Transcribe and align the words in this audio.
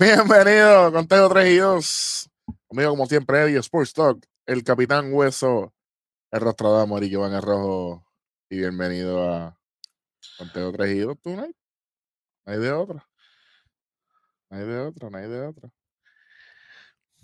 Bienvenido, 0.00 0.90
Conteo 0.92 1.28
3 1.28 1.46
y 1.46 1.56
2. 1.58 2.30
Conmigo, 2.68 2.90
como 2.92 3.04
siempre, 3.04 3.42
Eddie 3.42 3.58
Sports 3.58 3.92
Talk, 3.92 4.26
el 4.46 4.64
Capitán 4.64 5.12
Hueso, 5.12 5.74
el 6.30 6.40
Rostradamo, 6.40 6.98
y 7.00 7.10
Giovanni 7.10 7.38
Rojo. 7.38 8.06
Y 8.48 8.60
bienvenido 8.60 9.30
a 9.30 9.60
Conteo 10.38 10.72
3 10.72 10.96
y 10.96 11.00
2 11.00 11.20
tonight. 11.20 11.54
No 12.46 12.52
hay 12.54 12.58
de 12.60 12.72
otra. 12.72 13.06
No 14.48 14.56
hay 14.56 14.64
de 14.64 14.78
otra, 14.78 15.10
no 15.10 15.18
hay 15.18 15.28
de 15.28 15.40
otra. 15.42 15.70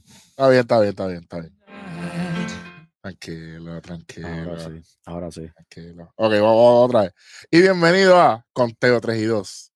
Está 0.04 0.48
bien, 0.50 0.60
está 0.60 0.80
bien, 0.80 0.90
está 0.90 1.06
bien, 1.06 1.22
está 1.22 1.40
bien. 1.40 1.58
Tranquilo, 3.00 3.80
tranquilo. 3.80 4.28
Ahora 4.28 4.60
sí, 4.60 4.82
ahora 5.06 5.30
sí. 5.30 5.48
Tranquilo. 5.48 6.12
Ok, 6.16 6.30
vamos, 6.30 6.42
vamos 6.42 6.88
otra 6.90 7.00
vez. 7.04 7.14
Y 7.50 7.62
bienvenido 7.62 8.20
a 8.20 8.44
Conteo 8.52 9.00
3 9.00 9.18
y 9.18 9.24
2. 9.24 9.72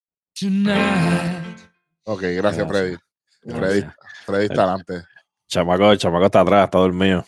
Ok, 2.05 2.23
gracias, 2.23 2.67
Gracias. 2.67 2.69
Freddy. 2.69 2.97
Freddy, 3.43 3.81
Gracias. 3.81 3.95
Freddy 4.27 4.45
está 4.47 4.63
adelante. 4.63 5.03
Chamaco, 5.49 5.93
el 5.93 5.99
chamaco 5.99 6.27
está 6.27 6.41
atrás, 6.41 6.65
está 6.65 6.79
dormido. 6.79 7.25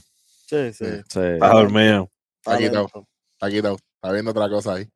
Sí, 0.47 0.73
sí. 0.73 0.85
Sí. 1.09 1.21
Está 1.21 1.49
dormido. 1.49 2.11
Está 2.45 2.59
quitado. 2.59 2.87
Está 3.35 3.51
quitado. 3.51 3.77
Está 3.77 4.13
viendo 4.13 4.31
otra 4.31 4.49
cosa 4.49 4.75
ahí. 4.75 4.89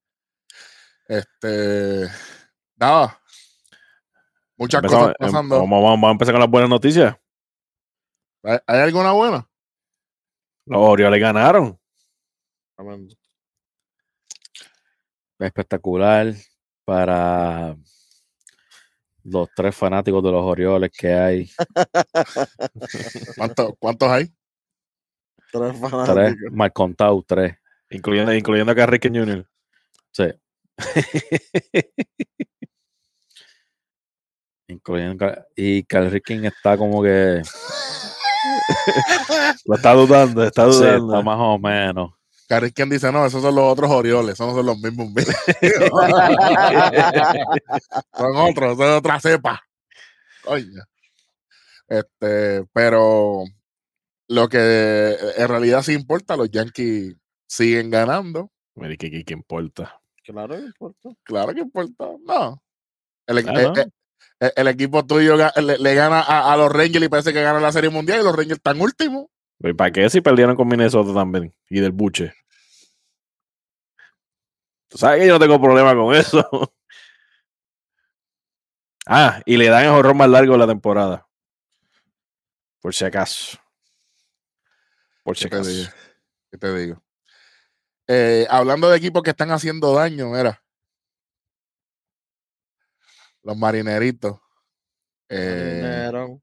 Este. 1.08 2.08
Nada. 2.76 3.20
Muchas 4.56 4.82
Empezamos- 4.82 5.06
cosas 5.08 5.16
em- 5.20 5.26
pasando. 5.26 5.54
Vamos, 5.56 5.70
vamos, 5.70 5.84
vamos 5.92 6.08
a 6.08 6.12
empezar 6.12 6.34
con 6.34 6.40
las 6.40 6.50
buenas 6.50 6.70
noticias. 6.70 7.16
¿Hay, 8.42 8.58
hay 8.66 8.80
alguna 8.80 9.12
buena? 9.12 9.48
Los 10.66 10.80
Orioles 10.80 11.20
ganaron. 11.20 11.78
Espectacular 15.38 16.32
para 16.84 17.76
los 19.28 19.48
tres 19.54 19.74
fanáticos 19.74 20.22
de 20.22 20.32
los 20.32 20.42
Orioles 20.44 20.90
que 20.96 21.12
hay. 21.14 21.50
¿Cuántos, 23.36 23.72
cuántos 23.78 24.08
hay? 24.08 24.26
Tres 25.50 25.74
Tres, 25.80 25.80
fanáticos. 25.80 26.52
mal 26.52 26.72
contado, 26.72 27.24
tres. 27.26 27.54
Incluyendo, 27.90 28.34
incluyendo 28.34 28.72
a 28.72 28.74
Carrique 28.74 29.08
Jr. 29.08 29.46
Sí. 30.12 30.24
Incluyendo 34.68 35.26
y 35.54 35.84
Cal 35.84 36.10
Ripken 36.10 36.44
está 36.44 36.76
como 36.76 37.00
que 37.02 37.40
Lo 39.66 39.76
está 39.76 39.92
dudando, 39.94 40.42
está 40.44 40.70
sí, 40.72 40.78
dudando. 40.78 41.14
está 41.14 41.24
más 41.24 41.38
o 41.38 41.58
menos. 41.58 42.12
Cari, 42.48 42.72
quien 42.72 42.88
dice, 42.88 43.10
no, 43.10 43.26
esos 43.26 43.42
son 43.42 43.54
los 43.54 43.64
otros 43.64 43.90
Orioles, 43.90 44.34
esos 44.34 44.46
no 44.46 44.54
son 44.54 44.66
los 44.66 44.78
mismos. 44.78 45.08
son 48.16 48.36
otros, 48.36 48.76
son 48.78 48.90
otra 48.90 49.20
cepa. 49.20 49.62
Oye. 50.46 50.66
Este, 51.88 52.64
pero 52.72 53.44
lo 54.28 54.48
que 54.48 55.16
en 55.36 55.48
realidad 55.48 55.82
sí 55.82 55.92
importa, 55.92 56.36
los 56.36 56.50
Yankees 56.50 57.14
siguen 57.48 57.90
ganando. 57.90 58.50
Mira, 58.74 58.96
¿qué, 58.96 59.10
qué, 59.10 59.24
qué 59.24 59.34
importa? 59.34 60.00
Claro, 60.24 60.58
no 60.58 60.66
importa. 60.66 61.08
Claro 61.22 61.54
que 61.54 61.60
importa. 61.60 62.06
No. 62.24 62.62
El, 63.26 63.38
Ah, 63.48 63.52
¿no? 63.52 63.76
eh, 63.76 63.86
eh, 64.40 64.52
el 64.56 64.68
equipo 64.68 65.04
tuyo 65.06 65.36
le 65.36 65.94
gana 65.94 66.20
a, 66.20 66.52
a 66.52 66.56
los 66.56 66.70
Rangers 66.72 67.04
y 67.04 67.08
parece 67.08 67.32
que 67.32 67.42
gana 67.42 67.60
la 67.60 67.72
Serie 67.72 67.90
Mundial 67.90 68.20
y 68.20 68.24
los 68.24 68.34
Rangers 68.36 68.58
están 68.58 68.80
últimos. 68.80 69.26
¿Y 69.60 69.72
para 69.72 69.90
qué 69.90 70.08
si 70.10 70.20
perdieron 70.20 70.56
con 70.56 70.68
Minnesota 70.68 71.12
también? 71.14 71.54
Y 71.68 71.80
del 71.80 71.92
buche. 71.92 72.32
Tú 74.88 74.98
sabes 74.98 75.20
que 75.20 75.26
yo 75.26 75.34
no 75.34 75.40
tengo 75.40 75.60
problema 75.60 75.94
con 75.94 76.14
eso. 76.14 76.48
Ah, 79.08 79.40
y 79.46 79.56
le 79.56 79.68
dan 79.68 79.84
el 79.84 79.90
horror 79.90 80.16
más 80.16 80.28
largo 80.28 80.54
de 80.54 80.58
la 80.58 80.66
temporada. 80.66 81.28
Por 82.80 82.92
si 82.92 83.04
acaso. 83.04 83.56
Por 85.22 85.36
si 85.36 85.44
¿Qué 85.44 85.50
te 85.50 85.56
acaso. 85.58 85.92
¿Qué 86.50 86.58
te 86.58 86.74
digo? 86.76 87.00
Eh, 88.08 88.48
hablando 88.50 88.90
de 88.90 88.96
equipos 88.96 89.22
que 89.22 89.30
están 89.30 89.52
haciendo 89.52 89.94
daño, 89.94 90.30
mira. 90.30 90.60
Los 93.44 93.56
marineritos 93.56 94.40
eh, 95.28 95.80
Marinero. 95.82 96.42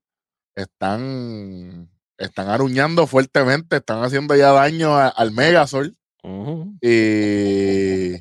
están, 0.56 1.90
están 2.18 2.50
aruñando 2.50 3.08
fuertemente, 3.08 3.78
están 3.78 4.04
haciendo 4.04 4.36
ya 4.36 4.52
daño 4.52 4.96
a- 4.96 5.10
al 5.10 5.32
Megasol. 5.32 5.96
Ujú. 6.24 6.74
Y, 6.82 8.16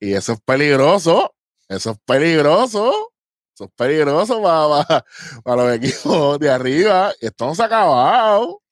y 0.00 0.12
eso 0.14 0.32
es 0.32 0.40
peligroso. 0.44 1.34
Eso 1.68 1.92
es 1.92 1.98
peligroso. 2.04 3.12
Eso 3.54 3.64
es 3.64 3.70
peligroso 3.76 4.42
para, 4.42 5.04
para, 5.44 5.64
los 5.64 5.74
equipos 5.74 6.38
de 6.38 6.50
arriba. 6.50 7.12
Esto 7.20 7.46
no 7.46 7.54
se 7.54 7.62
ha 7.62 7.66
acabado. 7.66 8.62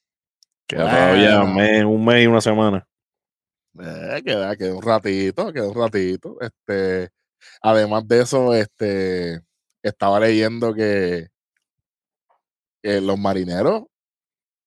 Queda 0.66 0.90
todavía 0.90 1.42
un 1.42 1.54
mes, 1.54 1.84
un 1.84 2.04
mes 2.04 2.24
y 2.24 2.26
una 2.26 2.40
semana. 2.40 2.86
Eh, 3.80 4.22
queda, 4.24 4.56
queda 4.56 4.74
un 4.74 4.82
ratito, 4.82 5.52
queda 5.52 5.68
un 5.68 5.74
ratito. 5.74 6.36
Este, 6.40 7.10
además 7.62 8.06
de 8.06 8.20
eso, 8.22 8.54
este, 8.54 9.40
estaba 9.82 10.20
leyendo 10.20 10.74
que, 10.74 11.28
que 12.82 13.00
los 13.00 13.18
marineros 13.18 13.84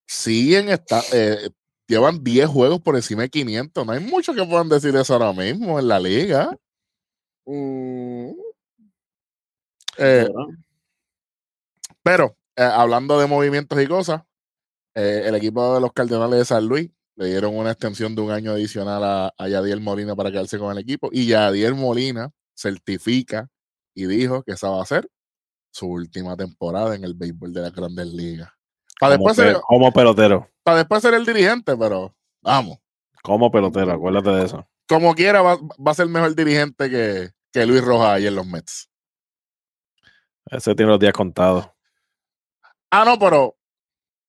siguen, 0.08 0.70
está, 0.70 1.02
eh, 1.12 1.50
llevan 1.88 2.24
10 2.24 2.48
juegos 2.48 2.80
por 2.82 2.96
encima 2.96 3.22
de 3.22 3.30
500. 3.30 3.86
No 3.86 3.92
hay 3.92 4.00
mucho 4.00 4.34
que 4.34 4.44
puedan 4.44 4.68
decir 4.70 4.96
eso 4.96 5.14
ahora 5.14 5.32
mismo 5.32 5.78
en 5.78 5.88
la 5.88 6.00
liga. 6.00 6.56
Mm, 7.46 8.32
Eh, 9.98 10.28
pero, 12.02 12.36
eh, 12.56 12.62
hablando 12.62 13.18
de 13.18 13.26
movimientos 13.26 13.80
y 13.80 13.86
cosas, 13.86 14.22
el 14.94 15.34
equipo 15.36 15.74
de 15.74 15.80
los 15.80 15.92
Cardenales 15.92 16.40
de 16.40 16.44
San 16.44 16.66
Luis 16.66 16.90
le 17.16 17.26
dieron 17.26 17.56
una 17.56 17.70
extensión 17.72 18.14
de 18.16 18.22
un 18.22 18.32
año 18.32 18.52
adicional 18.52 19.04
a, 19.04 19.34
a 19.38 19.48
Yadiel 19.48 19.80
Molina 19.80 20.16
para 20.16 20.30
quedarse 20.32 20.58
con 20.58 20.72
el 20.72 20.78
equipo. 20.78 21.08
Y 21.12 21.26
Yadiel 21.28 21.74
Molina 21.76 22.30
certifica 22.56 23.48
y 23.94 24.06
dijo 24.06 24.42
que 24.42 24.52
esa 24.52 24.70
va 24.70 24.82
a 24.82 24.86
ser 24.86 25.08
su 25.72 25.88
última 25.88 26.36
temporada 26.36 26.96
en 26.96 27.04
el 27.04 27.14
béisbol 27.14 27.52
de 27.54 27.62
las 27.62 27.74
grandes 27.74 28.08
ligas. 28.08 28.50
Para 28.98 29.16
Como, 29.16 29.28
después, 29.28 29.36
ser, 29.36 29.54
pe- 29.56 29.60
como 29.66 29.92
pelotero. 29.92 30.48
para 30.62 30.78
después 30.78 31.02
ser 31.02 31.14
el 31.14 31.24
dirigente, 31.24 31.76
pero 31.76 32.14
vamos, 32.42 32.78
Como 33.22 33.50
pelotero, 33.50 33.92
acuérdate 33.92 34.30
de 34.30 34.44
eso. 34.44 34.68
como 34.88 35.14
quiera 35.14 35.42
va, 35.42 35.56
va 35.56 35.90
a 35.92 35.94
ser 35.94 36.06
mejor 36.08 36.34
dirigente 36.34 36.88
que, 36.90 37.30
que 37.52 37.66
Luis 37.66 37.84
Rojas 37.84 38.08
ahí 38.10 38.26
en 38.26 38.34
los 38.34 38.46
Mets. 38.46 38.90
Ese 40.50 40.74
tiene 40.74 40.90
los 40.92 41.00
días 41.00 41.12
contados. 41.12 41.68
Ah, 42.90 43.04
no, 43.04 43.18
pero 43.18 43.54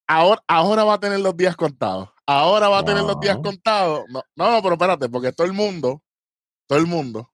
ahora, 0.06 0.44
ahora 0.48 0.84
va 0.84 0.96
a 0.96 1.00
tener 1.00 1.20
los 1.22 1.36
días 1.38 1.56
contados. 1.56 2.10
Ahora 2.26 2.68
va 2.70 2.80
a 2.80 2.86
tener 2.86 3.04
los 3.04 3.20
días 3.22 3.38
contados. 3.42 4.04
No, 4.10 4.22
no, 4.36 4.52
no, 4.52 4.62
pero 4.62 4.74
espérate, 4.74 5.08
porque 5.10 5.32
todo 5.32 5.48
el 5.48 5.54
mundo, 5.54 6.04
todo 6.68 6.78
el 6.78 6.86
mundo, 6.86 7.32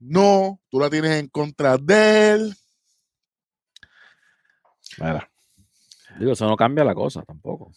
no, 0.00 0.58
tú 0.70 0.80
la 0.80 0.88
tienes 0.90 1.12
en 1.20 1.28
contra 1.28 1.76
de 1.76 2.30
él. 2.30 2.54
Mira, 4.98 5.30
Digo, 6.18 6.32
eso 6.32 6.46
no 6.46 6.56
cambia 6.56 6.84
la 6.84 6.94
cosa 6.94 7.22
tampoco. 7.22 7.70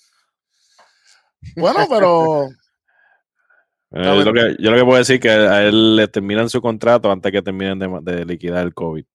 Bueno, 1.56 1.80
pero 1.90 2.46
eh, 3.92 4.04
yo, 4.04 4.24
lo 4.24 4.34
que, 4.34 4.56
yo 4.60 4.72
lo 4.72 4.78
que 4.78 4.84
puedo 4.86 4.98
decir 4.98 5.16
es 5.16 5.22
que 5.22 5.30
a 5.30 5.64
él 5.64 5.96
le 5.96 6.08
terminan 6.08 6.50
su 6.50 6.62
contrato 6.62 7.12
antes 7.12 7.32
que 7.32 7.42
terminen 7.42 7.80
de, 7.80 8.00
de 8.02 8.26
liquidar 8.26 8.64
el 8.66 8.74
COVID. 8.74 9.06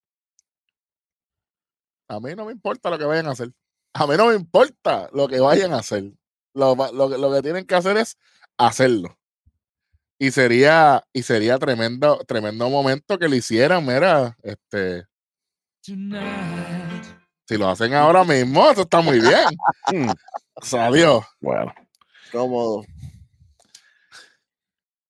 a 2.09 2.21
mí 2.21 2.35
no 2.37 2.45
me 2.47 2.53
importa 2.53 2.91
lo 2.91 2.99
que 2.99 3.05
vayan 3.05 3.27
a 3.27 3.31
hacer. 3.33 3.51
A 3.95 4.07
mí 4.07 4.15
no 4.17 4.27
me 4.29 4.35
importa 4.35 5.09
lo 5.13 5.27
que 5.29 5.41
vayan 5.41 5.73
a 5.73 5.79
hacer. 5.79 6.05
Lo, 6.55 6.75
lo 6.93 7.09
que- 7.11 7.19
lo 7.19 7.33
que 7.33 7.43
tienen 7.43 7.65
que 7.67 7.75
hacer 7.75 7.97
es 7.97 8.17
hacerlo. 8.59 9.19
Y 10.19 10.31
sería, 10.31 11.03
y 11.13 11.23
sería 11.23 11.59
tremendo, 11.59 12.19
tremendo 12.27 12.71
momento 12.71 13.19
que 13.19 13.29
lo 13.29 13.35
hicieran, 13.35 13.85
mira, 13.85 14.37
este. 14.43 15.05
Si 17.49 17.57
lo 17.57 17.69
hacen 17.69 17.95
ahora 17.95 18.25
mismo, 18.25 18.69
eso 18.71 18.83
está 18.83 19.01
muy 19.01 19.21
bien. 19.21 19.47
Mm, 19.93 20.11
O 20.55 20.65
sea, 20.65 20.91
Dios. 20.91 21.25
Bueno, 21.41 21.73
Cómodo. 22.33 22.83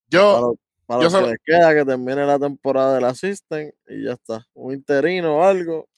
Yo, 0.08 0.54
Para 0.86 1.00
yo 1.00 1.04
los 1.04 1.12
que 1.14 1.18
solo- 1.18 1.26
les 1.32 1.38
queda 1.44 1.74
que 1.74 1.84
termine 1.84 2.26
la 2.26 2.38
temporada 2.38 2.94
del 2.94 3.04
assistant 3.06 3.72
y 3.88 4.04
ya 4.04 4.12
está. 4.12 4.46
Un 4.54 4.74
interino 4.74 5.38
o 5.38 5.42
algo. 5.42 5.88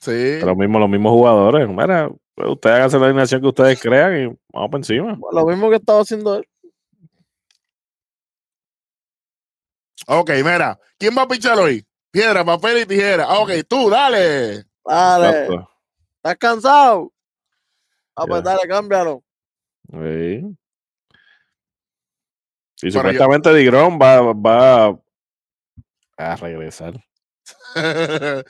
sí. 0.00 0.40
lo 0.40 0.54
mismo, 0.56 0.78
los 0.78 0.88
mismos 0.88 1.12
jugadores. 1.12 1.68
Mira, 1.68 2.08
pues, 2.34 2.48
ustedes 2.48 2.76
hagan 2.76 3.00
la 3.00 3.06
alineación 3.08 3.40
que 3.40 3.48
ustedes 3.48 3.80
crean 3.80 4.16
y 4.16 4.26
vamos 4.52 4.70
por 4.70 4.80
encima. 4.80 5.18
Lo 5.32 5.44
mismo 5.46 5.68
que 5.68 5.76
estaba 5.76 6.00
haciendo 6.00 6.36
él. 6.36 6.48
Ok, 10.06 10.30
mira. 10.36 10.78
¿Quién 10.98 11.14
va 11.16 11.22
a 11.22 11.28
pichar 11.28 11.58
hoy? 11.58 11.84
Piedra, 12.10 12.44
papel 12.44 12.82
y 12.82 12.86
tijera. 12.86 13.28
Ok, 13.40 13.50
tú, 13.68 13.88
dale. 13.90 14.64
Dale. 14.84 15.28
Exacto. 15.28 15.68
¿Estás 16.24 16.36
cansado? 16.38 17.12
Ah, 18.14 18.24
pues 18.28 18.44
dale, 18.44 18.60
cámbialo. 18.68 19.24
Sí. 19.90 19.96
Y 19.96 20.00
Bueno, 20.00 20.54
yo- 22.82 22.90
supuestamente 22.92 23.52
Digrón 23.54 23.98
va, 24.00 24.32
va 24.32 25.00
a 26.16 26.36
regresar. 26.36 26.94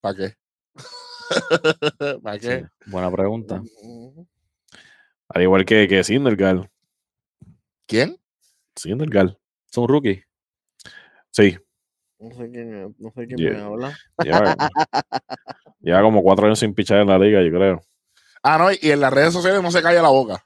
¿Para 0.00 0.16
qué? 0.16 0.36
¿Para 2.22 2.38
Sí, 2.40 2.48
qué? 2.48 2.66
buena 2.86 3.10
pregunta. 3.12 3.62
Al 5.28 5.42
igual 5.42 5.64
que, 5.64 5.86
que 5.86 6.02
Sindergaard. 6.02 6.68
¿Quién? 7.86 8.18
Sindergaard. 8.74 9.36
Es 9.70 9.78
un 9.78 9.86
rookie. 9.88 10.24
Sí. 11.30 11.56
No 12.18 12.30
sé 12.34 12.50
quién 12.50 12.94
no 12.98 13.10
sé 13.12 13.26
quién 13.26 13.38
Yeah. 13.38 13.50
me 13.52 13.60
habla. 13.60 13.96
Lleva, 14.18 14.56
lleva 15.84 16.02
como 16.02 16.22
cuatro 16.22 16.46
años 16.46 16.58
sin 16.58 16.74
pichar 16.74 17.00
en 17.00 17.08
la 17.08 17.18
liga, 17.18 17.42
yo 17.42 17.50
creo. 17.50 17.82
Ah, 18.42 18.58
no, 18.58 18.72
y 18.72 18.90
en 18.90 19.00
las 19.00 19.12
redes 19.12 19.32
sociales 19.32 19.62
no 19.62 19.70
se 19.70 19.82
calla 19.82 20.02
la 20.02 20.08
boca. 20.08 20.44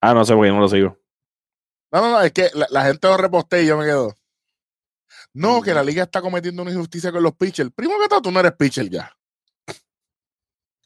Ah, 0.00 0.14
no 0.14 0.24
sé 0.24 0.34
porque 0.34 0.50
no 0.50 0.60
lo 0.60 0.68
sigo. 0.68 0.98
No, 1.92 2.00
no, 2.00 2.10
no, 2.10 2.20
es 2.22 2.32
que 2.32 2.48
la, 2.54 2.66
la 2.70 2.84
gente 2.84 3.06
lo 3.06 3.16
reposté 3.16 3.62
y 3.62 3.66
yo 3.66 3.76
me 3.76 3.84
quedo. 3.84 4.14
No, 5.34 5.62
que 5.62 5.72
la 5.72 5.82
liga 5.82 6.02
está 6.02 6.20
cometiendo 6.20 6.62
una 6.62 6.72
injusticia 6.72 7.12
con 7.12 7.22
los 7.22 7.34
pitchers. 7.34 7.70
Primero 7.74 8.00
que 8.00 8.08
todo, 8.08 8.22
tú 8.22 8.30
no 8.30 8.40
eres 8.40 8.52
pitcher 8.52 8.88
ya. 8.88 9.10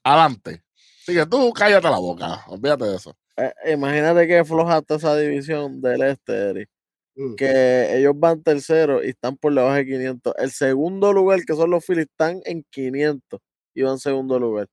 Adelante. 0.04 0.62
Así 1.02 1.14
que 1.14 1.26
tú 1.26 1.52
cállate 1.52 1.88
la 1.88 1.98
boca. 1.98 2.44
Olvídate 2.48 2.84
de 2.84 2.96
eso. 2.96 3.16
Eh, 3.36 3.52
imagínate 3.72 4.26
que 4.26 4.44
flojaste 4.44 4.94
esa 4.94 5.16
división 5.16 5.80
del 5.80 6.02
este, 6.02 6.50
Eric. 6.50 6.70
Mm. 7.16 7.34
Que 7.34 7.98
ellos 7.98 8.12
van 8.16 8.42
tercero 8.42 9.02
y 9.02 9.08
están 9.08 9.36
por 9.36 9.52
debajo 9.52 9.74
de 9.74 9.84
500. 9.84 10.34
El 10.38 10.50
segundo 10.52 11.12
lugar, 11.12 11.44
que 11.44 11.54
son 11.54 11.70
los 11.70 11.84
Phillies, 11.84 12.06
están 12.06 12.40
en 12.44 12.64
500 12.70 13.40
y 13.76 13.82
van 13.82 13.98
segundo 13.98 14.38
lugar. 14.40 14.66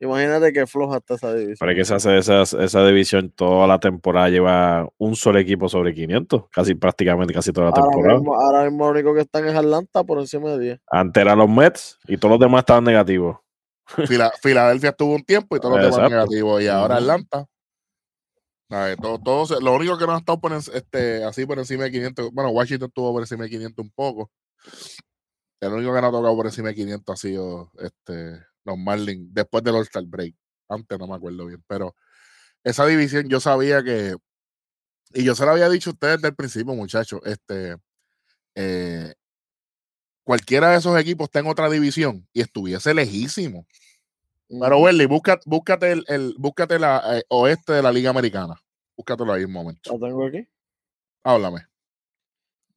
Imagínate 0.00 0.52
que 0.52 0.66
flojaste 0.66 1.14
esa 1.14 1.32
división. 1.32 1.56
Pero 1.60 1.72
es 1.72 1.78
que 1.78 1.84
se 1.86 1.94
hace 1.94 2.18
esa, 2.18 2.42
esa 2.42 2.86
división 2.86 3.30
toda 3.30 3.66
la 3.66 3.78
temporada, 3.80 4.28
lleva 4.28 4.88
un 4.98 5.14
solo 5.16 5.38
equipo 5.38 5.68
sobre 5.68 5.94
500, 5.94 6.44
casi 6.50 6.74
prácticamente 6.74 7.32
casi 7.32 7.52
toda 7.52 7.66
la 7.68 7.70
Ahora 7.76 7.90
temporada. 7.90 8.18
mismo, 8.18 8.34
ahora 8.34 8.64
mismo 8.68 8.84
lo 8.86 8.90
único 8.90 9.14
que 9.14 9.20
están 9.20 9.46
es 9.46 9.54
Atlanta 9.54 10.04
por 10.04 10.18
encima 10.18 10.50
de 10.50 10.58
10. 10.58 10.80
Antes 10.90 11.20
eran 11.22 11.38
los 11.38 11.48
Mets 11.48 11.98
y 12.08 12.18
todos 12.18 12.32
los 12.32 12.40
demás 12.40 12.60
estaban 12.60 12.84
negativos. 12.84 13.38
Fila- 14.06 14.32
Filadelfia 14.42 14.90
estuvo 14.90 15.14
un 15.14 15.24
tiempo 15.24 15.56
y 15.56 15.60
todos 15.60 15.80
los 15.80 15.94
demás 15.94 16.10
negativos. 16.10 16.60
Y 16.62 16.66
ahora. 16.68 16.96
Atlanta. 16.96 17.46
Todo, 19.00 19.18
todo 19.20 19.60
lo 19.60 19.74
único 19.76 19.96
que 19.96 20.06
no 20.06 20.14
ha 20.14 20.18
estado 20.18 20.40
por, 20.40 20.52
en- 20.52 20.58
este, 20.58 21.24
así 21.24 21.46
por 21.46 21.58
encima 21.58 21.84
de 21.84 21.92
500. 21.92 22.32
Bueno, 22.32 22.50
Washington 22.50 22.88
estuvo 22.88 23.12
por 23.12 23.22
encima 23.22 23.44
de 23.44 23.50
500 23.50 23.82
un 23.84 23.90
poco. 23.92 24.30
El 25.60 25.72
único 25.72 25.94
que 25.94 26.00
no 26.00 26.06
ha 26.08 26.10
tocado 26.12 26.36
por 26.36 26.46
encima 26.46 26.68
de 26.68 26.74
500 26.74 27.12
ha 27.12 27.16
sido 27.16 27.70
este, 27.78 28.44
los 28.64 28.76
Marlins 28.78 29.32
después 29.32 29.64
del 29.64 29.76
All-Star 29.76 30.04
Break. 30.04 30.34
Antes 30.68 30.98
no 30.98 31.06
me 31.06 31.14
acuerdo 31.14 31.46
bien. 31.46 31.62
Pero 31.66 31.94
esa 32.64 32.84
división 32.86 33.28
yo 33.28 33.40
sabía 33.40 33.82
que. 33.82 34.16
Y 35.14 35.24
yo 35.24 35.34
se 35.34 35.44
lo 35.44 35.52
había 35.52 35.68
dicho 35.70 35.90
a 35.90 35.92
ustedes 35.94 36.16
desde 36.16 36.28
el 36.28 36.34
principio, 36.34 36.74
muchachos. 36.74 37.20
Este. 37.24 37.76
eh, 38.54 39.14
cualquiera 40.24 40.70
de 40.70 40.78
esos 40.78 40.98
equipos 40.98 41.26
está 41.26 41.38
en 41.38 41.46
otra 41.46 41.70
división 41.70 42.26
y 42.32 42.40
estuviese 42.40 42.92
lejísimo. 42.94 43.66
Pero. 44.48 44.78
Welly, 44.78 45.06
busca, 45.06 45.38
búscate 45.44 45.92
el, 45.92 46.04
el- 46.08 46.34
búscate 46.38 46.78
la 46.78 47.18
eh, 47.18 47.24
oeste 47.28 47.72
de 47.72 47.82
la 47.82 47.92
Liga 47.92 48.10
Americana. 48.10 48.60
Búscatelo 48.96 49.32
ahí 49.32 49.44
un 49.44 49.52
momento. 49.52 49.92
La 49.92 50.06
tengo 50.08 50.26
aquí. 50.26 50.46
Háblame. 51.24 51.66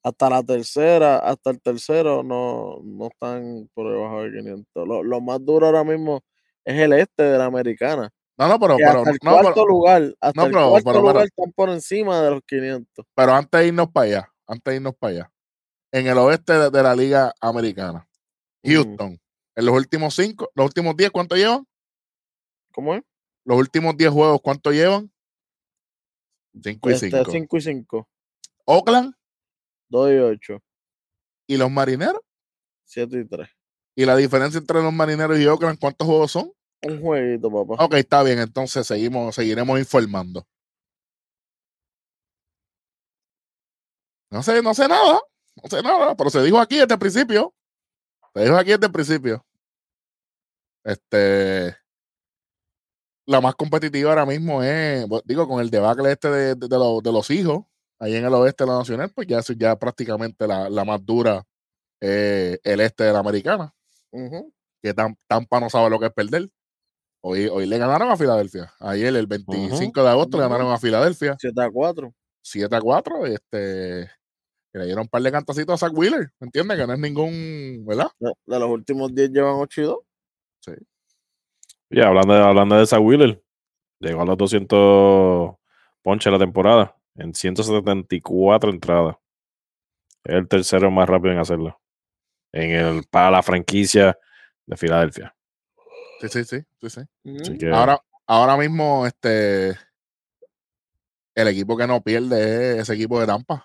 Hasta 0.04 0.30
la 0.30 0.44
tercera, 0.44 1.18
hasta 1.18 1.50
el 1.50 1.60
tercero, 1.62 2.24
no, 2.24 2.80
no 2.84 3.08
están 3.08 3.70
por 3.74 3.92
debajo 3.92 4.24
de 4.24 4.32
500. 4.40 4.88
Lo, 4.88 5.04
lo 5.04 5.20
más 5.22 5.44
duro 5.44 5.66
ahora 5.68 5.84
mismo 5.84 6.22
es 6.64 6.80
el 6.80 6.94
este 6.94 7.24
de 7.24 7.38
la 7.38 7.46
americana. 7.46 8.10
No, 8.38 8.48
no, 8.48 8.58
pero, 8.60 8.78
pero, 8.78 9.00
hasta 9.00 9.10
el 9.12 9.18
no, 9.22 9.32
cuarto 9.32 9.54
pero, 9.56 9.66
lugar, 9.68 10.16
hasta 10.22 10.40
no, 10.42 10.46
el 10.48 10.52
pero- 10.54 10.70
cuarto 10.70 10.90
pero, 10.92 11.00
lugar 11.02 11.26
están 11.26 11.52
por 11.52 11.70
encima 11.70 12.22
de 12.22 12.32
los 12.32 12.42
500. 12.48 13.06
pero 13.14 13.34
antes 13.34 13.60
de 13.60 13.68
irnos 13.68 13.92
para 13.92 14.06
allá, 14.06 14.34
antes 14.48 14.72
de 14.72 14.76
irnos 14.78 14.96
para 14.96 15.12
allá, 15.14 15.32
en 15.92 16.08
el 16.08 16.18
oeste 16.18 16.54
de, 16.54 16.70
de 16.70 16.84
la 16.84 16.96
Liga 16.96 17.34
Americana. 17.42 18.08
Houston, 18.64 19.20
en 19.56 19.66
los 19.66 19.76
últimos 19.76 20.16
cinco, 20.16 20.50
los 20.56 20.66
últimos 20.68 20.96
10, 20.96 21.12
¿cuánto 21.12 21.36
llevan? 21.36 21.66
¿Cómo 22.72 22.96
es? 22.96 23.04
Los 23.44 23.58
últimos 23.58 23.98
10 23.98 24.12
juegos, 24.12 24.40
¿cuánto 24.42 24.72
llevan? 24.72 25.12
5 26.62 26.90
y 26.90 26.94
Este, 26.94 27.10
5. 27.12 27.32
5 27.32 27.58
y 27.58 27.62
5. 27.62 28.08
Oakland 28.66 29.14
2 29.90 30.12
y 30.12 30.18
8. 30.18 30.60
y 31.48 31.58
los 31.58 31.70
marineros. 31.72 32.22
7 32.86 33.20
y 33.20 33.26
3. 33.28 33.50
Y 33.96 34.06
la 34.06 34.16
diferencia 34.16 34.60
entre 34.60 34.82
los 34.82 34.94
marineros 34.94 35.38
y 35.40 35.46
Oakland, 35.46 35.80
¿cuántos 35.80 36.08
juegos 36.08 36.32
son? 36.32 36.52
Un 36.84 37.02
jueguito, 37.02 37.52
papá. 37.52 37.84
Ok, 37.84 37.96
está 37.96 38.24
bien, 38.24 38.40
entonces 38.40 38.88
seguimos, 38.88 39.36
seguiremos 39.36 39.78
informando. 39.80 40.48
No 44.32 44.44
sé, 44.44 44.62
no 44.62 44.74
sé 44.74 44.88
nada, 44.88 45.20
no 45.64 45.70
sé 45.70 45.82
nada, 45.82 46.16
pero 46.16 46.30
se 46.30 46.42
dijo 46.44 46.60
aquí 46.60 46.78
desde 46.78 46.94
el 46.94 47.00
principio. 47.00 47.54
Se 48.34 48.44
dijo 48.44 48.56
aquí 48.58 48.72
desde 48.72 48.86
el 48.86 48.92
principio. 48.92 49.46
Este, 50.84 51.76
la 53.26 53.42
más 53.42 53.56
competitiva 53.56 54.12
ahora 54.12 54.26
mismo 54.26 54.64
es, 54.64 55.06
digo, 55.26 55.48
con 55.48 55.60
el 55.62 55.70
debacle 55.70 56.12
este 56.12 56.30
de, 56.30 56.56
de- 56.56 56.68
de 56.68 56.78
de 57.04 57.12
los 57.12 57.30
hijos, 57.32 57.66
ahí 58.00 58.16
en 58.16 58.26
el 58.26 58.34
oeste 58.34 58.64
de 58.64 58.70
la 58.72 58.78
nacional, 58.80 59.12
pues 59.14 59.28
ya 59.28 59.40
eso 59.40 59.54
ya 59.54 59.76
prácticamente 59.78 60.48
la, 60.48 60.70
la 60.70 60.86
más 60.86 61.06
dura 61.06 61.44
es 62.00 62.60
el 62.64 62.80
este 62.80 63.04
de 63.04 63.14
la 63.14 63.20
americana 63.20 63.74
Ujú. 64.12 64.54
que 64.82 64.96
Tam- 64.96 65.18
Tampa 65.28 65.60
no 65.60 65.70
sabe 65.70 65.90
lo 65.90 66.00
que 66.00 66.06
es 66.08 66.14
perder. 66.14 66.50
Hoy, 67.22 67.48
hoy 67.48 67.66
le 67.66 67.78
ganaron 67.78 68.10
a 68.10 68.16
Filadelfia. 68.16 68.72
Ayer, 68.80 69.14
el 69.14 69.28
25 69.28 70.02
de 70.02 70.10
agosto, 70.10 70.38
le 70.38 70.44
ganaron 70.44 70.72
a 70.72 70.78
Filadelfia 70.78 71.36
7 71.38 71.62
a 71.62 71.70
4. 71.70 72.14
7 72.42 72.74
a 72.74 72.80
4. 72.80 73.26
Este, 73.26 74.10
le 74.72 74.86
dieron 74.86 75.02
un 75.02 75.08
par 75.10 75.22
de 75.22 75.30
cantacitos 75.32 75.74
a 75.84 75.88
Zach 75.88 75.98
Wheeler. 75.98 76.32
¿Me 76.40 76.46
entiendes? 76.46 76.78
Que 76.78 76.88
no 76.88 76.94
es 76.94 77.00
ningún. 77.00 77.84
¿Verdad? 77.86 78.08
De, 78.20 78.32
de 78.46 78.60
los 78.60 78.70
últimos 78.70 79.14
10 79.14 79.32
llevan 79.32 79.56
8 79.56 79.82
y 79.82 79.84
2. 79.84 79.98
Y 81.90 82.02
hablando 82.02 82.34
de, 82.34 82.40
hablando 82.42 82.76
de 82.78 82.86
Zach 82.86 83.02
Wheeler, 83.02 83.44
llegó 84.00 84.22
a 84.22 84.26
los 84.26 84.38
200 84.38 85.56
ponches 86.02 86.32
la 86.32 86.40
temporada 86.40 86.96
en 87.20 87.34
174 87.34 88.70
entradas. 88.72 89.18
Es 90.24 90.36
el 90.36 90.48
tercero 90.48 90.90
más 90.92 91.08
rápido 91.08 91.34
en 91.34 91.40
hacerlo. 91.40 91.80
En 92.52 92.72
el, 92.72 93.04
para 93.10 93.32
la 93.32 93.44
franquicia 93.44 94.18
de 94.66 94.78
Filadelfia. 94.78 95.36
Sí, 96.22 96.28
sí, 96.30 96.44
sí. 96.44 96.66
sí, 96.82 96.90
sí. 96.90 97.02
Así 97.42 97.58
que, 97.58 97.72
Ahora, 97.72 98.00
ahora 98.28 98.58
mismo, 98.58 99.06
este. 99.06 99.78
El 101.36 101.48
equipo 101.48 101.78
que 101.78 101.88
no 101.88 102.02
pierde 102.02 102.74
es 102.74 102.80
ese 102.80 102.96
equipo 102.96 103.20
de 103.20 103.28
Tampa. 103.28 103.64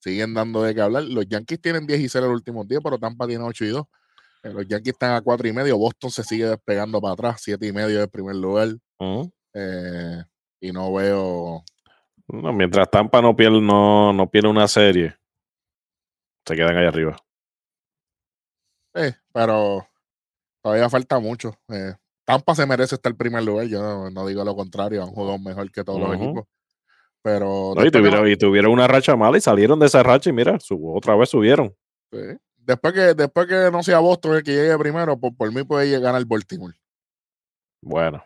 Siguen 0.00 0.32
dando 0.34 0.62
de 0.62 0.74
qué 0.74 0.80
hablar. 0.80 1.04
Los 1.04 1.26
Yankees 1.26 1.60
tienen 1.60 1.86
10 1.86 2.00
y 2.00 2.08
0 2.08 2.26
el 2.26 2.32
último 2.32 2.64
día, 2.64 2.80
pero 2.80 2.98
Tampa 2.98 3.26
tiene 3.26 3.44
8 3.44 3.64
y 3.64 3.68
2. 3.68 3.86
Eh, 4.44 4.52
Los 4.52 4.66
Yankees 4.66 4.92
están 4.94 5.12
a 5.12 5.20
4 5.20 5.48
y 5.48 5.52
medio. 5.52 5.76
Boston 5.76 6.10
se 6.10 6.22
sigue 6.22 6.46
despegando 6.46 7.00
para 7.00 7.14
atrás, 7.14 7.40
7 7.42 7.66
y 7.66 7.72
medio 7.72 7.98
del 7.98 8.08
primer 8.08 8.36
lugar. 8.36 8.68
Eh, 9.52 10.22
y 10.60 10.72
no 10.72 10.92
veo. 10.92 11.64
No, 12.28 12.52
mientras 12.52 12.90
Tampa 12.90 13.22
no 13.22 13.36
pierde, 13.36 13.60
no, 13.60 14.12
no 14.12 14.28
pierde 14.28 14.48
una 14.48 14.66
serie, 14.66 15.16
se 16.44 16.56
quedan 16.56 16.76
ahí 16.76 16.86
arriba. 16.86 17.16
Eh, 18.94 19.14
pero 19.32 19.86
todavía 20.62 20.88
falta 20.88 21.20
mucho. 21.20 21.56
Eh, 21.68 21.94
Tampa 22.24 22.54
se 22.54 22.66
merece 22.66 22.96
estar 22.96 23.12
en 23.12 23.18
primer 23.18 23.44
lugar. 23.44 23.66
Yo 23.66 23.80
no, 23.80 24.10
no 24.10 24.26
digo 24.26 24.44
lo 24.44 24.56
contrario, 24.56 25.02
han 25.02 25.10
jugado 25.10 25.38
mejor 25.38 25.70
que 25.70 25.84
todos 25.84 26.00
los 26.00 26.14
equipos. 26.14 26.44
Pero 27.22 27.72
No, 27.76 27.82
y, 27.82 27.84
que 27.84 27.98
tuvieron, 27.98 28.28
y 28.28 28.36
tuvieron 28.36 28.72
una 28.72 28.88
racha 28.88 29.16
mala 29.16 29.38
y 29.38 29.40
salieron 29.40 29.78
de 29.78 29.86
esa 29.86 30.02
racha 30.02 30.30
y 30.30 30.32
mira, 30.32 30.58
otra 30.70 31.16
vez 31.16 31.28
subieron. 31.28 31.74
sí. 32.12 32.18
después 32.56 32.94
que 32.94 33.14
después 33.14 33.46
que 33.46 33.70
no 33.70 33.82
sea 33.82 34.00
Boston 34.00 34.36
el 34.36 34.42
que 34.42 34.52
llegue 34.52 34.78
primero, 34.78 35.18
por, 35.18 35.36
por 35.36 35.52
mí 35.52 35.62
puede 35.62 35.88
llegar 35.88 36.14
al 36.14 36.24
Baltimore. 36.24 36.74
Bueno. 37.82 38.24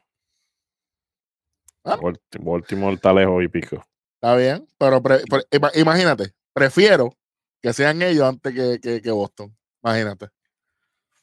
Ah. 1.84 1.96
Balt- 1.96 2.20
Baltimore 2.40 2.94
está 2.94 3.12
lejos 3.12 3.42
y 3.42 3.49
pico. 3.49 3.84
Está 4.14 4.37
bien, 4.37 4.66
pero 4.78 5.02
pre- 5.02 5.22
pre- 5.25 5.44
ima- 5.50 5.72
imagínate, 5.75 6.34
prefiero 6.52 7.14
que 7.62 7.72
sean 7.72 8.02
ellos 8.02 8.25
antes 8.25 8.54
que, 8.54 8.78
que- 8.80 9.00
que 9.02 9.10
Boston. 9.10 9.56
Imagínate. 9.82 10.28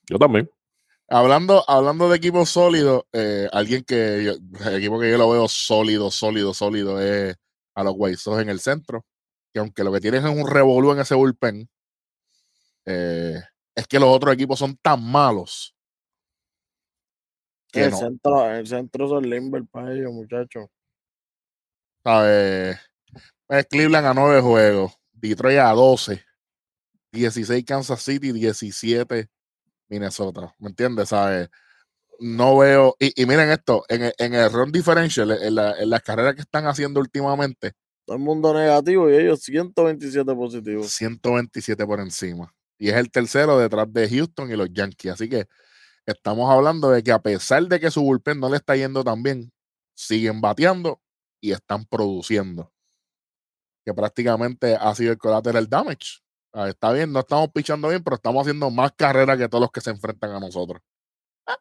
Yo 0.09 0.17
también. 0.17 0.49
Hablando, 1.09 1.63
hablando 1.69 2.09
de 2.09 2.17
equipos 2.17 2.49
sólidos, 2.49 3.03
eh, 3.13 3.47
alguien 3.51 3.83
que 3.83 4.23
yo- 4.23 4.67
el 4.69 4.75
equipo 4.77 4.99
que 4.99 5.11
yo 5.11 5.17
lo 5.17 5.29
veo 5.29 5.47
sólido, 5.47 6.09
sólido, 6.11 6.53
sólido 6.53 6.99
es 7.01 7.35
a 7.75 7.83
los 7.83 7.93
White 7.95 8.17
Sox 8.17 8.41
en 8.41 8.49
el 8.49 8.59
centro. 8.59 9.05
Que 9.53 9.59
aunque 9.59 9.83
lo 9.83 9.91
que 9.91 10.01
tienen 10.01 10.25
es 10.25 10.35
un 10.35 10.47
revolú 10.49 10.91
en 10.91 10.99
ese 10.99 11.15
bullpen, 11.15 11.69
eh, 12.85 13.39
es 13.75 13.87
que 13.87 13.99
los 13.99 14.09
otros 14.09 14.33
equipos 14.33 14.59
son 14.59 14.75
tan 14.77 15.03
malos 15.03 15.75
El, 17.74 17.91
no, 17.91 17.97
centro, 17.97 18.51
el 18.51 18.67
centro 18.67 19.07
son 19.07 19.29
limber 19.29 19.63
para 19.71 19.93
ellos, 19.93 20.12
muchachos. 20.12 20.67
¿sabes? 22.03 22.77
Cleveland 23.69 24.07
a 24.07 24.13
9 24.13 24.41
juegos, 24.41 24.93
Detroit 25.13 25.59
a 25.59 25.71
12, 25.71 26.24
16 27.12 27.65
Kansas 27.65 28.01
City, 28.01 28.31
17 28.31 29.29
Minnesota. 29.89 30.53
¿Me 30.59 30.69
entiendes? 30.69 31.09
¿Sabes? 31.09 31.50
No 32.19 32.57
veo. 32.57 32.95
Y, 33.00 33.21
y 33.21 33.25
miren 33.25 33.50
esto: 33.51 33.86
en 33.89 34.03
el, 34.05 34.13
en 34.17 34.33
el 34.36 34.51
run 34.51 34.71
differential, 34.71 35.31
en, 35.31 35.55
la- 35.55 35.74
en 35.79 35.89
las 35.89 36.01
carreras 36.03 36.36
que 36.36 36.41
están 36.41 36.65
haciendo 36.67 37.00
últimamente, 37.00 37.74
Todo 38.05 38.17
el 38.17 38.24
mundo 38.24 38.53
negativo 38.53 39.09
y 39.09 39.15
ellos 39.15 39.41
127 39.43 40.33
positivos. 40.36 40.88
127 40.91 41.86
por 41.86 42.00
encima. 42.00 42.53
Y 42.79 42.89
es 42.89 42.95
el 42.95 43.09
tercero 43.12 43.57
detrás 43.59 43.91
de 43.91 44.09
Houston 44.09 44.51
y 44.51 44.55
los 44.55 44.69
Yankees. 44.71 45.13
Así 45.13 45.29
que 45.29 45.45
estamos 46.07 46.49
hablando 46.51 46.89
de 46.91 47.03
que 47.03 47.11
a 47.11 47.19
pesar 47.21 47.63
de 47.67 47.79
que 47.79 47.91
su 47.91 48.01
bullpen 48.01 48.39
no 48.39 48.49
le 48.49 48.57
está 48.57 48.75
yendo 48.75 49.03
tan 49.03 49.23
bien, 49.23 49.51
siguen 49.95 50.41
bateando 50.41 51.01
y 51.41 51.51
están 51.53 51.85
produciendo. 51.85 52.71
Que 53.85 53.93
prácticamente 53.93 54.75
ha 54.75 54.93
sido 54.95 55.11
el 55.13 55.17
collateral 55.17 55.67
damage. 55.69 56.19
Ah, 56.53 56.67
Está 56.69 56.91
bien, 56.91 57.11
no 57.11 57.19
estamos 57.19 57.49
pichando 57.53 57.89
bien, 57.89 58.03
pero 58.03 58.15
estamos 58.15 58.41
haciendo 58.41 58.69
más 58.69 58.91
carreras 58.93 59.37
que 59.37 59.47
todos 59.47 59.61
los 59.61 59.71
que 59.71 59.81
se 59.81 59.91
enfrentan 59.91 60.31
a 60.31 60.39
nosotros. 60.39 60.81
Ah, 61.47 61.57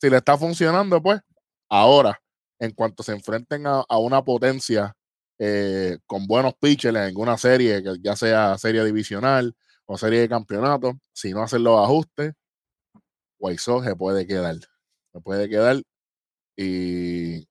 Si 0.00 0.10
le 0.10 0.18
está 0.18 0.38
funcionando, 0.38 1.02
pues 1.02 1.20
ahora, 1.70 2.20
en 2.60 2.72
cuanto 2.72 3.02
se 3.02 3.12
enfrenten 3.12 3.66
a, 3.66 3.84
a 3.88 3.98
una 3.98 4.24
potencia 4.24 4.94
eh, 5.38 5.98
con 6.06 6.26
buenos 6.26 6.54
pitchers 6.56 6.96
en 6.96 7.02
alguna 7.02 7.38
serie, 7.38 7.82
ya 8.02 8.16
sea 8.16 8.58
serie 8.58 8.84
divisional 8.84 9.54
o 9.86 9.98
serie 9.98 10.20
de 10.20 10.28
campeonato, 10.28 10.94
si 11.12 11.32
no 11.32 11.42
hacen 11.42 11.64
los 11.64 11.78
ajustes, 11.84 12.34
Sox 13.58 13.86
se 13.86 13.96
puede 13.96 14.26
quedar. 14.26 14.56
Se 15.12 15.20
puede 15.20 15.48
quedar 15.48 15.80
y, 16.56 17.46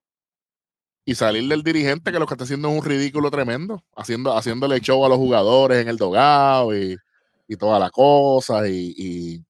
y 1.05 1.15
salir 1.15 1.47
del 1.47 1.63
dirigente 1.63 2.11
que 2.11 2.19
lo 2.19 2.25
que 2.25 2.33
está 2.33 2.43
haciendo 2.45 2.69
es 2.69 2.77
un 2.79 2.85
ridículo 2.85 3.29
tremendo, 3.31 3.83
haciendo, 3.95 4.35
haciéndole 4.35 4.79
show 4.81 5.05
a 5.05 5.09
los 5.09 5.17
jugadores 5.17 5.81
en 5.81 5.87
el 5.89 5.97
dogado 5.97 6.75
y, 6.75 6.97
y 7.47 7.55
toda 7.55 7.79
la 7.79 7.89
cosa. 7.89 8.67
Y, 8.67 8.93
y- 8.97 9.45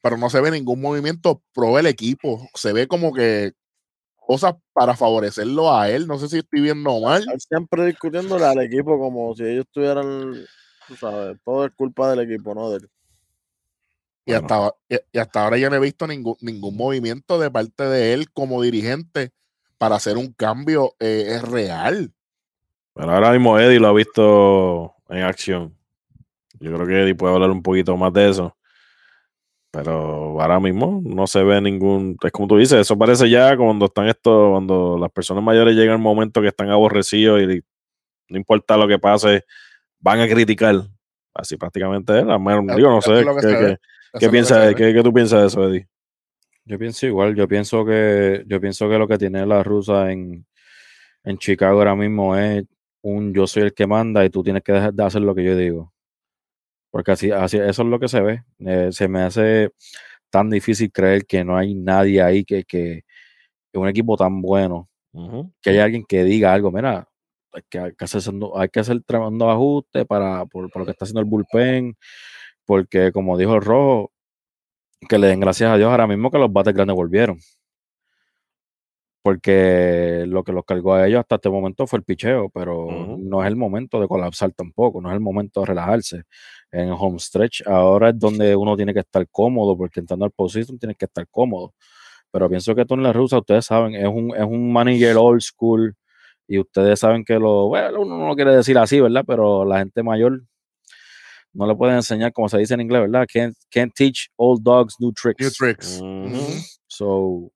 pero 0.00 0.18
no 0.18 0.28
se 0.28 0.40
ve 0.40 0.50
ningún 0.50 0.80
movimiento 0.82 1.42
pro 1.54 1.78
el 1.78 1.86
equipo. 1.86 2.46
Se 2.54 2.72
ve 2.74 2.86
como 2.86 3.12
que 3.12 3.52
cosas 4.16 4.54
para 4.74 4.94
favorecerlo 4.96 5.74
a 5.74 5.88
él. 5.88 6.06
No 6.06 6.18
sé 6.18 6.28
si 6.28 6.38
estoy 6.38 6.60
viendo 6.60 7.00
mal. 7.00 7.24
Siempre 7.38 7.86
discutiéndole 7.86 8.44
al 8.44 8.60
equipo 8.60 8.98
como 8.98 9.34
si 9.34 9.44
ellos 9.44 9.64
tuvieran, 9.72 10.34
tú 10.86 10.96
sabes, 10.96 11.38
todo 11.42 11.64
es 11.64 11.72
culpa 11.74 12.10
del 12.10 12.30
equipo, 12.30 12.54
no 12.54 12.70
de. 12.70 12.86
Y, 14.26 14.32
Bueno. 14.32 14.46
hasta, 14.46 14.54
ahora- 14.54 14.76
y, 14.88 14.96
y 15.12 15.18
hasta 15.18 15.44
ahora 15.44 15.58
yo 15.58 15.70
no 15.70 15.76
he 15.76 15.80
visto 15.80 16.06
ningún, 16.06 16.36
ningún 16.40 16.76
movimiento 16.76 17.38
de 17.38 17.50
parte 17.50 17.84
de 17.84 18.14
él 18.14 18.30
como 18.32 18.62
dirigente 18.62 19.32
para 19.78 19.96
hacer 19.96 20.16
un 20.16 20.32
cambio 20.32 20.94
eh, 20.98 21.36
es 21.36 21.42
real. 21.42 22.12
Pero 22.94 23.10
ahora 23.10 23.32
mismo 23.32 23.58
Eddie 23.58 23.80
lo 23.80 23.88
ha 23.88 23.92
visto 23.92 24.94
en 25.08 25.22
acción. 25.22 25.76
Yo 26.60 26.72
creo 26.72 26.86
que 26.86 27.02
Eddie 27.02 27.14
puede 27.14 27.34
hablar 27.34 27.50
un 27.50 27.62
poquito 27.62 27.96
más 27.96 28.12
de 28.12 28.30
eso. 28.30 28.56
Pero 29.70 30.40
ahora 30.40 30.60
mismo 30.60 31.02
no 31.04 31.26
se 31.26 31.42
ve 31.42 31.60
ningún. 31.60 32.16
Es 32.22 32.30
como 32.30 32.46
tú 32.46 32.56
dices, 32.56 32.78
eso 32.78 32.96
parece 32.96 33.28
ya 33.28 33.56
cuando 33.56 33.86
están 33.86 34.06
estos, 34.06 34.52
cuando 34.52 34.96
las 34.98 35.10
personas 35.10 35.42
mayores 35.42 35.74
llegan 35.74 35.94
al 35.94 36.00
momento 36.00 36.40
que 36.40 36.46
están 36.48 36.70
aborrecidos 36.70 37.42
y 37.42 37.60
no 38.28 38.36
importa 38.38 38.76
lo 38.76 38.86
que 38.86 39.00
pase, 39.00 39.44
van 39.98 40.20
a 40.20 40.28
criticar. 40.28 40.76
Así 41.34 41.56
prácticamente 41.56 42.16
es. 42.20 42.24
Digo, 42.24 42.90
no 42.90 43.02
sé. 43.02 43.24
que 43.24 43.34
¿Qué, 43.34 43.40
se 43.40 43.56
ve. 43.56 43.80
Qué- 44.20 44.30
piensas, 44.30 44.74
qué, 44.74 44.94
qué 44.94 45.02
tú 45.02 45.12
piensas 45.12 45.40
de 45.40 45.46
eso, 45.48 45.68
Eddie? 45.68 45.88
Yo 46.64 46.78
pienso 46.78 47.06
igual, 47.06 47.34
yo 47.34 47.46
pienso 47.46 47.84
que 47.84 48.44
yo 48.46 48.60
pienso 48.60 48.88
que 48.88 48.98
lo 48.98 49.06
que 49.06 49.18
tiene 49.18 49.44
la 49.44 49.62
rusa 49.62 50.10
en, 50.12 50.46
en 51.24 51.38
Chicago 51.38 51.78
ahora 51.78 51.94
mismo 51.94 52.36
es 52.36 52.64
un 53.02 53.34
yo 53.34 53.46
soy 53.46 53.64
el 53.64 53.74
que 53.74 53.86
manda 53.86 54.24
y 54.24 54.30
tú 54.30 54.42
tienes 54.42 54.62
que 54.62 54.72
dejar 54.72 54.94
de 54.94 55.04
hacer 55.04 55.20
lo 55.22 55.34
que 55.34 55.44
yo 55.44 55.56
digo. 55.56 55.92
Porque 56.90 57.12
así, 57.12 57.30
así 57.30 57.58
eso 57.58 57.82
es 57.82 57.88
lo 57.88 57.98
que 58.00 58.08
se 58.08 58.20
ve. 58.20 58.44
Eh, 58.60 58.88
se 58.92 59.08
me 59.08 59.20
hace 59.22 59.70
tan 60.30 60.48
difícil 60.48 60.90
creer 60.90 61.26
que 61.26 61.44
no 61.44 61.56
hay 61.56 61.74
nadie 61.74 62.22
ahí 62.22 62.44
que, 62.44 62.64
que, 62.64 63.02
que 63.72 63.78
un 63.78 63.88
equipo 63.88 64.16
tan 64.16 64.40
bueno, 64.40 64.88
que 65.60 65.70
haya 65.70 65.84
alguien 65.84 66.04
que 66.08 66.24
diga 66.24 66.52
algo, 66.54 66.70
mira, 66.72 67.06
hay 67.52 67.62
que, 67.68 67.78
hay 67.78 67.94
que 67.94 68.04
hacer, 68.04 68.22
hay 68.56 68.68
que 68.68 68.80
hacer 68.80 69.00
tremendo 69.02 69.50
ajuste 69.50 70.04
para, 70.06 70.46
por, 70.46 70.70
por 70.70 70.80
lo 70.80 70.86
que 70.86 70.92
está 70.92 71.04
haciendo 71.04 71.20
el 71.20 71.26
bullpen, 71.26 71.94
porque 72.66 73.12
como 73.12 73.36
dijo 73.38 73.54
el 73.54 73.62
rojo, 73.62 74.12
que 75.08 75.18
le 75.18 75.28
den 75.28 75.40
gracias 75.40 75.70
a 75.70 75.76
Dios 75.76 75.90
ahora 75.90 76.06
mismo 76.06 76.30
que 76.30 76.38
los 76.38 76.52
bates 76.52 76.74
grandes 76.74 76.96
volvieron. 76.96 77.38
Porque 79.22 80.24
lo 80.28 80.44
que 80.44 80.52
los 80.52 80.64
cargó 80.66 80.94
a 80.94 81.06
ellos 81.06 81.20
hasta 81.20 81.36
este 81.36 81.48
momento 81.48 81.86
fue 81.86 81.98
el 81.98 82.04
picheo, 82.04 82.50
pero 82.50 83.16
no 83.18 83.42
es 83.42 83.48
el 83.48 83.56
momento 83.56 83.98
de 83.98 84.06
colapsar 84.06 84.52
tampoco, 84.52 85.00
no 85.00 85.08
es 85.08 85.14
el 85.14 85.20
momento 85.20 85.60
de 85.60 85.66
relajarse. 85.66 86.24
En 86.70 86.90
home 86.90 87.18
stretch 87.18 87.66
ahora 87.66 88.10
es 88.10 88.18
donde 88.18 88.54
uno 88.54 88.76
tiene 88.76 88.92
que 88.92 89.00
estar 89.00 89.26
cómodo, 89.30 89.78
porque 89.78 90.00
entrando 90.00 90.26
al 90.26 90.30
position 90.32 90.78
tienes 90.78 90.98
que 90.98 91.06
estar 91.06 91.26
cómodo. 91.30 91.72
Pero 92.30 92.50
pienso 92.50 92.74
que 92.74 92.84
Tony 92.84 93.02
La 93.02 93.12
Russa, 93.14 93.38
ustedes 93.38 93.64
saben, 93.66 93.94
es 93.94 94.08
un, 94.08 94.34
es 94.36 94.44
un 94.44 94.72
manager 94.72 95.16
old 95.16 95.40
school 95.40 95.94
y 96.46 96.58
ustedes 96.58 97.00
saben 97.00 97.24
que 97.24 97.38
lo, 97.38 97.68
bueno, 97.68 98.02
uno 98.02 98.18
no 98.18 98.28
lo 98.28 98.36
quiere 98.36 98.54
decir 98.56 98.76
así, 98.78 99.00
¿verdad? 99.00 99.24
Pero 99.26 99.64
la 99.64 99.78
gente 99.78 100.02
mayor 100.02 100.42
no 101.54 101.66
le 101.66 101.74
pueden 101.74 101.96
enseñar, 101.96 102.32
como 102.32 102.48
se 102.48 102.58
dice 102.58 102.74
en 102.74 102.80
inglés, 102.82 103.02
¿verdad? 103.02 103.26
Can't, 103.32 103.56
can't 103.70 103.92
teach 103.94 104.28
old 104.36 104.62
dogs 104.62 104.96
new 105.00 105.12
tricks. 105.12 105.40
New 105.40 105.50
tricks. 105.50 106.00
So, 106.88 107.50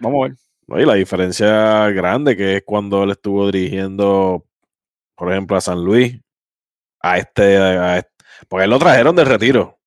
vamos 0.00 0.24
a 0.24 0.28
ver. 0.28 0.36
No, 0.66 0.80
y 0.80 0.84
la 0.84 0.94
diferencia 0.94 1.88
grande 1.90 2.36
que 2.36 2.56
es 2.58 2.62
cuando 2.64 3.02
él 3.02 3.10
estuvo 3.10 3.50
dirigiendo, 3.50 4.44
por 5.16 5.32
ejemplo, 5.32 5.56
a 5.56 5.60
San 5.60 5.84
Luis, 5.84 6.16
a 7.00 7.18
este, 7.18 7.56
a 7.56 7.98
este- 7.98 8.10
porque 8.48 8.64
él 8.64 8.70
lo 8.70 8.78
trajeron 8.78 9.16
de 9.16 9.24
retiro. 9.24 9.78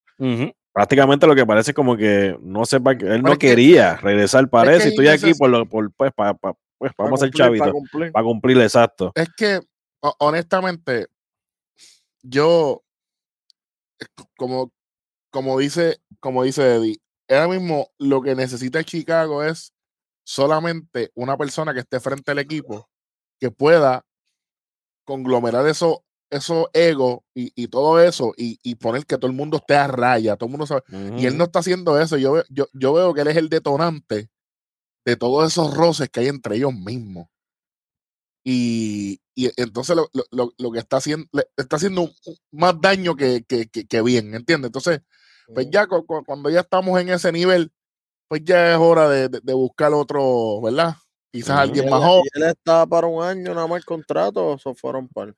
Prácticamente 0.73 1.27
lo 1.27 1.35
que 1.35 1.45
parece 1.45 1.73
como 1.73 1.95
que 1.95 2.37
no 2.41 2.65
sepa 2.65 2.97
que 2.97 3.05
él 3.05 3.11
Pero 3.11 3.23
no 3.23 3.31
es 3.33 3.37
que- 3.37 3.47
quería 3.49 3.95
regresar 3.97 4.49
para 4.49 4.73
es 4.73 4.79
que 4.83 4.87
y 4.87 4.89
estoy 4.89 5.07
aquí 5.07 5.33
por, 5.35 5.49
lo- 5.49 5.65
por 5.67 5.91
pues, 5.93 6.11
pa- 6.13 6.33
pa- 6.33 6.53
pues, 6.77 6.91
Pa' 6.95 7.03
vamos 7.05 7.21
a 7.21 7.25
ser 7.25 7.31
cumplir, 7.31 7.41
pa' 7.41 7.45
chavitos 7.65 7.71
cumplir. 7.71 8.11
para 8.11 8.23
cumplir 8.25 8.57
exacto. 8.59 9.11
Es 9.15 9.29
que, 9.37 9.59
ho- 10.01 10.15
honestamente, 10.19 11.07
yo, 12.21 12.82
como, 14.37 14.71
como 15.31 15.57
dice, 15.59 16.01
como 16.19 16.43
dice 16.43 16.75
Eddie, 16.75 16.99
ahora 17.29 17.47
mismo 17.47 17.89
lo 17.97 18.21
que 18.21 18.35
necesita 18.35 18.83
Chicago 18.83 19.43
es 19.43 19.73
solamente 20.25 21.11
una 21.15 21.37
persona 21.37 21.73
que 21.73 21.81
esté 21.81 21.99
frente 21.99 22.31
al 22.31 22.39
equipo 22.39 22.89
que 23.39 23.51
pueda 23.51 24.05
conglomerar 25.05 25.67
eso, 25.67 26.05
esos 26.29 26.67
egos 26.73 27.19
y, 27.35 27.51
y 27.61 27.67
todo 27.67 28.01
eso 28.01 28.33
y, 28.37 28.57
y 28.63 28.75
poner 28.75 29.05
que 29.05 29.17
todo 29.17 29.27
el 29.29 29.35
mundo 29.35 29.57
esté 29.57 29.75
a 29.75 29.87
raya, 29.87 30.37
todo 30.37 30.47
el 30.47 30.51
mundo 30.51 30.65
sabe. 30.65 30.83
Y 31.17 31.25
él 31.25 31.37
no 31.37 31.45
está 31.45 31.59
haciendo 31.59 31.99
eso. 31.99 32.17
Yo, 32.17 32.41
yo, 32.49 32.67
yo 32.73 32.93
veo 32.93 33.13
que 33.13 33.21
él 33.21 33.27
es 33.27 33.37
el 33.37 33.49
detonante 33.49 34.29
de 35.05 35.15
todos 35.17 35.51
esos 35.51 35.73
roces 35.75 36.09
que 36.09 36.21
hay 36.21 36.27
entre 36.27 36.55
ellos 36.55 36.73
mismos. 36.73 37.27
Y, 38.43 39.19
y 39.35 39.49
entonces 39.61 39.95
lo, 39.95 40.09
lo- 40.31 40.53
lo- 40.57 40.71
que 40.71 40.79
está 40.79 40.97
haciendo, 40.97 41.25
le 41.31 41.45
está 41.55 41.77
haciendo 41.77 42.09
más 42.51 42.79
daño 42.81 43.15
que, 43.15 43.43
que, 43.47 43.67
que- 43.67 43.85
que 43.85 44.01
bien, 44.01 44.33
¿entiendes? 44.35 44.67
Entonces, 44.67 45.01
pues 45.53 45.67
ya 45.71 45.87
cu- 45.87 46.05
cu- 46.05 46.23
cuando 46.25 46.49
ya 46.49 46.59
estamos 46.61 46.99
en 46.99 47.09
ese 47.09 47.31
nivel, 47.31 47.71
pues 48.27 48.41
ya 48.43 48.73
es 48.73 48.77
hora 48.77 49.07
de, 49.09 49.29
de- 49.29 49.39
de 49.41 49.53
buscar 49.53 49.93
otro, 49.93 50.59
¿verdad? 50.61 50.95
Quizás. 51.31 51.57
Y 51.57 51.61
alguien 51.61 51.89
más 51.89 52.01
joven, 52.03 52.23
y 52.35 52.39
él 52.41 52.49
estaba 52.49 52.85
para 52.85 53.07
un 53.07 53.23
año 53.23 53.53
nada 53.53 53.65
más 53.67 53.77
el 53.77 53.85
contrato 53.85 54.45
o 54.45 54.57
se 54.57 54.73
fueron 54.75 55.07
para 55.07 55.33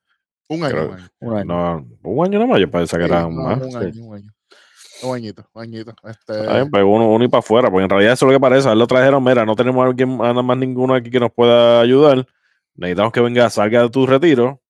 un 0.49 0.63
año. 0.63 0.69
Creo- 0.75 0.87
un 0.89 0.93
año. 0.95 1.09
Un 1.19 1.37
año. 1.37 1.45
No, 1.45 2.09
un 2.11 2.25
año 2.25 2.39
nomás, 2.39 2.59
yo 2.59 2.69
pensaba 2.71 3.03
que 3.03 3.07
Sí, 3.07 3.13
era 3.13 3.21
no, 3.23 3.29
más. 3.31 3.61
un 3.61 3.71
sí. 3.71 3.77
año, 3.77 4.03
un 4.03 4.15
año. 4.15 4.31
Un 5.03 5.15
añito, 5.15 5.45
un 5.53 5.61
añito. 5.61 5.93
Este, 6.05 6.33
pues 6.71 6.83
uno, 6.83 7.11
uno 7.11 7.23
y 7.25 7.27
para 7.27 7.39
afuera, 7.39 7.69
porque 7.69 7.83
en 7.83 7.89
realidad 7.89 8.13
eso 8.13 8.25
es 8.25 8.31
lo 8.33 8.37
que 8.37 8.41
parece. 8.41 8.67
A 8.69 8.71
él 8.71 8.79
lo 8.79 8.87
trajeron, 8.87 9.23
mira, 9.23 9.45
no 9.45 9.55
tenemos 9.55 9.83
a 9.83 9.87
alguien, 9.89 10.13
a 10.21 10.29
nada 10.29 10.41
más 10.41 10.57
ninguno 10.57 10.93
aquí 10.95 11.09
que 11.11 11.19
nos 11.19 11.31
pueda 11.31 11.81
ayudar. 11.81 12.25
Necesitamos 12.75 13.11
que 13.13 13.21
venga, 13.21 13.49
salga 13.49 13.81
de 13.83 13.89
tu 13.89 14.05
retiro 14.05 14.61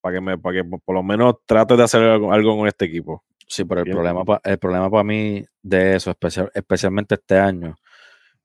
para 0.00 0.16
que, 0.16 0.20
me, 0.20 0.38
para 0.38 0.62
que 0.62 0.68
por 0.84 0.94
lo 0.94 1.02
menos 1.02 1.36
trates 1.46 1.76
de 1.78 1.84
hacer 1.84 2.02
algo, 2.02 2.32
algo 2.32 2.56
con 2.56 2.66
este 2.68 2.84
equipo. 2.86 3.24
Sí, 3.46 3.64
pero 3.64 3.80
el 3.80 3.84
Bien. 3.84 3.96
problema, 3.96 4.24
pa- 4.24 4.40
el 4.44 4.58
problema 4.58 4.90
para 4.90 5.04
mí 5.04 5.44
de 5.62 5.96
eso, 5.96 6.10
especial, 6.10 6.50
especialmente 6.54 7.14
este 7.14 7.38
año, 7.38 7.76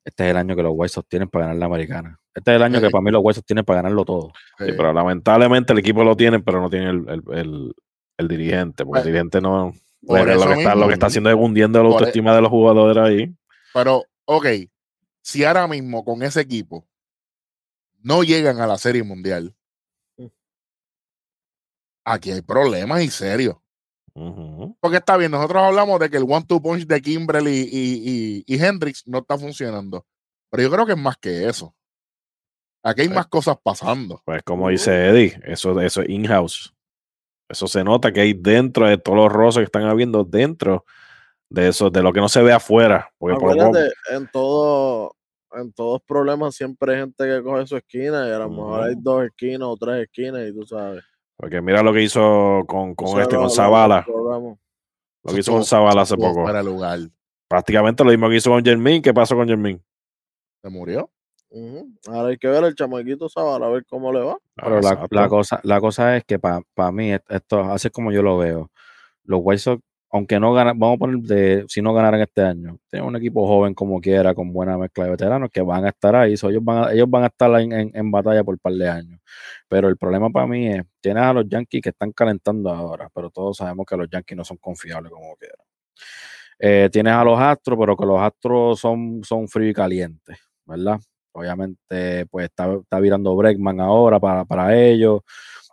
este 0.04 0.24
es 0.24 0.30
el 0.30 0.36
año 0.36 0.54
que 0.54 0.62
los 0.62 0.72
White 0.74 0.92
Sox 0.92 1.08
tienen 1.08 1.28
para 1.28 1.46
ganar 1.46 1.58
la 1.58 1.66
americana. 1.66 2.18
Este 2.34 2.52
es 2.52 2.56
el 2.56 2.62
año 2.62 2.80
que 2.80 2.86
Sí. 2.86 2.92
para 2.92 3.02
mí 3.02 3.10
los 3.10 3.20
White 3.24 3.34
Sox 3.36 3.46
tienen 3.46 3.64
para 3.64 3.82
ganarlo 3.82 4.04
todo. 4.04 4.32
Sí, 4.58 4.64
eh, 4.70 4.74
pero 4.76 4.92
lamentablemente 4.92 5.72
el 5.72 5.78
equipo 5.80 6.04
lo 6.04 6.16
tiene, 6.16 6.40
pero 6.40 6.60
no 6.60 6.70
tiene 6.70 6.90
el, 6.90 7.08
el, 7.08 7.22
el- 7.38 7.74
el 8.18 8.28
dirigente, 8.28 8.84
porque 8.84 9.00
el 9.00 9.04
Pues, 9.04 9.04
dirigente 9.06 9.40
no. 9.40 9.72
por 10.06 10.26
lo, 10.26 10.32
eso 10.32 10.46
que 10.48 10.54
está, 10.54 10.74
lo 10.74 10.86
que 10.88 10.94
está 10.94 11.06
haciendo 11.06 11.30
es 11.30 11.36
hundiendo 11.36 11.78
la 11.78 11.84
Por 11.84 11.90
e- 11.92 11.94
autoestima 11.98 12.34
de 12.34 12.40
los 12.42 12.50
jugadores 12.50 12.96
ahí. 13.02 13.34
Pero, 13.74 14.04
ok, 14.24 14.46
si 15.22 15.44
ahora 15.44 15.66
mismo 15.68 16.04
con 16.04 16.22
ese 16.22 16.40
equipo 16.40 16.86
no 17.98 18.22
llegan 18.22 18.60
a 18.60 18.66
la 18.66 18.78
Serie 18.78 19.02
Mundial, 19.02 19.54
Mm. 20.16 20.26
aquí 22.04 22.30
hay 22.32 22.42
problemas 22.42 23.02
y 23.02 23.08
serios. 23.10 23.56
Porque 24.80 24.96
está 24.96 25.16
bien, 25.16 25.30
nosotros 25.30 25.62
hablamos 25.62 26.00
de 26.00 26.10
que 26.10 26.16
el 26.16 26.24
one-two 26.24 26.60
punch 26.60 26.86
de 26.88 27.00
Kimbrel 27.00 27.46
y, 27.46 27.60
y, 27.70 28.42
y- 28.42 28.44
y 28.54 28.64
Hendrix 28.64 29.06
no 29.06 29.18
está 29.18 29.38
funcionando. 29.38 30.04
Pero 30.50 30.64
yo 30.64 30.70
creo 30.72 30.86
que 30.86 30.92
es 30.92 30.98
más 30.98 31.16
que 31.18 31.48
eso. 31.48 31.72
Aquí 32.82 33.02
hay 33.02 33.08
Sí. 33.08 33.14
más 33.14 33.28
cosas 33.28 33.56
pasando. 33.62 34.20
Pues 34.24 34.42
como 34.42 34.70
dice 34.70 35.08
Eddie, 35.08 35.40
eso, 35.44 35.80
eso 35.80 36.02
es 36.02 36.08
in-house. 36.08 36.74
Eso 37.48 37.68
se 37.68 37.84
nota 37.84 38.12
que 38.12 38.20
hay 38.22 38.32
dentro 38.34 38.88
de 38.88 38.98
todos 38.98 39.18
los 39.18 39.32
roces 39.32 39.60
que 39.60 39.64
están 39.66 39.84
habiendo 39.84 40.24
dentro 40.24 40.84
de 41.48 41.68
eso, 41.68 41.88
de 41.90 42.02
lo 42.02 42.12
que 42.12 42.20
no 42.20 42.28
se 42.28 42.42
ve 42.42 42.52
afuera. 42.52 43.12
Porque 43.18 43.38
por 43.38 43.54
lo 43.56 43.66
poco- 43.66 43.68
Acuérdate, 43.78 43.94
en 44.10 44.28
todo, 44.32 45.16
en 45.52 45.72
todos 45.72 46.00
problemas 46.06 46.54
siempre 46.54 46.94
hay 46.94 47.00
gente 47.00 47.24
que 47.26 47.42
coge 47.42 47.66
su 47.66 47.76
esquina 47.76 48.28
y 48.28 48.32
a 48.32 48.38
lo 48.38 48.50
mejor 48.50 48.82
hay 48.84 48.94
dos 48.98 49.24
esquinas 49.24 49.62
o 49.68 49.76
tres 49.76 50.04
esquinas 50.04 50.48
y 50.48 50.52
tú 50.52 50.66
sabes. 50.66 51.02
porque 51.36 51.60
mira 51.62 51.82
lo 51.82 51.92
que 51.92 52.02
hizo 52.02 52.64
con, 52.66 52.94
con 52.94 53.20
este, 53.20 53.34
lo 53.34 53.42
con 53.42 53.50
Zavala. 53.50 54.04
el. 54.06 54.58
Lo 55.24 55.32
que 55.34 55.40
hizo 55.40 55.52
con 55.52 55.64
Zavala 55.64 56.02
hace 56.02 56.16
poco. 56.16 56.42
Fuera 56.42 56.58
de 56.58 56.64
lugar. 56.64 56.98
Prácticamente 57.48 58.04
lo 58.04 58.10
mismo 58.10 58.28
que 58.28 58.36
hizo 58.36 58.50
con 58.50 58.64
Jermín. 58.64 59.00
¿Qué 59.02 59.12
pasó 59.14 59.34
con 59.34 59.48
Jermín? 59.48 59.82
Se 60.62 60.68
murió. 60.68 61.10
Ujú. 61.50 61.88
Ahora 62.08 62.28
hay 62.28 62.36
que 62.36 62.46
ver 62.48 62.62
el 62.64 62.74
chamaquito 62.74 63.28
Zavala, 63.28 63.66
a 63.66 63.70
ver 63.70 63.86
cómo 63.86 64.12
le 64.12 64.20
va. 64.20 64.36
Pero 64.54 64.80
la, 65.10 65.28
cosa, 65.28 65.60
la 65.62 65.80
cosa 65.80 66.16
es 66.16 66.24
que 66.24 66.38
para 66.38 66.92
mí, 66.92 67.12
et- 67.12 67.24
esto, 67.30 67.60
así 67.60 67.88
es 67.88 67.92
como 67.92 68.12
yo 68.12 68.22
lo 68.22 68.36
veo, 68.36 68.70
los 69.24 69.40
White 69.42 69.58
Sox, 69.60 69.82
aunque 70.10 70.40
no 70.40 70.52
ganan, 70.54 70.78
vamos 70.78 70.96
a 70.96 70.98
poner 70.98 71.18
de, 71.20 71.64
si 71.68 71.82
no 71.82 71.92
ganaran 71.94 72.20
este 72.22 72.42
año, 72.42 72.78
tienen 72.90 73.08
un 73.08 73.16
equipo 73.16 73.46
joven 73.46 73.74
como 73.74 74.00
quiera, 74.00 74.34
con 74.34 74.52
buena 74.52 74.78
mezcla 74.78 75.04
de 75.04 75.10
veteranos 75.10 75.50
que 75.52 75.60
van 75.62 75.84
a 75.84 75.88
estar 75.90 76.16
ahí, 76.16 76.36
so, 76.36 76.48
ellos, 76.50 76.64
van 76.64 76.84
a, 76.84 76.92
ellos 76.92 77.08
van 77.10 77.24
a 77.24 77.26
estar 77.28 77.50
en, 77.60 77.72
en- 77.72 77.90
en 77.94 78.10
batalla 78.10 78.42
por 78.44 78.54
un 78.54 78.58
par 78.60 78.72
de 78.74 78.88
años. 78.88 79.20
Pero 79.68 79.88
el 79.88 79.96
problema 79.98 80.30
para 80.30 80.46
mí 80.46 80.68
es, 80.68 80.82
tienes 81.00 81.22
a 81.24 81.32
los 81.32 81.46
Yankees 81.48 81.82
que 81.82 81.90
están 81.90 82.12
calentando 82.12 82.70
ahora, 82.70 83.10
pero 83.14 83.30
todos 83.30 83.56
sabemos 83.58 83.86
que 83.86 83.96
los 83.96 84.08
Yankees 84.10 84.36
no 84.36 84.44
son 84.44 84.56
confiables 84.58 85.12
como 85.12 85.36
quiera. 85.36 85.54
Eh, 86.58 86.88
tienes 86.92 87.12
a 87.12 87.24
los 87.24 87.38
Astros, 87.40 87.78
pero 87.78 87.96
que 87.96 88.06
los 88.06 88.20
Astros 88.20 88.80
son, 88.80 89.22
son 89.24 89.48
fríos 89.48 89.70
y 89.72 89.74
calientes, 89.74 90.38
¿verdad? 90.66 90.98
Obviamente, 91.32 92.26
pues 92.26 92.46
está, 92.46 92.72
está 92.74 92.98
virando 93.00 93.36
Bregman 93.36 93.80
ahora 93.80 94.18
para, 94.18 94.44
para 94.44 94.76
ellos. 94.76 95.20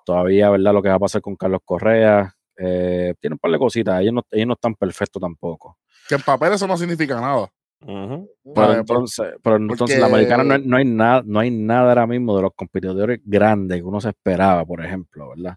Todavía, 0.05 0.49
¿verdad? 0.51 0.73
Lo 0.73 0.83
que 0.83 0.89
va 0.89 0.95
a 0.95 0.99
pasar 0.99 1.21
con 1.21 1.35
Carlos 1.35 1.61
Correa. 1.65 2.34
Eh, 2.57 3.13
tiene 3.19 3.33
un 3.35 3.39
par 3.39 3.51
de 3.51 3.57
cositas. 3.59 4.01
Ellos 4.01 4.13
no, 4.13 4.21
ellos 4.31 4.47
no 4.47 4.53
están 4.53 4.75
perfectos 4.75 5.21
tampoco. 5.21 5.77
Que 6.07 6.15
en 6.15 6.21
papel 6.21 6.53
eso 6.53 6.67
no 6.67 6.77
significa 6.77 7.19
nada. 7.19 7.49
Ujú. 7.81 8.29
Pero 8.53 8.65
A 8.65 8.69
ver, 8.69 8.77
entonces, 8.79 9.33
pero 9.43 9.57
entonces 9.57 9.99
la 9.99 10.05
americana 10.07 10.43
no, 10.43 10.53
hay- 10.55 10.63
no 10.65 10.77
hay 10.77 10.85
nada, 10.85 11.23
no 11.25 11.39
hay 11.39 11.51
nada 11.51 11.89
ahora 11.89 12.07
mismo 12.07 12.35
de 12.35 12.41
los 12.43 12.51
competidores 12.55 13.19
grandes 13.23 13.77
que 13.77 13.83
uno 13.83 13.99
se 14.01 14.09
esperaba, 14.09 14.65
por 14.65 14.83
ejemplo, 14.83 15.29
¿verdad? 15.29 15.55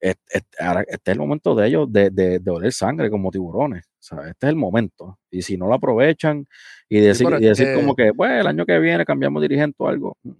Este, 0.00 0.22
este- 0.38 0.64
ahora, 0.64 0.80
este 0.88 1.10
es 1.10 1.14
el 1.14 1.18
momento 1.18 1.54
de 1.54 1.66
ellos 1.68 1.92
de, 1.92 2.10
de, 2.10 2.38
de 2.38 2.50
oler 2.50 2.72
sangre 2.72 3.10
como 3.10 3.30
tiburones. 3.30 3.84
Sea, 3.98 4.20
este 4.28 4.46
es 4.46 4.50
el 4.50 4.56
momento. 4.56 5.18
Y 5.30 5.42
si 5.42 5.56
no 5.56 5.66
lo 5.66 5.74
aprovechan 5.74 6.46
y 6.88 7.00
decir, 7.00 7.26
pero 7.26 7.38
y 7.40 7.44
es 7.46 7.58
decir 7.58 7.66
que- 7.74 7.80
como 7.80 7.94
que, 7.94 8.12
pues, 8.14 8.30
el 8.40 8.46
año 8.46 8.64
que 8.64 8.78
viene 8.78 9.04
cambiamos 9.04 9.42
dirigente 9.42 9.76
o 9.80 9.88
algo. 9.88 10.16
mm, 10.22 10.30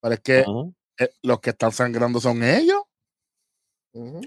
Pero 0.00 0.14
es 0.14 0.20
que 0.20 0.44
Ujú. 0.46 0.72
eh, 0.98 1.10
los 1.22 1.40
que 1.40 1.50
están 1.50 1.72
sangrando 1.72 2.20
son 2.20 2.42
ellos. 2.42 2.82
Ujú. 3.92 4.20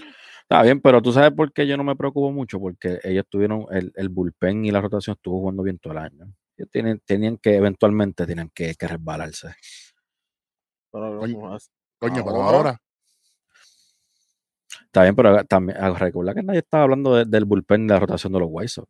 Está 0.49 0.63
bien, 0.63 0.81
pero 0.81 0.99
tú 0.99 1.13
sabes 1.13 1.31
por 1.31 1.53
qué 1.53 1.67
yo 1.67 1.77
no 1.77 1.83
me 1.83 1.95
preocupo 1.95 2.31
mucho, 2.31 2.59
porque 2.59 2.99
ellos 3.03 3.23
tuvieron 3.29 3.67
el, 3.69 3.91
el 3.95 4.09
bullpen 4.09 4.65
y 4.65 4.71
la 4.71 4.81
rotación 4.81 5.15
estuvo 5.15 5.39
jugando 5.41 5.61
bien 5.61 5.77
todo 5.77 5.93
el 5.93 5.99
año. 5.99 6.33
Ellos 6.57 6.71
tienen, 6.71 6.99
tenían 7.05 7.37
que, 7.37 7.55
eventualmente, 7.55 8.25
tienen 8.25 8.49
que, 8.51 8.73
que 8.73 8.87
resbalarse. 8.87 9.49
Pero 10.91 11.19
Coño. 11.19 12.23
pero 12.25 12.41
Ahora. 12.41 12.81
Está 14.85 15.03
bien, 15.03 15.15
pero 15.15 15.43
también 15.45 15.77
ah, 15.79 15.91
recuerda 15.91 16.33
que 16.33 16.41
nadie 16.41 16.59
estaba 16.59 16.83
hablando 16.83 17.15
de- 17.15 17.25
del 17.25 17.45
bullpen 17.45 17.85
de 17.85 17.93
la 17.93 17.99
rotación 17.99 18.33
de 18.33 18.39
los 18.39 18.49
White 18.51 18.69
Sox. 18.69 18.87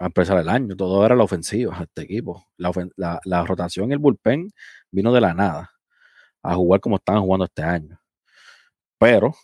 A 0.00 0.06
empezar 0.06 0.38
el 0.38 0.48
año, 0.50 0.76
todo 0.76 1.04
era 1.06 1.16
la 1.16 1.24
ofensiva 1.24 1.78
a 1.78 1.84
este 1.84 2.02
equipo. 2.02 2.44
La, 2.58 2.72
la, 2.96 3.20
la 3.24 3.44
rotación 3.46 3.90
y 3.90 3.94
el 3.94 3.98
bullpen 4.00 4.50
vino 4.90 5.12
de 5.14 5.20
la 5.22 5.32
nada 5.32 5.70
a 6.42 6.54
jugar 6.56 6.80
como 6.80 6.96
estaban 6.96 7.22
jugando 7.22 7.46
este 7.46 7.62
año. 7.62 7.98
Pero 8.98 9.34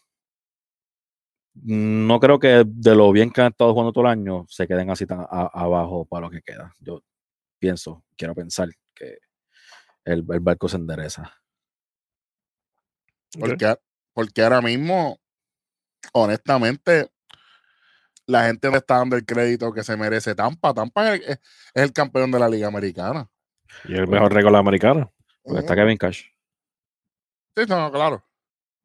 no 1.63 2.21
creo 2.21 2.39
que 2.39 2.65
de 2.67 2.95
lo 2.95 3.11
bien 3.13 3.31
que 3.31 3.41
han 3.41 3.49
estado 3.49 3.73
jugando 3.73 3.93
todo 3.93 4.05
el 4.05 4.11
año 4.11 4.45
se 4.49 4.67
queden 4.69 4.91
así 4.91 5.07
tan 5.07 5.21
a- 5.21 5.51
abajo 5.53 6.05
para 6.05 6.27
lo 6.27 6.31
que 6.31 6.43
queda. 6.43 6.73
Yo 6.81 7.03
pienso, 7.59 8.05
quiero 8.17 8.35
pensar 8.35 8.69
que 8.95 9.19
el, 10.05 10.25
el 10.31 10.41
barco 10.41 10.69
se 10.69 10.77
endereza. 10.77 11.33
Porque, 13.39 13.75
porque 14.13 14.43
ahora 14.43 14.61
mismo, 14.63 15.19
honestamente, 16.13 17.11
la 18.27 18.47
gente 18.47 18.71
no 18.71 18.77
está 18.77 18.99
dando 18.99 19.17
el 19.17 19.25
crédito 19.25 19.73
que 19.73 19.83
se 19.85 19.97
merece 19.97 20.35
Tampa. 20.35 20.73
Tampa 20.75 21.15
es, 21.15 21.21
es- 21.23 21.41
es 21.75 21.83
el 21.83 21.93
campeón 21.93 22.31
de 22.31 22.39
la 22.39 22.49
Liga 22.49 22.69
Americana. 22.69 23.29
Y 23.85 23.95
el 23.95 24.07
mejor 24.09 24.33
récord 24.33 24.55
americano. 24.57 25.13
Porque 25.43 25.61
está 25.61 25.73
Ujú. 25.75 25.83
Kevin 25.83 25.97
Cash. 25.99 26.23
Sí, 27.57 27.65
no, 27.69 27.91
claro. 27.91 28.25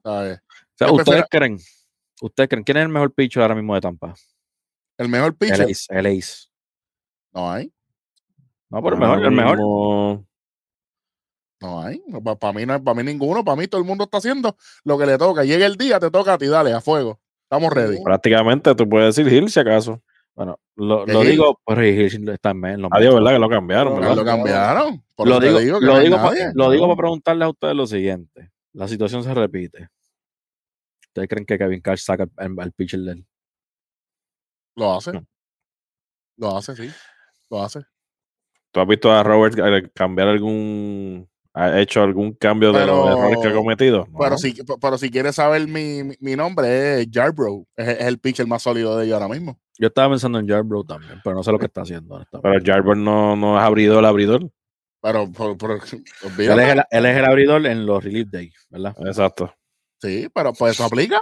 O 0.03 0.10
sea, 0.23 0.39
Yo 0.79 0.93
¿Ustedes 0.93 1.05
prefiero- 1.05 1.27
creen? 1.29 1.57
¿Ustedes 2.21 2.49
creen 2.49 2.63
quién 2.63 2.77
es 2.77 2.84
el 2.84 2.89
mejor 2.89 3.12
pitcher 3.13 3.41
ahora 3.41 3.55
mismo 3.55 3.73
de 3.73 3.81
Tampa? 3.81 4.13
El 4.97 5.10
mejor 5.10 5.29
El 5.29 5.36
pitcher. 5.36 5.62
Ace. 5.63 5.88
El 5.89 6.05
Ace. 6.05 6.49
No 7.34 7.51
hay. 7.51 7.73
No, 8.69 8.81
pero 8.84 8.95
el 8.95 9.01
mejor, 9.01 9.25
el 9.25 9.31
mejor. 9.31 9.57
mismo, 9.57 10.25
No 11.62 11.81
hay. 11.81 11.99
Para 12.39 12.53
mí 12.53 12.65
no 12.65 12.75
es 12.75 12.81
para 12.81 12.95
mí 12.95 13.03
ninguno. 13.03 13.43
Para 13.43 13.55
mí 13.57 13.67
todo 13.67 13.81
el 13.81 13.88
mundo 13.88 14.03
está 14.03 14.19
haciendo 14.19 14.55
lo 14.84 14.99
que 14.99 15.07
le 15.07 15.17
toca. 15.17 15.43
Llega 15.43 15.65
el 15.65 15.77
día, 15.77 15.99
te 15.99 16.12
toca 16.12 16.34
a 16.34 16.38
ti, 16.38 16.45
dale, 16.45 16.73
a 16.73 16.79
fuego. 16.79 17.19
Estamos 17.43 17.73
ready. 17.73 18.01
Prácticamente 18.03 18.75
tú 18.75 18.88
puedes 18.88 19.15
decir 19.15 19.31
Hill 19.31 19.49
si 19.49 19.60
acaso. 19.60 20.01
Bueno, 20.36 20.60
lo, 20.75 21.05
digo, 21.23 21.60
pero 21.65 21.84
Hill 21.84 22.29
está 22.29 22.51
en 22.51 22.65
en 22.65 22.81
los 22.84 22.91
Adiós. 22.93 23.15
¿verdad? 23.15 23.31
Que 23.31 23.39
lo 23.39 23.49
cambiaron, 23.49 24.15
lo 24.15 24.23
cambiaron. 24.23 25.03
Por 25.15 25.27
Lo 25.27 25.39
digo, 25.39 25.79
lo 25.79 25.99
digo, 25.99 26.17
lo 26.53 26.69
digo 26.69 26.86
para 26.86 26.97
preguntarles 26.97 27.45
a 27.47 27.49
ustedes 27.49 27.75
lo 27.75 27.88
siguiente. 27.88 28.51
La 28.73 28.88
situación 28.88 29.23
se 29.23 29.34
repite. 29.34 29.89
¿Ustedes 31.12 31.28
creen 31.28 31.45
que 31.45 31.58
Kevin 31.58 31.82
Cash 31.82 32.00
saca 32.04 32.26
el, 32.38 32.56
el 32.58 32.71
pitcher 32.71 33.02
de 33.02 33.12
él? 33.12 33.26
Lo 34.78 34.95
hace. 34.95 35.12
No. 35.12 35.26
Lo 36.38 36.58
hace, 36.58 36.76
sí. 36.76 36.89
Lo 37.50 37.62
hace. 37.63 37.82
¿Tú 38.71 38.80
has 38.80 38.88
visto 38.88 39.12
a 39.12 39.21
Robert 39.21 39.58
eh, 39.60 39.91
cambiar 39.93 40.30
algún... 40.30 41.30
ha 41.54 41.82
hecho 41.82 42.02
algún 42.02 42.34
cambio 42.36 42.71
de 42.71 42.86
los 42.86 43.06
Pero- 43.06 43.17
errores 43.17 43.39
que 43.41 43.47
ha 43.50 43.54
cometido? 43.54 44.08
No. 44.10 44.19
Pero, 44.19 44.38
si, 44.38 44.56
pero 44.80 44.97
si 44.97 45.12
quieres 45.12 45.36
saber 45.36 45.67
mi, 45.67 46.04
mi- 46.21 46.36
nombre, 46.38 47.02
es 47.02 47.08
Jarbro. 47.12 47.65
Es, 47.76 47.89
es 47.89 48.06
el 48.06 48.17
pitcher 48.19 48.47
más 48.47 48.63
sólido 48.63 48.97
de 48.97 49.06
ellos 49.06 49.21
ahora 49.21 49.28
mismo. 49.34 49.60
Yo 49.78 49.88
estaba 49.88 50.10
pensando 50.10 50.39
en 50.39 50.47
Jarbro 50.47 50.86
también, 50.86 51.19
pero 51.24 51.36
no 51.36 51.43
sé 51.43 51.52
lo 51.52 51.60
que 51.60 51.65
está 51.65 51.82
haciendo. 51.82 52.26
Pero 52.32 52.60
Jarber 52.63 52.95
no, 52.95 53.36
no 53.36 53.58
es 53.58 53.63
abridor, 53.63 54.00
el 54.00 54.06
abridor. 54.06 54.50
Pero, 55.02 55.30
pero, 55.36 55.58
pero, 55.58 55.74
él, 56.54 56.60
es 56.60 56.69
el, 56.69 56.84
él 56.91 57.06
es 57.06 57.17
el 57.17 57.26
abridor 57.26 57.65
en 57.65 57.86
los 57.86 58.02
relief 58.04 58.30
day, 58.30 58.54
¿verdad? 58.69 58.95
Exacto. 59.06 59.54
Sí, 60.01 60.27
pero 60.33 60.51
pues 60.53 60.73
eso 60.73 60.85
aplica. 60.85 61.21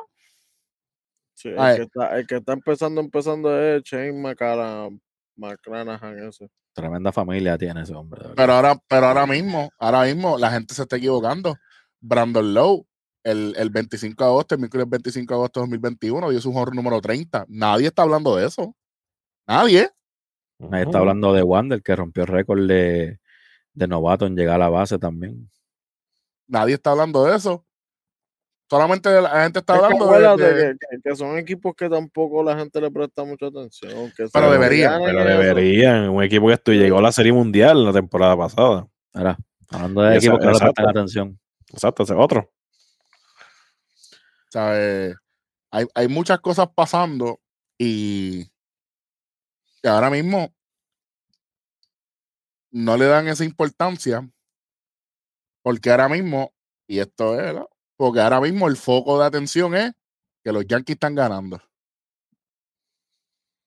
Sí, 1.34 1.50
el, 1.50 1.76
que 1.76 1.82
está, 1.84 2.18
el 2.18 2.28
que 2.28 2.36
está 2.38 2.54
empezando, 2.54 3.02
empezando 3.02 3.60
es 3.60 3.84
Shane 3.84 4.14
McCallum, 4.14 5.00
McClanahan 5.36 6.28
ese. 6.28 6.50
Tremenda 6.74 7.12
familia 7.12 7.58
tiene 7.58 7.82
ese 7.82 7.94
hombre. 7.94 8.22
Pero 8.36 8.54
ahora, 8.54 8.82
pero 8.88 9.08
ahora 9.08 9.26
mismo, 9.26 9.70
ahora 9.80 10.04
mismo 10.04 10.38
la 10.38 10.52
gente 10.52 10.74
se 10.74 10.84
está 10.84 10.98
equivocando. 10.98 11.56
Brandon 12.00 12.54
Lowe, 12.54 12.86
el, 13.24 13.54
el 13.58 13.70
25 13.70 14.24
de 14.24 14.30
agosto, 14.30 14.56
el 14.56 14.60
miércoles 14.62 14.90
25 14.90 15.34
de 15.34 15.38
agosto 15.38 15.60
de 15.60 15.64
2021, 15.64 16.30
dio 16.30 16.42
su 16.42 16.56
horror 16.56 16.76
número 16.76 17.02
30. 17.02 17.46
Nadie 17.50 17.88
está 17.88 18.04
hablando 18.04 18.36
de 18.36 18.48
eso. 18.48 18.76
Nadie. 19.48 19.90
Nadie 20.60 20.84
está 20.84 21.00
hablando 21.00 21.34
de 21.34 21.44
Wander, 21.44 21.82
que 21.82 21.96
rompió 21.96 22.24
el 22.24 22.30
récord 22.30 22.68
de, 22.68 23.20
de 23.74 23.88
novato 23.88 24.26
en 24.26 24.36
llegar 24.36 24.56
a 24.56 24.66
la 24.66 24.70
base 24.70 25.00
también. 25.00 25.50
Nadie 26.48 26.76
está 26.76 26.92
hablando 26.92 27.26
de 27.26 27.36
eso. 27.36 27.66
Solamente 28.70 29.10
la 29.22 29.44
gente 29.44 29.60
está 29.60 29.76
Es 29.76 29.80
que 29.80 29.86
hablando 29.88 30.38
de- 30.38 30.78
que, 31.04 31.16
son 31.16 31.38
equipos 31.40 31.74
que 31.76 31.90
tampoco 31.90 32.44
la 32.44 32.56
gente 32.56 32.80
le 32.80 32.92
presta 32.92 33.24
mucha 33.24 33.48
atención. 33.48 34.12
Que 34.16 34.28
Pero 34.32 34.52
deberían, 34.52 35.02
Pero 35.04 35.20
eso. 35.22 35.28
deberían. 35.40 36.10
Un 36.10 36.24
equipo 36.24 36.48
que 36.48 36.54
estu- 36.54 36.74
llegó 36.78 37.00
a 37.00 37.02
la 37.02 37.12
Serie 37.12 37.34
Mundial 37.34 37.84
la 37.84 37.94
temporada 37.94 38.38
pasada. 38.38 38.88
Ahora, 39.14 39.38
hablando 39.72 40.02
de 40.04 40.18
equipos 40.18 40.38
que 40.40 40.46
no 40.46 40.52
le 40.52 40.60
prestan 40.60 40.88
atención. 40.90 41.40
Exacto, 41.74 42.04
ese 42.04 42.14
es 42.14 42.20
otro. 42.20 42.52
¿sabes? 44.52 45.16
Hay, 45.72 45.86
hay 45.94 46.08
muchas 46.08 46.40
cosas 46.40 46.68
pasando 46.76 47.40
y, 47.78 48.48
y 49.84 49.88
ahora 49.88 50.10
mismo 50.10 50.52
no 52.72 52.98
le 52.98 53.06
dan 53.06 53.28
esa 53.28 53.46
importancia 53.46 54.28
porque 55.62 55.92
ahora 55.92 56.10
mismo, 56.10 56.52
y 56.88 57.00
esto 57.00 57.34
es, 57.36 57.42
¿verdad? 57.42 57.66
Porque 58.00 58.22
ahora 58.22 58.40
mismo 58.40 58.70
el 58.70 58.78
foco 58.78 59.20
de 59.20 59.26
atención 59.26 59.76
es 59.76 59.92
que 60.42 60.54
los 60.54 60.66
Yankees 60.66 60.94
están 60.94 61.16
ganando. 61.16 61.62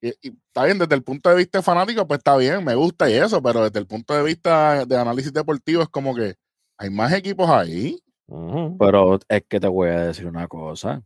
Y, 0.00 0.08
y 0.22 0.34
está 0.46 0.64
bien, 0.64 0.78
desde 0.78 0.94
el 0.94 1.02
punto 1.02 1.28
de 1.28 1.36
vista 1.36 1.60
fanático, 1.60 2.06
pues 2.08 2.16
está 2.16 2.38
bien, 2.38 2.64
me 2.64 2.74
gusta 2.74 3.10
y 3.10 3.12
eso, 3.12 3.42
pero 3.42 3.62
desde 3.62 3.78
el 3.78 3.86
punto 3.86 4.14
de 4.14 4.22
vista 4.22 4.86
de 4.86 4.96
análisis 4.96 5.34
deportivo 5.34 5.82
es 5.82 5.90
como 5.90 6.14
que 6.14 6.36
hay 6.78 6.88
más 6.88 7.12
equipos 7.12 7.50
ahí. 7.50 8.02
Pero 8.78 9.20
es 9.28 9.44
que 9.46 9.60
te 9.60 9.68
voy 9.68 9.90
a 9.90 10.06
decir 10.06 10.24
una 10.26 10.48
cosa. 10.48 11.02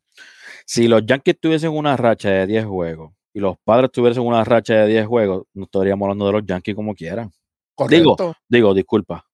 Si 0.64 0.86
los 0.86 1.04
Yankees 1.04 1.40
tuviesen 1.40 1.72
una 1.72 1.96
racha 1.96 2.30
de 2.30 2.46
10 2.46 2.66
juegos 2.66 3.12
y 3.34 3.40
los 3.40 3.56
padres 3.58 3.90
tuviesen 3.90 4.22
una 4.22 4.44
racha 4.44 4.74
de 4.74 4.86
10 4.86 5.06
juegos, 5.08 5.46
no 5.52 5.64
estaríamos 5.64 6.06
hablando 6.06 6.26
de 6.26 6.32
los 6.32 6.46
Yankees 6.46 6.76
como 6.76 6.94
quieran. 6.94 7.32
Digo, 7.88 8.14
Correcto. 8.14 8.40
Digo, 8.48 8.72
disculpa. 8.72 9.25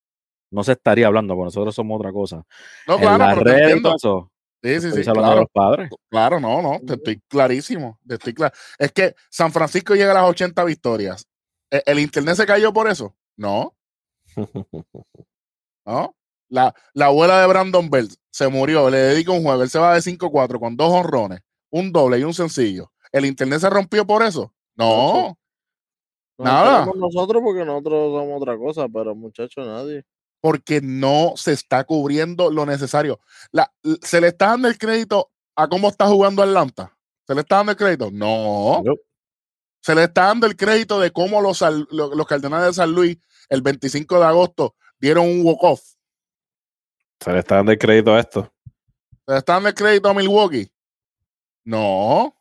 No 0.52 0.62
se 0.62 0.72
estaría 0.72 1.06
hablando, 1.06 1.34
porque 1.34 1.46
nosotros 1.46 1.74
somos 1.74 1.98
otra 1.98 2.12
cosa. 2.12 2.44
no, 2.86 2.94
en 2.94 3.00
claro, 3.00 3.18
la 3.18 3.34
pero 3.34 3.44
red 3.44 3.86
eso, 3.96 4.30
Sí, 4.62 4.80
sí, 4.80 4.92
sí, 4.92 5.02
claro. 5.02 5.40
los 5.40 5.50
padres. 5.50 5.90
Claro, 6.08 6.38
no, 6.38 6.62
no, 6.62 6.78
te 6.86 6.94
estoy 6.94 7.20
clarísimo, 7.26 7.98
te 8.06 8.14
estoy 8.14 8.32
claro. 8.32 8.54
Es 8.78 8.92
que 8.92 9.16
San 9.28 9.50
Francisco 9.50 9.94
llega 9.96 10.12
a 10.12 10.14
las 10.14 10.30
80 10.30 10.62
victorias. 10.62 11.26
¿E- 11.68 11.82
¿El, 11.84 11.98
internet 11.98 12.36
se 12.36 12.46
cayó 12.46 12.72
por 12.72 12.88
eso? 12.88 13.16
No, 13.36 13.74
no. 15.84 16.14
La, 16.48 16.74
la 16.92 17.06
abuela 17.06 17.40
de 17.40 17.46
Brandon 17.48 17.90
Bell 17.90 18.08
se 18.30 18.46
murió, 18.48 18.88
le 18.88 18.98
dedica 18.98 19.32
un 19.32 19.42
juego, 19.42 19.62
él 19.62 19.70
se 19.70 19.78
va 19.78 19.94
de 19.94 20.02
5-4 20.02 20.60
con 20.60 20.76
dos 20.76 20.92
honrones, 20.92 21.40
un 21.70 21.90
doble 21.90 22.18
y 22.18 22.24
un 22.24 22.34
sencillo. 22.34 22.92
¿El 23.10 23.24
internet 23.24 23.60
se 23.60 23.70
rompió 23.70 24.06
por 24.06 24.22
eso? 24.22 24.54
No, 24.76 25.36
Nada. 26.38 26.80
enteramos 26.84 26.96
nosotros 26.96 27.42
porque 27.42 27.64
nosotros 27.64 28.12
somos 28.20 28.40
otra 28.40 28.56
cosa, 28.56 28.86
pero 28.88 29.14
muchachos, 29.14 29.66
nadie. 29.66 30.04
Porque 30.42 30.80
no 30.82 31.34
se 31.36 31.52
está 31.52 31.84
cubriendo 31.84 32.50
lo 32.50 32.66
necesario. 32.66 33.20
La- 33.52 33.72
¿Se 34.02 34.20
le 34.20 34.26
está 34.28 34.48
dando 34.48 34.66
el 34.68 34.76
crédito 34.76 35.30
a 35.54 35.68
cómo 35.68 35.88
está 35.88 36.06
jugando 36.08 36.42
Atlanta? 36.42 36.98
¿Se 37.26 37.34
le 37.34 37.42
está 37.42 37.56
dando 37.58 37.70
el 37.72 37.78
crédito? 37.78 38.10
No. 38.10 38.82
Se 39.80 39.94
le 39.94 40.02
está 40.04 40.24
dando 40.26 40.48
el 40.48 40.56
crédito 40.56 40.98
de 40.98 41.12
cómo 41.12 41.40
los, 41.40 41.58
Sal- 41.58 41.86
lo- 41.92 42.12
los 42.14 42.26
Cardenales 42.26 42.66
de 42.66 42.74
San 42.74 42.90
Luis 42.92 43.16
el 43.48 43.62
25 43.62 44.18
de 44.18 44.26
agosto 44.26 44.74
dieron 44.98 45.26
un 45.28 45.42
walk-off. 45.46 45.80
Se 47.20 47.32
le 47.32 47.38
está 47.38 47.56
dando 47.56 47.70
el 47.70 47.78
crédito 47.78 48.12
a 48.12 48.18
esto. 48.20 48.52
¿Se 49.24 49.32
le 49.32 49.38
está 49.38 49.52
dando 49.54 49.68
el 49.68 49.74
crédito 49.76 50.08
a 50.08 50.14
Milwaukee? 50.14 50.72
No. 51.64 52.34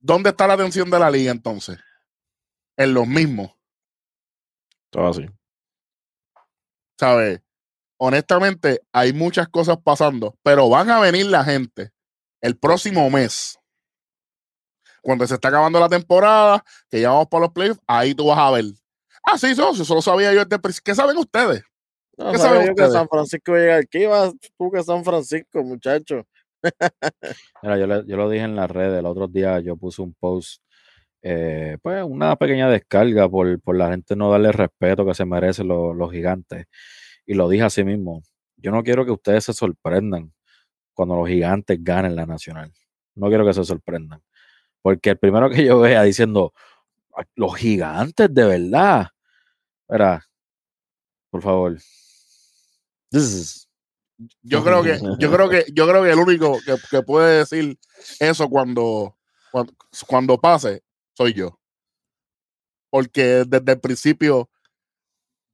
¿Dónde 0.00 0.30
está 0.30 0.48
la 0.48 0.54
atención 0.54 0.90
de 0.90 0.98
la 0.98 1.10
liga 1.12 1.30
entonces? 1.30 1.78
En 2.76 2.92
los 2.92 3.06
mismos. 3.06 3.52
Todo 4.90 5.08
así. 5.08 5.26
¿Sabes? 6.98 7.40
Honestamente, 7.98 8.80
hay 8.92 9.12
muchas 9.12 9.48
cosas 9.48 9.78
pasando, 9.82 10.36
pero 10.42 10.68
van 10.68 10.90
a 10.90 11.00
venir 11.00 11.26
la 11.26 11.44
gente 11.44 11.90
el 12.40 12.56
próximo 12.58 13.08
mes. 13.10 13.58
Cuando 15.02 15.26
se 15.26 15.34
está 15.34 15.48
acabando 15.48 15.78
la 15.80 15.88
temporada, 15.88 16.64
que 16.90 17.00
ya 17.00 17.10
vamos 17.10 17.28
para 17.28 17.42
los 17.42 17.52
playoffs, 17.52 17.80
ahí 17.86 18.14
tú 18.14 18.26
vas 18.26 18.38
a 18.38 18.50
ver. 18.50 18.64
Ah, 19.22 19.38
sí, 19.38 19.48
eso, 19.48 19.70
eso 19.70 19.94
lo 19.94 20.02
sabía 20.02 20.32
yo 20.32 20.44
desde 20.44 20.56
el. 20.56 20.74
¿Qué 20.82 20.94
saben 20.94 21.16
ustedes? 21.16 21.62
No, 22.16 22.32
¿Qué 22.32 22.38
saben 22.38 22.60
yo 22.60 22.66
que 22.66 22.70
ustedes? 22.72 22.92
San 22.92 23.08
Francisco 23.08 23.50
iba 23.52 23.58
a 23.58 23.60
llegar. 23.62 23.88
¿Qué 23.88 24.02
ibas 24.02 24.32
tú 24.58 24.70
que 24.70 24.82
San 24.82 25.04
Francisco, 25.04 25.62
muchacho? 25.62 26.26
Mira, 27.62 27.78
yo, 27.78 27.86
le- 27.86 28.04
yo 28.06 28.16
lo 28.16 28.28
dije 28.30 28.44
en 28.44 28.56
las 28.56 28.70
redes, 28.70 28.98
el 28.98 29.06
otro 29.06 29.26
día 29.28 29.60
yo 29.60 29.76
puse 29.76 30.00
un 30.02 30.14
post, 30.14 30.62
eh, 31.26 31.78
pues 31.80 32.04
una 32.04 32.36
pequeña 32.36 32.68
descarga 32.68 33.26
por, 33.30 33.58
por 33.62 33.76
la 33.76 33.88
gente 33.88 34.14
no 34.14 34.30
darle 34.30 34.48
el 34.48 34.54
respeto 34.54 35.06
que 35.06 35.14
se 35.14 35.24
merecen 35.24 35.68
los, 35.68 36.12
gigantes. 36.12 36.66
Y 37.24 37.32
lo 37.32 37.48
dije 37.48 37.64
así 37.64 37.82
mismo, 37.82 38.22
yo 38.58 38.70
no 38.70 38.82
quiero 38.84 39.06
que 39.06 39.10
ustedes 39.10 39.44
se 39.44 39.54
sorprendan 39.54 40.34
cuando 40.92 41.16
los 41.16 41.26
gigantes 41.26 41.78
ganen 41.82 42.14
la 42.14 42.26
nacional. 42.26 42.70
No 43.14 43.28
quiero 43.28 43.46
que 43.46 43.54
se 43.54 43.64
sorprendan. 43.64 44.20
Porque 44.82 45.10
el 45.10 45.18
primero 45.18 45.48
que 45.48 45.64
yo 45.64 45.80
vea 45.80 46.02
diciendo, 46.02 46.52
"Ah, 47.16 47.24
los 47.36 47.56
gigantes 47.56 48.32
de 48.34 48.44
verdad. 48.44 49.08
Espera, 49.88 50.22
por 51.30 51.42
favor. 51.42 51.78
Yo 54.42 54.62
creo 54.62 54.82
que, 54.82 55.00
yo 55.18 55.30
creo 55.32 55.48
que, 55.48 55.64
yo 55.72 55.88
creo 55.88 56.04
que 56.04 56.10
el 56.10 56.18
único 56.18 56.58
que, 56.90 57.02
puede 57.02 57.38
decir 57.38 57.76
eso 58.20 58.48
cuando, 58.48 59.16
cuando 60.06 60.38
pase 60.40 60.84
soy 61.16 61.32
yo. 61.32 61.58
Porque 62.90 63.44
desde 63.46 63.72
el 63.72 63.80
principio 63.80 64.50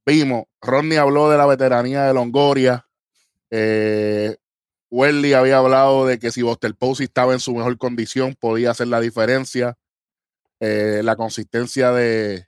vimos, 0.05 0.45
Rodney 0.61 0.99
habló 0.99 1.31
de 1.31 1.39
la 1.39 1.47
veteranía 1.47 2.05
de 2.05 2.15
Longoria. 2.15 2.87
Eh, 3.51 4.37
Welly 4.91 5.35
había 5.35 5.59
hablado 5.59 6.07
de 6.07 6.19
que 6.19 6.33
si 6.33 6.43
Buster 6.43 6.75
Posey 6.75 7.05
estaba 7.05 7.33
en 7.33 7.41
su 7.41 7.55
mejor 7.55 7.79
condición, 7.79 8.35
podía 8.39 8.73
hacer 8.73 8.89
la 8.89 9.01
diferencia. 9.01 9.79
Eh, 10.63 11.01
la 11.03 11.17
consistencia 11.17 11.91
de, 11.93 12.47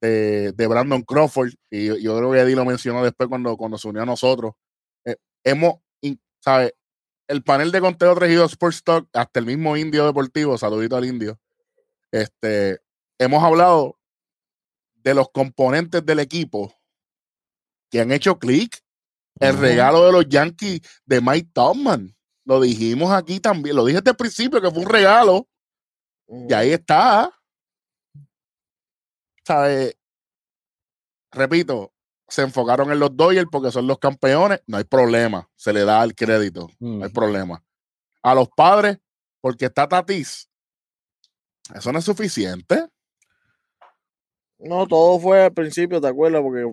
de, 0.00 0.66
Brandon 0.68 1.02
Crawford, 1.02 1.50
y 1.68 1.86
yo, 1.86 2.16
creo 2.16 2.30
que 2.30 2.38
Eddie 2.38 2.54
lo 2.54 2.64
mencionó 2.64 3.02
después 3.02 3.28
cuando, 3.28 3.56
cuando 3.56 3.76
se 3.78 3.88
unió 3.88 4.02
a 4.02 4.06
nosotros. 4.06 4.54
Eh, 5.04 5.16
hemos, 5.42 5.80
in- 6.00 6.20
¿sabe? 6.38 6.74
El 7.26 7.42
panel 7.42 7.72
de 7.72 7.80
conteo 7.80 8.14
traído 8.14 8.44
Sports 8.44 8.84
Talk, 8.84 9.08
hasta 9.12 9.40
el 9.40 9.46
mismo 9.46 9.76
Indio 9.76 10.06
Deportivo, 10.06 10.56
saludito 10.58 10.96
al 10.96 11.04
Indio. 11.04 11.40
Este, 12.12 12.80
hemos 13.18 13.42
hablado 13.42 13.98
de 14.94 15.14
los 15.14 15.30
componentes 15.30 16.04
del 16.04 16.20
equipo 16.20 16.72
que 17.90 18.00
han 18.00 18.12
hecho 18.12 18.38
clic. 18.38 18.82
El 19.40 19.58
regalo 19.58 20.06
de 20.06 20.12
los 20.12 20.28
Yankees 20.28 20.82
de 21.04 21.20
Mike 21.20 21.50
Tomman. 21.52 22.14
Lo 22.44 22.60
dijimos 22.60 23.10
aquí 23.10 23.40
también. 23.40 23.74
Lo 23.74 23.84
dije 23.84 23.98
desde 23.98 24.10
el 24.10 24.16
principio 24.16 24.60
que 24.60 24.70
fue 24.70 24.82
un 24.82 24.88
regalo. 24.88 25.48
Y 26.28 26.52
ahí 26.52 26.70
está. 26.70 27.32
¿Sabe? 29.44 29.98
Repito, 31.32 31.92
se 32.28 32.42
enfocaron 32.42 32.92
en 32.92 32.98
los 32.98 33.16
Dodgers 33.16 33.48
porque 33.50 33.72
son 33.72 33.86
los 33.86 33.98
campeones. 33.98 34.60
No 34.66 34.76
hay 34.76 34.84
problema. 34.84 35.50
Se 35.56 35.72
le 35.72 35.84
da 35.84 36.04
el 36.04 36.14
crédito. 36.14 36.68
No 36.78 37.04
hay 37.04 37.10
problema. 37.10 37.64
A 38.22 38.34
los 38.34 38.48
padres, 38.50 38.98
porque 39.40 39.64
está 39.64 39.88
Tatis. 39.88 40.48
Eso 41.74 41.92
no 41.92 41.98
es 41.98 42.04
suficiente. 42.04 42.86
No, 44.58 44.86
todo 44.86 45.18
fue 45.18 45.42
al 45.44 45.52
principio, 45.52 46.00
¿te 46.00 46.06
acuerdas? 46.08 46.42
Porque 46.42 46.72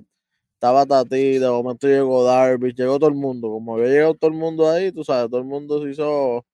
estaba 0.53 0.85
Tati, 0.85 1.39
de 1.39 1.49
momento 1.49 1.87
llegó 1.87 2.23
Darby, 2.23 2.73
llegó 2.73 2.99
todo 2.99 3.09
el 3.09 3.15
mundo. 3.15 3.49
Como 3.49 3.75
había 3.75 3.87
llegado 3.87 4.13
todo 4.13 4.29
el 4.29 4.37
mundo 4.37 4.69
ahí, 4.69 4.91
tú 4.91 5.03
sabes, 5.03 5.29
todo 5.29 5.39
el 5.39 5.47
mundo 5.47 5.81
se 5.83 5.91
hizo. 5.91 6.45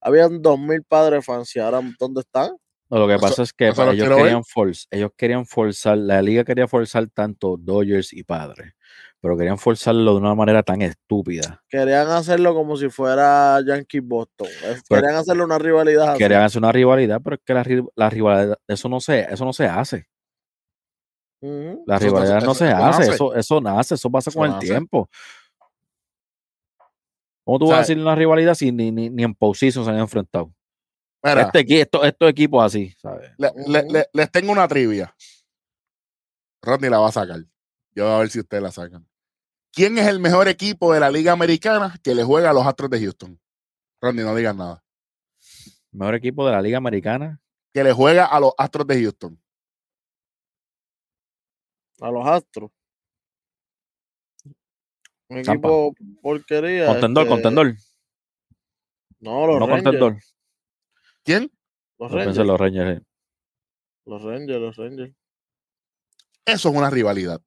Habían 0.00 0.40
dos 0.40 0.58
mil 0.60 0.82
padres 0.84 1.24
fans 1.24 1.54
y 1.56 1.58
ahora, 1.58 1.80
¿dónde 1.98 2.20
están? 2.20 2.52
No, 2.90 2.98
lo 3.00 3.08
que 3.08 3.14
Eso- 3.14 3.22
pasa 3.26 3.42
es 3.42 3.52
que 3.52 3.66
ellos 3.68 3.76
querían, 4.08 4.42
forz- 4.44 4.86
ellos 4.90 5.10
querían 5.16 5.44
forzar, 5.44 5.98
la 5.98 6.22
liga 6.22 6.44
quería 6.44 6.68
forzar 6.68 7.08
tanto 7.08 7.56
Dodgers 7.58 8.12
y 8.12 8.22
Padres, 8.22 8.72
pero 9.20 9.36
querían 9.36 9.58
forzarlo 9.58 10.12
de 10.12 10.18
una 10.18 10.34
manera 10.34 10.62
tan 10.62 10.80
estúpida. 10.82 11.62
Querían 11.68 12.08
hacerlo 12.08 12.54
como 12.54 12.76
si 12.76 12.88
fuera 12.88 13.60
Yankee 13.66 14.00
Boston. 14.00 14.48
Pero- 14.60 14.82
Querían 15.02 15.16
hacerle 15.16 15.44
una 15.44 15.58
rivalidad 15.58 16.10
así. 16.10 16.18
Querían 16.18 16.42
hacer 16.42 16.60
una 16.60 16.72
rivalidad, 16.72 17.20
pero 17.22 17.36
es 17.36 17.42
que 17.44 17.54
la, 17.54 17.64
ri- 17.64 17.90
la 17.96 18.10
rivalidad, 18.10 18.58
eso 18.68 18.88
no 18.88 19.00
se, 19.00 19.20
eso 19.20 19.44
no 19.44 19.52
se 19.52 19.66
hace. 19.66 20.06
La 21.40 21.96
Eso- 21.96 22.04
rivalidad 22.06 22.38
eso- 22.38 22.46
no 22.46 22.54
se 22.54 22.64
hace, 22.68 22.98
nace. 23.00 23.10
eso, 23.12 23.34
eso 23.34 23.60
nace, 23.60 23.94
eso 23.94 24.10
pasa 24.10 24.30
Eso 24.30 24.38
con 24.38 24.52
el 24.52 24.58
tiempo. 24.58 25.08
¿Cómo 27.44 27.58
tú 27.58 27.64
O 27.66 27.68
vas 27.68 27.78
a 27.78 27.80
decir 27.80 27.98
una 27.98 28.14
rivalidad 28.14 28.54
si 28.54 28.70
ni, 28.72 28.90
ni, 28.90 29.08
ni 29.08 29.22
en 29.22 29.34
postseason 29.34 29.84
se 29.84 29.90
han 29.90 29.98
enfrentado? 29.98 30.52
Mira, 31.24 31.42
Este, 31.52 31.80
esto- 31.80 32.04
estos 32.04 32.28
equipos 32.30 32.64
así, 32.64 32.92
¿sabes? 32.98 33.32
le- 33.38 33.82
le- 33.88 34.06
les 34.12 34.30
tengo 34.30 34.52
una 34.52 34.68
trivia. 34.68 35.14
Rodney 36.62 36.90
la 36.90 36.98
va 36.98 37.08
a 37.08 37.12
sacar. 37.12 37.38
Yo 37.94 38.04
voy 38.04 38.14
a 38.14 38.18
ver 38.18 38.30
si 38.30 38.40
ustedes 38.40 38.62
la 38.62 38.70
sacan. 38.70 39.06
¿Quién 39.72 39.98
es 39.98 40.06
el 40.06 40.18
mejor 40.20 40.48
equipo 40.48 40.92
de 40.92 41.00
la 41.00 41.10
Liga 41.10 41.32
Americana 41.32 41.94
que 42.02 42.14
le 42.14 42.24
juega 42.24 42.50
a 42.50 42.52
los 42.52 42.66
Astros 42.66 42.90
de 42.90 43.00
Houston? 43.00 43.40
Rodney, 44.00 44.24
no 44.24 44.34
digas 44.34 44.54
nada. 44.56 44.82
Mejor 45.92 46.14
equipo 46.14 46.46
de 46.46 46.52
la 46.52 46.62
Liga 46.62 46.78
Americana. 46.78 47.40
Que 47.72 47.84
le 47.84 47.92
juega 47.92 48.24
a 48.26 48.40
los 48.40 48.52
Astros 48.56 48.86
de 48.86 49.02
Houston. 49.02 49.40
A 52.00 52.10
los 52.10 52.26
Astros. 52.26 52.70
Un 55.30 55.42
Tampa. 55.42 55.68
equipo 55.68 55.94
porquería. 56.22 56.86
Contendor, 56.86 57.24
este, 57.24 57.34
contendor. 57.34 57.74
No, 59.20 59.46
los 59.46 59.58
No 59.60 59.66
Rangers. 59.66 59.82
contendor. 59.84 60.16
¿Quién? 61.24 61.52
Los 61.98 62.10
pensé 62.12 62.24
Rangers. 62.26 62.46
los 62.46 62.60
Rangers. 62.60 63.00
eh. 63.00 63.04
Los 64.06 64.22
Rangers, 64.22 64.60
los 64.60 64.76
Rangers. 64.76 65.14
Eso 66.46 66.68
es 66.70 66.74
una 66.74 66.88
rivalidad. 66.88 67.42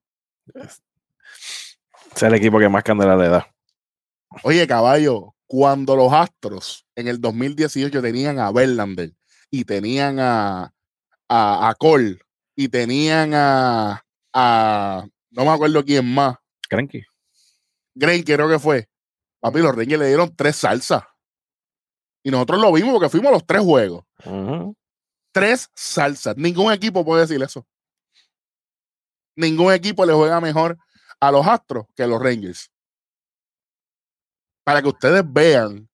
Es 0.56 2.24
el 2.24 2.34
equipo 2.34 2.60
que 2.60 2.70
más 2.70 2.84
candela 2.84 3.16
le 3.16 3.30
da. 3.30 3.54
Oye, 4.44 4.66
caballo, 4.68 5.36
cuando 5.48 5.96
los 5.96 6.12
Astros 6.14 6.86
en 6.96 7.08
el 7.08 7.20
2018 7.20 8.02
tenían 8.02 8.40
a 8.40 8.52
Verlander 8.52 9.14
y 9.50 9.66
tenían 9.66 10.20
a, 10.20 10.74
a, 11.28 11.70
a 11.70 11.76
Cole 11.76 12.20
y 12.56 12.70
tenían 12.70 13.34
a, 13.34 14.06
a 14.34 15.06
no 15.32 15.46
me 15.46 15.52
acuerdo 15.52 15.84
quién 15.84 16.14
más, 16.14 16.38
Cranky. 17.98 18.24
Creo 18.24 18.50
que 18.50 18.60
fue. 18.60 18.90
Papi, 19.40 19.60
los 19.60 19.76
Rangers 19.76 20.00
le 20.00 20.08
dieron 20.08 20.34
tres 20.36 20.56
salsas. 20.56 21.04
Y 22.24 22.32
nosotros 22.32 22.62
lo 22.62 22.72
vimos 22.72 22.94
porque 22.94 23.10
fuimos 23.10 23.30
a 23.30 23.34
los 23.34 23.46
tres 23.46 23.62
juegos. 23.62 24.06
Tres 25.32 25.70
salsas. 25.74 26.38
Ningún 26.38 26.72
equipo 26.72 27.04
puede 27.04 27.22
decir 27.22 27.42
eso. 27.42 27.66
Ningún 29.42 29.74
equipo 29.74 30.06
le 30.06 30.14
juega 30.14 30.40
mejor 30.40 30.78
a 31.20 31.32
los 31.32 31.48
Astros 31.48 31.88
que 31.96 32.04
a 32.04 32.08
los 32.08 32.22
Rangers. 32.22 32.72
Para 34.64 34.84
que 34.84 34.90
ustedes 34.90 35.24
vean 35.26 35.90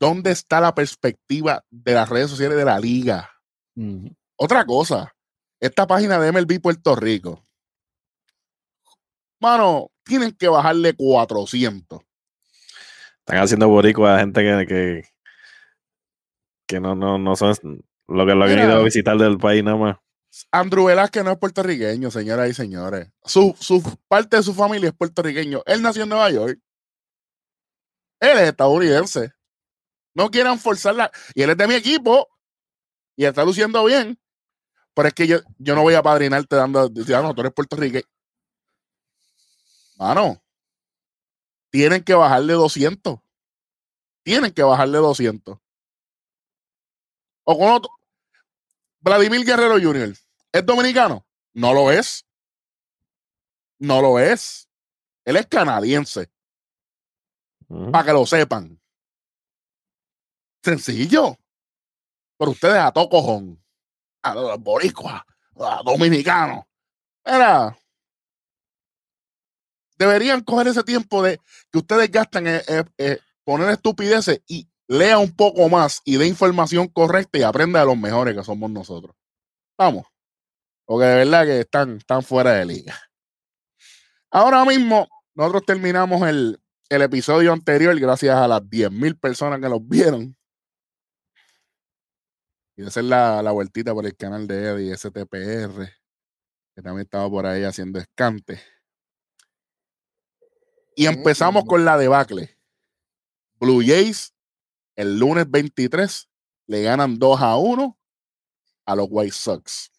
dónde 0.00 0.32
está 0.32 0.60
la 0.60 0.74
perspectiva 0.74 1.64
de 1.70 1.94
las 1.94 2.08
redes 2.08 2.30
sociales 2.30 2.58
de 2.58 2.64
la 2.64 2.80
liga. 2.80 3.30
Otra 4.36 4.64
cosa, 4.66 5.14
esta 5.60 5.86
página 5.86 6.18
de 6.18 6.32
MLB 6.32 6.60
Puerto 6.60 6.96
Rico. 6.96 7.46
Mano, 9.40 9.92
tienen 10.02 10.32
que 10.32 10.48
bajarle 10.48 10.94
400. 10.94 12.00
Están 13.20 13.38
haciendo 13.38 13.68
boricua 13.68 14.16
a 14.16 14.18
gente 14.18 14.42
que, 14.42 14.66
que, 14.66 15.02
que 16.66 16.80
no, 16.80 16.96
no, 16.96 17.18
no 17.18 17.36
son 17.36 17.54
lo 18.08 18.26
que 18.26 18.34
lo 18.34 18.44
han 18.46 18.58
ido 18.58 18.80
a 18.80 18.82
visitar 18.82 19.16
del 19.16 19.38
país 19.38 19.62
nada 19.62 19.76
más. 19.76 19.96
Andrew 20.50 20.84
Velázquez 20.86 21.24
no 21.24 21.32
es 21.32 21.38
puertorriqueño, 21.38 22.10
señoras 22.10 22.48
y 22.50 22.54
señores. 22.54 23.08
Su, 23.24 23.56
su 23.58 23.82
parte 24.08 24.36
de 24.36 24.42
su 24.42 24.54
familia 24.54 24.88
es 24.90 24.94
puertorriqueño. 24.94 25.62
Él 25.66 25.82
nació 25.82 26.04
en 26.04 26.10
Nueva 26.10 26.30
York. 26.30 26.58
Él 28.20 28.38
es 28.38 28.48
estadounidense. 28.48 29.32
No 30.14 30.30
quieran 30.30 30.58
forzarla. 30.58 31.10
Y 31.34 31.42
él 31.42 31.50
es 31.50 31.56
de 31.56 31.66
mi 31.68 31.74
equipo. 31.74 32.28
y 33.16 33.24
está 33.24 33.44
luciendo 33.44 33.84
bien. 33.84 34.18
Pero 34.94 35.08
es 35.08 35.14
que 35.14 35.26
yo, 35.26 35.38
yo 35.58 35.74
no 35.74 35.82
voy 35.82 35.94
a 35.94 36.02
padrinarte 36.02 36.56
dando, 36.56 36.88
diciendo, 36.88 37.18
"Ah, 37.18 37.22
no, 37.22 37.34
tú 37.34 37.40
eres 37.40 37.52
puertorriqueño. 37.52 38.04
Mano, 39.96 40.40
tienen 41.70 42.02
que 42.04 42.14
bajarle 42.14 42.52
200. 42.54 43.18
Tienen 44.22 44.52
que 44.52 44.62
bajarle 44.62 44.98
200. 44.98 45.58
O 47.44 47.58
con 47.58 47.72
otro. 47.72 47.90
Vladimir 49.00 49.44
Guerrero 49.44 49.74
Jr. 49.80 50.14
¿Es 50.52 50.66
dominicano? 50.66 51.26
No 51.54 51.72
lo 51.72 51.90
es. 51.90 52.24
No 53.78 54.00
lo 54.02 54.18
es. 54.18 54.68
Él 55.24 55.36
es 55.36 55.46
canadiense, 55.46 56.30
Ujú. 57.68 57.92
para 57.92 58.04
que 58.06 58.12
lo 58.12 58.26
sepan. 58.26 58.80
Sencillo. 60.64 61.36
Pero 62.38 62.52
ustedes 62.52 62.76
a 62.78 62.92
todo 62.92 63.08
cojón. 63.08 63.62
A 64.22 64.34
los 64.34 64.58
boricuas, 64.60 65.22
a 65.60 65.82
dominicanos. 65.84 66.64
Era. 67.24 67.76
Deberían 69.96 70.42
coger 70.42 70.68
ese 70.68 70.82
tiempo 70.84 71.22
de 71.22 71.40
que 71.70 71.78
ustedes 71.78 72.10
gastan 72.10 72.46
en, 72.46 72.62
en- 72.68 72.94
en 72.98 73.18
poner 73.44 73.70
estupideces 73.70 74.40
y 74.46 74.68
lea 74.88 75.18
un 75.18 75.30
poco 75.30 75.68
más 75.68 76.00
y 76.04 76.16
dé 76.16 76.26
información 76.26 76.88
correcta 76.88 77.38
y 77.38 77.42
aprenda 77.42 77.80
de 77.80 77.86
los 77.86 77.96
mejores 77.96 78.34
que 78.34 78.42
somos 78.42 78.70
nosotros. 78.70 79.14
Vamos. 79.76 80.06
Porque 80.86 81.06
de 81.06 81.16
verdad 81.16 81.44
que 81.44 81.60
están, 81.60 81.98
están 81.98 82.22
fuera 82.22 82.54
de 82.54 82.64
liga. 82.64 82.98
Ahora 84.30 84.64
mismo, 84.64 85.06
nosotros 85.34 85.64
terminamos 85.66 86.26
el, 86.26 86.60
el 86.88 87.02
episodio 87.02 87.52
anterior 87.52 87.98
gracias 88.00 88.34
a 88.34 88.48
las 88.48 88.62
10.000 88.62 89.20
personas 89.20 89.60
que 89.60 89.68
los 89.68 89.86
vieron. 89.86 90.34
Y 92.76 92.84
hacer 92.84 93.04
la, 93.04 93.42
la 93.42 93.50
vueltita 93.50 93.92
por 93.92 94.06
el 94.06 94.16
canal 94.16 94.46
de 94.46 94.68
Eddie 94.68 94.96
STPR, 94.96 95.92
que 96.74 96.82
también 96.82 97.00
estaba 97.04 97.28
por 97.28 97.44
ahí 97.44 97.64
haciendo 97.64 97.98
escante. 97.98 98.62
Y 100.96 101.06
empezamos 101.06 101.64
con 101.64 101.84
la 101.84 101.98
debacle. 101.98 102.56
Blue 103.60 103.82
Jays, 103.84 104.32
el 104.98 105.16
lunes 105.16 105.48
23, 105.48 106.28
le 106.66 106.82
ganan 106.82 107.20
2 107.20 107.40
a 107.40 107.56
1 107.56 107.98
a 108.84 108.96
los 108.96 109.06
White 109.08 109.32
Sox. 109.32 109.92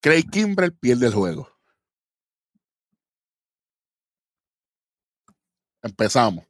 Craig 0.00 0.24
Kimbrell 0.28 0.76
pierde 0.76 1.06
el 1.06 1.14
juego. 1.14 1.48
Empezamos. 5.82 6.44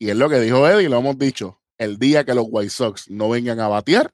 Y 0.00 0.10
es 0.10 0.16
lo 0.16 0.28
que 0.28 0.40
dijo 0.40 0.68
Eddie, 0.68 0.88
lo 0.88 0.98
hemos 0.98 1.16
dicho. 1.16 1.62
El 1.78 2.00
día 2.00 2.24
que 2.24 2.34
los 2.34 2.46
White 2.48 2.70
Sox 2.70 3.08
no 3.08 3.28
vengan 3.28 3.60
a 3.60 3.68
batear, 3.68 4.12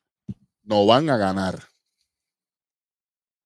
no 0.63 0.85
van 0.85 1.09
a 1.09 1.17
ganar. 1.17 1.71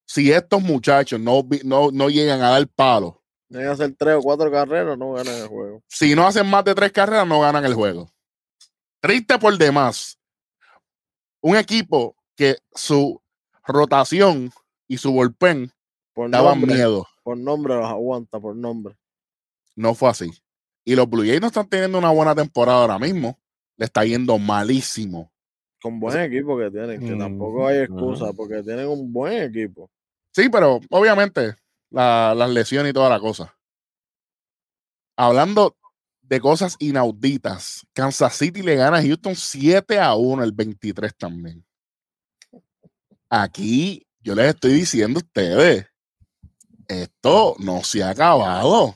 Si 0.05 0.33
estos 0.33 0.61
muchachos 0.63 1.21
no, 1.21 1.47
no, 1.63 1.93
no 1.93 2.09
llegan 2.09 2.43
a 2.43 2.51
dar 2.51 2.67
palo, 2.67 3.24
Tienen 3.49 3.69
que 3.69 3.73
hacer 3.73 3.95
tres 3.97 4.15
o 4.17 4.23
cuatro 4.23 4.51
carreras, 4.51 4.97
no 4.99 5.13
ganan 5.13 5.35
el 5.35 5.47
juego. 5.49 5.83
si 5.89 6.15
no 6.15 6.27
hacen 6.27 6.47
más 6.49 6.65
de 6.65 6.75
tres 6.75 6.93
carreras, 6.93 7.27
no 7.27 7.41
ganan 7.41 7.65
el 7.65 7.75
juego. 7.75 8.11
Triste 9.01 9.39
por 9.39 9.57
demás. 9.59 10.19
Un 11.43 11.57
equipo 11.57 12.17
que 12.37 12.57
su 12.75 13.21
rotación 13.67 14.51
y 14.89 14.97
su 14.99 15.13
bullpen 15.13 15.71
Por 16.15 16.31
daban 16.31 16.61
nombre, 16.61 16.75
miedo. 16.75 17.07
por 17.23 17.37
nombre 17.37 17.75
los 17.75 17.87
aguanta, 17.87 18.41
por 18.41 18.57
nombre. 18.57 18.97
No 19.77 19.95
fue 19.95 20.09
así. 20.09 20.31
Y 20.85 20.95
los 20.97 21.09
Blue 21.09 21.23
Jays 21.25 21.41
no 21.41 21.49
están 21.49 21.69
teniendo 21.69 21.99
una 21.99 22.11
buena 22.11 22.35
temporada 22.35 22.81
ahora 22.83 22.99
mismo. 22.99 23.39
Le 23.77 23.87
está 23.87 24.05
yendo 24.05 24.39
malísimo. 24.39 25.31
Con 25.83 25.99
buen 26.01 26.19
equipo 26.21 26.57
que 26.57 26.71
tienen, 26.71 27.01
que 27.01 27.15
Mm, 27.15 27.19
tampoco 27.19 27.67
hay 27.67 27.79
excusa, 27.81 28.25
ujú. 28.27 28.37
porque 28.37 28.63
tienen 28.63 28.87
un 28.89 29.13
buen 29.13 29.43
equipo. 29.43 29.91
Sí, 30.33 30.49
pero 30.49 30.81
obviamente 30.91 31.57
la- 31.95 32.35
las 32.35 32.51
lesiones 32.51 32.91
y 32.91 32.93
toda 32.93 33.09
la 33.09 33.21
cosa. 33.21 33.57
Hablando 35.17 35.77
de 36.23 36.41
cosas 36.41 36.77
inauditas, 36.81 37.87
Kansas 37.93 38.35
City 38.35 38.63
le 38.63 38.75
gana 38.75 38.99
a 38.99 39.03
Houston 39.03 39.37
7 39.37 39.99
a 40.01 40.15
1 40.15 40.43
el 40.43 40.53
23 40.53 41.15
también. 41.17 41.65
Aquí 43.31 44.07
yo 44.21 44.35
les 44.35 44.55
estoy 44.55 44.73
diciendo 44.73 45.19
a 45.21 45.23
ustedes, 45.23 45.87
esto 46.89 47.55
no 47.59 47.83
se 47.85 48.03
ha 48.03 48.11
acabado. 48.11 48.95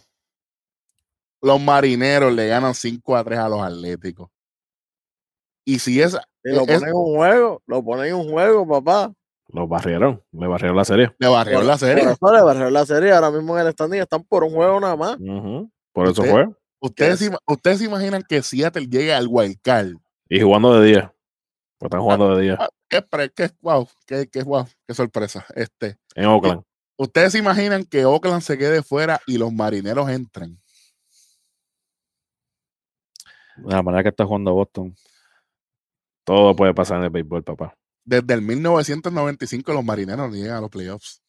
Los 1.40 1.60
marineros 1.60 2.32
le 2.32 2.48
ganan 2.48 2.74
5 2.74 3.16
a 3.16 3.22
3 3.22 3.38
a 3.38 3.48
los 3.48 3.60
atléticos. 3.62 4.28
Y 5.64 5.78
si 5.78 6.00
es, 6.00 6.16
Y 6.44 6.50
lo 6.54 6.62
Es- 6.62 6.66
ponen 6.66 6.88
en 6.88 6.94
un 6.94 7.16
juego, 7.16 7.62
lo 7.66 7.84
ponen 7.84 8.06
en 8.06 8.14
un 8.14 8.30
juego, 8.30 8.66
papá. 8.66 9.12
Los 9.50 9.68
barrieron, 9.68 10.22
le 10.32 10.46
barrieron 10.46 10.76
la 10.76 10.84
serie. 10.84 11.14
le 11.18 11.28
barrió 11.28 11.62
la 11.62 11.78
serie. 11.78 12.04
Por 12.04 12.12
eso 12.12 12.32
le 12.36 12.42
barrió 12.42 12.70
la 12.70 12.84
serie, 12.84 13.12
ahora 13.12 13.30
mismo 13.30 13.58
en 13.58 13.66
el 13.66 13.72
standing 13.72 14.00
están 14.00 14.22
por 14.24 14.44
un 14.44 14.50
juego 14.52 14.78
nada 14.80 14.94
más. 14.96 15.16
Por 15.92 16.06
eso 16.08 16.20
Usted- 16.22 16.30
fue. 16.30 16.48
¿Ustedes, 16.80 17.22
ima- 17.22 17.38
¿Ustedes 17.46 17.78
se 17.78 17.84
imaginan 17.86 18.22
que 18.22 18.40
Seattle 18.42 18.86
llegue 18.86 19.12
al 19.12 19.26
wild 19.28 19.58
card? 19.62 19.94
Y 20.28 20.40
jugando 20.40 20.78
de 20.78 20.86
día. 20.86 21.14
Pues 21.78 21.88
están 21.88 22.00
jugando 22.02 22.36
de 22.36 22.42
día. 22.42 22.56
Ah, 22.60 22.68
qué, 22.88 23.02
pre- 23.02 23.30
qué- 23.30 23.50
wow, 23.62 23.88
qué, 24.06 24.28
qué, 24.28 24.42
wow, 24.44 24.66
qué 24.86 24.94
sorpresa. 24.94 25.44
Este, 25.56 25.96
En 26.14 26.26
Oakland. 26.26 26.62
¿Ustedes 26.96 27.32
se 27.32 27.38
imaginan 27.38 27.84
que 27.84 28.04
Oakland 28.04 28.42
se 28.42 28.58
quede 28.58 28.82
fuera 28.82 29.20
y 29.26 29.38
los 29.38 29.52
marineros 29.52 30.08
entren? 30.10 30.60
De 33.56 33.74
la 33.74 33.82
manera 33.82 34.02
que 34.02 34.08
está 34.10 34.24
jugando 34.24 34.54
Boston. 34.54 34.94
Todo 36.24 36.54
puede 36.54 36.74
pasar 36.74 36.98
en 36.98 37.04
el 37.04 37.10
béisbol, 37.10 37.42
papá. 37.42 37.74
Desde 38.08 38.32
el 38.32 38.40
1995 38.40 39.70
los 39.74 39.84
marineros 39.84 40.32
llegan 40.32 40.56
a 40.56 40.60
los 40.62 40.70
playoffs. 40.70 41.22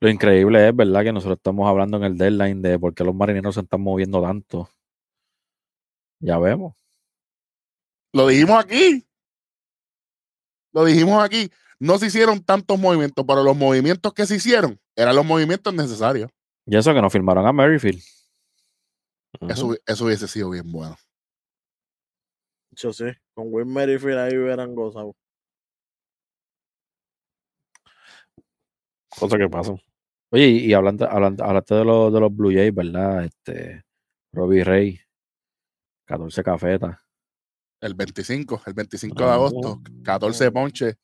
Lo 0.00 0.08
increíble 0.08 0.66
es, 0.66 0.74
¿verdad? 0.74 1.04
Que 1.04 1.12
nosotros 1.12 1.36
estamos 1.36 1.68
hablando 1.68 1.98
en 1.98 2.04
el 2.04 2.16
deadline 2.16 2.62
de 2.62 2.78
por 2.78 2.94
qué 2.94 3.04
los 3.04 3.14
marineros 3.14 3.54
se 3.54 3.60
están 3.60 3.82
moviendo 3.82 4.22
tanto. 4.22 4.70
Ya 6.20 6.38
vemos. 6.38 6.74
Lo 8.14 8.26
dijimos 8.28 8.64
aquí. 8.64 9.06
Lo 10.72 10.86
dijimos 10.86 11.22
aquí. 11.22 11.50
No 11.78 11.98
se 11.98 12.06
hicieron 12.06 12.42
tantos 12.42 12.78
movimientos, 12.78 13.26
pero 13.28 13.42
los 13.42 13.54
movimientos 13.54 14.14
que 14.14 14.24
se 14.24 14.36
hicieron 14.36 14.80
eran 14.96 15.14
los 15.16 15.26
movimientos 15.26 15.74
necesarios. 15.74 16.30
Y 16.64 16.78
eso 16.78 16.94
que 16.94 17.02
nos 17.02 17.12
firmaron 17.12 17.46
a 17.46 17.52
Merrifield. 17.52 18.02
Eso, 19.50 19.76
eso 19.84 20.04
hubiese 20.06 20.28
sido 20.28 20.48
bien 20.48 20.72
bueno. 20.72 20.96
Yo 22.76 22.92
sí, 22.92 23.04
con 23.34 23.52
Will 23.52 23.66
Merrifield 23.66 24.18
ahí 24.18 24.36
hubieran 24.36 24.74
gozado. 24.74 25.14
Cosas 29.08 29.38
que 29.38 29.48
pasan. 29.48 29.80
Oye, 30.30 30.48
y, 30.48 30.72
hablando, 30.72 31.08
hablando, 31.08 31.44
hablaste 31.44 31.76
de, 31.76 31.84
los 31.84 32.12
de 32.12 32.20
los 32.20 32.34
Blue 32.34 32.52
Jays, 32.52 32.74
¿verdad? 32.74 33.24
Este, 33.24 33.84
Robbie 34.32 34.64
Rey, 34.64 35.00
14 36.06 36.42
cafetas. 36.42 36.98
El 37.80 37.94
25, 37.94 38.62
el 38.66 38.74
25 38.74 39.24
de 39.24 39.30
agosto, 39.30 39.80
14 40.02 40.50
ponches. 40.50 40.96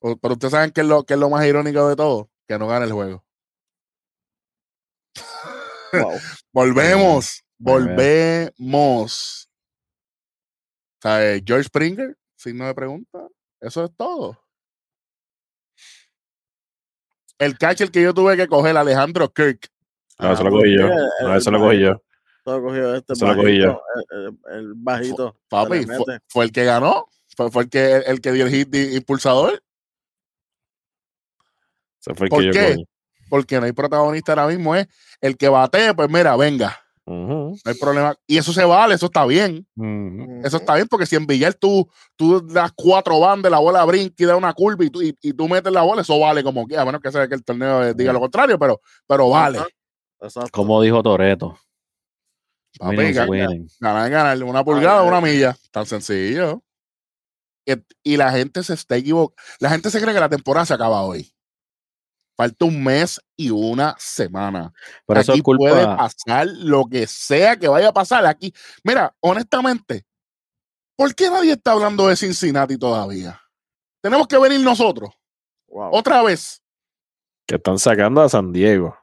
Pero 0.00 0.34
ustedes 0.34 0.52
saben 0.52 0.70
que 0.70 0.82
es, 0.82 0.86
lo, 0.86 1.02
que 1.04 1.14
es 1.14 1.20
lo 1.20 1.28
más 1.28 1.44
irónico 1.46 1.88
de 1.88 1.96
todo, 1.96 2.30
que 2.46 2.58
no 2.58 2.68
gana 2.68 2.84
el 2.84 2.92
juego. 2.92 3.24
Wow. 5.92 6.18
Volvemos, 6.52 7.42
volvemos. 7.58 9.49
O 11.00 11.02
sea, 11.02 11.34
eh, 11.34 11.42
George 11.44 11.64
Springer, 11.64 12.14
signo 12.36 12.66
de 12.66 12.74
pregunta. 12.74 13.26
Eso 13.58 13.84
es 13.84 13.90
todo. 13.96 14.38
El 17.38 17.56
catcher 17.56 17.90
que 17.90 18.02
yo 18.02 18.12
tuve 18.12 18.36
que 18.36 18.46
coger, 18.46 18.76
Alejandro 18.76 19.32
Kirk. 19.32 19.68
No, 20.18 20.32
eso 20.32 20.42
Ah, 20.42 20.44
lo 20.44 20.50
cogí 20.50 20.76
yo. 20.76 20.86
el- 20.86 20.94
No, 21.22 21.32
el 21.32 21.38
eso 21.38 21.50
lo 21.50 21.58
cogí 21.58 21.80
yo. 21.80 22.02
Todo 22.44 22.62
cogido 22.62 22.94
este 22.94 23.12
Eso 23.14 23.26
lo 23.26 23.36
cogí 23.36 23.58
yo. 23.58 23.66
bajito, 23.68 23.82
el, 24.10 24.54
el- 24.58 24.72
bajito. 24.76 25.40
Papi, 25.48 25.86
fue, 26.28 26.44
el 26.44 26.52
que 26.52 26.64
ganó. 26.64 27.06
Fue, 27.34 27.50
fue 27.50 27.62
el, 27.62 27.70
que, 27.70 27.96
el, 27.96 28.20
que 28.20 28.32
dio 28.32 28.44
el 28.44 28.50
hit 28.52 28.68
de 28.68 28.94
impulsador. 28.94 29.62
Ese 32.00 32.14
fue 32.14 32.26
el 32.26 32.30
¿Por 32.30 32.40
que 32.40 32.46
yo 32.48 32.52
qué? 32.52 32.72
cogí. 32.74 32.88
Porque 33.30 33.58
no 33.60 33.64
hay 33.66 33.72
protagonista 33.72 34.32
ahora 34.32 34.48
mismo. 34.48 34.74
Es 34.76 34.86
el 35.22 35.38
que 35.38 35.48
batee, 35.48 35.94
pues 35.94 36.10
mira, 36.10 36.36
venga. 36.36 36.78
No 37.06 37.54
hay 37.64 37.74
problema. 37.74 38.14
Y 38.26 38.38
eso 38.38 38.52
se 38.52 38.64
vale, 38.64 38.94
eso 38.94 39.06
está 39.06 39.26
bien. 39.26 39.66
Eso 40.44 40.58
está 40.58 40.74
bien 40.74 40.86
porque 40.88 41.06
si 41.06 41.16
en 41.16 41.26
Villar 41.26 41.54
tú, 41.54 41.88
tú 42.16 42.46
das 42.46 42.72
cuatro 42.74 43.18
bandas, 43.18 43.50
la 43.50 43.58
bola 43.58 43.84
brinca 43.84 44.14
y 44.16 44.24
da 44.24 44.36
una 44.36 44.52
curva 44.52 44.84
y 44.84 44.90
tú, 44.90 45.02
y, 45.02 45.16
y 45.20 45.32
tú 45.32 45.48
metes 45.48 45.72
la 45.72 45.82
bola, 45.82 46.02
eso 46.02 46.18
vale 46.18 46.44
como 46.44 46.66
que, 46.66 46.76
a 46.76 46.84
menos 46.84 47.00
que 47.00 47.10
sea 47.10 47.26
que 47.26 47.34
el 47.34 47.44
torneo 47.44 47.82
eh, 47.82 47.94
diga 47.94 48.12
lo 48.12 48.20
contrario, 48.20 48.58
pero, 48.58 48.80
pero 49.06 49.28
vale. 49.28 49.58
Exacto. 50.20 50.50
Como 50.52 50.80
dijo 50.82 51.02
Toreto. 51.02 51.58
Papi, 52.78 53.12
ganar, 53.12 54.10
ganar, 54.10 54.42
una 54.44 54.62
pulgada, 54.62 55.02
una 55.02 55.20
milla, 55.20 55.56
tan 55.72 55.86
sencillo. 55.86 56.62
Y, 57.66 57.72
y 58.04 58.16
la 58.16 58.30
gente 58.30 58.62
se 58.62 58.74
está 58.74 58.96
equivocando. 58.96 59.42
La 59.58 59.70
gente 59.70 59.90
se 59.90 60.00
cree 60.00 60.14
que 60.14 60.20
la 60.20 60.28
temporada 60.28 60.66
se 60.66 60.74
acaba 60.74 61.02
hoy. 61.02 61.32
Falta 62.40 62.64
un 62.64 62.82
mes 62.82 63.20
y 63.36 63.50
una 63.50 63.94
semana. 63.98 64.72
Eso 65.08 65.32
aquí 65.32 65.40
es 65.40 65.42
culpa. 65.42 65.58
puede 65.68 65.84
pasar 65.84 66.46
lo 66.46 66.86
que 66.86 67.06
sea 67.06 67.58
que 67.58 67.68
vaya 67.68 67.88
a 67.88 67.92
pasar 67.92 68.24
aquí. 68.24 68.50
Mira, 68.82 69.14
honestamente, 69.20 70.06
¿por 70.96 71.14
qué 71.14 71.28
nadie 71.28 71.52
está 71.52 71.72
hablando 71.72 72.06
de 72.08 72.16
Cincinnati 72.16 72.78
todavía? 72.78 73.38
Tenemos 74.02 74.26
que 74.26 74.38
venir 74.38 74.60
nosotros, 74.60 75.10
Wow. 75.68 75.90
otra 75.92 76.22
vez. 76.22 76.62
Que 77.46 77.56
están 77.56 77.78
sacando 77.78 78.22
a 78.22 78.28
San 78.30 78.52
Diego. 78.52 78.96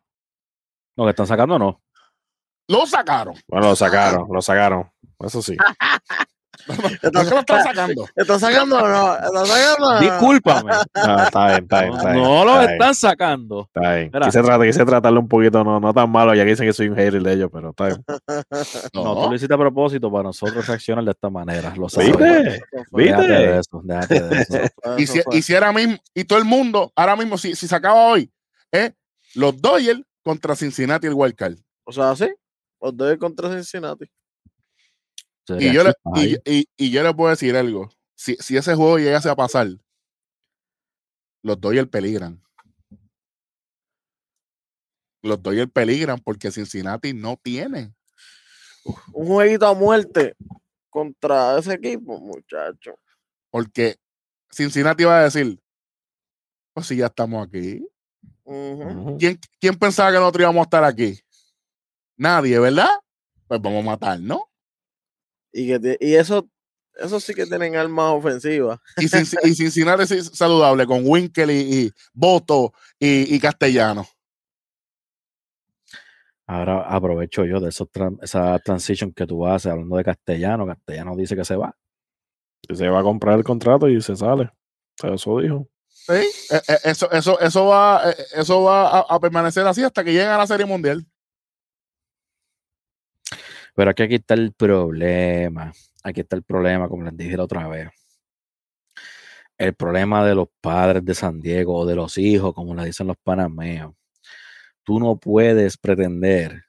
No, 0.95 1.03
que 1.03 1.11
están 1.11 1.27
sacando, 1.27 1.59
no. 1.59 1.79
Lo 2.67 2.87
sacaron. 2.87 3.35
Bueno, 3.47 3.67
lo 3.67 3.75
sacaron, 3.75 4.27
lo 4.31 4.41
sacaron. 4.41 4.91
Eso 5.19 5.43
sí. 5.43 5.55
No 6.67 7.21
es 7.21 7.27
que 7.27 7.33
lo 7.33 7.39
están 7.39 7.63
sacando. 7.63 8.05
¿Están 8.15 8.39
sacando 8.39 8.77
o 8.77 8.87
no? 8.87 9.13
¿Están 9.15 9.45
sacando 9.45 9.87
o 9.87 9.93
no? 9.93 9.99
Discúlpame. 9.99 10.71
Ah, 10.95 11.23
está 11.25 11.47
bien, 11.47 11.63
está 11.63 11.81
bien, 11.81 11.91
No, 11.93 11.97
está 11.97 12.11
bien. 12.11 12.23
no 12.23 12.45
lo 12.45 12.61
están 12.61 12.95
sacando. 12.95 13.69
Está 13.73 13.95
bien. 13.95 14.11
Quise, 14.11 14.41
tratar, 14.41 14.67
quise 14.67 14.85
tratarlo 14.85 15.19
un 15.19 15.27
poquito, 15.27 15.63
no, 15.63 15.79
no 15.79 15.93
tan 15.93 16.09
malo, 16.11 16.33
ya 16.35 16.43
que 16.43 16.51
dicen 16.51 16.65
que 16.67 16.73
soy 16.73 16.89
un 16.89 16.95
hater 16.95 17.21
de 17.21 17.33
ellos, 17.33 17.49
pero 17.51 17.69
está 17.69 17.87
bien. 17.87 18.03
No, 18.93 19.03
No. 19.03 19.23
tú 19.23 19.29
lo 19.29 19.35
hiciste 19.35 19.53
a 19.53 19.57
propósito 19.57 20.11
para 20.11 20.23
nosotros 20.23 20.65
reaccionar 20.67 21.03
de 21.05 21.11
esta 21.11 21.29
manera. 21.29 21.73
Lo 21.75 21.89
sabemos. 21.89 22.17
¿Viste? 22.17 22.61
¿Viste? 22.91 23.21
Déjate 23.21 23.27
de 23.27 23.59
eso, 23.59 23.81
déjate 23.83 24.19
de 24.21 24.41
eso. 24.41 24.57
Y 24.97 25.07
si, 25.07 25.21
y 25.31 25.41
si 25.41 25.53
ahora 25.53 25.71
mismo, 25.73 25.97
y 26.13 26.23
todo 26.23 26.39
el 26.39 26.45
mundo, 26.45 26.91
ahora 26.95 27.15
mismo, 27.15 27.37
si, 27.37 27.55
si 27.55 27.67
se 27.67 27.75
acaba 27.75 28.07
hoy, 28.07 28.31
¿eh? 28.71 28.93
los 29.35 29.59
Dodgers 29.61 30.01
contra 30.23 30.55
Cincinnati 30.55 31.07
el 31.07 31.13
wildcard. 31.13 31.55
O 31.85 31.91
sea, 31.91 32.15
sí. 32.15 32.27
Los 32.81 32.95
doy 32.95 33.17
contra 33.17 33.49
Cincinnati. 33.49 34.05
Y 35.59 35.73
yo, 35.73 35.83
le, 35.83 35.93
y, 36.45 36.59
y- 36.59 36.69
y 36.77 36.91
yo 36.91 37.03
les 37.03 37.13
puedo 37.13 37.29
decir 37.29 37.55
algo. 37.55 37.89
Si, 38.15 38.35
si 38.37 38.57
ese 38.57 38.75
juego 38.75 38.97
llegase 38.97 39.29
a 39.29 39.35
pasar, 39.35 39.67
los 41.43 41.59
Dodgers 41.61 41.87
peligran. 41.89 42.41
Los 45.21 45.41
Dodgers 45.41 45.71
peligran 45.71 46.19
porque 46.19 46.51
Cincinnati 46.51 47.13
no 47.13 47.37
tiene. 47.41 47.93
Un 49.13 49.27
jueguito 49.27 49.67
a 49.67 49.73
muerte 49.73 50.35
contra 50.89 51.57
ese 51.57 51.73
equipo, 51.73 52.19
muchacho. 52.19 52.97
Porque 53.49 53.97
Cincinnati 54.51 55.03
va 55.03 55.19
a 55.19 55.23
decir, 55.23 55.59
pues 56.73 56.87
si 56.87 56.97
ya 56.97 57.07
estamos 57.07 57.45
aquí. 57.45 57.85
¿Quién, 59.19 59.39
quién 59.59 59.75
pensaba 59.77 60.11
que 60.11 60.19
nosotros 60.19 60.41
íbamos 60.41 60.61
a 60.61 60.63
estar 60.63 60.83
aquí? 60.83 61.19
Nadie, 62.15 62.57
¿verdad? 62.59 62.89
Pues 63.47 63.61
vamos 63.61 63.83
a 63.83 63.85
matar, 63.85 64.19
¿no? 64.19 64.49
Y, 65.59 65.67
que 65.67 65.97
y 65.99 66.13
eso, 66.13 66.47
eso 66.99 67.19
sí 67.19 67.33
que 67.33 67.45
tienen 67.47 67.75
armas 67.75 68.11
ofensivas. 68.13 68.79
Y, 68.97 69.05
Cinci- 69.05 69.37
y 69.43 69.55
Cincinnati 69.55 70.03
es 70.13 70.27
saludable 70.33 70.85
con 70.85 71.01
Winkel 71.03 71.49
y, 71.51 71.53
y 71.85 71.91
Boto 72.13 72.73
y, 72.99 73.33
y 73.35 73.39
Castellano. 73.39 74.05
Ahora 76.45 76.81
aprovecho 76.83 77.43
yo 77.45 77.59
de 77.59 77.69
esos 77.69 77.89
tran- 77.91 78.17
esa 78.21 78.57
transition 78.59 79.11
que 79.11 79.25
tú 79.27 79.45
haces 79.45 79.71
hablando 79.71 79.97
de 79.97 80.03
castellano. 80.03 80.65
Castellano 80.65 81.15
dice 81.15 81.35
que 81.35 81.43
se 81.43 81.55
va. 81.55 81.75
Se 82.73 82.87
va 82.87 82.99
a 82.99 83.03
comprar 83.03 83.37
el 83.37 83.43
contrato 83.43 83.89
y 83.89 84.01
se 84.01 84.15
sale. 84.15 84.49
Eso 85.03 85.39
dijo. 85.39 85.67
Sí, 85.89 86.13
eh, 86.13 86.61
eh, 86.69 86.77
eso, 86.85 87.11
eso, 87.11 87.39
eso 87.39 87.65
va, 87.65 88.11
eh, 88.11 88.15
eso 88.35 88.63
va 88.63 88.87
a, 88.87 88.99
a 89.09 89.19
permanecer 89.19 89.65
así 89.67 89.83
hasta 89.83 90.03
que 90.03 90.11
lleguen 90.13 90.29
a 90.29 90.37
la 90.37 90.47
Serie 90.47 90.65
Mundial. 90.65 91.05
Pero 93.77 93.91
aquí, 93.91 94.01
aquí 94.01 94.15
está 94.15 94.33
el 94.33 94.53
problema. 94.53 95.71
Aquí 96.03 96.21
está 96.21 96.35
el 96.35 96.41
problema, 96.41 96.89
como 96.89 97.03
les 97.03 97.15
dije 97.15 97.37
la 97.37 97.43
otra 97.43 97.67
vez. 97.67 97.89
El 99.55 99.75
problema 99.75 100.25
de 100.25 100.33
los 100.33 100.47
padres 100.59 101.05
de 101.05 101.13
San 101.13 101.39
Diego 101.39 101.75
o 101.75 101.85
de 101.85 101.95
los 101.95 102.17
hijos, 102.17 102.55
como 102.55 102.73
le 102.73 102.85
dicen 102.85 103.05
los 103.05 103.17
panameos. 103.17 103.93
Tú 104.81 104.99
no 104.99 105.17
puedes 105.17 105.77
pretender 105.77 106.63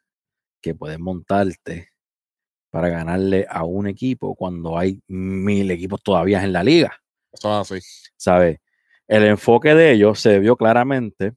que 0.61 0.75
puedes 0.75 0.99
montarte 0.99 1.88
para 2.68 2.90
ganarle 2.90 3.47
a 3.49 3.64
un 3.64 3.87
equipo 3.87 4.35
cuando 4.35 4.77
hay 4.77 5.01
mil 5.09 5.71
equipos 5.71 6.03
todavía 6.03 6.44
en 6.44 6.53
la 6.53 6.62
liga. 6.62 6.94
Eso 7.33 7.62
es 7.62 7.73
así. 7.73 8.11
¿Sabes? 8.18 8.59
El 9.07 9.25
enfoque 9.25 9.75
de 9.75 9.92
ellos 9.92 10.21
se 10.21 10.38
vio 10.40 10.57
claramente 10.57 11.33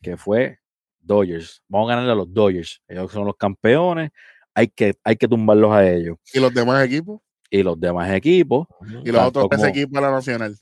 que 0.00 0.16
fue 0.16 0.60
Dodgers. 1.00 1.64
Vamos 1.66 1.88
a 1.88 1.94
ganarle 1.94 2.12
a 2.12 2.14
los 2.14 2.32
Dodgers. 2.32 2.80
Ellos 2.86 3.10
son 3.10 3.26
los 3.26 3.36
campeones. 3.36 4.12
Hay 4.60 4.68
que, 4.68 4.94
hay 5.04 5.16
que 5.16 5.26
tumbarlos 5.26 5.72
a 5.72 5.88
ellos. 5.88 6.16
Y 6.34 6.38
los 6.40 6.52
demás 6.52 6.84
equipos 6.84 7.20
Y 7.50 7.62
los 7.62 7.80
demás 7.80 8.10
equipos, 8.12 8.66
y 9.04 9.10
los 9.10 9.22
otros 9.22 9.48
tres 9.50 9.64
equipos 9.64 9.92
de 9.92 10.00
la 10.02 10.10
Nacional. 10.10 10.56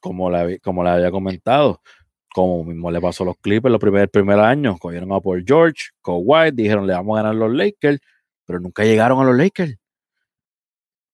como 0.00 0.30
le, 0.30 0.38
habí- 0.38 0.60
como 0.60 0.82
le 0.84 0.90
había 0.90 1.10
comentado, 1.10 1.80
como 2.34 2.64
mismo 2.64 2.90
le 2.90 3.00
pasó 3.00 3.22
a 3.22 3.26
los 3.26 3.36
Clippers 3.38 3.70
los 3.72 3.80
primer, 3.80 4.02
el 4.02 4.08
primer 4.10 4.38
año, 4.38 4.76
cogieron 4.78 5.12
a 5.12 5.20
Paul 5.20 5.44
George, 5.46 5.90
Kawhi, 6.02 6.50
dijeron 6.52 6.86
le 6.86 6.92
vamos 6.94 7.16
a 7.18 7.22
ganar 7.22 7.34
a 7.36 7.38
los 7.46 7.52
Lakers, 7.54 8.00
pero 8.44 8.60
nunca 8.60 8.82
llegaron 8.84 9.20
a 9.20 9.24
los 9.24 9.36
Lakers. 9.36 9.76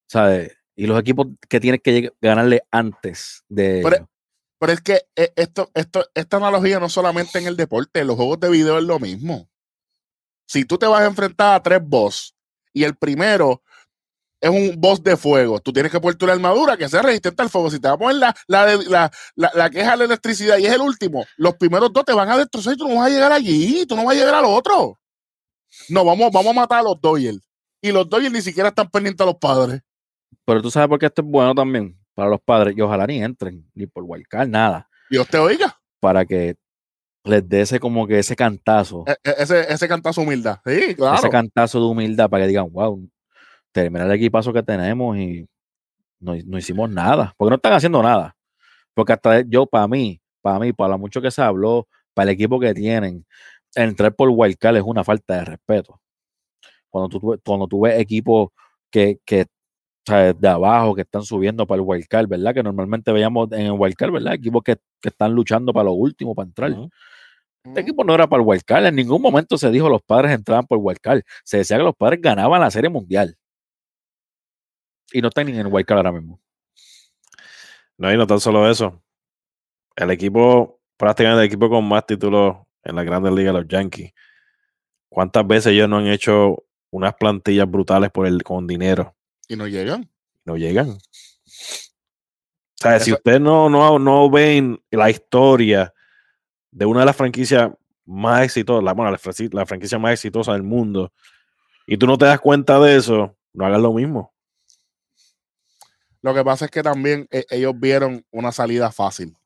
¿Sabes? 0.09 0.57
Y 0.77 0.87
los 0.87 0.99
equipos 1.01 1.29
que 1.49 1.61
tienes 1.61 1.81
que 1.83 2.13
ganarle 2.21 2.63
antes 2.71 3.45
de 3.49 3.81
Pero- 3.83 3.97
ellos. 3.97 4.09
Pero 4.59 4.73
es 4.73 4.81
que 4.81 5.03
eh, 5.17 5.31
esto, 5.37 5.71
esto, 5.75 6.07
esta 6.15 6.37
analogía 6.39 6.81
no 6.81 6.89
solamente 6.89 7.39
en 7.39 7.47
el 7.47 7.57
deporte, 7.57 8.01
en 8.01 8.07
los 8.07 8.17
juegos 8.17 8.41
de 8.41 8.49
video 8.51 8.79
es 8.79 8.85
lo 8.85 8.99
mismo. 8.99 9.47
Si 10.47 10.65
tú 10.65 10.77
te 10.79 10.87
vas 10.87 11.01
a 11.03 11.07
enfrentar 11.07 11.55
a 11.55 11.63
tres 11.63 11.81
boss 11.83 12.35
y 12.73 12.85
el 12.85 12.97
primero 12.97 13.63
es 14.41 14.51
un 14.51 14.75
boss 14.79 15.03
de 15.03 15.17
fuego, 15.17 15.59
tú 15.61 15.73
tienes 15.73 15.91
que 15.91 15.99
poner 16.01 16.17
tu 16.17 16.27
armadura 16.31 16.77
que 16.77 16.89
sea 16.89 17.01
resistente 17.03 17.43
al 17.43 17.49
fuego. 17.49 17.71
Si 17.71 17.81
te 17.81 17.89
vas 17.89 17.95
a 17.95 17.99
poner 17.99 18.17
la, 18.17 18.35
la, 18.47 18.67
de- 18.67 18.85
la, 18.91 19.11
la, 19.37 19.51
la 19.55 19.71
que 19.71 19.81
es 19.81 19.89
a 19.89 19.97
la 19.97 20.05
electricidad 20.05 20.59
y 20.59 20.67
es 20.67 20.73
el 20.73 20.83
último, 20.83 21.25
los 21.37 21.55
primeros 21.57 21.93
dos 21.93 22.05
te 22.05 22.13
van 22.13 22.29
a 22.29 22.37
destrozar 22.37 22.75
y 22.75 22.77
tú 22.77 22.87
no 22.89 22.97
vas 22.97 23.07
a 23.07 23.11
llegar 23.11 23.33
allí, 23.33 23.87
tú 23.87 23.97
no 23.97 24.05
vas 24.05 24.15
a 24.15 24.19
llegar 24.19 24.35
al 24.35 24.45
otro. 24.45 24.99
No, 25.89 26.05
vamos, 26.05 26.31
vamos 26.31 26.51
a 26.51 26.61
matar 26.61 26.81
a 26.81 26.83
los 26.83 27.01
Dodgers. 27.01 27.41
Y 27.81 27.91
los 27.93 28.09
Dodgers 28.09 28.33
ni 28.33 28.43
siquiera 28.43 28.69
están 28.69 28.89
pendientes 28.91 29.23
a 29.23 29.27
los 29.27 29.37
padres. 29.37 29.81
Pero 30.45 30.61
tú 30.63 30.71
sabes 30.71 30.89
por 30.89 30.99
qué 30.99 31.07
esto 31.07 31.23
es 31.23 31.29
bueno 31.29 31.55
también 31.55 31.99
para 32.15 32.29
los 32.29 32.41
padres, 32.41 32.75
y 32.77 32.81
ojalá 32.81 33.07
ni 33.07 33.23
entren, 33.23 33.69
ni 33.75 33.87
por 33.87 34.05
wildcard, 34.07 34.49
nada, 34.49 34.89
Dios 35.11 35.27
te 35.27 35.39
oiga. 35.39 35.81
para 36.01 36.25
que 36.25 36.55
les 37.25 37.49
dé 37.49 37.63
ese 37.63 37.81
como 37.81 38.07
que 38.07 38.19
ese 38.19 38.37
cantazo, 38.37 39.05
E- 39.07 39.13
e- 39.25 39.35
ese, 39.39 39.73
ese 39.73 39.89
cantazo 39.89 40.21
humildad. 40.21 40.59
Sí, 40.65 40.95
claro. 40.95 41.17
ese 41.17 41.31
cantazo 41.31 41.81
de 41.81 41.87
humildad 41.87 42.29
para 42.29 42.45
que 42.45 42.49
digan, 42.49 42.71
wow, 42.71 43.09
terminar 43.73 44.07
el 44.07 44.13
equipazo 44.13 44.53
que 44.53 44.63
tenemos 44.63 45.17
y 45.17 45.47
no, 46.21 46.35
no 46.47 46.59
hicimos 46.59 46.89
nada, 46.91 47.35
porque 47.37 47.51
no 47.51 47.57
están 47.57 47.73
haciendo 47.73 48.03
nada. 48.03 48.35
Porque 48.95 49.13
hasta 49.13 49.41
yo, 49.41 49.67
para 49.67 49.89
mí, 49.89 50.21
para 50.41 50.59
mí, 50.61 50.73
para 50.73 50.91
lo 50.91 50.99
mucho 50.99 51.21
que 51.21 51.31
se 51.31 51.43
habló, 51.43 51.89
para 52.15 52.31
el 52.31 52.35
equipo 52.35 52.61
que 52.61 52.73
tienen, 52.75 53.27
entrar 53.75 54.15
por 54.15 54.29
wildcard 54.31 54.77
es 54.77 54.83
una 54.83 55.03
falta 55.03 55.35
de 55.37 55.45
respeto. 55.45 56.01
Cuando 56.89 57.09
tú, 57.09 57.41
cuando 57.45 57.67
tú 57.67 57.81
ves 57.81 57.99
equipos 57.99 58.51
que, 58.91 59.19
que 59.25 59.43
o 59.43 59.47
sea, 60.07 60.33
de 60.33 60.49
abajo 60.49 60.95
que 60.95 61.03
están 61.03 61.23
subiendo 61.23 61.67
para 61.67 61.81
el 61.81 61.87
wildcard, 61.87 62.29
¿verdad? 62.29 62.55
Que 62.55 62.63
normalmente 62.63 63.11
veíamos 63.11 63.51
en 63.53 63.63
el 63.63 63.73
wildcard, 63.73 64.13
¿verdad? 64.13 64.35
Equipos 64.35 64.63
que, 64.63 64.77
que 65.01 65.09
están 65.09 65.33
luchando 65.33 65.73
para 65.73 65.85
lo 65.85 65.93
último, 65.93 66.35
para 66.35 66.47
entrar. 66.47 66.75
Este 67.65 67.81
equipo 67.81 68.05
no 68.05 68.15
era 68.15 68.27
para 68.29 68.43
el 68.43 68.47
wildcard. 68.47 68.85
En 68.87 68.95
ningún 68.95 69.23
momento 69.23 69.57
se 69.57 69.71
dijo 69.71 69.89
los 69.89 70.03
padres 70.03 70.33
entraban 70.33 70.67
por 70.67 70.79
wildcard. 70.81 71.23
Se 71.45 71.59
decía 71.59 71.79
que 71.79 71.83
los 71.83 71.97
padres 71.97 72.21
ganaban 72.21 72.61
la 72.61 72.71
serie 72.71 72.91
mundial. 72.91 73.37
Y 75.13 75.23
no 75.23 75.29
están 75.29 75.47
ni 75.47 75.53
en 75.53 75.61
el 75.61 75.73
wildcard 75.73 75.99
ahora 75.99 76.13
mismo. 76.13 76.41
No, 77.97 78.13
y 78.13 78.17
no 78.17 78.27
tan 78.27 78.41
solo 78.41 78.71
eso. 78.71 79.03
El 79.97 80.11
equipo, 80.11 80.81
prácticamente 80.97 81.43
el 81.43 81.47
equipo 81.47 81.71
con 81.71 81.89
más 81.89 82.05
títulos 82.05 82.57
en 82.83 82.97
la 82.97 83.05
Grandes 83.05 83.33
Ligas, 83.33 83.55
los 83.55 83.67
Yankees. 83.67 84.13
¿Cuántas 85.09 85.47
veces 85.47 85.73
ellos 85.73 85.89
no 85.89 85.99
han 85.99 86.09
hecho 86.09 86.65
unas 86.91 87.15
plantillas 87.15 87.71
brutales 87.71 88.11
por 88.11 88.27
el, 88.27 88.43
con 88.43 88.67
dinero? 88.67 89.17
Y 89.49 89.57
no 89.57 89.67
llegan. 89.67 90.11
No 90.45 90.57
llegan. 90.57 90.91
O 90.91 90.99
sea, 92.77 93.01
si 93.01 93.13
ustedes 93.13 93.41
no, 93.41 93.71
no, 93.71 93.99
no 93.99 94.29
ven 94.29 94.83
la 94.91 95.09
historia 95.09 95.94
de 96.75 96.87
una 96.87 97.01
de 97.01 97.07
las 97.07 97.17
franquicias 97.17 97.71
más 98.05 98.43
exitosas, 98.43 98.83
la, 98.85 98.93
bueno, 98.93 99.11
la, 99.11 99.19
la 99.53 99.67
franquicia 99.67 99.99
más 99.99 100.13
exitosa 100.13 100.53
del 100.53 100.63
mundo, 100.65 101.13
y 101.87 101.97
tú 101.97 102.07
no 102.07 102.19
te 102.19 102.25
das 102.27 102.41
cuenta 102.41 102.79
de 102.81 102.97
eso, 102.97 103.37
no 103.53 103.65
hagas 103.65 103.81
lo 103.81 103.93
mismo. 103.93 104.35
Lo 106.21 106.35
que 106.35 106.43
pasa 106.45 106.65
es 106.65 106.71
que 106.71 106.83
también 106.83 107.29
eh, 107.31 107.45
ellos 107.51 107.75
vieron 107.79 108.25
una 108.31 108.51
salida 108.51 108.91
fácil. 108.91 109.37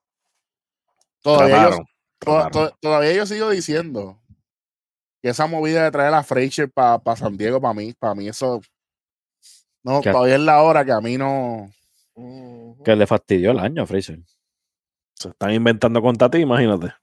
Todavía 1.22 1.66
ellos, 1.66 1.80
Trataron, 2.18 2.50
to- 2.52 2.76
todavía 2.80 3.12
yo 3.12 3.26
sigo 3.26 3.50
diciendo 3.50 4.20
que 5.20 5.28
esa 5.30 5.46
movida 5.46 5.84
de 5.84 5.90
traer 5.90 6.14
a 6.14 6.22
Frazier 6.22 6.70
para 6.70 7.00
San 7.16 7.36
Diego, 7.36 7.60
para 7.60 7.74
mí, 7.74 7.92
para 7.92 8.14
mí 8.14 8.28
eso 8.28 8.60
no, 9.82 10.00
Que- 10.00 10.12
todavía 10.12 10.36
es 10.36 10.40
la 10.40 10.62
hora 10.62 10.84
que 10.84 10.92
a 10.92 11.00
mí 11.00 11.18
no. 11.18 11.72
Que 12.84 12.96
le 12.96 13.06
fastidió 13.06 13.50
el 13.50 13.58
año 13.58 13.82
a 13.82 13.86
Fraser. 13.86 14.20
Se 15.14 15.28
están 15.28 15.52
inventando 15.52 16.00
con 16.00 16.16
Tati, 16.16 16.38
imagínate. 16.38 16.94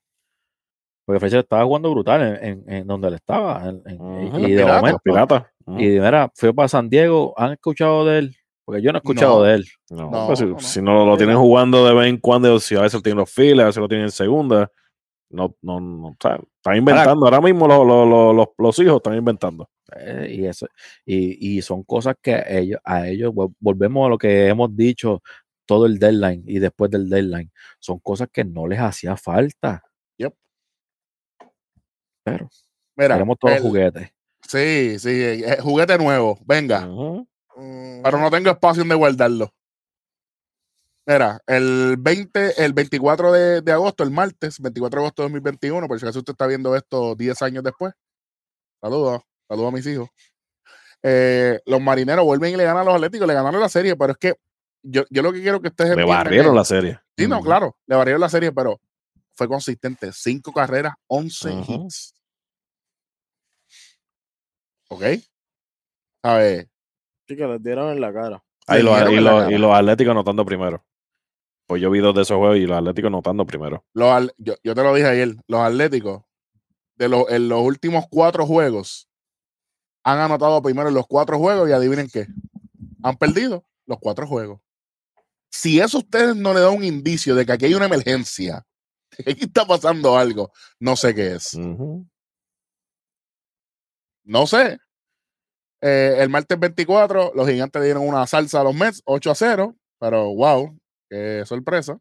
Porque 1.06 1.20
Fraser 1.20 1.40
estaba 1.40 1.64
jugando 1.66 1.92
brutal 1.92 2.22
en, 2.22 2.64
en- 2.68 2.74
en 2.74 2.88
donde 2.88 3.08
él 3.10 3.14
estaba. 3.16 3.64
en- 3.70 3.82
en- 3.86 4.22
y- 4.28 4.30
los 4.32 4.42
de 4.42 4.48
piratas, 4.48 4.76
momento. 4.82 4.92
Los 4.92 5.02
piratas. 5.04 5.44
Ujú. 5.66 5.80
Y 5.80 5.86
mira, 6.00 6.32
fue 6.36 6.54
para 6.54 6.68
San 6.68 6.90
Diego. 6.90 7.34
¿Han 7.38 7.54
escuchado 7.54 8.06
de 8.06 8.20
él? 8.20 8.36
Porque 8.66 8.82
yo 8.82 8.92
no 8.92 8.98
he 8.98 9.00
escuchado 9.00 9.38
No. 9.40 9.44
de 9.44 9.54
él. 9.56 9.66
No, 9.92 10.10
No, 10.12 10.28
pues 10.28 10.40
si, 10.40 10.46
no, 10.46 10.52
no. 10.52 10.60
si 10.60 10.82
no 10.82 11.06
lo 11.06 11.18
tienen 11.18 11.38
jugando 11.38 11.86
de 11.86 11.94
vez 11.94 12.08
en 12.08 12.18
cuando, 12.18 12.60
si 12.60 12.76
a 12.76 12.82
veces 12.82 12.96
lo 12.96 13.02
tienen 13.04 13.20
los 13.20 13.32
files, 13.32 13.60
a 13.64 13.66
veces 13.68 13.80
lo 13.82 13.88
tienen 13.88 14.06
en 14.06 14.12
segunda, 14.12 14.72
No, 15.30 15.56
no, 15.62 15.80
no. 15.80 16.08
o 16.08 16.16
sea, 16.20 16.40
están 16.58 16.78
inventando. 16.78 17.26
Ahora 17.26 17.42
mismo 17.42 17.68
lo- 17.68 17.84
lo- 17.86 18.06
lo- 18.06 18.34
los, 18.34 18.48
los 18.58 18.80
hijos 18.80 18.96
están 18.98 19.16
inventando. 19.16 19.70
Eh, 19.96 20.36
y 20.40 20.46
eso 20.46 20.66
y, 21.06 21.58
y 21.58 21.62
son 21.62 21.84
cosas 21.84 22.16
que 22.20 22.34
a 22.34 22.50
ellos 22.58 22.80
a 22.84 23.08
ellos 23.08 23.32
vol- 23.32 23.54
volvemos 23.60 24.08
a 24.08 24.10
lo 24.10 24.18
que 24.18 24.48
hemos 24.48 24.76
dicho 24.76 25.22
todo 25.68 25.86
el 25.86 26.00
deadline 26.00 26.44
y 26.48 26.58
después 26.58 26.90
del 26.90 27.08
deadline 27.08 27.52
son 27.80 28.00
cosas 28.00 28.28
que 28.34 28.44
no 28.44 28.66
les 28.68 28.80
hacía 28.80 29.16
falta 29.16 29.84
Yep. 30.18 30.34
Pero 32.26 32.50
Mira, 32.98 33.16
queremos 33.16 33.38
todos 33.40 33.56
el- 33.56 33.62
los 33.64 33.70
juguetes 33.70 34.10
Sí, 34.48 35.00
sí, 35.00 35.10
eh, 35.12 35.58
juguete 35.62 35.98
nuevo, 35.98 36.38
venga. 36.46 36.82
Mm, 36.86 38.02
pero 38.04 38.20
no 38.20 38.30
tengo 38.30 38.50
espacio 38.52 38.82
donde 38.82 38.94
guardarlo. 38.96 39.52
Mira, 41.08 41.40
el 41.48 41.98
20, 42.00 42.64
el 42.64 42.74
24 42.74 43.32
de, 43.32 43.62
de 43.62 43.72
agosto, 43.72 44.04
el 44.04 44.10
martes, 44.12 44.60
24 44.60 45.00
de 45.00 45.04
agosto 45.06 45.22
de 45.22 45.26
2021, 45.30 45.88
por 45.88 46.00
si 46.00 46.06
acaso 46.06 46.20
usted 46.20 46.34
está 46.34 46.48
viendo 46.48 46.76
esto 46.76 47.16
10 47.16 47.42
años 47.44 47.64
después. 47.64 47.94
Saludos, 48.82 49.22
saludos 49.48 49.70
a 49.70 49.76
mis 49.76 49.86
hijos. 49.88 50.10
Eh, 51.04 51.60
los 51.66 51.80
marineros 51.82 52.26
vuelven 52.26 52.54
y 52.54 52.58
le 52.58 52.64
ganan 52.64 52.82
a 52.82 52.86
los 52.86 52.96
atléticos, 52.96 53.28
le 53.28 53.34
ganaron 53.36 53.62
la 53.62 53.70
serie, 53.70 53.96
pero 53.96 54.14
es 54.14 54.18
que 54.18 54.34
yo, 54.84 55.04
yo 55.12 55.22
lo 55.22 55.32
que 55.32 55.42
quiero 55.42 55.62
que 55.62 55.68
ustedes 55.70 55.96
Le 55.96 56.06
barrieron 56.06 56.56
la 56.56 56.64
serie. 56.66 57.00
Sí, 57.18 57.28
no, 57.28 57.42
claro, 57.42 57.76
le 57.86 57.96
barrieron 57.96 58.22
la 58.22 58.30
serie, 58.30 58.52
pero 58.52 58.80
fue 59.36 59.48
consistente. 59.48 60.12
Cinco 60.14 60.52
carreras, 60.54 60.94
11 61.08 61.50
Ujú. 61.52 61.86
hits. 61.86 62.14
¿Ok? 64.90 65.04
A 66.24 66.34
ver, 66.36 66.70
Sí, 67.28 67.36
que 67.36 67.48
les 67.48 67.62
dieron 67.64 67.92
en 67.92 68.00
la 68.02 68.14
cara. 68.14 68.44
Ah, 68.68 68.78
y, 68.78 68.84
los, 68.84 69.12
y 69.12 69.16
los- 69.16 69.34
cara. 69.44 69.52
y 69.52 69.58
los 69.58 69.74
Atléticos 69.76 70.12
anotando 70.12 70.46
primero. 70.46 70.86
Pues 71.68 71.82
yo 71.82 71.90
vi 71.90 71.98
dos 72.00 72.14
de 72.14 72.22
esos 72.22 72.38
juegos 72.38 72.58
y 72.58 72.68
los 72.68 72.78
Atléticos 72.78 73.08
anotando 73.08 73.46
primero. 73.48 73.84
los 73.94 74.32
yo, 74.38 74.54
yo 74.64 74.76
te 74.76 74.84
lo 74.84 74.94
dije 74.94 75.08
ayer, 75.08 75.36
los 75.48 75.60
Atléticos, 75.62 76.24
de 76.96 77.10
los, 77.10 77.28
en 77.30 77.50
los 77.50 77.62
últimos 77.64 78.06
cuatro 78.12 78.46
juegos, 78.46 79.10
han 80.04 80.20
anotado 80.20 80.62
primero 80.62 80.88
en 80.90 80.94
los 80.94 81.08
cuatro 81.08 81.40
juegos 81.40 81.68
y 81.68 81.72
adivinen 81.74 82.08
qué, 82.08 82.28
han 83.04 83.18
perdido 83.18 83.66
los 83.88 83.98
cuatro 84.00 84.28
juegos. 84.28 84.62
Si 85.50 85.80
eso 85.80 85.98
a 85.98 86.02
ustedes 86.02 86.36
no 86.36 86.54
le 86.54 86.60
da 86.60 86.70
un 86.70 86.84
indicio 86.84 87.34
de 87.34 87.44
que 87.46 87.54
aquí 87.54 87.66
hay 87.66 87.74
una 87.74 87.86
emergencia, 87.88 88.64
aquí 89.28 89.46
está 89.46 89.66
pasando 89.66 90.18
algo, 90.18 90.52
no 90.80 90.96
sé 90.96 91.14
qué 91.16 91.34
es. 91.36 91.56
No 94.24 94.48
sé. 94.48 94.78
Eh, 95.82 96.16
el 96.20 96.30
martes 96.30 96.60
24, 96.60 97.34
los 97.36 97.48
gigantes 97.48 97.80
le 97.80 97.86
dieron 97.88 98.08
una 98.08 98.26
salsa 98.26 98.62
a 98.62 98.64
los 98.64 98.74
Mets, 98.74 99.02
8 99.06 99.32
a 99.32 99.36
0, 99.36 99.76
pero 100.00 100.34
wow, 100.34 100.76
qué 101.10 101.44
sorpresa. 101.46 102.00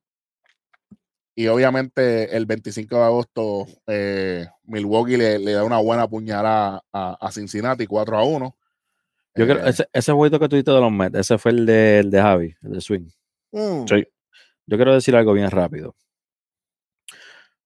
Y 1.37 1.49
obviamente 1.49 2.35
el 2.37 2.47
25 2.47 2.95
de 2.97 3.03
agosto, 3.03 3.67
eh, 3.89 4.47
Milwaukee 4.63 5.17
le, 5.17 5.39
le 5.41 5.53
da 5.53 5.65
una 5.65 5.79
buena 5.79 6.07
puñalada 6.09 6.83
a, 6.93 7.19
a 7.21 7.33
Cincinnati, 7.33 7.87
4 7.87 8.17
a 8.17 8.25
1. 8.25 8.57
yo 9.37 9.45
creo 9.45 9.59
Eh, 9.67 9.71
ese, 9.71 9.89
ese 9.93 10.13
jueguito 10.13 10.39
que 10.39 10.49
tuviste 10.49 10.71
de 10.71 10.81
los 10.81 10.93
Mets 10.93 11.19
ese 11.19 11.37
fue 11.39 11.51
el 11.51 11.67
de, 11.67 11.99
el 11.99 12.11
de 12.13 12.23
Javi 12.23 12.55
el 12.63 12.71
de 12.73 12.81
Swing 12.81 13.09
Mm, 13.53 13.85
Sí. 13.89 14.05
yo 14.67 14.77
quiero 14.77 14.95
decir 14.95 15.15
algo 15.17 15.33
bien 15.33 15.49
rápido 15.51 15.95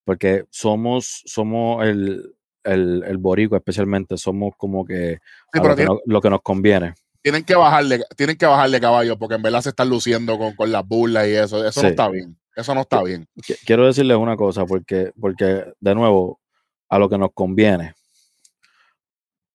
porque 0.09 0.46
somos 0.50 1.22
somos 1.26 1.84
el 1.86 2.34
el, 2.64 3.04
el 3.06 3.18
boricua 3.18 3.59
especialmente 3.59 4.16
somos 4.16 4.54
como 4.56 4.86
que 4.86 5.18
sí, 5.52 5.59
lo, 5.59 5.62
que 5.62 5.74
tienen, 5.76 5.84
no- 5.86 6.00
lo 6.06 6.20
que 6.22 6.30
nos 6.30 6.40
conviene 6.40 6.94
tienen 7.20 7.44
que 7.44 7.54
bajarle, 7.56 8.00
tienen 8.16 8.38
que 8.38 8.46
bajarle 8.46 8.80
caballo, 8.80 9.18
porque 9.18 9.34
en 9.34 9.42
verdad 9.42 9.61
se 9.61 9.68
están 9.70 9.90
luciendo 9.90 10.38
con, 10.38 10.54
con 10.54 10.72
las 10.72 10.86
burlas 10.86 11.26
y 11.28 11.32
eso. 11.34 11.62
Eso 11.66 11.82
no 11.82 11.88
está 11.88 12.09
bien. 12.09 12.38
Eso 12.56 12.74
no 12.74 12.80
está 12.82 13.02
bien. 13.02 13.26
Qui- 13.36 13.59
quiero 13.66 13.84
decirles 13.86 14.16
una 14.16 14.34
cosa, 14.36 14.64
porque, 14.64 15.12
porque 15.20 15.66
de 15.78 15.94
nuevo, 15.94 16.40
a 16.88 16.98
lo 16.98 17.09
que 17.09 17.18
nos 17.18 17.30
conviene. 17.34 17.92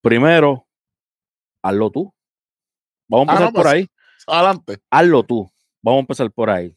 Primero, 0.02 0.66
hazlo 1.62 1.90
tú. 1.90 2.14
Vamos 3.08 3.28
a 3.28 3.32
Ah, 3.32 3.34
empezar 3.34 3.52
por 3.54 3.62
pues. 3.62 3.74
ahí. 3.74 3.88
Adelante. 4.26 4.78
Hazlo 4.90 5.22
tú. 5.24 5.50
Vamos 5.82 5.98
a 5.98 6.00
empezar 6.00 6.30
por 6.30 6.50
ahí. 6.50 6.76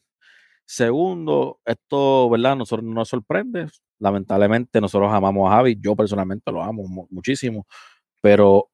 Segundo, 0.70 1.60
esto, 1.64 2.28
¿verdad? 2.28 2.54
Nosotros 2.54 2.84
no 2.86 2.92
nos 2.92 3.08
sorprende. 3.08 3.68
Lamentablemente, 3.98 4.82
nosotros 4.82 5.10
amamos 5.10 5.50
a 5.50 5.56
Javi. 5.56 5.78
Yo 5.80 5.96
personalmente 5.96 6.52
lo 6.52 6.62
amo 6.62 6.82
mu- 6.86 7.06
muchísimo. 7.10 7.66
Pero 8.20 8.68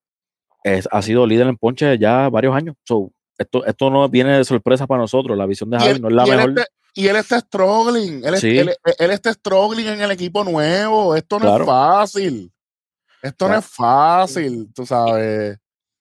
es, 0.65 0.89
ha 0.91 1.01
sido 1.03 1.25
líder 1.25 1.47
en 1.47 1.57
ponche 1.57 1.97
ya 1.97 2.29
varios 2.31 2.53
años. 2.57 2.75
So, 2.83 3.13
esto, 3.39 3.65
esto 3.65 3.91
no 3.91 4.09
viene 4.09 4.37
de 4.39 4.45
sorpresa 4.45 4.89
para 4.89 5.03
nosotros. 5.03 5.39
La 5.39 5.47
visión 5.47 5.71
de 5.71 5.79
Javi 5.79 5.91
él, 5.93 6.03
no 6.03 6.09
es 6.09 6.15
la 6.15 6.27
y 6.27 6.31
él 6.31 6.37
mejor. 6.37 6.51
está, 6.51 6.67
y 6.95 7.07
él 7.07 7.17
está 7.17 7.39
struggling. 7.41 8.25
Él, 8.25 8.37
Sí. 8.39 8.59
él, 8.59 8.75
él 8.99 9.11
está 9.13 9.33
struggling 9.33 9.87
en 9.87 10.01
el 10.01 10.11
equipo 10.11 10.43
nuevo. 10.43 11.15
Esto 11.15 11.39
no 11.39 11.45
Claro. 11.45 11.63
es 11.63 11.71
fácil. 11.71 12.53
Esto 13.23 13.45
no 13.45 13.49
Claro. 13.51 13.61
es 13.61 13.67
fácil, 13.67 14.73
tú 14.75 14.85
sabes. 14.85 15.59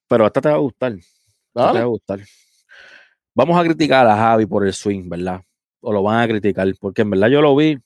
Pero 0.07 0.25
esta 0.25 0.41
te 0.41 0.49
va 0.49 0.55
a 0.55 0.57
gustar. 0.57 0.93
Esta 0.93 1.71
te 1.71 1.77
va 1.77 1.83
a 1.83 1.85
gustar. 1.85 2.19
Vamos 3.35 3.59
a 3.59 3.63
criticar 3.63 4.07
a 4.07 4.15
Javi 4.15 4.47
por 4.47 4.65
el 4.65 4.73
swing, 4.73 5.07
¿verdad? 5.07 5.39
O 5.85 5.91
lo 5.91 6.01
van 6.01 6.21
a 6.21 6.27
criticar, 6.27 6.67
porque 6.79 7.01
en 7.01 7.09
verdad 7.09 7.27
yo 7.27 7.41
lo 7.41 7.53
vi, 7.55 7.77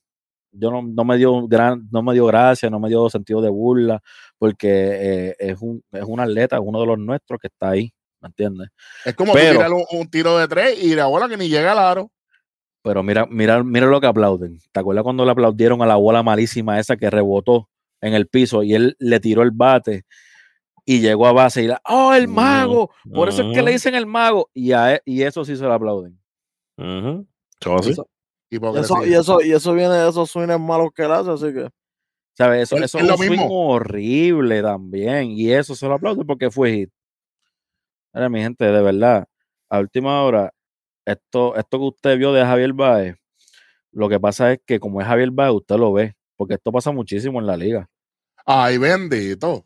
yo 0.52 0.70
no, 0.72 0.82
no 0.84 1.04
me 1.04 1.18
dio 1.18 1.48
gran, 1.48 1.88
no 1.92 2.04
me 2.04 2.14
dio 2.14 2.26
gracia, 2.28 2.70
no 2.70 2.80
me 2.80 2.90
dio 2.90 3.10
sentido 3.10 3.42
de 3.42 3.50
burla, 3.50 4.02
porque 4.38 4.70
eh, 5.30 5.36
es 5.40 5.58
un 5.62 5.84
es 5.92 6.04
un 6.04 6.20
atleta, 6.20 6.58
es 6.58 6.62
uno 6.64 6.80
de 6.80 6.86
los 6.86 7.00
nuestros 7.00 7.40
que 7.40 7.48
está 7.48 7.70
ahí, 7.72 7.92
¿me 8.22 8.28
entiendes? 8.28 8.70
Es 9.04 9.16
como 9.16 9.34
Pero- 9.34 9.54
tirar 9.54 9.74
un, 9.74 9.84
un 9.92 10.08
tiro 10.10 10.38
de 10.38 10.48
tres 10.48 10.82
y 10.84 10.94
la 10.96 11.08
bola 11.08 11.28
que 11.28 11.38
ni 11.38 11.50
llega 11.50 11.72
al 11.72 11.80
aro. 11.80 12.12
Pero 12.84 13.02
mira, 13.04 13.26
mira, 13.30 13.64
mira 13.64 13.88
lo 13.88 14.00
que 14.00 14.08
aplauden. 14.08 14.60
¿Te 14.72 14.80
acuerdas 14.80 15.04
cuando 15.04 15.26
le 15.26 15.32
aplaudieron 15.32 15.82
a 15.82 15.86
la 15.88 15.96
bola 15.96 16.22
malísima 16.24 16.80
esa 16.80 16.96
que 16.96 17.10
rebotó 17.10 17.68
en 18.00 18.14
el 18.14 18.28
piso 18.28 18.62
y 18.64 18.76
él 18.76 18.96
le 19.00 19.20
tiró 19.20 19.42
el 19.42 19.52
bate 19.52 20.06
y 20.86 21.02
llegó 21.02 21.26
a 21.28 21.34
base 21.34 21.64
y 21.64 21.68
la, 21.68 21.82
¡oh, 21.84 22.14
el 22.14 22.28
mago! 22.30 22.92
Por 23.12 23.28
eso 23.28 23.42
es 23.42 23.54
que 23.56 23.62
le 23.64 23.72
dicen 23.72 23.96
el 23.96 24.06
mago 24.06 24.50
y, 24.54 24.72
a 24.72 24.94
e- 24.96 25.02
y 25.04 25.24
eso 25.24 25.44
sí 25.44 25.58
se 25.58 25.64
lo 25.64 25.74
aplauden. 25.74 26.18
¿Cómo 26.78 27.26
así? 27.78 27.92
Eso- 27.92 28.08
y, 28.50 28.56
eso, 28.58 29.06
y, 29.06 29.14
eso, 29.14 29.42
y 29.42 29.52
eso 29.52 29.74
viene 29.74 29.94
de 29.96 30.10
esos 30.10 30.30
swings 30.32 30.60
malos 30.60 30.90
que 30.96 31.04
él 31.04 31.12
hace, 31.12 31.32
así 31.32 31.54
que. 31.54 31.70
¿Sabes? 32.38 32.64
Eso, 32.64 32.78
Es- 32.78 32.84
eso 32.84 32.98
es 33.00 33.04
es 33.04 33.10
lo 33.10 33.16
un 33.16 33.20
swing 33.20 33.32
mismo. 33.32 33.70
horrible 33.72 34.62
también. 34.62 35.32
Y 35.32 35.52
eso 35.52 35.76
se 35.76 35.88
lo 35.88 35.96
aplaudo 35.96 36.24
porque 36.26 36.50
fue 36.52 36.72
hit. 36.72 36.90
Mira, 38.14 38.30
mi 38.30 38.42
gente, 38.42 38.66
de 38.66 38.82
verdad, 38.82 39.28
a 39.70 39.80
última 39.80 40.24
hora, 40.24 40.54
esto, 41.06 41.56
esto 41.56 41.78
que 41.80 41.86
usted 41.86 42.18
vio 42.18 42.32
de 42.34 42.44
Javier 42.46 42.74
Baez, 42.74 43.16
lo 43.92 44.08
que 44.10 44.20
pasa 44.20 44.54
es 44.54 44.60
que 44.66 44.80
como 44.80 45.02
es 45.02 45.08
Javier 45.08 45.32
Baez, 45.32 45.54
usted 45.54 45.76
lo 45.78 45.92
ve. 45.94 46.16
Porque 46.36 46.54
esto 46.54 46.72
pasa 46.72 46.92
muchísimo 46.92 47.40
en 47.40 47.48
la 47.48 47.58
liga. 47.58 47.90
Ay, 48.46 48.78
bendito. 48.78 49.56
Un 49.56 49.64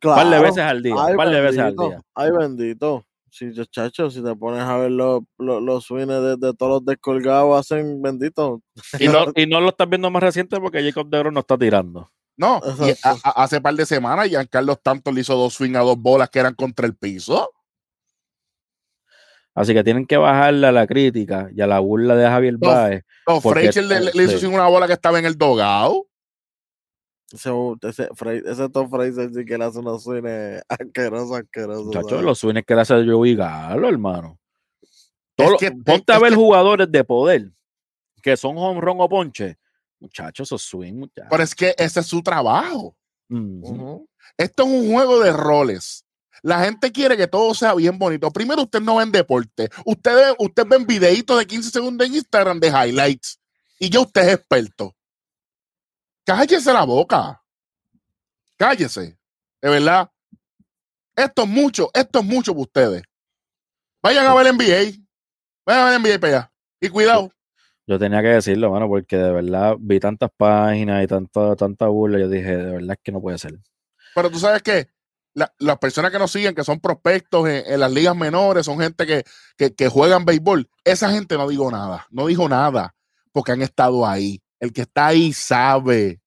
par 0.00 0.24
de 0.24 0.30
Claro. 0.30 0.42
veces 0.42 0.58
al 0.62 0.82
día. 0.82 0.94
Ay, 0.98 1.10
Un 1.12 1.16
par 1.16 1.28
de 1.30 1.40
veces 1.40 1.58
al 1.58 1.76
día. 1.76 2.00
Ay, 2.14 2.30
bendito. 2.30 3.04
Si, 3.34 3.50
chacho, 3.70 4.10
si 4.10 4.22
te 4.22 4.36
pones 4.36 4.60
a 4.60 4.76
ver 4.76 4.90
los, 4.90 5.22
los, 5.38 5.62
los 5.62 5.84
swings 5.84 6.06
de, 6.06 6.36
de 6.36 6.52
todos 6.52 6.72
los 6.72 6.84
descolgados, 6.84 7.58
hacen 7.58 8.02
bendito. 8.02 8.60
Y 9.00 9.08
no, 9.08 9.24
y 9.34 9.46
no 9.46 9.58
lo 9.62 9.70
estás 9.70 9.88
viendo 9.88 10.10
más 10.10 10.22
reciente 10.22 10.60
porque 10.60 10.82
Jacob 10.82 11.08
de 11.08 11.16
Oro 11.18 11.30
no 11.30 11.40
está 11.40 11.56
tirando. 11.56 12.12
No, 12.36 12.60
y 12.86 12.90
a- 13.02 13.42
hace 13.42 13.58
par 13.62 13.74
de 13.74 13.86
semanas 13.86 14.28
Giancarlo 14.28 14.72
Stanton 14.74 15.14
le 15.14 15.22
hizo 15.22 15.34
dos 15.34 15.54
swing 15.54 15.76
a 15.76 15.80
dos 15.80 15.96
bolas 15.96 16.28
que 16.28 16.40
eran 16.40 16.54
contra 16.54 16.86
el 16.86 16.94
piso. 16.94 17.50
Así 19.54 19.72
que 19.72 19.82
tienen 19.82 20.06
que 20.06 20.18
bajarle 20.18 20.66
a 20.66 20.72
la 20.72 20.86
crítica 20.86 21.48
y 21.54 21.62
a 21.62 21.66
la 21.66 21.78
burla 21.78 22.14
de 22.14 22.26
Javier 22.26 22.56
Baez. 22.58 23.02
No, 23.26 23.40
Freichel 23.40 23.88
le, 23.88 24.00
le 24.00 24.22
hizo 24.24 24.32
sí. 24.32 24.40
swing 24.40 24.54
una 24.54 24.66
bola 24.68 24.86
que 24.86 24.92
estaba 24.92 25.18
en 25.18 25.24
el 25.24 25.38
dogado. 25.38 26.06
Ese, 27.32 27.50
ese, 27.82 28.08
ese 28.44 28.68
Tom 28.68 28.90
Fraser 28.90 29.30
sí 29.34 29.44
que 29.44 29.56
le 29.58 29.64
hace 29.64 29.78
unos 29.78 30.02
swings 30.02 30.62
asquerosos, 30.68 31.32
asquerosos. 31.38 31.86
Muchachos, 31.86 32.22
los 32.22 32.38
swings 32.38 32.64
que 32.66 32.74
le 32.74 32.80
hace 32.82 32.94
Joey 33.06 33.34
Galo, 33.34 33.88
hermano. 33.88 34.38
Todo 35.34 35.56
que- 35.56 35.72
ponte 35.72 36.12
a 36.12 36.16
es 36.16 36.22
ver 36.22 36.30
que- 36.30 36.36
jugadores 36.36 36.90
de 36.92 37.04
poder 37.04 37.50
que 38.22 38.36
son 38.36 38.56
home 38.58 38.80
run 38.80 38.98
o 39.00 39.08
ponche. 39.08 39.58
Muchachos, 39.98 40.48
esos 40.48 40.62
swings, 40.62 40.96
muchachos. 40.96 41.28
Pero 41.30 41.42
es 41.42 41.54
que 41.54 41.74
ese 41.78 42.00
es 42.00 42.06
su 42.06 42.22
trabajo. 42.22 42.96
Esto 44.36 44.62
es 44.64 44.68
un 44.68 44.92
juego 44.92 45.20
de 45.20 45.32
roles. 45.32 46.04
La 46.42 46.64
gente 46.64 46.90
quiere 46.90 47.16
que 47.16 47.26
todo 47.28 47.54
sea 47.54 47.74
bien 47.74 47.98
bonito. 47.98 48.30
Primero, 48.30 48.62
usted 48.62 48.80
no 48.80 48.96
ven 48.96 49.12
deporte. 49.12 49.68
Ustedes 49.86 50.34
usted 50.38 50.66
ven 50.66 50.86
videitos 50.86 51.38
de 51.38 51.46
15 51.46 51.70
segundos 51.70 52.06
en 52.06 52.14
Instagram 52.14 52.58
de 52.60 52.68
highlights. 52.68 53.40
Y 53.78 53.90
ya 53.90 54.00
usted 54.00 54.22
es 54.28 54.34
experto. 54.34 54.94
Cállese 56.24 56.72
la 56.72 56.84
boca. 56.84 57.42
Cállese. 58.56 59.18
De 59.60 59.70
verdad. 59.70 60.10
Esto 61.16 61.42
es 61.42 61.48
mucho, 61.48 61.90
esto 61.92 62.20
es 62.20 62.24
mucho 62.24 62.52
para 62.52 62.62
ustedes. 62.62 63.02
Vayan 64.02 64.26
a 64.26 64.34
ver 64.34 64.52
NBA. 64.54 64.98
Vayan 65.66 65.86
a 65.86 65.90
ver 65.90 66.00
NBA 66.00 66.18
para 66.20 66.36
allá. 66.38 66.52
Y 66.80 66.88
cuidado. 66.88 67.30
Yo 67.86 67.98
tenía 67.98 68.22
que 68.22 68.28
decirlo, 68.28 68.70
mano, 68.70 68.88
porque 68.88 69.16
de 69.16 69.32
verdad 69.32 69.76
vi 69.78 70.00
tantas 70.00 70.30
páginas 70.36 71.02
y 71.04 71.06
tanta, 71.06 71.54
tanta 71.56 71.86
burla. 71.88 72.18
Yo 72.18 72.28
dije, 72.28 72.56
de 72.56 72.72
verdad 72.72 72.92
es 72.92 72.98
que 73.02 73.12
no 73.12 73.20
puede 73.20 73.38
ser. 73.38 73.58
Pero 74.14 74.30
tú 74.30 74.38
sabes 74.38 74.62
que 74.62 74.88
la- 75.34 75.52
las 75.58 75.78
personas 75.78 76.10
que 76.10 76.18
nos 76.18 76.30
siguen, 76.30 76.54
que 76.54 76.64
son 76.64 76.80
prospectos 76.80 77.48
en, 77.48 77.64
en 77.72 77.80
las 77.80 77.92
ligas 77.92 78.16
menores, 78.16 78.66
son 78.66 78.78
gente 78.78 79.06
que, 79.06 79.24
que, 79.56 79.74
que 79.74 79.88
juegan 79.88 80.24
béisbol. 80.24 80.68
Esa 80.84 81.10
gente 81.10 81.36
no 81.36 81.48
dijo 81.48 81.70
nada, 81.70 82.06
no 82.10 82.26
dijo 82.26 82.48
nada, 82.48 82.94
porque 83.32 83.52
han 83.52 83.62
estado 83.62 84.06
ahí. 84.06 84.40
El 84.62 84.72
que 84.72 84.82
está 84.82 85.08
ahí 85.08 85.32
sabe. 85.32 86.20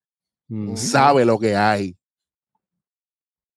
Sabe 0.75 1.23
lo 1.23 1.39
que 1.39 1.55
hay. 1.55 1.95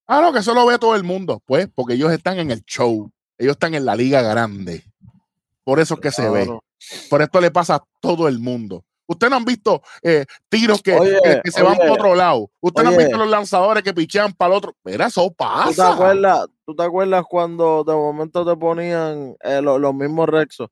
Ah, 0.07 0.21
no, 0.21 0.33
que 0.33 0.39
eso 0.39 0.55
lo 0.55 0.65
ve 0.67 0.79
todo 0.79 0.95
el 0.95 1.03
mundo. 1.03 1.43
Pues, 1.45 1.69
porque 1.75 1.95
ellos 1.95 2.13
están 2.13 2.39
en 2.39 2.53
el 2.53 2.63
show. 2.65 3.11
Ellos 3.37 3.53
están 3.53 3.75
en 3.75 3.85
la 3.85 3.97
liga 3.97 4.23
grande. 4.23 4.85
Por 5.65 5.81
eso 5.81 5.95
es 5.95 6.01
que 6.01 6.13
se 6.13 6.31
ve. 6.31 6.49
Por 7.11 7.23
esto 7.23 7.41
le 7.41 7.51
pasa 7.51 7.75
a 7.75 7.85
todo 8.01 8.29
el 8.29 8.39
mundo. 8.39 8.85
Ustedes 9.09 9.31
no 9.31 9.37
han 9.39 9.45
visto 9.45 9.83
eh, 10.03 10.25
tiros 10.49 10.81
que, 10.81 10.95
Oye, 10.95 11.19
que- 11.25 11.41
que 11.43 11.51
se 11.51 11.63
van 11.63 11.77
para 11.77 11.93
otro 11.93 12.15
lado. 12.15 12.51
Ustedes 12.61 12.85
no 12.85 12.93
han 12.93 12.99
visto 12.99 13.17
los 13.19 13.29
lanzadores 13.29 13.83
que 13.83 13.93
pichean 13.93 14.33
para 14.33 14.53
el 14.53 14.59
otro. 14.59 14.77
Mira, 14.85 15.07
eso 15.07 15.23
¿Tú 15.23 15.31
te, 15.31 15.35
pasa. 15.39 15.93
acuerdas, 15.95 16.47
¿Tú 16.65 16.77
te 16.77 16.83
acuerdas 16.85 17.25
cuando 17.29 17.83
de 17.85 17.95
momento 17.95 18.47
te 18.47 18.57
ponían 18.57 19.35
eh, 19.43 19.61
lo- 19.61 19.79
los 19.81 19.93
mismos 19.95 20.29
Rexos 20.29 20.69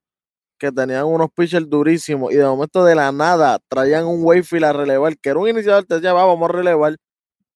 que 0.59 0.73
tenían 0.73 1.05
unos 1.05 1.29
pitchers 1.35 1.69
durísimos 1.69 2.33
y 2.33 2.37
de 2.37 2.45
momento 2.45 2.85
de 2.85 2.95
la 2.95 3.13
nada 3.13 3.59
traían 3.69 4.07
un 4.07 4.23
Wayfield 4.25 4.65
a 4.65 4.73
relevar, 4.73 5.17
que 5.19 5.29
era 5.31 5.39
un 5.39 5.49
iniciador, 5.49 5.85
te 5.85 5.97
decía, 5.97 6.13
va, 6.13 6.25
vamos 6.25 6.49
a 6.49 6.53
relevar. 6.53 6.97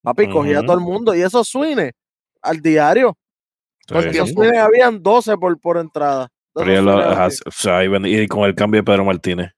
Papi, 0.03 0.29
cogía 0.31 0.59
a 0.61 0.63
todo 0.63 0.75
el 0.75 0.81
mundo 0.85 1.15
y 1.15 1.23
esos 1.23 1.49
swings 1.49 1.93
al 2.43 2.61
diario. 2.61 3.17
Sí. 3.87 3.95
tiempo. 4.11 4.11
Esos 4.11 4.31
swings 4.31 4.59
habían 4.59 5.03
12 5.03 5.37
por, 5.37 5.61
por 5.61 5.77
entrada. 5.79 6.29
Pero 6.55 6.83
lo- 6.83 7.27
o 7.27 7.31
sea, 7.51 7.85
y 7.85 8.27
con 8.29 8.45
el 8.45 8.55
cambio 8.55 8.81
de 8.81 8.85
Pedro 8.85 9.05
Martínez. 9.05 9.51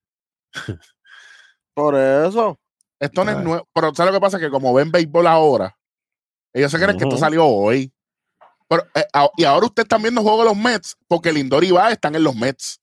Por 1.74 1.94
eso. 1.96 2.58
Esto 3.00 3.24
no 3.24 3.30
es 3.32 3.36
nuevo. 3.44 3.68
Pero 3.74 3.94
¿sabes 3.94 4.12
lo 4.12 4.18
que 4.18 4.22
pasa? 4.22 4.38
Que 4.38 4.50
como 4.50 4.72
ven 4.74 4.90
béisbol 4.92 5.26
ahora, 5.26 5.76
ellos 6.52 6.70
se 6.70 6.78
creen 6.78 6.96
que 6.96 7.04
esto 7.04 7.16
salió 7.18 7.46
hoy. 7.46 7.92
Pero, 8.68 8.84
eh, 8.94 9.04
a- 9.12 9.28
y 9.36 9.44
ahora 9.44 9.66
ustedes 9.66 9.84
están 9.86 10.02
viendo 10.02 10.22
juegos 10.22 10.40
de 10.40 10.50
los 10.50 10.56
Mets 10.56 10.96
porque 11.08 11.32
Lindor 11.32 11.64
y 11.64 11.70
Va 11.72 11.90
están 11.90 12.14
en 12.14 12.24
los 12.24 12.34
Mets. 12.36 12.80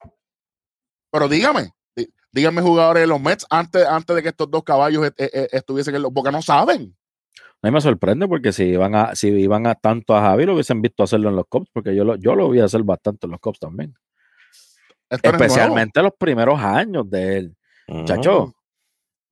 Pero 1.11 1.27
dígame, 1.27 1.71
dí- 1.95 2.09
díganme 2.31 2.61
jugadores 2.61 3.01
de 3.01 3.07
los 3.07 3.19
Mets 3.21 3.45
antes, 3.49 3.85
antes 3.85 4.15
de 4.15 4.23
que 4.23 4.29
estos 4.29 4.49
dos 4.49 4.63
caballos 4.63 5.07
eh, 5.07 5.13
eh, 5.17 5.47
estuviesen 5.51 5.95
en 5.95 6.03
los. 6.03 6.11
Porque 6.13 6.31
no 6.31 6.41
saben. 6.41 6.95
A 7.61 7.67
mí 7.67 7.71
me 7.73 7.81
sorprende 7.81 8.25
porque 8.27 8.53
si 8.53 8.63
iban 8.63 8.95
a, 8.95 9.15
si 9.15 9.27
iban 9.27 9.67
a 9.67 9.75
tanto 9.75 10.15
a 10.15 10.21
Javi, 10.21 10.45
lo 10.45 10.53
hubiesen 10.53 10.81
visto 10.81 11.03
hacerlo 11.03 11.29
en 11.29 11.35
los 11.35 11.45
Cops, 11.49 11.69
porque 11.73 11.93
yo 11.93 12.05
lo, 12.05 12.15
yo 12.15 12.33
lo 12.35 12.49
vi 12.49 12.61
hacer 12.61 12.83
bastante 12.83 13.27
en 13.27 13.31
los 13.31 13.39
Cops 13.41 13.59
también. 13.59 13.93
Esto. 15.09 15.29
Especialmente 15.29 16.01
los 16.01 16.13
primeros 16.17 16.59
años 16.61 17.09
de 17.09 17.37
él. 17.37 17.57
Muchacho, 17.87 18.53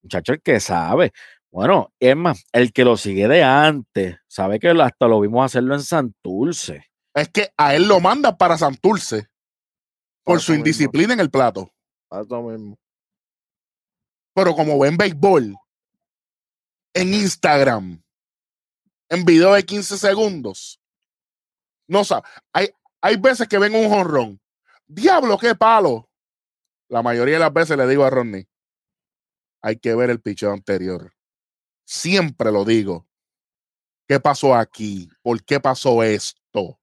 muchacho, 0.02 0.34
el 0.34 0.42
que 0.42 0.60
sabe. 0.60 1.14
Bueno, 1.52 1.94
es 2.00 2.16
más, 2.18 2.44
el 2.52 2.74
que 2.74 2.84
lo 2.84 2.98
sigue 2.98 3.28
de 3.28 3.44
antes, 3.44 4.18
sabe 4.28 4.60
que 4.60 4.70
hasta 4.70 5.08
lo 5.08 5.22
vimos 5.22 5.46
hacerlo 5.46 5.76
en 5.76 5.82
Santurce. 5.82 6.86
Es 7.14 7.30
que 7.30 7.52
a 7.56 7.76
él 7.76 7.88
lo 7.88 8.00
mandan 8.00 8.36
para 8.38 8.58
Santurce 8.58 9.28
por 10.28 10.42
su 10.42 10.54
indisciplina 10.54 11.14
en 11.14 11.22
el 11.22 11.32
plato. 11.32 11.72
Eso 12.12 12.42
mismo. 12.42 12.78
Pero 14.34 14.54
como 14.54 14.78
ven 14.78 14.98
béisbol 14.98 15.56
en 16.94 17.14
Instagram, 17.14 18.04
en 19.08 19.24
video 19.24 19.54
de 19.54 19.64
15 19.64 19.98
segundos, 19.98 20.82
no 21.88 22.04
sabe. 22.04 22.28
Hay, 22.52 22.70
hay 23.02 23.16
veces 23.16 23.48
que 23.48 23.58
ven 23.58 23.74
un 23.74 23.90
jonrón. 23.90 24.42
Diablo, 24.86 25.38
qué 25.38 25.56
palo. 25.56 26.10
La 26.90 27.02
mayoría 27.02 27.36
de 27.36 27.40
las 27.40 27.54
veces 27.54 27.78
le 27.78 27.88
digo 27.88 28.04
a 28.04 28.10
Rodney, 28.10 28.48
hay 29.62 29.78
que 29.78 29.96
ver 29.96 30.10
el 30.10 30.20
picheo 30.20 30.52
anterior. 30.52 31.14
Siempre 31.86 32.52
lo 32.52 32.66
digo. 32.66 33.08
¿Qué 34.10 34.20
pasó 34.20 34.56
aquí? 34.56 35.10
¿Por 35.22 35.42
qué 35.44 35.62
pasó 35.62 36.04
esto? 36.04 36.80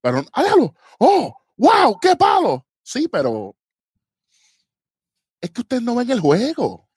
Pero, 0.00 0.24
ah, 0.32 0.42
diablo, 0.42 0.74
oh, 0.98 1.36
wow, 1.58 1.98
qué 2.00 2.16
palo. 2.16 2.64
Sí, 2.82 3.06
pero 3.10 3.54
es 5.40 5.50
que 5.50 5.60
ustedes 5.60 5.82
no 5.82 5.94
ven 5.94 6.10
el 6.10 6.20
juego. 6.20 6.88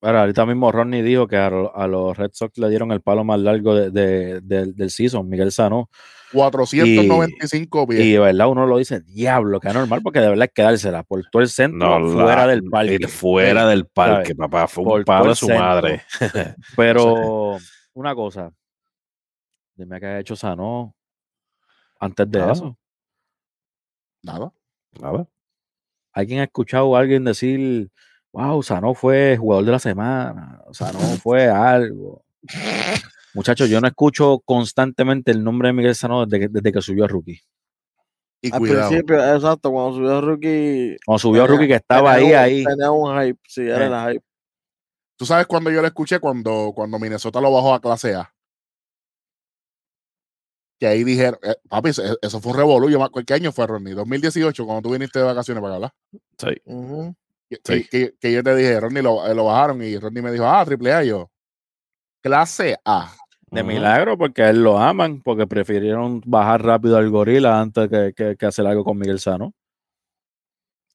Pero 0.00 0.20
ahorita 0.20 0.46
mismo 0.46 0.70
Ronnie 0.70 1.02
dijo 1.02 1.26
que 1.26 1.36
a, 1.36 1.50
lo- 1.50 1.74
a 1.74 1.88
los 1.88 2.16
Red 2.16 2.30
Sox 2.32 2.56
le 2.58 2.68
dieron 2.68 2.92
el 2.92 3.00
palo 3.00 3.24
más 3.24 3.40
largo 3.40 3.74
de- 3.74 3.90
de- 3.90 4.40
del- 4.42 4.76
del 4.76 4.90
season, 4.90 5.28
Miguel 5.28 5.50
Sanó. 5.50 5.90
495 6.32 7.86
pies. 7.88 8.00
Y 8.00 8.12
de 8.12 8.18
verdad 8.20 8.48
uno 8.48 8.64
lo 8.66 8.76
dice, 8.78 9.00
diablo, 9.00 9.58
que 9.58 9.68
anormal, 9.68 10.00
porque 10.02 10.20
de 10.20 10.28
verdad 10.28 10.44
es 10.46 10.52
que 10.54 10.62
dársela 10.62 11.02
por 11.02 11.24
todo 11.30 11.42
el 11.42 11.48
centro, 11.48 11.98
No, 11.98 12.12
fuera 12.12 12.46
la- 12.46 12.52
del 12.52 12.62
parque. 12.64 13.08
Fuera 13.08 13.66
del 13.66 13.86
parque, 13.86 14.34
papá. 14.36 14.68
Fue 14.68 14.84
Por 14.84 14.98
un 15.00 15.04
palo 15.04 15.30
de 15.30 15.34
su 15.34 15.46
centro. 15.46 15.64
madre. 15.64 16.02
Pero 16.76 17.56
una 17.94 18.14
cosa, 18.14 18.52
dime 19.74 19.98
qué 19.98 20.06
ha 20.06 20.20
hecho 20.20 20.36
Sanó 20.36 20.94
antes 21.98 22.30
de 22.30 22.52
eso. 22.52 22.78
Nada. 24.22 24.52
Nada. 25.00 25.26
¿Alguien 26.12 26.40
ha 26.40 26.44
escuchado 26.44 26.96
a 26.96 27.00
alguien 27.00 27.24
decir, 27.24 27.90
wow, 28.32 28.62
Sanó 28.62 28.94
fue 28.94 29.36
jugador 29.36 29.64
de 29.64 29.72
la 29.72 29.78
semana? 29.78 30.62
Sanó 30.72 30.98
fue 31.22 31.48
algo. 31.48 32.24
Muchachos, 33.34 33.68
yo 33.68 33.80
no 33.80 33.86
escucho 33.88 34.40
constantemente 34.44 35.30
el 35.30 35.44
nombre 35.44 35.68
de 35.68 35.72
Miguel 35.74 35.94
Sanó 35.94 36.26
desde 36.26 36.40
que, 36.46 36.48
desde 36.52 36.72
que 36.72 36.80
subió 36.82 37.04
a 37.04 37.08
Rookie. 37.08 37.40
Y 38.40 38.52
Al 38.52 38.58
cuidado. 38.60 38.88
principio, 38.88 39.34
exacto, 39.34 39.70
cuando 39.70 39.96
subió 39.96 40.20
Rookie. 40.20 40.96
Cuando 41.04 41.18
subió 41.18 41.42
a 41.44 41.46
Rookie 41.46 41.66
que 41.68 41.74
estaba 41.74 42.12
ahí, 42.12 42.24
un- 42.26 42.34
ahí. 42.36 42.64
Tenía 42.64 42.90
un 42.90 43.20
hype, 43.20 43.40
sí, 43.48 43.62
era 43.62 43.84
Eh. 43.84 43.86
el 43.86 44.12
hype. 44.14 44.24
Tú 45.16 45.26
sabes 45.26 45.46
cuando 45.48 45.70
yo 45.70 45.80
lo 45.80 45.88
escuché, 45.88 46.20
cuando, 46.20 46.72
cuando 46.74 46.98
Minnesota 46.98 47.40
lo 47.40 47.52
bajó 47.52 47.74
a 47.74 47.80
clase 47.80 48.14
A. 48.14 48.32
Que 50.80 50.86
ahí 50.86 51.02
dijeron, 51.04 51.38
eh, 51.42 51.56
papi, 51.68 51.90
eso, 51.90 52.02
eso 52.22 52.40
fue 52.40 52.52
un 52.52 52.58
revolú. 52.58 52.88
Yo 52.88 53.04
¿Qué 53.26 53.34
año 53.34 53.50
fue, 53.52 53.66
Ronnie? 53.66 53.94
2018, 53.94 54.64
cuando 54.64 54.82
tú 54.82 54.92
viniste 54.92 55.18
de 55.18 55.24
vacaciones 55.24 55.60
para 55.62 55.76
acá, 55.76 55.80
¿verdad? 55.80 55.94
Sí. 56.38 56.62
Sí. 57.64 57.84
que- 57.84 57.88
que- 57.88 58.14
que 58.20 58.32
yo 58.32 58.42
te 58.44 58.54
dije, 58.54 58.78
Ronnie, 58.78 59.02
lo, 59.02 59.26
eh, 59.26 59.34
lo 59.34 59.46
bajaron 59.46 59.82
y 59.82 59.96
Ronnie 59.98 60.22
me 60.22 60.30
dijo, 60.30 60.44
ah, 60.46 60.64
triple 60.64 60.92
A. 60.92 61.02
Yo, 61.02 61.30
clase 62.22 62.76
A. 62.84 63.12
De 63.50 63.62
milagro, 63.62 64.18
porque 64.18 64.42
a 64.42 64.50
él 64.50 64.62
lo 64.62 64.76
aman, 64.78 65.22
porque 65.22 65.46
prefirieron 65.46 66.20
bajar 66.26 66.62
rápido 66.62 66.98
al 66.98 67.08
gorila 67.08 67.58
antes 67.58 67.88
que, 67.88 68.12
que- 68.14 68.36
que 68.36 68.46
hacer 68.46 68.66
algo 68.66 68.84
con 68.84 68.98
Miguel 68.98 69.18
Sano. 69.18 69.54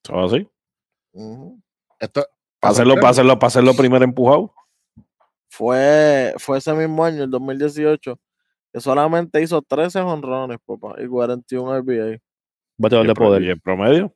Todo 0.02 0.26
así. 0.26 0.48
Esto, 1.98 2.24
Para 2.60 2.72
hacerlo, 2.72 2.94
para 2.94 3.08
hacerlo, 3.08 3.38
para 3.38 3.48
hacerlo 3.48 3.74
primero 3.74 4.04
empujado. 4.04 4.54
Fue, 5.50 6.34
fue 6.38 6.58
ese 6.58 6.72
mismo 6.74 7.04
año, 7.04 7.24
el 7.24 7.30
2018, 7.30 8.18
que 8.74 8.80
solamente 8.80 9.40
hizo 9.40 9.62
13 9.62 10.00
honrones, 10.00 10.58
papá, 10.66 10.96
y 11.00 11.06
41 11.06 11.78
RBA. 11.78 12.18
Bateador 12.76 13.06
Y 13.06 13.08
de 13.08 13.14
poder. 13.14 13.42
Y 13.42 13.50
el 13.50 13.60
promedio. 13.60 14.12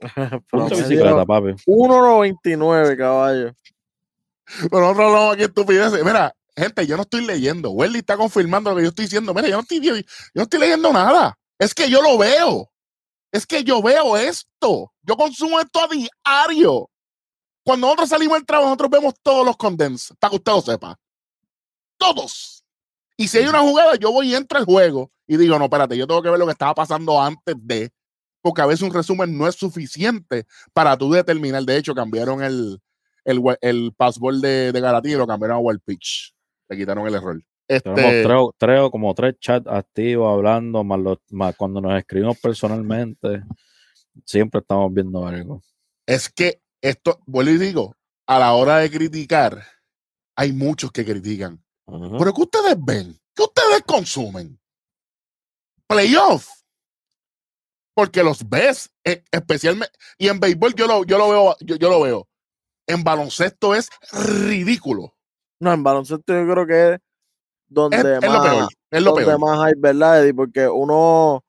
Promedio 0.50 0.76
bicicleta, 0.76 1.24
papi. 1.24 1.52
1.99, 1.66 2.96
caballo. 2.98 3.54
Pero 4.44 4.80
nosotros 4.80 5.06
hablamos 5.06 5.34
aquí 5.34 5.42
estupideces. 5.44 6.04
Mira, 6.04 6.36
gente, 6.54 6.86
yo 6.86 6.96
no 6.96 7.04
estoy 7.04 7.24
leyendo. 7.24 7.70
Welly 7.70 8.00
está 8.00 8.18
confirmando 8.18 8.68
lo 8.70 8.76
que 8.76 8.82
yo 8.82 8.88
estoy 8.90 9.06
diciendo. 9.06 9.32
Mira, 9.32 9.48
yo 9.48 9.56
no 9.56 9.62
estoy, 9.62 9.80
yo 9.80 9.94
no 10.34 10.42
estoy 10.42 10.60
leyendo 10.60 10.92
nada. 10.92 11.38
Es 11.58 11.74
que 11.74 11.88
yo 11.88 12.02
lo 12.02 12.18
veo. 12.18 12.70
Es 13.32 13.46
que 13.46 13.64
yo 13.64 13.80
veo 13.80 14.18
esto. 14.18 14.92
Yo 15.00 15.16
consumo 15.16 15.58
esto 15.60 15.80
a 15.80 15.88
diario. 15.88 16.90
Cuando 17.64 17.86
nosotros 17.86 18.10
salimos 18.10 18.36
del 18.36 18.44
trabajo, 18.44 18.68
nosotros 18.68 18.90
vemos 18.90 19.14
todos 19.22 19.46
los 19.46 19.56
condens, 19.56 20.12
para 20.20 20.32
que 20.32 20.36
usted 20.36 20.52
lo 20.52 20.60
sepa. 20.60 20.98
Todos. 21.96 22.53
Y 23.16 23.28
si 23.28 23.38
hay 23.38 23.46
una 23.46 23.60
jugada, 23.60 23.94
yo 23.96 24.10
voy 24.12 24.30
y 24.30 24.34
entro 24.34 24.58
al 24.58 24.64
juego 24.64 25.10
y 25.26 25.36
digo, 25.36 25.58
no, 25.58 25.64
espérate, 25.66 25.96
yo 25.96 26.06
tengo 26.06 26.22
que 26.22 26.30
ver 26.30 26.38
lo 26.38 26.46
que 26.46 26.52
estaba 26.52 26.74
pasando 26.74 27.20
antes 27.20 27.54
de, 27.58 27.90
porque 28.42 28.62
a 28.62 28.66
veces 28.66 28.82
un 28.82 28.92
resumen 28.92 29.36
no 29.38 29.46
es 29.46 29.54
suficiente 29.54 30.46
para 30.72 30.96
tú 30.96 31.10
determinar. 31.12 31.62
De 31.64 31.76
hecho, 31.76 31.94
cambiaron 31.94 32.42
el, 32.42 32.80
el, 33.24 33.40
el 33.60 33.92
password 33.96 34.40
de, 34.40 34.72
de 34.72 35.10
y 35.10 35.14
lo 35.14 35.26
cambiaron 35.26 35.56
a 35.56 35.60
Wild 35.60 35.80
Pitch. 35.84 36.34
Le 36.68 36.76
quitaron 36.76 37.06
el 37.06 37.14
error. 37.14 37.40
Tenemos 37.66 38.12
Este, 38.12 38.22
tres, 38.22 38.38
tres 38.58 38.80
o 38.80 38.90
como 38.90 39.14
tres 39.14 39.36
chats 39.40 39.66
activos 39.66 40.30
hablando, 40.30 40.84
más, 40.84 41.00
los- 41.00 41.18
más 41.30 41.56
cuando 41.56 41.80
nos 41.80 41.96
escribimos 41.98 42.38
personalmente, 42.38 43.42
siempre 44.24 44.60
estamos 44.60 44.92
viendo 44.92 45.26
algo. 45.26 45.62
es 46.06 46.28
que 46.28 46.60
esto, 46.82 47.20
vuelvo 47.26 47.52
y 47.52 47.58
digo, 47.58 47.96
a 48.26 48.38
la 48.38 48.52
hora 48.52 48.78
de 48.78 48.90
criticar, 48.90 49.62
hay 50.36 50.52
muchos 50.52 50.92
que 50.92 51.04
critican. 51.04 51.63
Pero 51.86 52.32
¿qué 52.32 52.42
ustedes 52.42 52.76
ven? 52.84 53.18
¿Qué 53.34 53.42
ustedes 53.42 53.82
consumen? 53.86 54.58
Playoff. 55.86 56.48
Porque 57.94 58.22
los 58.24 58.48
ves, 58.48 58.90
eh, 59.04 59.22
especialmente, 59.30 59.96
y 60.18 60.28
en 60.28 60.40
béisbol 60.40 60.74
yo 60.74 60.86
lo, 60.86 61.04
yo 61.04 61.16
lo 61.18 61.28
veo, 61.28 61.56
yo, 61.60 61.76
yo 61.76 61.90
lo 61.90 62.00
veo. 62.00 62.28
En 62.86 63.04
baloncesto 63.04 63.74
es 63.74 63.88
ridículo. 64.10 65.14
No, 65.60 65.72
en 65.72 65.82
baloncesto 65.82 66.32
yo 66.32 66.52
creo 66.52 66.66
que 66.66 66.94
es 66.94 67.00
donde 67.68 67.96
Es, 67.96 68.04
es 68.04 68.20
más, 68.28 68.32
lo 68.32 68.42
peor. 68.42 68.68
Es 68.90 69.02
lo 69.02 69.10
donde 69.10 69.26
peor. 69.26 69.38
más 69.40 69.60
hay, 69.60 69.72
¿verdad, 69.76 70.22
Eddie? 70.22 70.34
Porque 70.34 70.68
uno, 70.68 71.44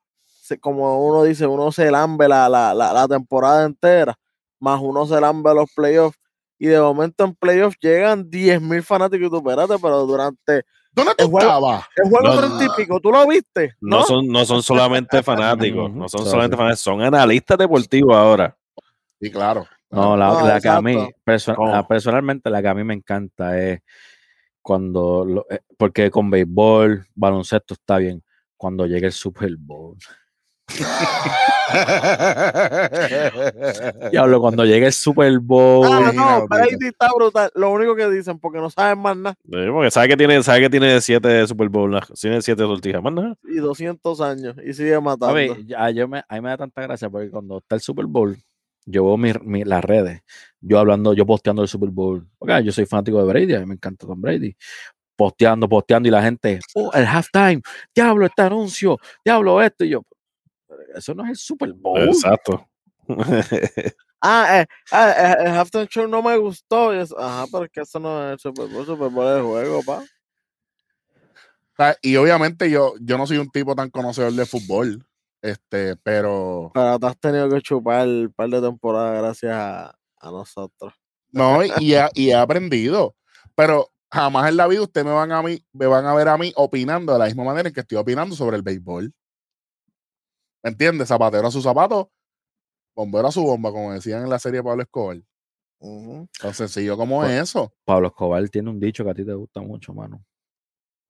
como 0.62 1.08
uno 1.08 1.24
dice, 1.24 1.48
uno 1.48 1.72
se 1.72 1.90
lambe 1.90 2.28
la, 2.28 2.48
la, 2.48 2.74
la, 2.74 2.94
la 2.94 3.08
temporada 3.08 3.66
entera, 3.66 4.16
más 4.60 4.80
uno 4.82 5.08
se 5.08 5.20
lambe 5.20 5.54
los 5.54 5.70
playoffs. 5.76 6.18
Y 6.58 6.68
de 6.68 6.80
momento 6.80 7.26
en 7.26 7.36
playoffs 7.36 7.78
llegan 7.82 8.30
10.000 8.30 8.82
fanáticos 8.84 9.28
y 9.28 9.30
tú, 9.30 9.38
espérate, 9.38 9.76
pero 9.82 10.06
durante 10.06 10.64
¿Dónde 10.91 11.12
tú 11.18 11.26
el 11.26 11.30
juego- 11.30 11.47
estabas? 11.47 11.86
el 11.97 12.10
juego 12.10 12.28
No, 12.28 12.38
30 12.39 12.64
y 12.66 12.70
pico, 12.78 12.99
¿tú 13.01 13.12
lo 13.12 13.28
viste? 13.28 13.76
No, 13.82 14.03
son, 14.03 14.28
no 14.28 14.45
son 14.45 14.64
solamente 14.64 15.22
fanáticos, 15.22 15.91
no 15.93 16.08
son 16.08 16.20
claro. 16.22 16.32
solamente 16.32 16.56
fanáticos, 16.58 16.80
son 16.82 17.01
analistas 17.01 17.58
deportivos 17.58 18.16
ahora. 18.16 18.56
Sí, 19.20 19.30
claro. 19.30 19.68
No, 19.89 20.16
la, 20.18 20.28
No, 20.30 20.47
la 20.47 20.60
que 20.62 20.70
a 20.70 20.82
mí, 20.82 20.95
ah, 21.58 21.86
personalmente, 21.88 22.49
la 22.49 22.62
que 22.62 22.68
a 22.68 22.74
mí 22.74 22.84
me 22.84 22.93
encanta 22.93 23.58
es 23.62 23.82
cuando, 24.62 25.26
lo- 25.26 25.45
eh, 25.49 25.60
porque 25.78 26.10
con 26.10 26.30
béisbol, 26.30 27.06
baloncesto 27.14 27.74
está 27.76 27.97
bien, 27.97 28.24
cuando 28.58 28.86
llegue 28.88 29.08
el 29.08 29.12
Super 29.14 29.56
Bowl. 29.58 29.97
Diablo, 34.11 34.39
cuando 34.41 34.66
llegue 34.66 34.88
el 34.88 34.93
Super 34.93 35.39
Bowl. 35.39 35.88
Ah, 35.89 36.11
no, 36.13 36.47
Brady 36.47 36.88
está 36.88 37.09
brutal. 37.16 37.51
Lo 37.55 37.72
único 37.72 37.95
que 37.95 38.09
dicen, 38.09 38.39
porque 38.39 38.59
no 38.59 38.70
saben 38.70 38.99
más 38.99 39.16
nada. 39.18 39.36
Sí, 39.43 39.51
porque 39.72 39.91
sabe 39.91 40.07
que 40.09 40.18
tiene, 40.18 40.41
sabe 40.43 40.61
que 40.61 40.70
tiene 40.70 40.99
siete 41.01 41.47
Super 41.47 41.70
Bowl, 41.70 41.99
tiene 42.20 42.41
siete 42.41 42.63
sortijas, 42.63 43.01
más 43.01 43.13
nada. 43.13 43.36
Y 43.43 43.55
200 43.57 44.22
años. 44.22 44.55
Y 44.66 44.74
sigue 44.74 44.95
A 44.95 45.01
matando. 45.01 45.34
ver, 45.36 45.66
ya, 45.66 45.89
yo 45.91 46.07
me, 46.07 46.24
a 46.28 46.36
mí 46.36 46.41
me 46.41 46.49
da 46.49 46.57
tanta 46.57 46.82
gracia 46.82 47.09
porque 47.09 47.30
cuando 47.30 47.57
está 47.59 47.76
el 47.76 47.82
Super 47.82 48.05
Bowl, 48.05 48.38
yo 48.86 49.03
veo 49.05 49.18
mi- 49.18 49.34
mi- 49.43 49.63
las 49.63 49.84
redes, 49.84 50.22
yo 50.61 50.78
hablando, 50.80 51.13
yo 51.13 51.26
posteando 51.26 51.61
el 51.63 51.68
Super 51.68 51.89
Bowl. 51.89 52.28
Ah, 52.47 52.59
yo 52.61 52.72
soy 52.72 52.86
fanático 52.86 53.18
de 53.20 53.26
Brady, 53.26 53.53
a 53.55 53.59
mí 53.59 53.66
me 53.66 53.74
encanta 53.76 54.05
Tom 54.05 54.22
Brady. 54.22 54.55
Posteando, 55.18 55.68
posteando, 55.70 56.09
y 56.09 56.11
la 56.11 56.22
gente, 56.22 56.59
oh, 56.76 56.91
el 56.93 57.05
halftime, 57.05 57.61
diablo, 57.95 58.26
este 58.26 58.41
anuncio, 58.41 58.99
diablo, 59.24 59.61
esto, 59.61 59.86
y 59.86 59.89
yo, 59.89 60.01
"Pero 60.03 60.14
eso 60.96 61.14
no 61.14 61.24
es 61.24 61.30
el 61.30 61.36
Super 61.36 61.74
Bowl. 61.74 62.02
Exacto. 62.02 62.68
Ah, 64.28 64.62
eh, 64.62 64.66
ah, 64.91 65.12
eh, 65.12 65.36
el 65.46 65.52
halftime 65.52 65.86
show 65.86 66.08
no 66.08 66.24
me 66.24 66.36
gustó. 66.38 66.89
ajá, 66.89 67.46
pero 67.52 67.66
es 67.66 67.72
que 67.72 67.82
eso 67.82 68.00
no 68.00 68.26
es 68.26 68.34
el 68.34 68.39
Super 68.39 68.68
Bowl. 68.68 68.80
El 68.80 68.86
Super 68.88 69.10
Bowl 69.12 69.28
es 69.28 69.38
el 69.38 69.43
juego, 69.43 69.84
pa. 69.84 70.04
Y 72.02 72.16
obviamente 72.16 72.72
yo, 72.72 72.93
yo 73.02 73.20
no 73.20 73.28
soy 73.28 73.38
un 73.38 73.52
tipo 73.52 73.76
tan 73.76 73.91
conocedor 73.91 74.34
de 74.34 74.48
fútbol, 74.48 75.06
este, 75.43 75.96
pero 75.98 76.72
Pero 76.74 76.98
te 76.98 77.06
has 77.06 77.20
tenido 77.20 77.48
que 77.50 77.62
chupar 77.62 78.08
un 78.08 78.34
par 78.36 78.50
de 78.50 78.62
temporadas 78.62 79.22
gracias 79.22 79.54
a, 79.54 79.96
a 80.20 80.32
nosotros. 80.32 80.93
no, 81.32 81.64
y, 81.64 81.70
y 81.80 81.93
he, 81.93 82.10
y 82.16 82.30
he 82.30 82.36
aprendido. 82.36 83.14
Pero 83.54 83.91
jamás 84.12 84.50
en 84.50 84.58
la 84.58 84.66
vida 84.68 84.82
ustedes 84.82 85.06
me 85.06 85.14
van 85.14 85.34
a 85.34 85.43
mí, 85.43 85.64
me 85.74 85.86
van 85.86 86.06
a 86.06 86.16
ver 86.16 86.30
a 86.30 86.38
mí 86.38 86.52
opinando 86.56 87.14
de 87.14 87.20
la 87.20 87.26
misma 87.26 87.43
manera 87.43 87.68
en 87.68 87.76
que 87.76 87.82
estoy 87.82 87.98
opinando 87.98 88.36
sobre 88.36 88.56
el 88.58 88.64
béisbol. 88.64 89.14
¿Me 90.66 90.72
entiendes? 90.72 91.07
Zapatero 91.09 91.45
a 91.47 91.51
su 91.51 91.61
zapato, 91.61 92.09
bombero 92.95 93.28
a 93.28 93.32
su 93.32 93.43
bomba, 93.43 93.72
como 93.72 93.93
decían 93.93 94.24
en 94.24 94.32
la 94.32 94.39
serie 94.39 94.63
Pablo 94.63 94.82
Escobar. 94.82 95.18
Tan 96.41 96.53
sencillo 96.55 96.97
como 96.97 97.20
Pues- 97.20 97.30
es 97.34 97.41
eso. 97.43 97.72
Pablo 97.86 98.07
Escobar 98.07 98.49
tiene 98.49 98.72
un 98.72 98.80
dicho 98.80 99.03
que 99.03 99.11
a 99.11 99.13
ti 99.13 99.24
te 99.24 99.34
gusta 99.34 99.61
mucho, 99.61 99.93
mano. 99.93 100.26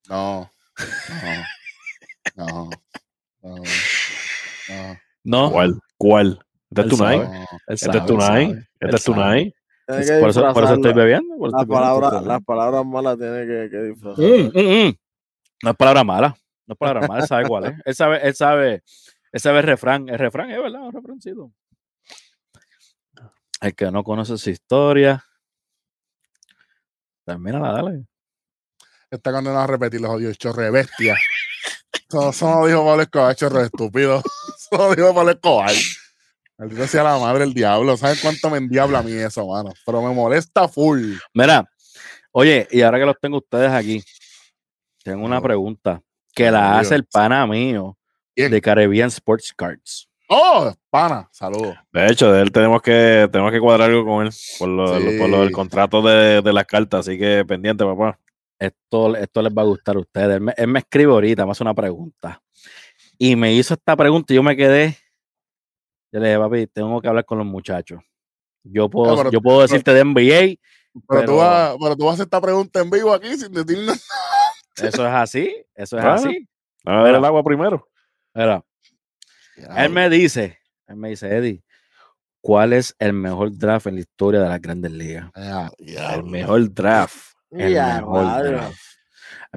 No. 0.10 0.52
No. 2.36 2.36
No. 2.36 2.70
No. 3.42 3.56
no, 4.68 4.98
No, 5.24 5.52
¿Cuál? 5.54 5.80
¿Cuál? 5.98 6.40
¿Este 6.70 6.82
es 6.82 6.86
Él 6.86 6.90
tu 6.90 6.98
sabe. 6.98 7.18
night? 7.20 7.30
no. 7.30 7.40
él 7.42 7.48
¿Este 7.68 7.98
es 7.98 8.06
tu 8.06 8.12
él 8.14 8.18
night? 8.20 8.50
sabe, 8.50 8.68
¿Este 8.82 8.96
es 8.98 9.04
tu 9.06 9.14
sabe. 9.14 9.26
night? 9.26 9.54
Tiene 9.88 10.02
Es- 10.02 10.12
que 10.12 10.20
Por 10.20 10.30
eso, 10.32 10.54
por 10.54 10.64
eso 10.66 10.74
estoy 10.74 10.94
bebiendo. 10.94 11.38
por 11.38 11.52
Las 11.54 11.66
palabras, 11.66 12.14
estoy 12.14 12.28
las 12.28 12.44
palabras 12.44 12.86
malas 12.86 13.18
tiene 13.18 13.46
que, 13.48 13.70
que 13.72 13.78
disfrazar. 13.84 14.26
Mm, 14.26 14.52
mm, 14.54 14.88
mm. 14.90 14.96
No 15.64 15.70
es 15.72 15.78
palabra 15.78 16.04
mala. 16.04 16.36
No 16.68 16.74
es 16.74 16.78
palabra 16.78 17.08
mala. 17.08 17.22
Él 17.22 17.28
sabe 17.30 17.48
cuál 17.48 17.66
es. 17.68 17.74
Él 17.86 17.96
sabe, 17.96 18.28
él 18.28 18.36
sabe, 18.36 18.84
él 19.36 19.42
sabe 19.42 19.60
el 19.60 19.66
refrán. 19.66 20.08
El 20.08 20.18
refrán 20.18 20.50
es 20.50 20.58
verdad, 20.58 20.84
un 20.84 20.94
refrancito. 20.94 21.52
El 23.60 23.76
que 23.76 23.92
no 23.92 24.02
conoce 24.02 24.38
su 24.38 24.50
historia. 24.50 25.26
Termínala, 27.26 27.74
dale. 27.74 28.06
Está 29.12 29.34
condenado 29.34 29.64
a 29.64 29.68
repetir 29.68 30.00
los 30.00 30.12
odios 30.12 30.38
chorre 30.38 30.72
bestia. 30.72 31.18
Eso, 32.08 32.30
eso 32.30 32.50
no 32.50 32.66
dijo 32.66 32.86
Pablo 32.86 33.02
Escobar, 33.02 33.36
chorre 33.36 33.60
de 33.60 33.66
estúpido. 33.66 34.24
Eso 34.58 34.78
no 34.78 34.96
dijo 34.96 35.14
Pablo 35.14 35.32
Escobar. 35.32 35.74
Maldito 36.58 36.88
sea 36.88 37.04
la 37.04 37.18
madre 37.18 37.40
del 37.42 37.54
diablo. 37.54 37.98
¿Sabes 37.98 38.22
cuánto 38.22 38.50
me 38.50 38.60
endiabla 38.60 39.00
a 39.00 39.04
mí 39.04 39.12
eso, 39.12 39.46
mano? 39.48 39.74
Pero 39.86 40.02
me 40.02 40.14
molesta 40.14 40.70
full. 40.70 41.18
Mira, 41.34 41.70
oye, 42.32 42.70
y 42.72 42.84
ahora 42.84 43.00
que 43.00 43.06
los 43.06 43.20
tengo 43.20 43.40
ustedes 43.40 43.72
aquí, 43.72 44.02
tengo 45.04 45.26
una 45.26 45.42
pregunta 45.42 46.02
que 46.34 46.50
la 46.50 46.80
hace 46.80 46.96
el 46.96 47.04
pana 47.04 47.46
mío 47.46 47.98
¿Quién? 48.36 48.52
de 48.52 48.62
Caribbean 48.62 49.08
Sports 49.08 49.54
Cards. 49.56 50.10
¡Oh! 50.28 50.74
Pana, 50.90 51.30
saludos. 51.32 51.76
De 51.94 52.08
hecho, 52.08 52.32
de 52.32 52.42
él 52.42 52.52
tenemos 52.52 52.82
que, 52.82 53.30
tenemos 53.32 53.52
que 53.52 53.60
cuadrar 53.60 53.90
algo 53.92 54.06
con 54.06 54.26
él 54.26 54.34
por 54.58 54.68
lo, 54.68 54.86
por 55.20 55.30
lo 55.30 55.42
del 55.42 55.52
contrato 55.52 56.02
de, 56.02 56.42
de 56.42 56.54
las 56.54 56.66
cartas, 56.66 57.02
así 57.08 57.18
que 57.18 57.46
pendiente, 57.46 57.86
papá. 57.86 58.20
Esto, 58.58 59.16
esto 59.16 59.42
les 59.42 59.54
va 59.54 59.62
a 59.62 59.66
gustar 59.66 59.96
a 59.98 60.00
ustedes. 60.00 60.36
Él 60.38 60.42
me, 60.42 60.54
él 60.58 60.68
me 60.68 60.80
escribe 60.80 61.12
ahorita, 61.12 61.46
me 61.46 61.52
hace 61.52 61.64
una 61.64 61.74
pregunta. 61.74 62.42
Y 63.18 63.36
me 63.36 63.54
hizo 63.54 63.74
esta 63.76 63.96
pregunta 63.96 64.34
y 64.34 64.38
yo 64.38 64.44
me 64.44 64.56
quedé. 64.58 64.98
Yo 66.12 66.20
le 66.20 66.30
dije, 66.30 66.40
papi, 66.40 66.68
tengo 66.68 67.00
que 67.02 67.08
hablar 67.08 67.26
con 67.26 67.38
los 67.38 67.48
muchachos. 67.48 68.00
Yo 68.64 68.90
puedo, 68.90 69.16
pero- 69.18 69.32
yo 69.32 69.42
puedo 69.42 69.62
decirte 69.62 69.94
de 69.94 70.04
NBA, 70.04 70.58
Pero, 70.94 71.04
Pero- 71.10 71.26
Tú 71.26 71.36
vas, 71.38 71.76
pero 71.80 71.96
tú 71.98 72.06
vas 72.06 72.12
a 72.12 72.14
hacer 72.16 72.24
esta 72.26 72.42
pregunta 72.42 72.80
en 72.80 72.90
vivo 72.90 73.14
aquí 73.14 73.36
sin 73.38 73.52
decir 73.52 73.78
nada. 73.86 74.00
eso 74.78 75.06
es 75.06 75.14
así, 75.14 75.56
eso 75.76 75.98
es 76.00 76.04
Ah. 76.06 76.14
así. 76.16 76.48
A 76.86 77.04
ver 77.04 77.16
el 77.16 77.26
agua 77.26 77.44
primero. 77.44 77.88
Él 79.78 79.90
me 79.90 80.10
dice, 80.10 80.60
él 80.88 80.98
me 80.98 81.10
dice, 81.10 81.36
Eddie, 81.36 81.64
¿cuál 82.42 82.74
es 82.74 82.96
el 83.00 83.14
mejor 83.14 83.58
draft 83.58 83.88
en 83.88 83.96
la 83.96 84.02
historia 84.02 84.42
de 84.42 84.50
las 84.50 84.62
grandes 84.62 84.92
ligas? 84.92 85.32
Ya, 85.80 86.16
El 86.16 86.24
mejor 86.24 86.74
draft. 86.74 87.34
El 87.50 87.74
mejor 87.74 88.44
draft. 88.44 88.78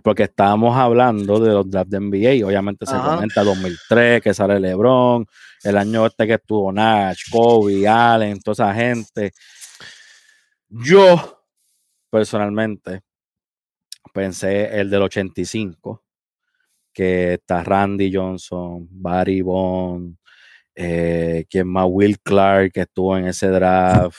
Porque 0.03 0.25
estábamos 0.25 0.77
hablando 0.77 1.41
de 1.41 1.53
los 1.53 1.69
drafts 1.69 1.91
de 1.91 2.01
NBA 2.01 2.35
y 2.35 2.43
obviamente 2.45 2.87
se 2.87 2.97
comenta 2.97 3.43
2003, 3.43 4.23
que 4.23 4.33
sale 4.33 4.61
LeBron, 4.61 5.27
el 5.65 5.77
año 5.77 6.07
este 6.07 6.27
que 6.27 6.35
estuvo 6.35 6.73
Nash, 6.73 7.25
Kobe, 7.33 7.89
Allen, 7.89 8.41
toda 8.41 8.53
esa 8.53 8.75
gente. 8.75 9.33
Yo, 10.69 11.43
personalmente, 12.11 13.03
pensé 14.13 14.79
el 14.79 14.89
del 14.89 15.03
85, 15.03 16.05
que 16.99 17.35
está 17.35 17.63
Randy 17.63 18.13
Johnson, 18.13 18.89
Barry 18.91 19.41
Bond, 19.41 20.17
eh, 20.75 21.45
quien 21.49 21.69
más 21.69 21.87
Will 21.89 22.19
Clark 22.21 22.73
que 22.73 22.81
estuvo 22.81 23.17
en 23.17 23.29
ese 23.29 23.47
draft. 23.51 24.19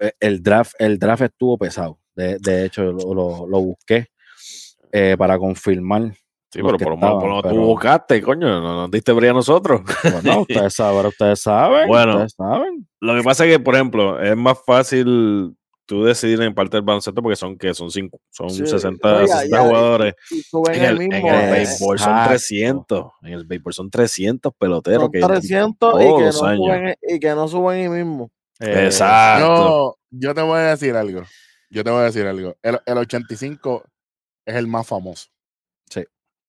Eh, 0.00 0.12
El 0.20 0.42
draft, 0.42 0.72
el 0.78 0.98
draft 0.98 1.22
estuvo 1.24 1.58
pesado. 1.58 1.98
De, 2.14 2.38
de 2.38 2.64
hecho, 2.64 2.82
lo, 2.84 3.12
lo- 3.12 3.46
lo 3.46 3.60
busqué 3.60 4.06
eh, 4.90 5.16
para 5.18 5.36
confirmar. 5.38 6.12
Sí, 6.50 6.62
pero 6.62 6.78
por 6.78 6.88
lo 6.90 6.96
menos 6.96 7.42
tú 7.42 7.56
buscaste, 7.60 8.22
coño, 8.22 8.46
no 8.62 8.74
nos 8.74 8.90
diste 8.90 9.12
brillo 9.12 9.32
a 9.32 9.34
nosotros. 9.34 9.82
Bueno, 10.02 10.40
ustedes 10.48 10.72
saben, 10.72 11.04
ustedes 11.06 11.40
saben. 11.42 11.88
Bueno. 11.88 12.12
ustedes 12.12 12.32
saben. 12.34 12.88
Lo 13.02 13.14
que 13.14 13.22
pasa 13.22 13.44
es 13.44 13.52
que, 13.52 13.60
por 13.60 13.74
ejemplo, 13.74 14.18
es 14.22 14.34
más 14.34 14.56
fácil 14.64 15.54
tú 15.86 16.04
decidir 16.04 16.40
en 16.42 16.54
parte 16.54 16.76
del 16.76 16.82
baloncesto 16.84 17.22
porque 17.22 17.36
son 17.36 17.56
que 17.56 17.72
son 17.74 17.90
cinco, 17.90 18.20
son 18.30 18.50
Sí, 18.50 18.66
60, 18.66 19.08
no, 19.12 19.20
ya, 19.26 19.36
60 19.38 19.56
ya, 19.56 19.62
jugadores. 19.64 20.14
Y 20.30 20.42
En 20.72 20.74
el, 20.74 20.84
el, 20.84 21.00
en 21.02 21.08
mismo. 21.08 21.28
el 21.30 21.34
eh, 21.34 21.50
béisbol 21.52 21.98
son 21.98 22.08
Exacto. 22.10 22.28
300. 22.30 23.04
En 23.22 23.32
el 23.32 23.44
béisbol 23.46 23.72
son 23.72 23.90
300 23.90 24.52
peloteros 24.58 25.02
son 25.04 25.12
que 25.12 25.20
300 25.20 25.72
y 25.72 25.78
todos 25.78 26.00
que, 26.00 26.38
no 26.40 26.46
años. 26.48 26.58
suben, 26.66 26.94
y 27.08 27.20
que 27.20 27.28
no 27.30 27.48
suben 27.48 27.80
ahí 27.80 27.88
mismo. 27.88 28.30
Eh, 28.60 28.84
Exacto. 28.86 29.46
Yo, 29.46 29.96
yo 30.10 30.34
te 30.34 30.42
voy 30.42 30.58
a 30.58 30.62
decir 30.70 30.94
algo. 30.96 31.22
Yo 31.70 31.82
te 31.84 31.90
voy 31.90 32.00
a 32.00 32.04
decir 32.04 32.26
algo. 32.26 32.54
El, 32.62 32.78
el 32.84 32.98
85 32.98 33.84
es 34.46 34.54
el 34.54 34.66
más 34.66 34.86
famoso. 34.86 35.26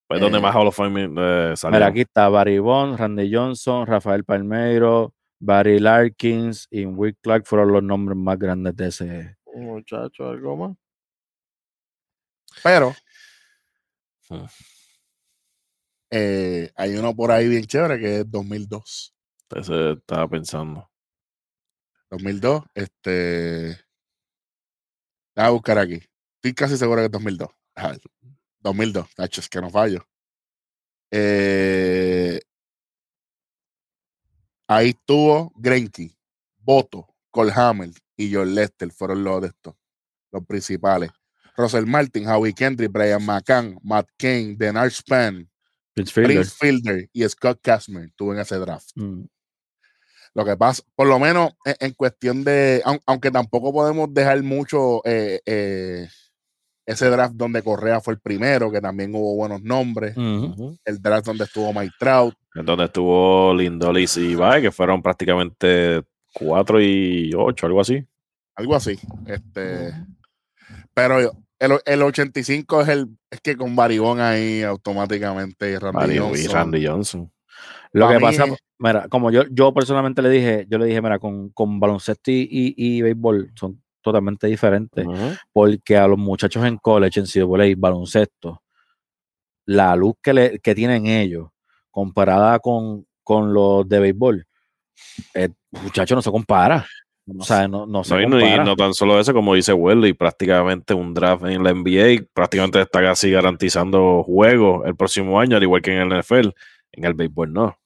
Pues 0.09 0.21
donde 0.21 0.37
eh, 0.37 0.41
más 0.41 0.55
Hall 0.55 0.67
of 0.67 0.75
Fame 0.77 1.09
eh, 1.17 1.53
salió. 1.57 1.75
Mira, 1.77 1.87
aquí 1.87 2.01
está 2.01 2.29
Barry 2.29 2.59
Bond, 2.59 2.97
Randy 2.97 3.29
Johnson, 3.33 3.85
Rafael 3.85 4.23
Palmeiro, 4.23 5.13
Barry 5.39 5.79
Larkins 5.79 6.67
y 6.71 6.85
Will 6.85 7.15
Clark 7.21 7.45
fueron 7.45 7.71
los 7.71 7.83
nombres 7.83 8.17
más 8.17 8.37
grandes 8.39 8.75
de 8.75 8.87
ese. 8.87 9.37
Muchacho, 9.55 10.29
algo 10.29 10.55
más. 10.57 10.77
Pero 12.63 12.93
Hmm. 14.29 14.45
eh, 16.11 16.69
hay 16.75 16.95
uno 16.97 17.15
por 17.15 17.31
ahí 17.31 17.47
bien 17.47 17.63
chévere 17.65 17.99
que 17.99 18.19
es 18.19 18.29
2002. 18.31 19.13
Ese 19.55 19.91
estaba 19.91 20.27
pensando. 20.27 20.89
2002, 22.09 22.63
este. 22.73 23.77
Voy 25.35 25.45
a 25.45 25.49
buscar 25.51 25.77
aquí. 25.77 26.01
Estoy 26.35 26.53
casi 26.53 26.77
seguro 26.77 27.01
que 27.01 27.05
es 27.05 27.11
2002. 27.11 27.49
Ajá, 27.75 27.95
2002, 28.59 29.13
tacho, 29.15 29.39
es 29.41 29.49
que 29.49 29.61
no 29.61 29.69
fallo. 29.69 30.05
Eh, 31.11 32.41
ahí 34.67 34.89
estuvo 34.89 35.51
Greinke, 35.55 36.15
Boto, 36.59 37.07
Cole 37.31 37.51
Hamel 37.55 37.93
y 38.15 38.33
John 38.33 38.53
Lester 38.53 38.91
fueron 38.91 39.23
los 39.23 39.41
de 39.41 39.47
estos, 39.47 39.75
los 40.31 40.45
principales. 40.45 41.11
Russell 41.55 41.85
Martin, 41.87 42.27
Howie 42.29 42.53
Kendrick, 42.53 42.91
Brian 42.91 43.25
McCann, 43.25 43.79
Matt 43.81 44.07
Kane, 44.17 44.55
Denard 44.57 44.91
Span, 44.91 45.49
Prince 45.95 46.13
Fielder. 46.13 46.35
Prince 46.35 46.55
Fielder 46.59 47.09
y 47.11 47.27
Scott 47.27 47.59
Kazmir 47.63 48.05
estuvo 48.09 48.31
en 48.33 48.39
ese 48.39 48.57
draft. 48.57 48.89
Mm. 48.95 49.23
Lo 50.35 50.45
que 50.45 50.55
pasa, 50.55 50.83
por 50.95 51.07
lo 51.07 51.17
menos 51.17 51.53
en, 51.65 51.75
en 51.79 51.93
cuestión 51.93 52.43
de, 52.43 52.83
aun- 52.85 53.01
aunque 53.07 53.31
tampoco 53.31 53.73
podemos 53.73 54.13
dejar 54.13 54.43
mucho 54.43 55.01
eh, 55.03 55.41
eh, 55.47 56.07
ese 56.87 57.09
draft 57.09 57.35
donde 57.35 57.61
Correa 57.61 58.01
fue 58.01 58.13
el 58.15 58.19
primero, 58.19 58.71
que 58.71 58.81
también 58.81 59.13
hubo 59.13 59.35
buenos 59.35 59.61
nombres, 59.61 60.15
el 60.85 61.01
draft 61.01 61.25
donde 61.27 61.43
estuvo 61.43 61.71
Mike 61.73 61.93
Trout, 61.99 62.33
En 62.55 62.65
donde 62.65 62.85
estuvo 62.85 63.53
Lindolis 63.53 64.17
y 64.17 64.29
Ibai, 64.31 64.61
que 64.63 64.71
fueron 64.71 65.03
prácticamente 65.03 66.01
4 66.33 66.81
y 66.81 67.31
8, 67.35 67.65
algo 67.67 67.81
así. 67.81 68.03
Algo 68.55 68.75
así. 68.75 68.97
Este, 69.27 69.93
pero 70.93 71.19
el, 71.59 71.71
el 71.85 72.01
85 72.01 72.81
es 72.81 72.87
el 72.87 73.07
es 73.29 73.41
que 73.41 73.57
con 73.57 73.75
Baribón 73.75 74.19
ahí 74.21 74.63
automáticamente 74.63 75.69
y 75.71 75.77
Randy 75.77 75.95
Mario 75.97 76.23
Johnson. 76.27 76.43
y 76.43 76.47
Randy 76.53 76.87
Johnson. 76.87 77.31
Lo 77.91 78.07
que 78.09 78.19
pasa, 78.19 78.45
es- 78.45 78.59
mira, 78.79 79.07
como 79.09 79.31
yo, 79.31 79.43
yo 79.51 79.73
personalmente 79.73 80.21
le 80.21 80.29
dije, 80.29 80.65
yo 80.69 80.77
le 80.77 80.85
dije, 80.85 81.01
mira, 81.01 81.19
con, 81.19 81.49
con 81.49 81.79
baloncesto 81.79 82.31
y, 82.31 82.47
y, 82.49 82.73
y 82.77 83.01
béisbol 83.01 83.51
son 83.55 83.81
totalmente 84.07 84.47
diferentes. 84.47 85.05
Ujú. 85.05 85.35
porque 85.51 85.97
a 85.97 86.07
los 86.07 86.17
muchachos 86.17 86.65
en 86.65 86.77
college, 86.77 87.19
en 87.19 87.25
CWA, 87.25 87.65
baloncesto, 87.77 88.61
la 89.65 89.95
luz 89.95 90.15
que, 90.21 90.33
le, 90.33 90.59
que 90.59 90.73
tienen 90.73 91.07
ellos 91.07 91.49
comparada 91.91 92.59
con, 92.59 93.05
con 93.23 93.53
los 93.53 93.87
de 93.87 93.99
béisbol, 93.99 94.47
el 95.33 95.53
muchacho 95.71 96.15
no 96.15 96.21
se 96.21 96.31
compara. 96.31 96.85
O 97.37 97.43
sea, 97.43 97.67
no, 97.67 97.85
no 97.85 98.05
se 98.05 98.21
y 98.21 98.25
no 98.25 98.75
tan 98.77 98.93
solo 98.93 99.19
eso, 99.19 99.33
como 99.33 99.53
dice 99.53 99.73
Welly, 99.73 100.13
prácticamente 100.13 100.93
un 100.93 101.13
draft 101.13 101.43
en 101.45 101.61
la 101.61 101.73
NBA 101.73 102.25
prácticamente 102.33 102.79
está 102.79 103.01
casi 103.01 103.29
garantizando 103.31 104.23
juegos 104.23 104.85
el 104.85 104.95
próximo 104.95 105.37
año, 105.37 105.57
al 105.57 105.63
igual 105.63 105.81
que 105.81 105.91
en 105.91 106.09
el 106.09 106.19
NFL. 106.21 106.51
En 106.93 107.03
el 107.03 107.13
béisbol 107.15 107.51
no. 107.51 107.77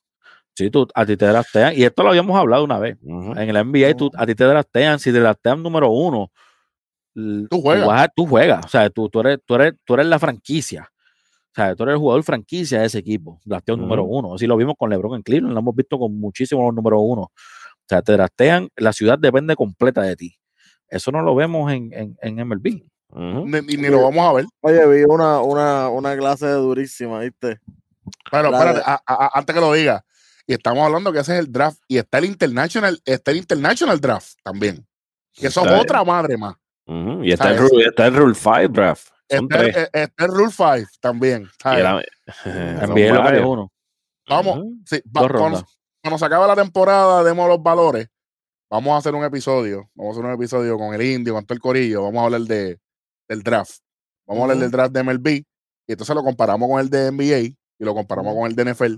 Sí, 0.54 0.70
tú, 0.70 0.88
a 0.94 1.06
ti 1.06 1.16
te 1.18 1.26
draftean, 1.26 1.74
y 1.76 1.84
esto 1.84 2.04
lo 2.04 2.10
habíamos 2.10 2.38
hablado 2.38 2.64
una 2.64 2.78
vez. 2.78 2.98
En 3.04 3.38
el 3.38 3.56
NBA, 3.56 3.96
tú, 3.96 4.12
a 4.16 4.26
ti 4.26 4.36
te 4.36 4.44
draftean, 4.44 5.00
si 5.00 5.12
te 5.12 5.20
draftean 5.20 5.64
número 5.64 5.90
uno, 5.90 6.30
Tú 7.14 7.62
juegas. 7.62 7.90
a- 7.90 8.08
tú 8.08 8.26
juegas. 8.26 8.66
O 8.66 8.70
sea, 8.70 8.90
tú, 8.90 9.10
tú, 9.10 9.20
eres, 9.22 9.40
tú, 9.46 9.56
eres, 9.56 9.74
tú 9.84 9.94
eres 9.96 10.06
la 10.06 10.18
franquicia. 10.20 10.90
O 10.92 11.54
sea, 11.56 11.76
tú 11.76 11.84
eres 11.84 11.94
el 11.94 12.00
jugador 12.00 12.24
franquicia 12.24 12.80
de 12.80 12.86
ese 12.86 13.00
equipo. 13.00 13.40
Drafteado 13.44 13.82
número 13.82 14.04
Ujú. 14.06 14.20
uno. 14.20 14.36
Así 14.36 14.48
lo 14.48 14.56
vimos 14.56 14.76
con 14.78 14.90
LeBron 14.90 15.16
en 15.16 15.22
Cleveland, 15.22 15.54
lo 15.54 15.60
hemos 15.60 15.76
visto 15.76 16.00
con 16.00 16.18
muchísimos 16.18 16.64
los 16.66 16.74
número 16.74 17.00
uno. 17.02 17.24
O 17.24 17.32
sea, 17.90 18.02
te 18.02 18.14
draftean, 18.14 18.70
la 18.78 18.94
ciudad 18.94 19.20
depende 19.20 19.56
completa 19.58 20.02
de 20.02 20.16
ti. 20.16 20.36
Eso 20.88 21.12
no 21.12 21.22
lo 21.22 21.36
vemos 21.36 21.70
en, 21.72 21.92
en, 21.94 22.18
en 22.22 22.40
MLB. 22.48 22.84
Ujú. 23.10 23.46
Ni, 23.46 23.60
ni- 23.62 23.76
ni 23.82 23.90
lo 23.90 24.04
vamos 24.04 24.26
a 24.30 24.32
ver. 24.34 24.46
Oye, 24.62 24.88
vi 24.88 25.04
una, 25.06 25.42
una, 25.42 25.90
una 25.90 26.16
clase 26.16 26.48
durísima, 26.52 27.20
¿viste? 27.20 27.60
Pero 28.32 28.50
espérate, 28.54 28.78
de- 28.80 28.84
a- 28.86 29.02
a- 29.06 29.26
a- 29.26 29.32
antes 29.34 29.54
que 29.54 29.60
lo 29.62 29.74
diga, 29.74 30.06
y 30.52 30.54
estamos 30.54 30.84
hablando 30.86 31.14
que 31.14 31.20
ese 31.20 31.34
es 31.34 31.40
el 31.40 31.52
draft, 31.52 31.80
y 31.88 31.98
está 31.98 32.18
el 32.18 32.26
International, 32.26 33.02
está 33.06 33.32
el 33.32 33.38
International 33.38 34.00
Draft 34.02 34.34
también. 34.44 34.86
Que 35.34 35.48
eso 35.48 35.62
Está 35.62 35.78
es 35.78 35.82
otra 35.84 36.04
madre 36.04 36.36
más. 36.38 36.56
Y 36.86 37.32
está 37.32 37.52
el, 37.52 37.58
rule, 37.58 37.86
está 37.86 38.08
el 38.08 38.16
Rule 38.16 38.36
5 38.36 38.68
draft. 38.68 39.08
Son 39.30 39.44
Está, 39.46 39.62
el- 39.62 39.72
tres. 39.72 39.78
eh, 39.78 39.90
está 39.94 40.26
el 40.26 40.32
Rule 40.32 40.52
5 40.52 40.90
también. 41.00 41.48
Son 41.64 41.74
NBA 41.78 43.14
lo 43.14 43.30
que 43.32 43.38
es 43.38 43.46
uno. 43.46 43.72
Vamos, 44.28 44.60
sí, 44.86 45.02
va- 45.16 45.30
cuando, 45.30 46.18
se 46.18 46.26
acabe 46.26 46.48
la 46.48 46.56
temporada, 46.56 47.24
demos 47.24 47.48
los 47.48 47.64
valores. 47.64 48.10
Vamos 48.70 48.92
a 48.94 48.98
hacer 48.98 49.16
un 49.16 49.24
episodio. 49.24 49.90
Vamos 49.96 50.12
a 50.16 50.20
hacer 50.20 50.26
un 50.26 50.34
episodio 50.34 50.78
con 50.78 50.94
el 50.94 51.02
indio, 51.02 51.34
con 51.34 51.46
todo 51.46 51.54
el 51.56 51.62
corillo. 51.62 52.04
Vamos 52.04 52.20
a 52.22 52.26
hablar 52.26 52.42
de, 52.42 52.78
del 53.30 53.42
draft. 53.42 53.78
Vamos 54.28 54.42
a 54.42 54.44
hablar 54.44 54.58
del 54.58 54.72
draft 54.72 54.94
de 54.94 55.04
MLB. 55.04 55.28
Y 55.30 55.46
entonces 55.94 56.14
lo 56.14 56.24
comparamos 56.24 56.70
con 56.70 56.80
el 56.82 56.90
de 56.90 57.10
NBA 57.12 57.40
y 57.80 57.86
lo 57.86 57.94
comparamos 57.94 58.36
con 58.36 58.48
el 58.48 58.56
de 58.56 58.66
NFL. 58.74 58.96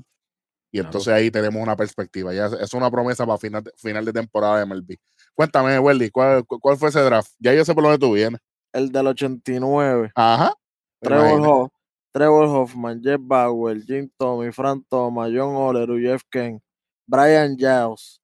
Y 0.73 0.79
Claro. 0.79 0.87
entonces 0.89 1.13
ahí 1.13 1.29
tenemos 1.29 1.61
una 1.61 1.75
perspectiva. 1.75 2.33
Ya 2.33 2.47
es- 2.47 2.73
una 2.73 2.89
promesa 2.89 3.25
para 3.27 3.37
final, 3.37 3.63
de- 3.63 3.71
final 3.77 4.03
de 4.03 4.11
temporada 4.11 4.57
de 4.57 4.65
MLB. 4.65 4.97
Cuéntame, 5.35 5.77
Welly, 5.77 6.09
¿cuál, 6.09 6.43
cu- 6.45 6.59
cuál 6.59 6.77
fue 6.77 6.89
ese 6.89 6.99
draft? 7.01 7.31
Ya 7.39 7.53
yo 7.53 7.63
sé 7.63 7.75
por 7.75 7.83
dónde 7.83 7.99
tú 7.99 8.11
vienes. 8.13 8.41
El 8.73 8.91
del 8.91 9.05
89. 9.07 10.11
Ajá. 10.15 10.51
Trevor, 10.99 11.27
imagino. 11.27 11.51
Ho- 11.53 11.71
Trevor 12.11 12.47
Hoffman, 12.47 13.01
Jeff 13.03 13.19
Bauer, 13.21 13.83
Jim 13.83 14.09
Tommy, 14.17 14.51
Frank 14.51 14.83
Thomas, 14.89 15.29
John 15.31 15.55
Oleru, 15.55 15.99
Jeff 15.99 16.23
Ken, 16.31 16.59
Brian 17.07 17.55
Giles, 17.55 18.19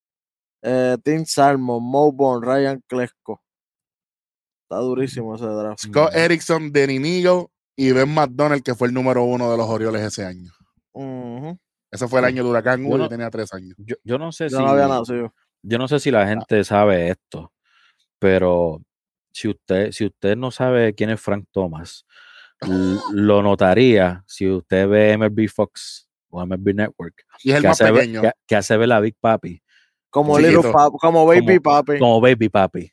eh, 0.63 0.97
Tim 1.03 1.25
Salmon, 1.25 1.83
Mo 1.83 2.11
Bond, 2.11 2.43
Ryan 2.43 2.81
Klesko. 2.87 3.39
Está 4.63 4.77
durísimo 4.81 5.35
ese 5.35 5.45
draft. 5.45 5.79
Scott 5.81 6.15
Erickson, 6.15 6.71
Denny 6.71 6.97
Neagle 6.99 7.47
y 7.75 7.91
Ben 7.91 8.11
McDonald, 8.13 8.63
que 8.63 8.75
fue 8.75 8.87
el 8.87 8.93
número 8.93 9.23
uno 9.23 9.49
de 9.51 9.57
los 9.57 9.67
Orioles 9.67 10.01
ese 10.03 10.25
año. 10.25 10.51
Ujú. 10.93 11.57
Ese 11.91 12.07
fue 12.07 12.19
el 12.19 12.25
año 12.25 12.43
de 12.43 12.49
Huracán 12.49 12.81
Yo 12.81 12.87
Hugo, 12.87 12.97
yo 12.97 13.03
no- 13.03 13.09
tenía 13.09 13.29
tres 13.29 13.53
años. 13.53 13.75
Yo, 13.77 13.95
yo 14.03 14.17
no 14.17 14.31
sé 14.31 14.49
Yo 14.49 14.57
si. 14.57 14.63
no 14.63 14.69
había 14.69 14.87
nacido. 14.87 15.33
yo 15.63 15.77
no 15.77 15.87
sé 15.87 15.99
si 15.99 16.11
la 16.11 16.27
gente 16.27 16.63
sabe 16.63 17.09
esto, 17.09 17.51
pero 18.19 18.81
si 19.31 19.47
usted, 19.49 19.91
si 19.91 20.05
usted 20.05 20.35
no 20.37 20.51
sabe 20.51 20.93
quién 20.93 21.09
es 21.09 21.19
Frank 21.21 21.45
Thomas, 21.51 22.05
lo 23.13 23.41
notaría 23.41 24.23
si 24.27 24.49
usted 24.49 24.87
ve 24.87 25.13
MLB 25.17 25.47
Fox 25.49 26.07
o 26.29 26.45
MLB 26.45 26.73
Network, 26.75 27.25
Y 27.43 27.51
es 27.51 27.57
el 27.57 27.61
que 27.63 27.67
más 27.69 27.81
hace, 27.81 27.91
pequeño. 27.93 28.21
que, 28.21 28.31
que 28.45 28.55
hace 28.55 28.77
ver 28.77 28.87
la 28.89 28.99
Big 28.99 29.15
Papi 29.19 29.61
Como. 30.09 30.37
Little 30.37 30.71
Pap, 30.71 30.93
como 30.99 31.25
Baby 31.25 31.59
Papi. 31.59 31.97
como 31.99 32.21
Baby 32.21 32.49
Papi. 32.49 32.91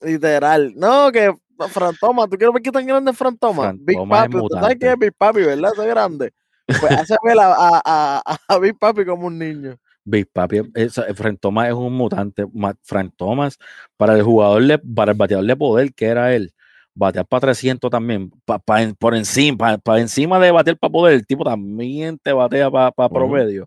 Literal. 0.00 0.72
No, 0.76 1.10
que 1.10 1.32
Fran 1.70 1.94
Thomas, 2.00 2.28
¿tú 2.28 2.36
quieres 2.36 2.52
ver 2.52 2.62
qué 2.62 2.70
tan 2.70 2.86
grande 2.86 3.10
es 3.12 3.16
Fran 3.16 3.36
Thomas? 3.38 3.66
Fran 3.66 3.78
Big 3.84 3.98
es 3.98 4.08
Papi, 4.08 4.32
¿tú 4.38 4.48
sabes 4.52 4.76
quién 4.78 4.92
es. 4.92 4.98
Big 4.98 5.12
Papi, 5.16 5.40
verdad? 5.40 5.70
Ese 5.72 5.86
grande. 5.86 6.32
Pues 6.66 6.92
hace 6.92 7.16
ver 7.24 7.38
a, 7.40 7.52
a, 7.54 8.22
a, 8.24 8.36
a 8.48 8.58
Big 8.58 8.78
Papi 8.78 9.04
como 9.04 9.26
un 9.26 9.38
niño. 9.38 9.76
Big 10.04 10.30
Papi, 10.32 10.60
es- 10.74 11.00
Frank 11.14 11.38
Thomas 11.40 11.68
es 11.68 11.74
un 11.74 11.92
mutante. 11.94 12.44
Frank 12.82 13.12
Thomas, 13.16 13.58
para 13.96 14.14
el 14.14 14.22
jugador, 14.22 14.62
de- 14.64 14.78
para 14.78 15.12
el 15.12 15.18
bateador 15.18 15.46
de 15.46 15.56
poder 15.56 15.94
que 15.94 16.06
era 16.06 16.34
él, 16.34 16.52
batear 16.94 17.26
para 17.26 17.40
300 17.40 17.90
también, 17.90 18.30
pa- 18.44 18.58
pa 18.58 18.78
por 18.98 19.14
encima, 19.14 19.78
para 19.78 20.00
encima 20.00 20.38
de 20.38 20.50
batear 20.50 20.76
para 20.78 20.92
poder, 20.92 21.14
el 21.14 21.26
tipo 21.26 21.42
también 21.44 22.18
te 22.22 22.32
batea 22.32 22.70
para 22.70 22.92
Ujú. 22.96 23.14
promedio. 23.14 23.66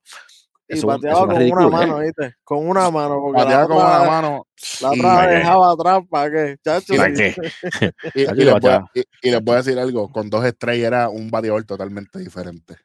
Y 0.70 0.74
Eso- 0.78 0.88
bateaba 0.88 1.28
con 1.28 1.42
una 1.42 1.68
mano, 1.70 2.00
¿viste? 2.00 2.36
Con 2.44 2.68
una 2.68 2.92
mano. 2.92 3.20
Porque 3.22 3.42
Bateaba 3.42 3.62
la 3.64 3.68
con 3.68 3.78
una 3.78 4.00
mano. 4.12 4.48
la 4.82 4.90
otra 4.92 5.28
dejaba 5.28 5.72
atrás, 5.72 6.00
¿para 6.10 6.30
qué? 6.32 6.58
Chacho, 6.64 6.94
¿Y 6.94 6.98
¿Para 6.98 7.16
sí. 7.16 7.24
qué? 7.24 7.94
Y, 8.16 8.22
y 8.22 8.26
les 8.26 8.36
voy 8.36 8.50
a, 8.50 8.54
bateaba. 8.54 8.92
y- 8.94 9.04
y 9.22 9.32
les 9.32 9.42
voy 9.44 9.54
a 9.54 9.58
decir 9.58 9.80
algo, 9.80 10.12
con 10.12 10.30
dos 10.30 10.44
estrellas 10.46 10.88
era 10.88 11.10
un 11.10 11.32
bateador 11.32 11.64
totalmente 11.64 12.20
diferente. 12.20 12.76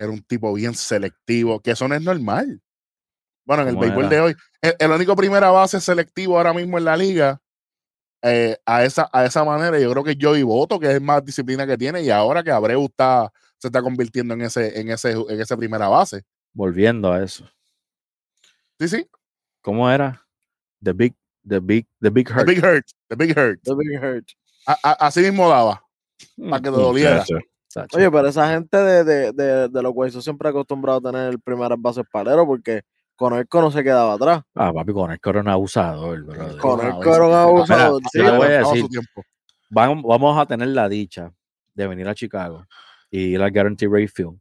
Era 0.00 0.10
un 0.10 0.22
tipo 0.22 0.50
bien 0.54 0.74
selectivo, 0.74 1.60
que 1.60 1.72
eso 1.72 1.86
no 1.86 1.94
es 1.94 2.00
normal. 2.00 2.62
Bueno, 3.44 3.62
en 3.64 3.68
el 3.68 3.74
¿Cómo 3.74 3.82
béisbol 3.82 4.08
de 4.08 4.20
hoy, 4.20 4.34
el, 4.62 4.74
el 4.78 4.90
único 4.90 5.14
primera 5.14 5.50
base 5.50 5.78
selectivo 5.78 6.38
ahora 6.38 6.54
mismo 6.54 6.78
en 6.78 6.84
la 6.86 6.96
liga, 6.96 7.38
eh, 8.22 8.56
a, 8.64 8.82
esa, 8.82 9.10
a 9.12 9.26
esa 9.26 9.44
manera, 9.44 9.78
yo 9.78 9.90
creo 9.90 10.02
que 10.02 10.16
Joey 10.18 10.42
Boto, 10.42 10.80
que 10.80 10.90
es 10.90 11.02
más 11.02 11.22
disciplina 11.22 11.66
que 11.66 11.76
tiene, 11.76 12.02
y 12.02 12.08
ahora 12.08 12.42
que 12.42 12.50
Abreu 12.50 12.86
está, 12.86 13.30
se 13.58 13.68
está 13.68 13.82
convirtiendo 13.82 14.32
en 14.32 14.40
ese, 14.40 14.80
en 14.80 14.90
ese, 14.90 15.10
en 15.12 15.38
ese 15.38 15.54
primera 15.56 15.88
base. 15.88 16.22
Volviendo 16.54 17.12
a 17.12 17.22
eso. 17.22 17.46
Sí, 18.78 18.88
sí. 18.88 19.06
¿Cómo 19.60 19.90
era? 19.90 20.26
The 20.82 20.94
Big, 20.94 21.14
The 21.46 21.60
Big, 21.60 21.86
The 22.00 22.08
Big 22.08 22.26
The 22.26 22.32
Hurt. 22.32 22.46
Big 22.46 22.64
Hurt. 22.64 22.86
The 23.08 23.16
Big 23.16 23.36
Hurt. 23.38 23.60
The 23.64 23.74
Big 23.74 24.02
Hurt. 24.02 24.28
A- 24.66 24.78
a- 24.82 25.06
así 25.06 25.20
mismo 25.20 25.46
daba, 25.50 25.84
para 26.38 26.56
que 26.62 26.70
te 26.70 26.70
Mm, 26.70 26.80
doliera. 26.80 27.24
Oye, 27.92 28.10
pero 28.10 28.28
esa 28.28 28.52
gente 28.52 28.76
de, 28.76 29.04
de, 29.04 29.32
de, 29.32 29.68
de 29.68 29.82
los 29.82 29.92
Guaysos 29.92 30.24
siempre 30.24 30.48
acostumbrado 30.48 30.98
a 31.08 31.12
tener 31.12 31.38
primeras 31.38 31.78
bases 31.80 32.04
palero 32.10 32.46
porque 32.46 32.82
con 33.16 33.34
el 33.34 33.46
no 33.52 33.70
se 33.70 33.84
quedaba 33.84 34.14
atrás. 34.14 34.42
Ah, 34.54 34.72
papi, 34.72 34.92
con 34.92 35.10
el 35.12 35.20
coro 35.20 35.40
un 35.40 35.48
abusador, 35.48 36.22
brother. 36.24 36.56
Con 36.58 36.80
el 36.80 36.86
Una 36.86 36.98
vez. 36.98 37.04
coro 37.04 37.28
un 37.28 37.34
abusador. 37.34 38.00
mira, 38.14 38.30
sí, 38.30 38.36
voy 38.38 38.46
a 38.46 38.58
decir. 38.58 38.86
Vamos, 39.68 40.04
vamos 40.04 40.38
a 40.38 40.46
tener 40.46 40.68
la 40.68 40.88
dicha 40.88 41.30
de 41.74 41.86
venir 41.86 42.08
a 42.08 42.14
Chicago 42.14 42.66
y 43.10 43.20
ir 43.34 43.42
al 43.42 43.52
Guarantee 43.52 43.86
Rate 43.88 44.08
Field. 44.08 44.38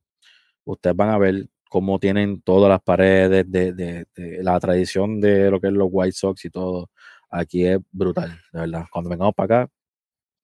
Ustedes 0.64 0.96
van 0.96 1.10
a 1.10 1.18
ver 1.18 1.48
cómo 1.70 2.00
tienen 2.00 2.42
todas 2.42 2.70
las 2.70 2.82
paredes 2.82 3.46
de, 3.52 3.74
de- 3.74 4.06
de 4.16 4.44
la 4.44 4.60
tradición 4.60 5.20
de 5.20 5.52
lo 5.52 5.60
que 5.60 5.68
es 5.68 5.74
los 5.74 5.90
White 5.92 6.14
Sox 6.14 6.46
y 6.46 6.50
todo. 6.50 6.90
Aquí 7.30 7.66
es 7.66 7.80
brutal, 7.92 8.30
de 8.54 8.60
verdad. 8.62 8.86
Cuando 8.92 9.10
vengamos 9.10 9.36
para 9.36 9.62
acá, 9.64 9.72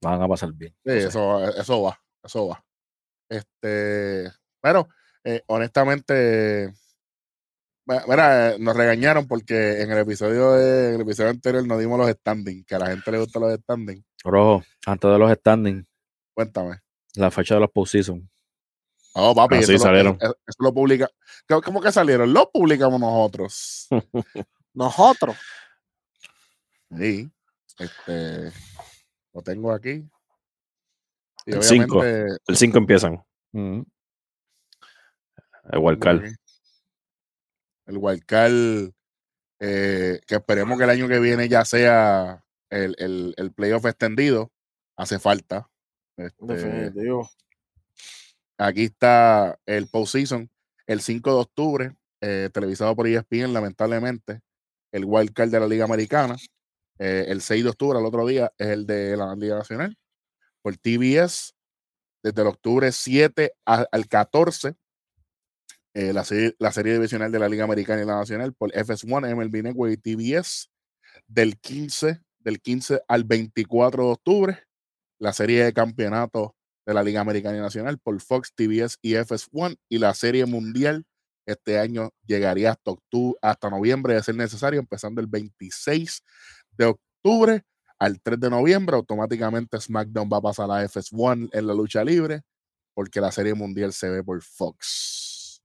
van 0.01 0.21
a 0.21 0.27
pasar 0.27 0.51
bien. 0.53 0.73
Sí, 0.86 0.91
sé. 0.91 1.07
eso, 1.07 1.43
eso 1.49 1.81
va, 1.81 1.99
eso 2.23 2.47
va. 2.47 2.63
Este, 3.30 4.32
pero 4.61 4.88
eh, 5.23 5.41
honestamente, 5.47 6.73
mi- 7.86 7.95
mira, 8.07 8.51
eh, 8.53 8.57
nos 8.59 8.76
regañaron 8.76 9.28
porque 9.28 9.82
en 9.82 9.91
el 9.91 9.99
episodio 9.99 10.53
de, 10.53 10.89
en 10.89 10.95
el 10.95 11.01
episodio 11.01 11.30
anterior 11.32 11.65
nos 11.65 11.80
dimos 11.80 11.97
los 11.99 12.09
standings, 12.09 12.65
que 12.65 12.76
a 12.76 12.80
la 12.80 12.88
gente 12.88 13.11
le 13.11 13.19
gustan 13.19 13.41
los 13.43 13.53
standings. 13.59 14.03
Rojo, 14.23 14.63
antes 14.86 15.09
de 15.11 15.17
los 15.19 15.32
standings, 15.32 15.86
Cuéntame. 16.34 16.80
la 17.15 17.32
fecha 17.32 17.55
de 17.55 17.61
los 17.61 17.71
postseason. 17.71 18.30
No, 19.15 19.34
papi, 19.34 19.55
Ah, 19.55 19.59
eso, 19.59 19.67
sí, 19.67 19.73
lo, 19.73 19.80
salieron. 19.80 20.17
eso- 20.19 20.38
eso 20.45 20.57
lo 20.59 20.73
publica. 20.73 21.09
¿Cómo, 21.47 21.61
cómo 21.61 21.82
que 21.82 21.91
salieron? 21.91 22.34
Lo 22.34 22.51
publicamos 22.51 22.99
nosotros. 22.99 23.88
Nosotros. 24.73 25.38
Sí. 26.97 27.32
Este, 27.80 28.51
lo 29.34 29.41
tengo 29.41 29.71
aquí. 29.71 30.05
Y 31.46 31.54
El 31.54 31.64
cinco. 31.64 32.00
obviamente. 32.00 32.38
El 32.48 32.58
5 32.58 32.78
empiezan. 32.78 33.24
Mm, 33.52 33.82
El 35.72 35.80
Wildcard. 35.80 36.18
Ok. 36.18 36.26
El 37.88 37.98
Wildcard, 37.98 38.91
eh, 39.60 40.20
que 40.26 40.36
esperemos 40.36 40.78
que 40.78 40.84
el 40.86 40.89
año 40.89 41.08
que 41.08 41.20
viene 41.20 41.48
ya 41.48 41.64
sea 41.66 42.43
el, 42.70 42.96
el, 42.98 43.34
el 43.38 43.52
playoff 43.54 43.86
extendido. 43.86 44.52
Hace 44.98 45.20
falta. 45.20 45.70
Este, 46.18 46.46
Definitivo. 46.46 47.30
aquí 48.58 48.86
está 48.86 49.60
el 49.66 49.88
postseason, 49.88 50.50
el 50.88 51.02
5 51.02 51.30
de 51.36 51.41
octubre, 51.41 51.96
eh, 52.22 52.50
televisado 52.54 52.96
por 52.96 53.06
ESPN, 53.08 53.52
lamentablemente. 53.54 54.39
el 54.93 55.04
wild 55.06 55.34
card 55.34 55.50
de 55.52 55.60
la 55.60 55.68
Liga 55.68 55.84
Americana. 55.86 56.38
Eh, 57.00 57.26
el 57.28 57.41
6 57.41 57.66
de 57.66 57.70
octubre, 57.72 58.00
el 58.00 58.06
otro 58.06 58.26
día, 58.26 58.52
es 58.58 58.68
el 58.68 58.86
de 58.88 59.18
la 59.18 59.36
Liga 59.36 59.58
Nacional. 59.58 59.98
Por 60.66 60.78
TBS, 60.78 61.51
desde 62.24 62.41
el 62.41 62.47
octubre 62.47 62.91
7 62.91 63.53
a- 63.68 63.86
al 63.91 64.07
14, 64.07 64.74
eh, 65.93 66.11
la, 66.11 66.26
serie, 66.26 66.55
la 66.57 66.72
serie 66.72 66.93
divisional 66.93 67.32
de 67.32 67.38
la 67.38 67.47
Liga 67.47 67.66
Americana 67.66 68.01
y 68.01 68.05
la 68.07 68.16
Nacional 68.16 68.51
por 68.55 68.72
FS1, 68.72 69.30
MLB 69.30 69.61
Network 69.61 69.93
y 69.93 69.97
TBS. 69.97 70.70
Del 71.28 71.59
15, 71.59 72.20
del 72.39 72.59
15 72.61 72.99
al 73.07 73.26
24 73.26 74.05
de 74.05 74.11
octubre, 74.11 74.63
la 75.20 75.34
serie 75.34 75.66
de 75.66 75.72
campeonatos 75.72 76.49
de 76.84 76.95
la 76.95 77.03
Liga 77.03 77.22
Americana 77.22 77.57
y 77.57 77.61
Nacional 77.61 77.99
por 77.99 78.20
Fox, 78.20 78.51
TBS 78.55 78.97
y 79.03 79.13
FS1 79.13 79.78
y 79.88 79.99
la 79.99 80.16
serie 80.16 80.47
mundial 80.47 81.05
este 81.47 81.78
año 81.78 82.09
llegaría 82.26 82.72
hasta 82.72 82.89
octubre, 82.89 83.38
hasta 83.43 83.70
noviembre 83.70 84.16
de 84.16 84.24
ser 84.24 84.34
necesario, 84.34 84.80
empezando 84.80 85.22
el 85.22 85.28
26 85.28 86.24
de 86.72 86.86
octubre 86.86 87.63
al 88.00 88.22
3 88.22 88.39
de 88.39 88.50
noviembre. 88.50 88.96
Automáticamente 88.96 89.80
SmackDown 89.80 90.30
va 90.32 90.38
a 90.38 90.41
pasar 90.41 90.70
a 90.72 90.84
FS1 90.84 91.50
en 91.54 91.68
la 91.68 91.74
lucha 91.74 92.04
libre 92.04 92.41
porque 92.93 93.20
la 93.22 93.32
serie 93.32 93.54
mundial 93.54 93.91
se 93.93 94.10
ve 94.10 94.24
por 94.24 94.41
Fox. 94.41 95.62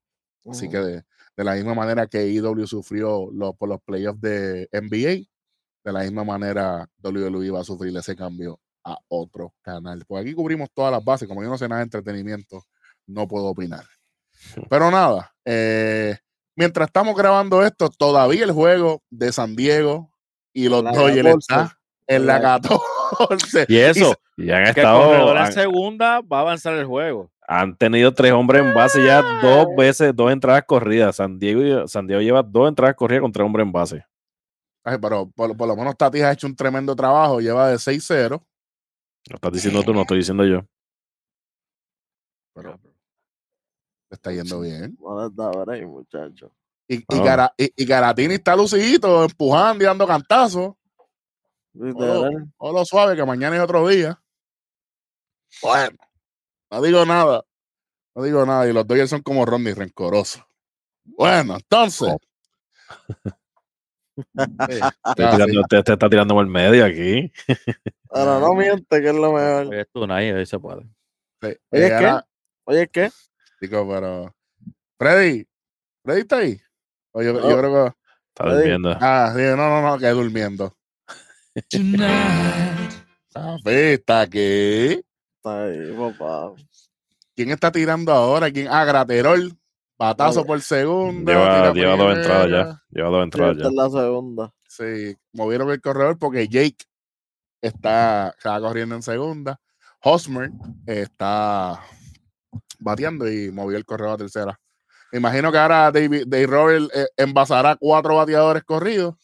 Así 0.49 0.69
que 0.69 0.79
de, 0.79 1.05
de 1.37 1.45
la 1.45 1.55
misma 1.55 1.75
manera 1.75 2.07
que 2.07 2.27
IW 2.29 2.67
sufrió 2.67 3.29
lo- 3.33 3.53
por 3.55 3.69
los 3.69 3.81
playoffs 3.83 4.21
de 4.21 4.69
NBA, 4.73 5.29
de 5.85 5.93
la 5.93 6.01
misma 6.01 6.25
manera 6.25 6.89
WWE 7.03 7.51
va 7.51 7.61
a 7.61 7.65
sufrir 7.65 7.97
ese 7.97 8.17
cambio 8.17 8.59
a 8.85 8.97
otro 9.09 9.55
canal. 9.63 10.05
Pues 10.07 10.23
aquí 10.23 10.35
cubrimos 10.35 10.71
todas 10.73 10.91
las 10.93 11.05
bases. 11.05 11.29
Como 11.29 11.43
yo 11.43 11.49
no 11.51 11.59
sé 11.59 11.69
nada 11.69 11.81
de 11.81 11.85
entretenimiento, 11.85 12.65
no 13.07 13.29
puedo 13.29 13.47
opinar. 13.47 13.85
Pero 14.71 14.91
nada, 14.91 15.33
eh, 15.45 16.17
mientras 16.57 16.89
estamos 16.89 17.15
grabando 17.17 17.65
esto, 17.65 17.91
todavía 17.91 18.45
el 18.45 18.53
juego 18.53 19.03
de 19.11 19.31
San 19.33 19.55
Diego 19.55 20.11
y 20.53 20.69
los 20.69 20.83
Dodgers 20.83 21.23
14. 21.23 21.39
está 21.39 21.80
en 22.11 22.27
la 22.27 22.39
La- 22.39 22.61
14. 22.61 23.67
Y 23.69 23.77
eso, 23.79 24.15
Y 24.37 24.51
han 24.51 24.65
que 24.65 24.71
estado. 24.81 25.37
Han, 25.37 25.53
segunda 25.53 26.21
va 26.21 26.39
a 26.39 26.41
avanzar 26.43 26.75
el 26.75 26.85
juego. 26.87 27.31
han 27.47 27.77
tenido 27.77 28.13
tres 28.15 28.33
hombres 28.33 28.63
en 28.63 28.73
base 28.75 29.05
ya 29.05 29.23
dos 29.43 29.67
veces, 29.77 30.15
dos 30.15 30.31
entradas 30.33 30.65
corridas. 30.67 31.17
San 31.17 31.39
Diego, 31.39 31.87
San 31.89 32.07
Diego 32.07 32.23
lleva 32.23 32.43
dos 32.43 32.69
entradas 32.69 32.95
corridas 32.97 33.23
con 33.23 33.33
tres 33.33 33.45
hombres 33.45 33.67
en 33.67 33.73
base. 33.73 34.05
Ay, 34.85 34.97
pero 35.01 35.29
por, 35.31 35.57
por 35.57 35.69
lo 35.69 35.77
menos 35.77 35.97
Tatis 35.97 36.23
ha 36.23 36.33
hecho 36.33 36.47
un 36.47 36.57
tremendo 36.57 36.95
trabajo, 36.97 37.41
lleva 37.41 37.69
de 37.69 37.77
6-0. 37.79 38.31
Lo 39.29 39.35
estás 39.35 39.53
diciendo 39.53 39.83
tú, 39.83 39.93
no 39.93 40.01
estoy 40.03 40.19
diciendo 40.19 40.45
yo. 40.47 40.65
Pero 42.55 42.79
está 44.11 44.33
yendo 44.33 44.61
bien. 44.61 44.97
Muchacho. 44.99 46.53
Y, 46.89 46.97
y, 46.97 47.05
Ah. 47.09 47.23
Gara- 47.23 47.55
y- 47.57 47.73
y 47.77 47.85
Garatini 47.85 48.35
está 48.35 48.57
lucidito, 48.57 49.23
empujando 49.25 49.85
y 49.85 49.87
dando 49.87 50.07
cantazos. 50.07 50.75
O 52.59 52.73
lo 52.73 52.85
suave, 52.85 53.17
que 53.17 53.25
mañana 53.25 53.57
es 53.57 53.63
otro 53.63 53.87
día. 53.89 54.21
Bueno, 55.63 55.97
no 56.71 56.83
digo 56.83 57.05
nada. 57.05 57.43
No 58.15 58.23
digo 58.23 58.45
nada. 58.45 58.69
Y 58.69 58.73
los 58.73 58.87
Dodgers 58.87 59.11
son 59.11 59.23
como 59.23 59.45
Rodney, 59.47 59.73
rencorosos. 59.75 60.45
Bueno, 61.05 61.57
entonces. 61.57 62.15
Sí, 64.69 64.81
tirando- 65.17 65.63
te, 65.69 65.83
te 65.83 65.93
está 65.95 66.11
tirando 66.11 66.35
por 66.35 66.45
el 66.45 66.51
medio 66.51 66.85
aquí. 66.85 67.33
Pero 68.13 68.39
no 68.41 68.53
miente, 68.55 69.01
que 69.01 69.09
es 69.09 69.15
lo 69.15 69.33
mejor. 69.33 69.67
Hoy 69.69 69.79
es 69.81 69.87
tú, 69.91 70.07
nadie, 70.07 70.35
hoy 70.35 70.45
se 70.45 70.59
puede. 70.59 70.83
sí, 70.83 70.89
sí. 71.53 71.57
Oye, 71.71 71.87
Eh, 71.87 71.89
¿qué? 71.89 71.95
ahora, 71.95 72.27
Oye, 72.65 72.89
¿qué? 72.89 73.11
digo, 73.63 73.89
pero. 73.89 74.35
Freddy, 74.99 75.49
Freddy 76.05 76.21
está 76.21 76.37
ahí. 76.37 76.61
O 77.13 77.23
yo, 77.23 77.33
creo 77.41 77.73
que. 77.87 77.97
Está 78.29 78.45
Ahí. 78.45 78.57
durmiendo. 78.57 78.91
Ah, 79.01 79.33
sí, 79.35 79.41
no, 79.43 79.57
no, 79.57 79.81
no, 79.83 79.99
que 79.99 80.09
durmiendo. 80.09 80.77
Safi, 83.29 83.71
está 83.71 84.23
ahí, 85.45 85.93
papá. 85.97 86.53
¿Quién 87.37 87.51
está 87.51 87.73
tirando 87.73 88.13
ahora? 88.13 88.51
¿Quién? 88.51 88.69
Ah, 88.71 88.85
Graterol. 88.85 89.57
Batazo 89.99 90.41
Oye. 90.41 90.47
por 90.47 90.61
segunda. 90.63 91.33
Lleva, 91.33 91.73
lleva 91.73 91.97
dos 91.97 92.17
entradas 92.17 92.51
ya. 92.51 92.83
Lleva 92.91 93.09
dos 93.11 93.25
entradas 93.25 93.57
esta 93.57 93.65
ya. 93.65 93.71
es 93.71 93.75
la 93.75 93.91
segunda. 93.91 94.55
Sí, 94.67 95.17
movieron 95.33 95.71
el 95.71 95.81
corredor 95.81 96.19
porque 96.19 96.49
Jake 96.49 96.85
está, 97.61 98.31
está 98.31 98.61
corriendo 98.61 98.95
en 98.95 99.03
segunda. 99.03 99.61
Hosmer 100.03 100.51
está 100.87 101.81
bateando 102.79 103.31
y 103.31 103.51
movió 103.53 103.77
el 103.77 103.85
corredor 103.85 104.15
a 104.15 104.19
tercera. 104.19 104.61
Me 105.13 105.19
imagino 105.19 105.51
que 105.53 105.59
ahora 105.59 105.91
David, 105.91 106.25
Dave 106.27 106.47
Robert 106.47 106.91
eh, 106.95 107.09
envasará 107.17 107.77
cuatro 107.77 108.17
bateadores 108.17 108.65
corridos. 108.65 109.15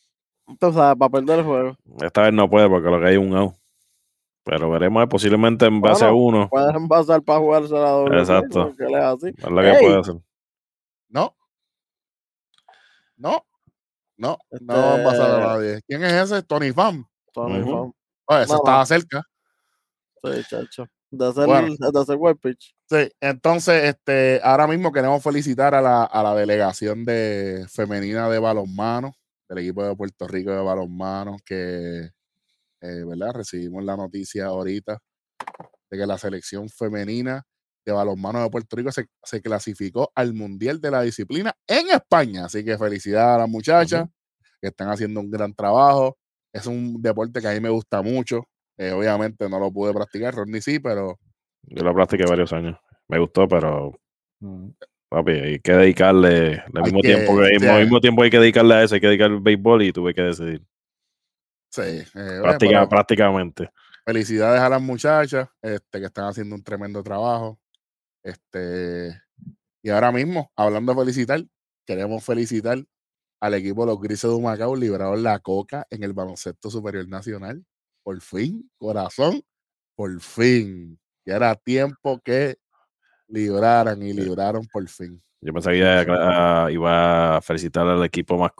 Entonces, 0.49 0.81
para 0.81 1.09
perder 1.11 1.41
el 1.41 1.45
juego. 1.45 1.77
Esta 2.01 2.23
vez 2.23 2.33
no 2.33 2.49
puede 2.49 2.69
porque 2.69 2.89
lo 2.89 3.01
que 3.01 3.07
hay 3.07 3.15
es 3.15 3.21
un 3.21 3.35
out. 3.37 3.55
Pero 4.45 4.71
veremos, 4.71 5.03
eh, 5.03 5.07
posiblemente 5.09 5.67
en 5.67 5.81
base 5.81 6.05
a 6.05 6.13
uno. 6.13 6.49
Puedes 6.49 6.75
envasar 6.75 7.21
para 7.23 7.41
jugarse 7.41 7.73
la 7.75 7.91
doble. 7.91 8.21
Exacto. 8.21 8.67
porque 8.69 8.85
él 8.85 8.95
es 8.95 9.03
así. 9.05 9.27
Es 9.37 9.45
lo 9.51 9.61
que 9.63 9.75
puede 9.81 9.99
hacer. 9.99 10.15
No. 11.09 11.37
No. 13.17 13.45
No. 14.17 14.39
No 14.61 14.75
va 14.75 14.95
a 14.95 14.97
envasar 14.99 15.31
a 15.31 15.35
Este- 15.35 15.47
nadie. 15.47 15.81
¿Quién 15.89 16.05
es 16.05 16.13
ese? 16.13 16.43
Tony 16.43 16.73
Pham. 16.73 17.05
Tony. 17.33 17.61
Pham. 17.65 17.93
Oye, 18.29 18.43
ese 18.43 18.53
No, 18.53 18.59
no. 18.59 18.65
estaba 18.65 18.87
cerca. 18.87 19.23
Sí, 20.23 20.31
chacho. 20.49 20.87
De 21.11 21.27
hacer, 21.29 21.47
Bueno. 21.47 21.75
de 21.79 22.01
hacer 22.01 22.17
white 22.19 22.41
pitch. 22.43 22.75
Sí, 22.89 23.09
entonces, 23.21 23.85
este, 23.85 24.41
ahora 24.43 24.67
mismo 24.67 24.93
queremos 24.93 25.23
felicitar 25.23 25.75
a 25.75 25.81
la, 25.81 26.05
a 26.05 26.23
la 26.23 26.35
delegación 26.35 27.05
de 27.05 27.65
femenina 27.73 28.29
de 28.29 28.39
balonmano, 28.39 29.13
del 29.49 29.59
equipo 29.59 29.85
de 29.85 29.95
Puerto 29.97 30.27
Rico 30.29 30.51
de 30.51 30.63
balonmano, 30.63 31.37
que, 31.45 32.11
eh, 32.81 33.05
¿verdad? 33.07 33.33
Recibimos 33.35 33.85
la 33.85 33.97
noticia 33.97 34.47
ahorita 34.47 34.99
de 35.91 35.99
que 35.99 36.07
la 36.07 36.19
selección 36.19 36.69
femenina 36.69 37.43
de 37.85 37.93
balonmano 37.93 38.43
de 38.43 38.51
Puerto 38.51 38.77
Rico 38.77 38.91
se, 38.91 39.07
se 39.23 39.41
clasificó 39.41 40.11
al 40.15 40.35
Mundial 40.35 40.81
de 40.81 40.91
la 40.91 41.03
Disciplina 41.03 41.55
en 41.69 41.91
España. 41.91 42.47
Así 42.47 42.65
que 42.65 42.77
felicidades 42.77 43.37
a 43.37 43.39
las 43.39 43.49
muchachas 43.49 44.09
que 44.61 44.69
están 44.69 44.89
haciendo 44.91 45.21
un 45.21 45.31
gran 45.31 45.55
trabajo. 45.55 46.19
Es 46.53 46.67
un 46.67 47.01
deporte 47.01 47.41
que 47.41 47.49
a 47.49 47.53
mí 47.53 47.61
me 47.61 47.69
gusta 47.71 48.03
mucho. 48.03 48.43
Eh, 48.79 48.91
obviamente 48.91 49.49
no 49.49 49.61
lo 49.61 49.71
pude 49.73 49.93
practicar, 49.95 50.35
Rodney 50.35 50.61
sí, 50.61 50.81
pero 50.81 51.19
Yo 51.63 51.85
lo 51.85 51.95
practiqué 51.95 52.25
varios 52.25 52.53
años. 52.53 52.77
Me 53.09 53.19
gustó, 53.21 53.47
pero 53.47 53.93
Mm. 54.41 54.69
Papi, 55.09 55.31
hay 55.33 55.59
que 55.61 55.73
dedicarle 55.73 56.63
al 56.75 56.83
mismo 56.83 57.01
que- 57.01 57.09
tiempo 57.15 57.37
que, 57.37 57.57
o 57.57 57.61
sea- 57.61 57.77
al 57.77 57.83
mismo 57.83 58.01
tiempo 58.01 58.23
hay 58.23 58.31
que 58.31 58.39
dedicarle 58.41 58.75
a 58.75 58.83
eso, 58.83 58.95
hay 58.95 59.01
que 59.01 59.07
dedicarle 59.09 59.37
al 59.37 59.43
béisbol 59.43 59.83
y 59.83 59.93
tuve 59.93 60.15
que 60.15 60.23
decidir. 60.23 60.63
sí. 61.71 61.83
eh, 61.83 62.39
Práctica- 62.43 62.89
prácticamente. 62.89 63.71
felicidades 64.05 64.61
a 64.61 64.69
las 64.69 64.81
muchachas 64.81 65.49
este, 65.63 66.01
que 66.01 66.07
están 66.07 66.27
haciendo 66.27 66.55
un 66.55 66.63
tremendo 66.63 67.03
trabajo. 67.03 67.59
Este, 68.23 69.21
y 69.83 69.91
ahora 69.91 70.11
mismo, 70.13 70.51
hablando 70.57 70.93
de 70.95 71.01
felicitar, 71.01 71.45
queremos 71.87 72.25
felicitar 72.25 72.79
al 73.41 73.55
equipo 73.55 73.83
de 73.83 73.93
los 73.93 74.01
Grises 74.01 74.31
de 74.31 74.37
Humacao, 74.37 74.75
libraron 74.75 75.23
la 75.23 75.39
coca 75.41 75.87
en 75.91 76.03
el 76.03 76.13
baloncesto 76.13 76.71
superior 76.71 77.07
nacional. 77.09 77.65
Por 78.03 78.21
fin, 78.21 78.71
corazón, 78.79 79.43
por 79.97 80.21
fin. 80.21 80.99
Ya 81.27 81.37
era 81.37 81.55
tiempo 81.55 82.21
que 82.25 82.57
libraran 83.29 84.03
y 84.03 84.13
libraron 84.13 84.67
por 84.73 84.87
fin. 84.89 85.23
Yo 85.41 85.53
pensé 85.53 85.71
que 85.73 85.79
iba, 85.79 86.71
iba 86.73 87.37
a 87.37 87.41
felicitar 87.41 87.87
al 87.87 88.03
equipo, 88.05 88.51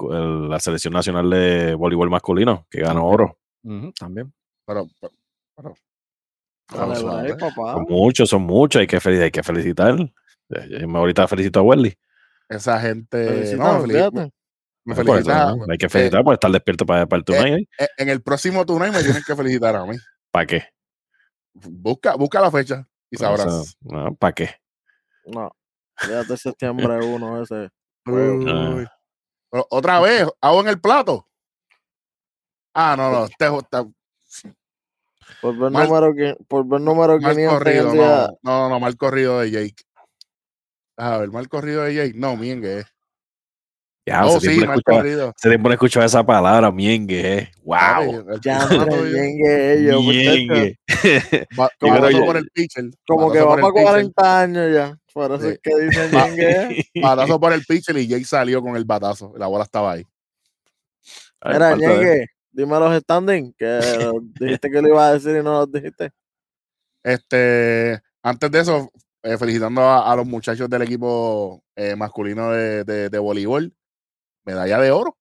la 0.49 0.61
selección 0.61 0.93
nacional 0.93 1.29
de 1.31 1.75
voleibol 1.75 2.11
masculino, 2.11 2.67
que 2.71 2.81
ganó 2.81 3.07
oro. 3.07 3.39
También. 3.99 4.33
Pero, 4.67 4.87
pero. 5.57 5.75
Son 6.71 7.87
muchos, 7.89 8.29
son 8.29 8.43
muchos, 8.43 8.81
hay 8.81 8.87
que, 8.87 8.99
hay 9.09 9.31
que 9.31 9.43
felicitar. 9.43 9.97
Eh, 10.51 10.79
yo 10.81 10.97
ahorita 10.97 11.27
felicito 11.29 11.61
a 11.61 11.63
Welly. 11.63 11.97
esa 12.49 12.81
gente. 12.81 13.57
No, 13.57 13.81
me 13.87 14.31
me 14.85 14.95
Por 14.95 15.05
eso, 15.05 15.13
felicita- 15.15 15.57
¿no? 15.57 15.65
Hay 15.69 15.79
que 15.79 15.89
felicitar 15.89 16.23
por 16.23 16.35
estar 16.35 16.51
despierto 16.51 16.87
para, 16.87 17.07
para 17.07 17.19
el 17.19 17.25
torneo. 17.25 17.57
eh, 17.57 17.89
en 17.97 18.09
el 18.09 18.23
próximo 18.23 18.65
turno 18.65 18.93
me 18.93 19.03
tienen 19.03 19.23
que 19.27 19.35
felicitar 19.35 19.75
a 19.75 19.85
mí. 19.85 19.97
¿Para 20.31 20.47
qué? 20.47 20.65
Busca, 21.55 22.15
busca 22.15 22.41
la 22.41 22.51
fecha 22.51 22.87
y 23.11 23.17
sabrás. 23.17 23.47
O 23.47 23.65
sea, 23.65 23.75
no, 23.83 24.15
¿Para 24.15 24.33
qué? 24.33 24.51
No. 25.27 25.51
Fíjate 25.97 26.37
septiembre 26.37 26.99
1 27.07 27.43
ese. 27.43 27.71
Ah. 28.07 28.11
Uy. 28.11 28.87
Otra 29.51 30.01
vez, 30.01 30.27
hago 30.41 30.61
en 30.61 30.69
el 30.69 30.81
plato. 30.81 31.27
Ah, 32.75 32.95
no, 32.97 33.11
no, 33.11 33.25
este 33.31 33.47
está 33.47 33.85
Por 35.41 35.57
ver 35.59 35.71
Mal- 35.71 35.89
número, 35.89 36.13
qui- 36.13 36.37
por 36.47 36.67
ver 36.67 36.81
número 36.81 37.19
mal 37.19 37.35
500 37.35 37.39
en 37.39 37.59
corrido. 37.59 37.95
No, 37.95 38.39
no, 38.43 38.69
no, 38.69 38.81
mal 38.81 38.97
corrido 38.97 39.41
de 39.41 39.51
Jake. 39.51 39.83
A 40.99 41.19
ver, 41.19 41.31
mal 41.31 41.49
corrido 41.49 41.83
de 41.83 41.95
Jake. 41.95 42.13
No, 42.19 42.37
miengue. 42.37 42.85
Ya, 44.09 44.25
Oh, 44.25 44.39
sí, 44.41 44.61
mal 44.61 44.79
escuchaba- 44.79 44.99
corrido. 44.99 45.33
hace 45.37 45.49
tiempo 45.49 45.69
no 45.69 45.75
escuchaba 45.75 46.07
esa 46.07 46.25
palabra, 46.25 46.71
miengue. 46.71 47.39
eh. 47.39 47.51
¡Wow! 47.65 48.25
Ya, 48.41 48.61
muchacho. 48.69 48.87
Miengue. 49.03 49.85
Yo 49.91 49.99
creo 51.79 51.93
batazo 51.93 52.09
que- 52.21 52.25
por 52.25 52.37
el 52.37 52.49
pitcher. 52.53 52.85
Como 53.07 53.33
que 53.33 53.41
va 53.41 53.57
para 53.57 53.67
pitcher, 53.69 53.83
40 53.83 54.41
años 54.41 54.73
ya. 54.73 54.97
Por 55.13 55.33
eso 55.33 55.41
Sí. 55.41 55.49
es 55.49 55.59
que 55.61 55.77
dicen 55.77 56.11
yengue. 56.13 56.87
Batazo 57.03 57.41
por 57.41 57.53
el 57.53 57.65
pitcher 57.65 57.97
y 57.97 58.07
Jake 58.07 58.25
salió 58.25 58.63
con 58.63 58.77
el 58.77 58.85
batazo. 58.85 59.35
La 59.37 59.49
bola 59.49 59.65
estaba 59.65 59.93
ahí. 59.93 60.05
Ay, 61.41 61.53
Mira, 61.55 61.71
falta 61.71 61.99
de- 61.99 62.27
dime 62.53 62.79
los 62.79 63.01
standings, 63.03 63.55
que 63.59 63.81
dijiste 64.41 64.71
que 64.71 64.83
lo 64.83 64.89
iba 64.89 65.09
a 65.09 65.13
decir 65.15 65.33
y 65.37 65.43
no 65.43 65.53
los 65.61 65.73
dijiste. 65.73 66.11
Este, 67.03 68.01
antes 68.23 68.51
de 68.51 68.61
eso, 68.61 68.91
eh, 69.23 69.37
felicitando 69.39 69.81
a, 69.83 70.13
a 70.13 70.17
los 70.17 70.27
muchachos 70.27 70.69
del 70.69 70.83
equipo 70.83 71.63
eh, 71.77 71.95
masculino 71.97 72.51
de, 72.53 72.85
de- 72.85 73.09
de 73.11 73.19
voleibol. 73.19 73.73
Medalla 74.47 74.79
de 74.79 74.91
oro. 74.93 75.17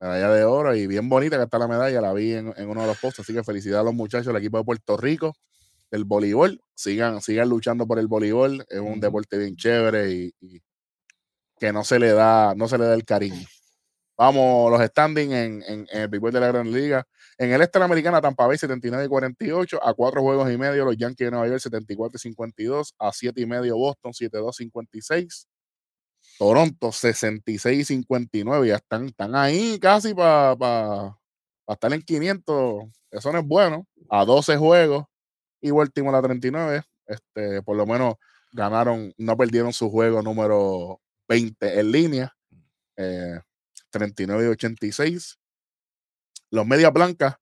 Medalla 0.00 0.30
de 0.30 0.44
oro 0.44 0.74
y 0.74 0.86
bien 0.88 1.08
bonita 1.08 1.36
que 1.36 1.44
está 1.44 1.58
la 1.58 1.68
medalla, 1.68 2.00
la 2.00 2.12
vi 2.12 2.34
en, 2.34 2.52
en 2.56 2.68
uno 2.68 2.82
de 2.82 2.88
los 2.88 2.98
posts. 2.98 3.20
Así 3.20 3.32
que 3.32 3.44
felicidades 3.44 3.82
a 3.82 3.84
los 3.84 3.94
muchachos 3.94 4.26
del 4.26 4.36
equipo 4.36 4.58
de 4.58 4.64
Puerto 4.64 4.96
Rico, 4.96 5.34
del 5.90 6.04
voleibol. 6.04 6.60
Sigan, 6.74 7.22
sigan 7.22 7.48
luchando 7.48 7.86
por 7.86 7.98
el 8.00 8.08
voleibol. 8.08 8.66
Es 8.68 8.80
un 8.80 9.00
deporte 9.00 9.38
bien 9.38 9.56
chévere 9.56 10.10
y, 10.10 10.34
y 10.40 10.60
que 11.58 11.72
no 11.72 11.84
se 11.84 12.00
le 12.00 12.12
da, 12.12 12.54
no 12.56 12.66
se 12.66 12.76
le 12.78 12.86
da 12.86 12.94
el 12.94 13.04
cariño. 13.04 13.46
Vamos, 14.18 14.70
los 14.70 14.82
standings 14.82 15.32
en, 15.32 15.62
en, 15.66 15.86
en 15.90 16.02
el 16.02 16.08
béisbol 16.08 16.32
de 16.32 16.40
la 16.40 16.48
Gran 16.48 16.70
Liga. 16.72 17.04
En 17.38 17.52
el 17.52 17.62
este 17.62 17.78
de 17.78 17.80
la 17.80 17.84
Americana, 17.86 18.20
Tampa 18.20 18.46
Bay 18.46 18.58
79 18.58 19.04
y 19.04 19.08
48, 19.08 19.84
a 19.84 19.94
cuatro 19.94 20.22
juegos 20.22 20.50
y 20.52 20.58
medio, 20.58 20.84
los 20.84 20.96
Yankees 20.96 21.26
de 21.26 21.30
Nueva 21.30 21.48
York 21.48 21.60
74 21.60 22.16
y 22.16 22.20
52, 22.20 22.94
a 22.98 23.12
siete 23.12 23.40
y 23.40 23.46
medio, 23.46 23.76
Boston 23.76 24.12
72 24.12 24.56
56, 24.56 25.48
Toronto 26.42 26.90
66 26.90 27.78
y 27.78 27.84
59, 27.84 28.66
ya 28.66 28.74
están, 28.74 29.06
están 29.06 29.36
ahí 29.36 29.78
casi 29.78 30.12
para 30.12 31.16
estar 31.68 31.92
en 31.92 32.02
500, 32.02 32.82
eso 33.12 33.32
no 33.32 33.38
es 33.38 33.46
bueno, 33.46 33.86
a 34.10 34.24
12 34.24 34.56
juegos, 34.56 35.04
y 35.60 35.70
Baltimore 35.70 36.16
a 36.16 36.22
39, 36.22 36.82
este, 37.06 37.62
por 37.62 37.76
lo 37.76 37.86
menos 37.86 38.16
ganaron, 38.50 39.14
no 39.18 39.36
perdieron 39.36 39.72
su 39.72 39.88
juego 39.88 40.20
número 40.20 41.00
20 41.28 41.78
en 41.78 41.92
línea, 41.92 42.36
eh, 42.96 43.38
39 43.90 44.44
y 44.44 44.48
86. 44.48 45.38
Los 46.50 46.66
Medias 46.66 46.92
Blancas, 46.92 47.36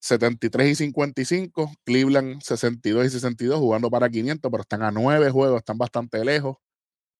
73 0.00 0.72
y 0.72 0.74
55. 0.74 1.72
Cleveland, 1.86 2.42
62 2.42 3.06
y 3.06 3.08
62, 3.08 3.58
jugando 3.58 3.88
para 3.88 4.10
500, 4.10 4.50
pero 4.50 4.60
están 4.60 4.82
a 4.82 4.90
9 4.90 5.30
juegos, 5.30 5.60
están 5.60 5.78
bastante 5.78 6.22
lejos. 6.22 6.58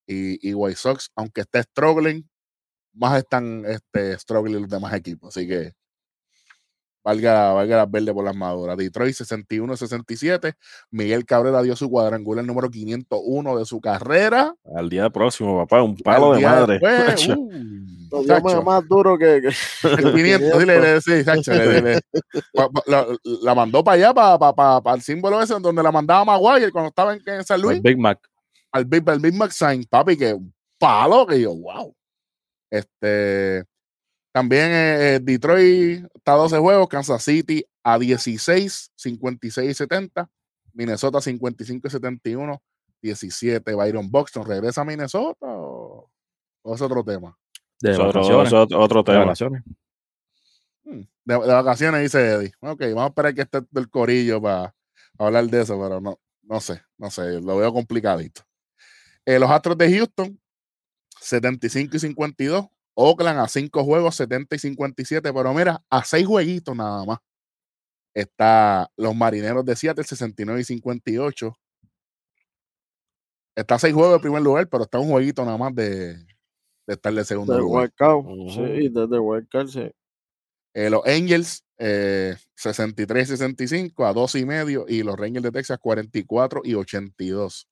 Y, 0.07 0.49
y 0.49 0.55
White 0.55 0.77
Sox, 0.77 1.11
aunque 1.15 1.43
esté 1.43 1.63
struggling, 1.63 2.29
más 2.95 3.19
están 3.19 3.65
este, 3.67 4.19
struggling 4.19 4.61
los 4.63 4.71
demás 4.71 4.93
equipos. 4.95 5.37
Así 5.37 5.47
que 5.49 5.73
valga, 7.05 7.53
valga 7.53 7.77
las 7.79 7.91
verdes 7.91 8.15
por 8.15 8.25
las 8.25 8.37
maduras. 8.37 8.77
Detroit, 8.77 9.15
61 9.15 9.73
y 9.73 9.77
67. 9.77 10.55
Miguel 10.91 11.25
Cabrera 11.25 11.63
dio 11.63 11.75
su 11.77 11.91
cuadrangular 11.91 12.45
número 12.45 12.71
501 12.71 13.59
de 13.59 13.65
su 13.65 13.81
carrera. 13.81 14.55
Al 14.77 14.89
día 14.89 15.11
próximo, 15.11 15.59
papá, 15.59 15.83
un 15.83 15.97
palo 15.97 16.33
Al 16.33 16.41
de 16.41 16.47
madre. 16.47 16.73
después, 16.81 17.29
Lo 18.13 18.23
dio 18.23 18.63
más, 18.63 18.87
duro 18.87 19.17
que. 19.17 19.41
que 19.41 19.49
El 19.89 20.13
500, 20.13 20.59
dile, 20.59 20.81
le- 20.81 21.01
sí, 21.01 21.11
le- 21.47 21.81
le- 21.83 22.01
la, 22.87 23.07
la 23.25 23.55
mandó 23.55 23.83
para 23.83 23.95
allá, 23.95 24.13
para, 24.13 24.39
para, 24.55 24.83
para, 24.83 24.97
el 24.97 25.01
símbolo 25.03 25.41
ese 25.41 25.55
donde 25.59 25.83
la 25.83 25.91
mandaba 25.91 26.23
Maguire 26.27 26.71
cuando 26.71 26.89
estaba 26.91 27.15
en, 27.15 27.23
en 27.25 27.43
San 27.43 27.57
El 27.57 27.63
Luis, 27.63 27.81
Big 27.83 27.97
Mac. 27.99 28.21
Al 28.73 28.85
Big, 28.87 29.09
al 29.09 29.21
Big 29.21 29.35
Mac 29.35 29.51
Sign, 29.53 29.85
papi, 29.85 30.17
que 30.17 30.33
un 30.35 30.53
palo, 30.79 31.27
que 31.27 31.41
yo, 31.41 31.55
wow. 31.55 31.95
Este, 32.71 33.65
también 34.33 34.71
eh, 34.71 35.15
eh, 35.17 35.21
Detroit 35.23 36.05
está 36.15 36.33
a 36.35 36.37
12 36.37 36.59
juegos, 36.59 36.89
Kansas 36.89 37.23
City 37.23 37.65
a 37.85 37.99
16, 37.99 38.93
56 38.97 39.71
y 39.71 39.75
70, 39.75 40.31
Minnesota 40.73 41.21
55 41.21 41.87
y 41.87 41.91
71, 41.91 42.63
17, 43.03 43.75
Byron 43.75 44.11
Buxton, 44.11 44.47
¿regresa 44.47 44.81
a 44.81 44.85
Minnesota 44.85 45.47
o, 45.47 46.11
o 46.63 46.75
es 46.75 46.81
otro 46.81 47.05
tema? 47.05 47.37
De 47.81 47.91
Es 47.91 47.99
otro, 47.99 48.21
vacaciones. 48.23 48.47
es 48.49 48.53
otro- 48.55 48.81
otro 48.81 49.03
de 49.03 49.13
tema. 49.13 49.25
vacaciones. 49.25 49.63
Hmm, 50.85 51.03
De, 51.25 51.35
de 51.35 51.53
vacaciones, 51.53 52.01
dice 52.03 52.27
Eddie. 52.35 52.53
Ok, 52.61 52.81
vamos 52.89 53.03
a 53.05 53.07
esperar 53.09 53.35
que 53.35 53.43
esté 53.43 53.61
del 53.71 53.91
corillo 53.91 54.41
para 54.41 54.75
hablar 55.19 55.45
de 55.47 55.61
eso, 55.63 55.79
pero 55.81 56.01
no, 56.01 56.19
no 56.43 56.61
sé, 56.61 56.81
no 56.97 57.11
sé, 57.11 57.41
lo 57.41 57.57
veo 57.59 57.73
complicadito. 57.73 58.43
Eh, 59.27 59.39
los 59.39 59.51
Astros 59.51 59.79
de 59.79 59.97
Houston, 59.97 60.41
75 61.21 61.97
y 61.97 62.01
52. 62.01 62.67
Oakland 62.95 63.39
a 63.41 63.49
5 63.49 63.85
juegos, 63.85 64.17
70 64.17 64.57
y 64.57 64.59
57. 64.59 65.33
Pero 65.33 65.55
mira, 65.55 65.83
a 65.89 66.05
6 66.05 66.27
jueguitos 66.27 66.77
nada 66.77 67.05
más. 67.05 67.19
Está 68.15 68.91
los 68.97 69.15
Marineros 69.15 69.65
de 69.65 69.75
Seattle, 69.77 70.05
69 70.05 70.61
y 70.61 70.65
58. 70.65 71.57
Está 73.57 73.77
a 73.77 73.79
6 73.79 73.95
juegos 73.95 74.15
de 74.15 74.21
primer 74.21 74.43
lugar, 74.43 74.69
pero 74.69 74.85
está 74.85 74.99
un 74.99 75.09
jueguito 75.09 75.45
nada 75.45 75.57
más 75.57 75.75
de, 75.75 76.15
de 76.15 76.95
estar 76.95 77.13
de 77.13 77.25
segundo 77.25 77.59
lugar. 77.59 77.85
Wildcard. 77.85 78.17
Ujú. 78.17 78.51
Sí, 78.51 78.89
desde 78.89 79.19
Wildcard, 79.19 79.69
sí. 79.69 79.91
Eh, 80.75 80.89
los 80.91 81.07
Angels, 81.07 81.65
eh, 81.79 82.35
63 82.57 83.29
65 83.29 84.07
a 84.07 84.13
2 84.13 84.35
y 84.37 84.45
medio. 84.45 84.85
Y 84.89 85.03
los 85.03 85.17
Rangers 85.17 85.45
de 85.45 85.53
Texas, 85.53 85.79
44 85.79 86.63
y 86.65 86.75
82. 86.75 87.69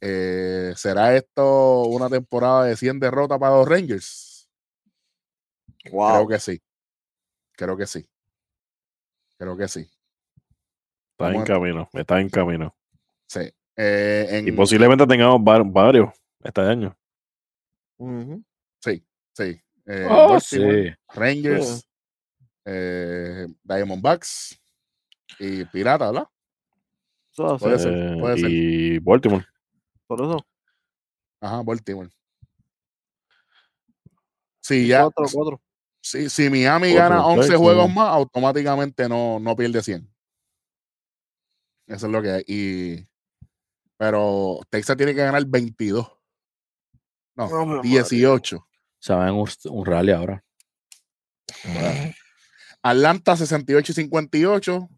Eh, 0.00 0.72
¿Será 0.76 1.16
esto 1.16 1.82
una 1.84 2.08
temporada 2.08 2.64
de 2.64 2.76
100 2.76 3.00
derrotas 3.00 3.38
para 3.38 3.56
los 3.56 3.68
Rangers? 3.68 4.48
Wow. 5.90 6.12
Creo 6.14 6.28
que 6.28 6.38
sí. 6.38 6.62
Creo 7.52 7.76
que 7.76 7.86
sí. 7.86 8.08
Creo 9.36 9.56
que 9.56 9.68
sí. 9.68 9.80
Está 11.12 11.32
en 11.32 11.44
camino, 11.44 11.88
está 11.92 12.20
en 12.20 12.28
camino. 12.28 12.76
Sí. 13.26 13.40
Eh, 13.76 14.26
en- 14.30 14.48
Y 14.48 14.52
posiblemente 14.52 15.06
tengamos 15.06 15.42
var- 15.42 15.64
varios 15.64 16.10
este 16.42 16.60
año. 16.60 16.96
Sí, 18.80 19.04
sí. 19.32 19.60
Eh, 19.86 20.06
Oh, 20.08 20.38
sí. 20.38 20.58
Rangers, 21.14 21.88
eh, 22.64 23.46
Diamondbacks 23.64 24.60
y 25.40 25.64
Pirata, 25.64 26.10
¿verdad? 26.12 26.28
Puede 27.58 27.78
ser, 27.78 28.18
puede 28.20 28.38
ser. 28.38 28.50
y 28.50 28.98
Baltimore. 28.98 29.46
Por 30.08 30.22
eso. 30.22 30.44
Ajá, 31.40 31.62
Baltimore. 31.62 32.10
Sí, 34.60 34.88
ya. 34.88 35.02
Cuatro, 35.02 35.26
cuatro. 35.32 35.62
Si, 36.00 36.30
si 36.30 36.48
Miami 36.48 36.92
Cuatro, 36.92 37.16
gana 37.16 37.26
11 37.26 37.46
seis, 37.46 37.58
juegos 37.58 37.86
sí. 37.86 37.94
más, 37.94 38.08
automáticamente 38.08 39.08
no, 39.08 39.38
no 39.38 39.54
pierde 39.54 39.82
100. 39.82 40.08
Eso 41.86 42.06
es 42.06 42.12
lo 42.12 42.22
que 42.22 42.30
hay. 42.30 42.44
Y, 42.46 43.06
pero 43.96 44.60
Texas 44.70 44.96
tiene 44.96 45.14
que 45.14 45.22
ganar 45.22 45.44
22. 45.44 46.10
No, 47.36 47.66
María. 47.66 47.90
18. 47.90 48.66
Se 48.98 49.14
va 49.14 49.28
en 49.28 49.34
un, 49.34 49.48
un 49.64 49.86
rally 49.86 50.12
ahora. 50.12 50.42
Atlanta 52.82 53.36
68 53.36 53.92
y 53.92 53.94
58. 53.94 54.88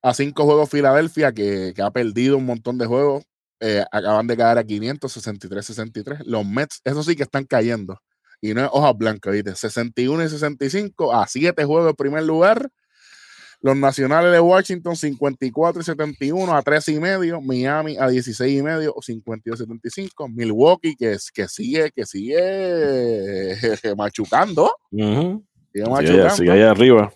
A 0.00 0.14
5 0.14 0.44
juegos 0.44 0.70
Filadelfia, 0.70 1.32
que, 1.32 1.72
que 1.74 1.82
ha 1.82 1.90
perdido 1.90 2.36
un 2.36 2.46
montón 2.46 2.78
de 2.78 2.86
juegos. 2.86 3.24
Eh, 3.60 3.84
acaban 3.90 4.26
de 4.26 4.36
caer 4.36 4.58
a 4.58 4.62
563-63. 4.64 6.24
Los 6.24 6.46
Mets, 6.46 6.80
eso 6.84 7.02
sí 7.02 7.16
que 7.16 7.22
están 7.24 7.44
cayendo. 7.44 8.00
Y 8.40 8.54
no 8.54 8.62
es 8.64 8.70
hoja 8.72 8.92
blanca, 8.92 9.30
¿viste? 9.30 9.54
61 9.54 10.24
y 10.24 10.28
65 10.28 11.12
a 11.12 11.26
7 11.26 11.64
juegos 11.64 11.86
de 11.86 11.94
primer 11.94 12.22
lugar. 12.22 12.70
Los 13.60 13.76
Nacionales 13.76 14.30
de 14.30 14.38
Washington 14.38 14.94
54 14.94 15.82
y 15.82 15.84
71 15.84 16.54
a 16.56 16.62
13 16.62 16.92
y 16.92 17.00
medio. 17.00 17.40
Miami 17.40 17.96
a 17.98 18.06
16 18.08 18.56
y 18.60 18.62
medio, 18.62 18.94
52 19.00 19.58
y 19.58 19.62
75. 19.64 20.28
Milwaukee 20.28 20.94
que, 20.94 21.16
que 21.34 21.48
sigue, 21.48 21.90
que 21.90 22.06
sigue 22.06 23.56
machucando. 23.96 24.70
Ujú. 24.92 25.44
Sigue 25.72 25.84
Sigue 25.84 25.90
machucando. 25.90 26.22
allá, 26.22 26.30
sigue 26.30 26.50
allá 26.52 26.70
arriba. 26.70 27.12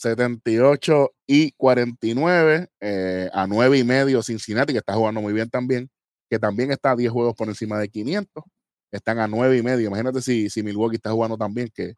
78 0.00 1.10
y 1.26 1.52
49 1.52 2.68
eh, 2.80 3.30
a 3.32 3.46
9 3.46 3.78
y 3.78 3.84
medio 3.84 4.22
Cincinnati, 4.22 4.72
que 4.72 4.78
está 4.78 4.94
jugando 4.94 5.20
muy 5.20 5.32
bien 5.34 5.50
también, 5.50 5.90
que 6.30 6.38
también 6.38 6.70
está 6.72 6.92
a 6.92 6.96
10 6.96 7.12
juegos 7.12 7.34
por 7.34 7.48
encima 7.48 7.78
de 7.78 7.88
500. 7.88 8.44
Están 8.90 9.18
a 9.18 9.28
9 9.28 9.58
y 9.58 9.62
medio. 9.62 9.86
Imagínate 9.88 10.22
si, 10.22 10.48
si 10.48 10.62
Milwaukee 10.62 10.96
está 10.96 11.12
jugando 11.12 11.36
también, 11.36 11.68
que 11.72 11.94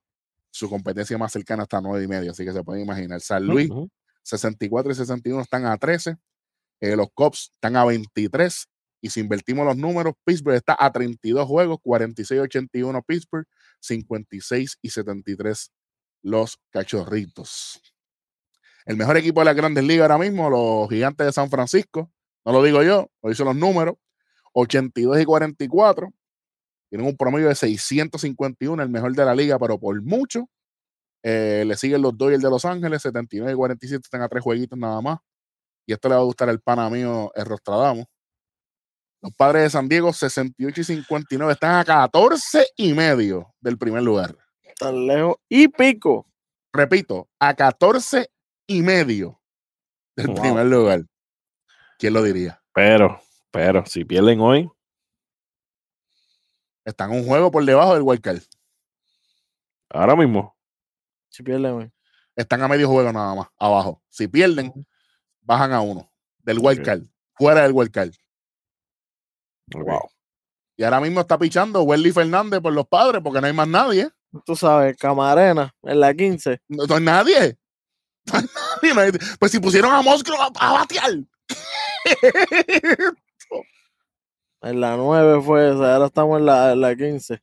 su 0.50 0.68
competencia 0.68 1.16
más 1.16 1.32
cercana 1.32 1.62
está 1.62 1.78
a 1.78 1.80
9 1.80 2.04
y 2.04 2.08
medio, 2.08 2.32
así 2.32 2.44
que 2.44 2.52
se 2.52 2.62
pueden 2.64 2.82
imaginar. 2.82 3.20
San 3.20 3.46
Luis, 3.46 3.70
Ujú. 3.70 3.88
64 4.24 4.92
y 4.92 4.94
61 4.94 5.40
están 5.40 5.64
a 5.66 5.76
13. 5.78 6.16
eh, 6.80 6.96
los 6.96 7.06
Cops 7.14 7.52
están 7.54 7.76
a 7.76 7.84
23. 7.84 8.66
Y 9.00 9.10
si 9.10 9.20
invertimos 9.20 9.64
los 9.64 9.76
números, 9.76 10.14
Pittsburgh 10.24 10.56
está 10.56 10.76
a 10.78 10.90
32 10.92 11.46
juegos, 11.46 11.78
46 11.82 12.38
y 12.38 12.40
81 12.40 13.02
Pittsburgh, 13.02 13.46
56 13.80 14.78
y 14.82 14.90
73 14.90 15.70
los 16.24 16.58
Cachorritos. 16.70 17.80
El 18.84 18.96
mejor 18.96 19.16
equipo 19.16 19.40
de 19.40 19.46
las 19.46 19.56
grandes 19.56 19.84
ligas 19.84 20.10
ahora 20.10 20.18
mismo, 20.18 20.50
los 20.50 20.88
Gigantes 20.88 21.26
de 21.26 21.32
San 21.32 21.48
Francisco, 21.50 22.10
no 22.44 22.52
lo 22.52 22.62
digo 22.62 22.82
yo, 22.82 23.08
lo 23.22 23.28
dicen 23.30 23.46
los 23.46 23.56
números, 23.56 23.96
82 24.52 25.20
y 25.20 25.24
44. 25.24 26.12
Tienen 26.90 27.06
un 27.06 27.16
promedio 27.16 27.48
de 27.48 27.54
651, 27.54 28.82
el 28.82 28.88
mejor 28.88 29.14
de 29.14 29.24
la 29.24 29.34
liga, 29.34 29.58
pero 29.58 29.78
por 29.78 30.00
mucho. 30.02 30.48
Eh, 31.22 31.64
le 31.66 31.76
siguen 31.76 32.02
los 32.02 32.18
Dodgers 32.18 32.42
de 32.42 32.50
Los 32.50 32.64
Ángeles, 32.64 33.02
79 33.02 33.52
y 33.52 33.54
47, 33.54 34.02
están 34.04 34.22
a 34.22 34.28
tres 34.28 34.42
jueguitos 34.42 34.78
nada 34.78 35.00
más. 35.00 35.18
Y 35.86 35.92
esto 35.92 36.08
le 36.08 36.16
va 36.16 36.20
a 36.20 36.24
gustar 36.24 36.48
al 36.48 36.60
pana 36.60 36.90
mío, 36.90 37.30
el 37.34 37.46
Rostradamo. 37.46 38.06
Los 39.22 39.32
padres 39.34 39.62
de 39.62 39.70
San 39.70 39.88
Diego, 39.88 40.12
68 40.12 40.80
y 40.80 40.84
59, 40.84 41.52
están 41.52 41.76
a 41.76 41.84
14 41.84 42.66
y 42.76 42.92
medio 42.92 43.54
del 43.60 43.78
primer 43.78 44.02
lugar. 44.02 44.36
Tan 44.78 45.06
lejos. 45.06 45.36
Y 45.48 45.68
pico. 45.68 46.26
repito, 46.72 47.28
a 47.38 47.54
14 47.54 48.31
y 48.66 48.82
medio 48.82 49.40
del 50.16 50.28
Wow. 50.28 50.40
primer 50.40 50.66
lugar. 50.66 51.02
¿Quién 51.98 52.14
lo 52.14 52.22
diría? 52.22 52.62
Pero, 52.74 53.20
pero, 53.50 53.84
si 53.86 54.04
pierden 54.04 54.40
hoy, 54.40 54.70
Están 56.84 57.12
un 57.12 57.24
juego 57.24 57.50
por 57.52 57.64
debajo 57.64 57.94
del 57.94 58.02
wildcard. 58.02 58.42
ahora 59.90 60.16
mismo. 60.16 60.56
Si 61.28 61.42
pierden 61.42 61.72
hoy. 61.72 61.92
Están 62.34 62.60
a 62.62 62.68
medio 62.68 62.88
juego 62.88 63.12
nada 63.12 63.34
más, 63.34 63.48
abajo. 63.56 64.02
Si 64.08 64.26
pierden, 64.26 64.72
bajan 65.42 65.72
a 65.72 65.80
uno 65.80 66.10
del 66.38 66.58
wildcard, 66.58 67.02
fuera 67.34 67.62
del 67.62 67.72
wildcard. 67.72 68.10
Wow. 69.74 70.10
Y 70.76 70.82
ahora 70.82 71.00
mismo 71.00 71.20
está 71.20 71.38
pichando 71.38 71.82
Welly 71.82 72.10
Fernández 72.12 72.60
por 72.60 72.72
los 72.72 72.86
padres 72.88 73.22
porque 73.22 73.40
no 73.40 73.46
hay 73.46 73.52
más 73.52 73.68
nadie. 73.68 74.10
Tú 74.44 74.56
sabes, 74.56 74.96
Camarena 74.96 75.72
en 75.82 76.00
la 76.00 76.12
15. 76.14 76.60
No, 76.68 76.86
no 76.86 76.94
hay 76.96 77.02
nadie. 77.02 77.58
Pues 79.38 79.52
si 79.52 79.58
pusieron 79.60 79.92
a 79.92 80.02
Moscro 80.02 80.34
a, 80.40 80.50
a 80.58 80.72
batear. 80.72 81.12
En 84.62 84.80
la 84.80 84.96
9 84.96 85.42
fue 85.42 85.70
esa. 85.70 85.94
Ahora 85.94 86.06
estamos 86.06 86.38
en 86.38 86.46
la, 86.46 86.72
en 86.72 86.80
la 86.80 86.94
15. 86.94 87.42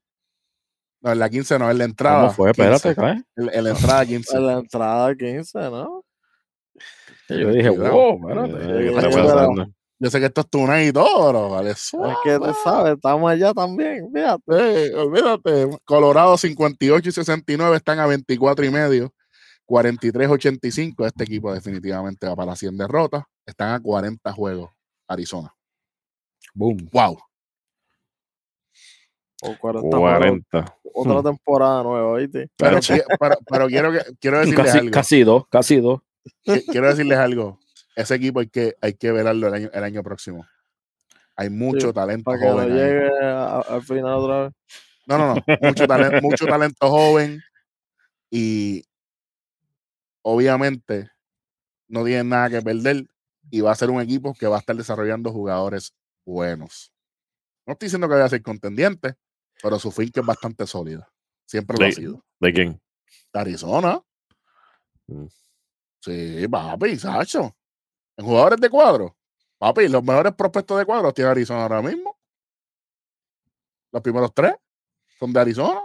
No, 1.02 1.12
en 1.12 1.20
la 1.20 1.30
15 1.30 1.60
no, 1.60 1.70
en 1.70 1.78
la 1.78 1.84
entrada. 1.84 2.22
¿Cómo 2.22 2.32
fue? 2.34 2.54
15. 2.54 2.62
Espérate, 2.62 2.96
¿cae? 2.96 3.24
En, 3.36 3.54
en 3.54 3.64
la 3.66 3.70
entrada 3.72 4.06
15. 4.06 4.38
En 4.38 4.48
la 4.48 4.54
entrada 4.54 5.16
15, 5.16 5.60
¿no? 5.60 6.06
Yo 7.28 7.52
dije, 7.52 7.70
wow, 7.70 8.30
espérate. 8.30 8.54
¿qué 8.54 8.86
Yo 8.86 8.90
está 8.90 9.02
creo 9.02 9.12
que 9.12 9.30
pasando? 9.34 9.68
Yo 10.02 10.10
sé 10.10 10.20
que 10.22 10.26
esto 10.28 10.42
es 10.42 10.50
Tunay 10.50 10.88
y 10.88 10.94
todo, 10.94 11.28
pero 11.28 11.50
vale. 11.50 11.72
Es 11.72 11.92
que 12.24 12.38
tú 12.38 12.56
sabes, 12.64 12.94
estamos 12.94 13.30
allá 13.30 13.54
también. 13.54 14.10
Fíjate. 14.14 14.86
Eh, 14.86 14.96
olvídate. 14.96 15.68
Colorado 15.84 16.38
58 16.38 17.10
y 17.10 17.12
69 17.12 17.76
están 17.76 18.00
a 18.00 18.08
24 18.08 18.66
y 18.66 18.70
medio. 18.70 19.14
43-85. 19.70 21.06
Este 21.06 21.24
equipo 21.24 21.54
definitivamente 21.54 22.28
va 22.28 22.36
para 22.36 22.56
100 22.56 22.76
derrotas. 22.78 23.24
Están 23.46 23.74
a 23.74 23.80
40 23.80 24.32
juegos. 24.34 24.72
Arizona. 25.08 25.54
Boom. 26.54 26.90
Wow. 26.92 27.18
O 29.42 29.56
40 29.58 29.98
juegos, 29.98 30.18
40. 30.18 30.76
Otra 30.94 31.14
Hmm. 31.20 31.24
temporada 31.24 31.84
nueva, 31.84 32.18
¿viste? 32.18 32.50
Pero, 32.58 32.80
pero, 33.20 33.36
pero 33.50 33.68
quiero, 33.68 33.92
quiero 34.20 34.40
decirles 34.40 34.66
Casi, 34.66 34.78
algo. 34.80 34.92
casi 34.92 35.24
dos, 35.24 35.48
casi 35.50 35.76
dos. 35.80 36.02
Qui- 36.46 36.66
Quiero 36.70 36.88
decirles 36.90 37.18
algo. 37.18 37.60
Ese 37.96 38.16
equipo 38.16 38.40
hay 38.40 38.48
que, 38.48 38.76
hay 38.82 38.94
que 38.94 39.12
velarlo 39.12 39.48
el 39.48 39.54
año, 39.54 39.70
el 39.74 39.84
año 39.84 40.04
próximo. 40.04 40.46
Hay 41.36 41.50
mucho 41.50 41.88
Sí, 41.88 41.94
talento 41.94 42.24
Para 42.26 42.40
que 42.40 42.46
no 42.46 42.52
joven. 42.54 42.72
ahí. 42.72 42.78
llegue 42.78 43.10
al 43.24 43.82
final 43.84 44.14
otra 44.16 44.44
vez. 44.44 44.54
No, 45.08 45.18
no, 45.18 45.36
no. 45.36 45.44
Mucho, 45.62 45.88
talento, 45.88 46.22
mucho 46.22 46.46
talento 46.46 46.90
joven. 46.90 47.42
Y 48.30 48.84
obviamente 50.22 51.10
no 51.88 52.04
tienen 52.06 52.30
nada 52.30 52.50
que 52.50 52.62
perder. 52.62 53.08
Y 53.52 53.62
va 53.62 53.72
a 53.72 53.76
ser 53.76 53.90
un 53.90 54.00
equipo 54.00 54.34
que 54.34 54.48
va 54.48 54.58
a 54.58 54.60
estar 54.60 54.76
desarrollando 54.76 55.32
jugadores 55.32 55.96
buenos. 56.24 56.94
No 57.66 57.74
estoy 57.74 57.88
diciendo 57.88 58.08
que 58.08 58.14
vaya 58.14 58.26
a 58.26 58.30
ser 58.30 58.44
contendiente, 58.44 59.16
pero 59.62 59.80
su 59.80 59.92
finca 59.92 60.22
es 60.22 60.26
bastante 60.26 60.68
sólida. 60.68 61.12
Siempre 61.46 61.78
lo 61.80 61.86
ha 61.86 61.92
sido. 61.92 62.26
¿De 62.40 62.54
quién? 62.54 62.82
De 63.34 63.40
Arizona. 63.40 64.02
Mm. 65.08 65.26
Sí, 66.00 66.48
papi, 66.48 66.98
Sacho. 66.98 67.56
En 68.16 68.26
jugadores 68.26 68.60
de 68.60 68.70
cuadro. 68.70 69.18
Papi, 69.58 69.88
los 69.88 70.04
mejores 70.04 70.34
prospectos 70.34 70.78
de 70.78 70.86
cuadro 70.86 71.12
tiene 71.12 71.32
Arizona 71.32 71.64
ahora 71.64 71.82
mismo. 71.82 72.18
Los 73.92 74.02
primeros 74.02 74.34
tres 74.34 74.54
son 75.20 75.34
de 75.34 75.40
Arizona. 75.40 75.82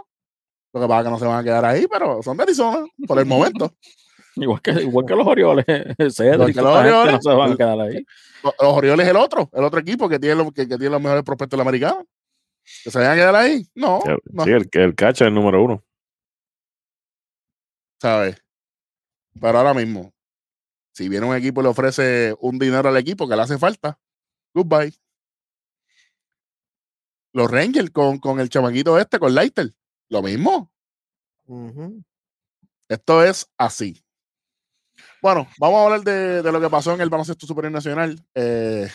Lo 0.71 0.81
que 0.81 0.87
pasa 0.87 0.99
es 0.99 1.05
que 1.05 1.11
no 1.11 1.19
se 1.19 1.25
van 1.25 1.39
a 1.39 1.43
quedar 1.43 1.65
ahí, 1.65 1.87
pero 1.87 2.21
son 2.21 2.37
de 2.37 2.43
Arizona 2.43 2.85
por 3.07 3.19
el 3.19 3.25
momento. 3.25 3.73
Igual 4.43 4.61
que, 4.61 4.71
igual 4.71 5.05
que 5.05 5.15
los 5.15 5.27
Orioles. 5.27 5.65
Cedric, 6.15 6.33
Igual 6.33 6.53
que 6.53 6.61
los 6.61 6.75
Orioles. 6.75 7.13
No 7.13 7.21
se 7.21 7.29
van 7.37 7.51
a 7.53 7.57
quedar 7.57 7.79
ahí. 7.79 8.05
Los, 8.43 8.53
los 8.59 8.73
Orioles 8.73 9.05
es 9.05 9.11
el 9.11 9.17
otro, 9.17 9.49
el 9.53 9.63
otro 9.63 9.79
equipo 9.79 10.09
que 10.09 10.19
tiene, 10.19 10.35
los- 10.35 10.51
que, 10.53 10.67
que 10.67 10.77
tiene 10.77 10.89
los 10.89 11.01
mejores 11.01 11.23
prospectos 11.23 11.57
de 11.57 11.63
la 11.63 11.69
americana. 11.69 12.03
¿Que 12.83 12.91
se 12.91 12.99
van 12.99 13.11
a 13.11 13.15
quedar 13.15 13.35
ahí? 13.35 13.67
No, 13.75 14.01
Sí, 14.03 14.11
no, 14.31 14.43
el, 14.43 14.69
el 14.71 14.95
catcher 14.95 15.27
es 15.27 15.29
el 15.29 15.33
número 15.33 15.63
uno. 15.63 15.83
¿sabes? 18.01 18.37
Pero 19.39 19.57
ahora 19.57 19.73
mismo, 19.73 20.13
si 20.93 21.09
viene 21.09 21.25
un 21.25 21.35
equipo 21.35 21.61
y 21.61 21.63
le 21.63 21.69
ofrece 21.69 22.35
un 22.39 22.59
dinero 22.59 22.87
al 22.89 22.97
equipo 22.97 23.27
que 23.27 23.35
le 23.35 23.41
hace 23.41 23.57
falta, 23.57 23.97
goodbye. 24.53 24.93
Los 27.33 27.49
Rangers 27.51 27.89
con, 27.91 28.19
con 28.19 28.39
el 28.39 28.49
chamaquito 28.49 28.97
este, 28.99 29.17
con 29.19 29.33
Leiter, 29.33 29.73
lo 30.09 30.21
mismo. 30.21 30.71
Esto 32.87 33.23
es 33.23 33.49
así. 33.57 34.04
Bueno, 35.25 35.47
vamos 35.57 35.79
a 35.79 35.83
hablar 35.85 36.01
de, 36.01 36.43
de 36.43 36.51
lo 36.51 36.61
que 36.61 36.69
pasó 36.69 36.93
en 36.93 37.01
el 37.01 37.09
baloncesto 37.09 37.47
superior 37.47 37.71
nacional. 37.71 38.23
Eh, 38.35 38.87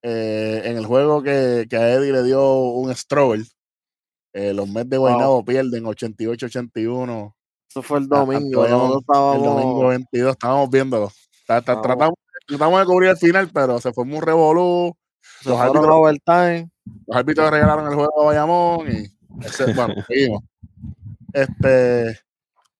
eh, 0.00 0.62
en 0.64 0.76
el 0.76 0.86
juego 0.86 1.24
que, 1.24 1.66
que 1.68 1.76
a 1.76 1.92
Eddie 1.94 2.12
le 2.12 2.22
dio 2.22 2.54
un 2.54 2.94
struggle. 2.94 3.44
Eh, 4.32 4.54
los 4.54 4.68
Mets 4.68 4.88
de 4.88 4.96
Guaynabo 4.98 5.44
pierden 5.44 5.82
88-81. 5.86 7.34
Eso 7.68 7.82
fue 7.82 7.98
el 7.98 8.06
domingo. 8.06 8.64
El 8.64 9.00
estábamos. 9.00 9.42
domingo 9.44 9.88
22, 9.88 10.30
estábamos 10.30 10.70
viéndolo. 10.70 11.10
Tratamos, 11.82 12.14
tratamos 12.46 12.78
de 12.78 12.86
cubrir 12.86 13.10
el 13.10 13.16
final, 13.16 13.50
pero 13.52 13.80
se 13.80 13.92
formó 13.92 14.18
un 14.18 14.22
revolú. 14.22 14.96
los 15.50 15.58
árbitros-. 15.62 15.84
Los 17.08 17.16
árbitros 17.16 17.50
regalaron 17.50 17.88
el 17.88 17.94
juego 17.96 18.22
a 18.22 18.26
Bayamón 18.26 18.86
y 18.92 19.44
ese- 19.44 19.72
bueno, 19.74 19.94
seguimos. 20.06 20.44
Este, 21.32 22.20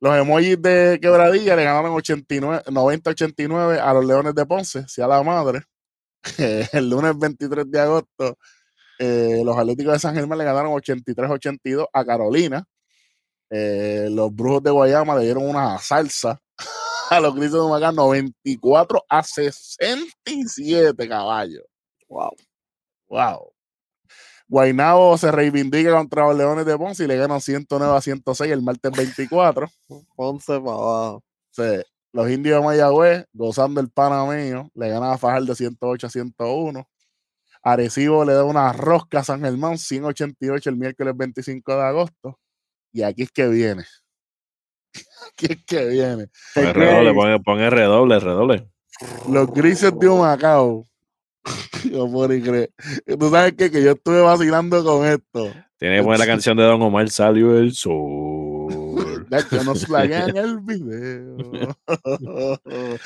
los 0.01 0.17
emojis 0.17 0.61
de 0.61 0.99
quebradilla 1.01 1.57
le 1.57 1.65
ganaron 1.65 1.93
89, 1.93 2.65
90-89 2.67 3.79
a 3.81 3.93
los 3.95 4.05
Leones 4.05 4.35
de 4.35 4.47
Ponce, 4.47 4.85
si 4.89 5.01
a 5.01 5.07
la 5.07 5.23
madre. 5.23 5.63
El 6.73 6.91
lunes 6.91 7.19
23 7.19 7.71
de 7.71 7.81
agosto, 7.81 8.39
eh, 8.99 9.43
los 9.45 9.57
Atléticos 9.57 9.95
de 9.95 9.99
San 9.99 10.15
Germán 10.15 10.39
le 10.39 10.45
ganaron 10.45 10.73
83-82 10.73 11.87
a 11.93 12.05
Carolina. 12.05 12.65
Eh, 13.51 14.09
los 14.11 14.35
Brujos 14.35 14.63
de 14.63 14.71
Guayama 14.71 15.17
le 15.17 15.25
dieron 15.25 15.49
una 15.49 15.79
salsa 15.79 16.41
a 17.11 17.21
los 17.21 17.35
Grises 17.35 17.53
de 17.53 17.61
Humacán 17.61 17.95
94 17.95 19.05
a 19.09 19.23
67 19.23 21.09
caballos. 21.09 21.65
Wow. 22.09 22.37
Wow. 23.09 23.56
Guainabo 24.49 25.19
se 25.19 25.33
reivindica 25.33 25.93
contra 25.93 26.27
los 26.29 26.37
Leones 26.37 26.67
de 26.67 26.79
Ponce 26.79 27.05
y 27.05 27.07
le 27.07 27.17
ganan 27.17 27.41
109 27.41 27.97
a 27.97 28.01
106 28.01 28.53
el 28.53 28.63
martes 28.63 28.93
24. 28.93 29.69
Ponce 30.17 30.61
para 30.61 30.73
abajo. 30.73 31.25
Sí, 31.51 31.83
los 32.13 32.31
indios 32.31 32.61
de 32.61 32.65
Mayagüez, 32.65 33.27
gozando 33.33 33.81
el 33.81 33.91
panameño, 33.91 34.71
le 34.75 34.89
ganan 34.89 35.13
a 35.13 35.19
Fajardo 35.19 35.55
108 35.55 36.07
a 36.07 36.11
101. 36.11 36.89
Arecibo 37.63 38.25
le 38.25 38.35
da 38.35 38.45
una 38.45 38.73
rosca 38.73 39.21
a 39.21 39.25
San 39.25 39.41
Germán 39.41 39.77
188 39.77 40.71
el 40.71 40.77
miércoles 40.77 41.17
25 41.17 41.77
de 41.77 41.83
agosto. 41.83 42.39
Y 42.93 43.03
aquí 43.03 43.23
es 43.23 43.33
que 43.33 43.49
viene. 43.49 43.85
Aquí 45.33 45.47
es 45.51 45.65
que 45.67 45.87
viene. 45.87 46.29
Pon 46.55 46.65
el 46.65 46.75
redoble, 46.75 47.15
pon, 47.15 47.43
pon 47.43 47.61
el 47.61 47.71
redoble, 47.73 48.15
el 48.15 48.21
redoble. 48.21 48.71
Los 49.29 49.53
grises 49.53 49.93
de 49.99 50.09
Humacao. 50.09 50.87
Yo 51.91 52.29
ni 52.29 52.43
creer. 52.43 52.71
Tú 53.19 53.31
sabes 53.31 53.55
qué? 53.57 53.71
que 53.71 53.83
yo 53.83 53.93
estuve 53.93 54.21
vacilando 54.21 54.83
con 54.85 55.07
esto. 55.07 55.53
Tiene 55.79 55.99
que 55.99 56.03
poner 56.03 56.19
la 56.19 56.27
canción 56.33 56.57
de 56.57 56.65
Don 56.65 56.83
Omar, 56.83 57.09
salió 57.11 57.57
el 57.59 57.73
sol. 57.73 59.27
Hecho, 59.31 59.65
nos 59.65 59.85
plaguean 59.85 60.37
el 60.37 60.59
video. 60.61 61.77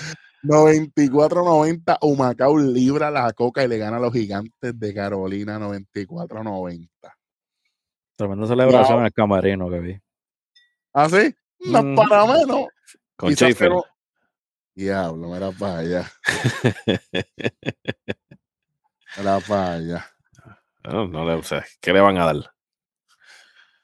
94-90, 0.43 1.99
Humacao 2.01 2.57
libra 2.59 3.11
la 3.11 3.31
coca 3.35 3.63
y 3.63 3.69
le 3.69 3.77
gana 3.77 3.99
a 3.99 4.01
los 4.01 4.13
gigantes 4.13 4.79
de 4.79 4.95
Carolina 4.95 5.59
94-90. 5.59 6.89
Tremenda 8.17 8.47
celebración 8.47 8.93
Wow. 8.93 9.01
en 9.01 9.07
el 9.07 9.13
camarino 9.13 9.71
que 9.71 9.81
vi. 9.81 10.01
¿Ah, 10.95 11.09
sí? 11.09 11.35
No 11.61 11.83
Mm. 11.83 11.95
para 11.97 12.27
menos. 12.27 12.67
Con 13.17 13.35
que 13.35 13.55
Diablo, 14.75 15.29
mira 15.29 15.51
para 15.53 15.79
allá. 15.79 16.11
Mira 19.17 19.41
para 19.41 19.73
allá. 19.73 20.07
No, 20.85 21.07
no 21.07 21.25
le, 21.27 21.35
o 21.35 21.43
sea, 21.43 21.65
¿Qué 21.81 21.93
le 21.93 22.01
van 22.01 22.19
a 22.19 22.27
dar? 22.27 22.37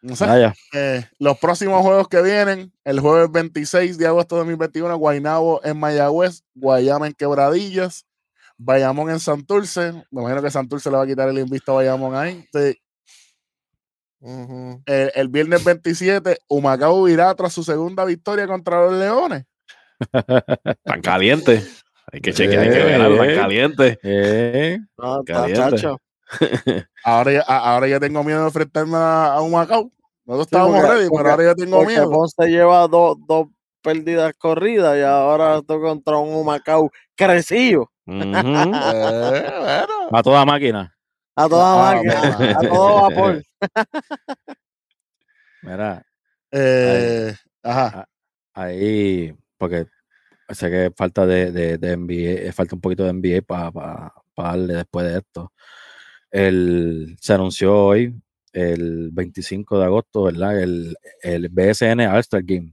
No 0.02 0.14
sé, 0.14 0.26
Vaya, 0.26 0.54
eh, 0.72 1.04
los 1.18 1.38
próximos 1.38 1.82
juegos 1.82 2.08
que 2.08 2.22
vienen, 2.22 2.72
el 2.84 3.00
jueves 3.00 3.30
26 3.32 3.98
de 3.98 4.06
agosto 4.06 4.36
de 4.36 4.40
2021, 4.40 4.96
Guaynabo 4.96 5.60
en 5.64 5.78
Mayagüez, 5.78 6.44
Guayama 6.54 7.08
en 7.08 7.12
Quebradillas, 7.12 8.06
Bayamón 8.56 9.10
en 9.10 9.18
Santurce. 9.18 9.92
Me 10.10 10.20
imagino 10.20 10.42
que 10.42 10.50
Santurce 10.50 10.90
le 10.90 10.96
va 10.96 11.02
a 11.02 11.06
quitar 11.06 11.28
el 11.28 11.38
invisto 11.38 11.72
a 11.72 11.76
Bayamón 11.76 12.14
ahí. 12.14 12.46
Sí. 12.52 12.80
Ujú. 14.20 14.82
El, 14.86 15.12
el 15.14 15.28
viernes 15.28 15.64
27, 15.64 16.38
Humacao 16.48 17.08
irá 17.08 17.34
tras 17.34 17.52
su 17.52 17.64
segunda 17.64 18.04
victoria 18.04 18.46
contra 18.46 18.82
los 18.82 18.94
Leones. 18.94 19.44
Tan 20.84 21.00
caliente. 21.00 21.62
Hay 22.12 22.20
que 22.20 22.32
chequear, 22.32 22.62
hay 22.62 22.70
que 22.70 22.84
ver, 22.84 23.00
tan 23.18 23.30
Eh. 23.30 23.36
caliente. 23.36 23.98
eh, 24.02 24.78
No, 24.96 25.22
Caliente. 25.24 25.70
chacho. 25.76 26.00
Ahora 27.04 27.32
ya, 27.32 27.40
ahora 27.42 27.86
ya 27.88 28.00
tengo 28.00 28.22
miedo 28.24 28.40
de 28.40 28.46
enfrentarme 28.46 28.96
a, 28.96 29.34
a 29.34 29.42
Humacao. 29.42 29.90
Nosotros 30.24 30.46
estábamos 30.48 30.80
porque- 30.80 30.92
ready, 30.94 31.08
pero 31.16 31.30
ahora 31.30 31.44
yo 31.44 31.54
tengo 31.54 31.84
miedo. 31.84 32.10
Ponce 32.10 32.46
lleva 32.48 32.88
dos, 32.88 33.16
dos 33.28 33.46
pérdidas 33.82 34.32
corridas 34.38 34.96
y 34.98 35.02
ahora 35.02 35.58
estoy 35.58 35.80
contra 35.80 36.16
un 36.16 36.34
Humacao 36.34 36.90
crecido. 37.14 37.90
Eh, 38.08 38.22
bueno. 39.60 40.08
A 40.12 40.22
toda 40.22 40.44
máquina. 40.44 40.92
A 41.36 41.48
toda 41.48 41.90
Ah, 41.90 41.94
máquina, 41.94 42.58
a 42.58 42.60
todo 42.60 43.02
vapor. 43.02 43.42
Mira, 45.62 46.02
Eh, 46.52 47.34
ajá. 47.62 48.06
ahí, 48.54 49.34
porque 49.58 49.86
sé 50.50 50.70
que 50.70 50.92
falta 50.96 51.26
de, 51.26 51.50
de, 51.52 51.78
de 51.78 51.96
NBA, 51.96 52.48
eh, 52.48 52.52
falta 52.52 52.74
un 52.74 52.80
poquito 52.80 53.04
de 53.04 53.12
NBA 53.12 53.42
para 53.42 54.12
darle 54.36 54.74
después 54.74 55.06
de 55.06 55.18
esto. 55.18 55.52
El, 56.30 57.16
se 57.20 57.32
anunció 57.34 57.74
hoy, 57.76 58.14
el 58.52 59.10
25 59.12 59.78
de 59.78 59.84
agosto, 59.84 60.24
¿verdad? 60.24 60.60
El, 60.60 60.96
el 61.22 61.48
BSN 61.48 62.00
All-Star 62.00 62.42
Game. 62.44 62.72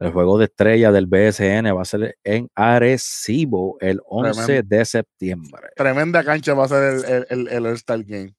El 0.00 0.10
juego 0.12 0.38
de 0.38 0.46
estrella 0.46 0.90
del 0.90 1.06
BSN 1.06 1.72
va 1.74 1.82
a 1.82 1.84
ser 1.84 2.18
en 2.24 2.48
Arecibo 2.54 3.76
el 3.80 4.00
11 4.06 4.62
de 4.64 4.84
septiembre. 4.84 5.68
Tremenda 5.76 6.24
cancha 6.24 6.52
va 6.54 6.64
a 6.64 6.68
ser 6.68 6.82
el, 6.94 7.04
el, 7.04 7.26
el, 7.30 7.48
el 7.48 7.66
All-Star 7.66 8.02
Game. 8.04 8.34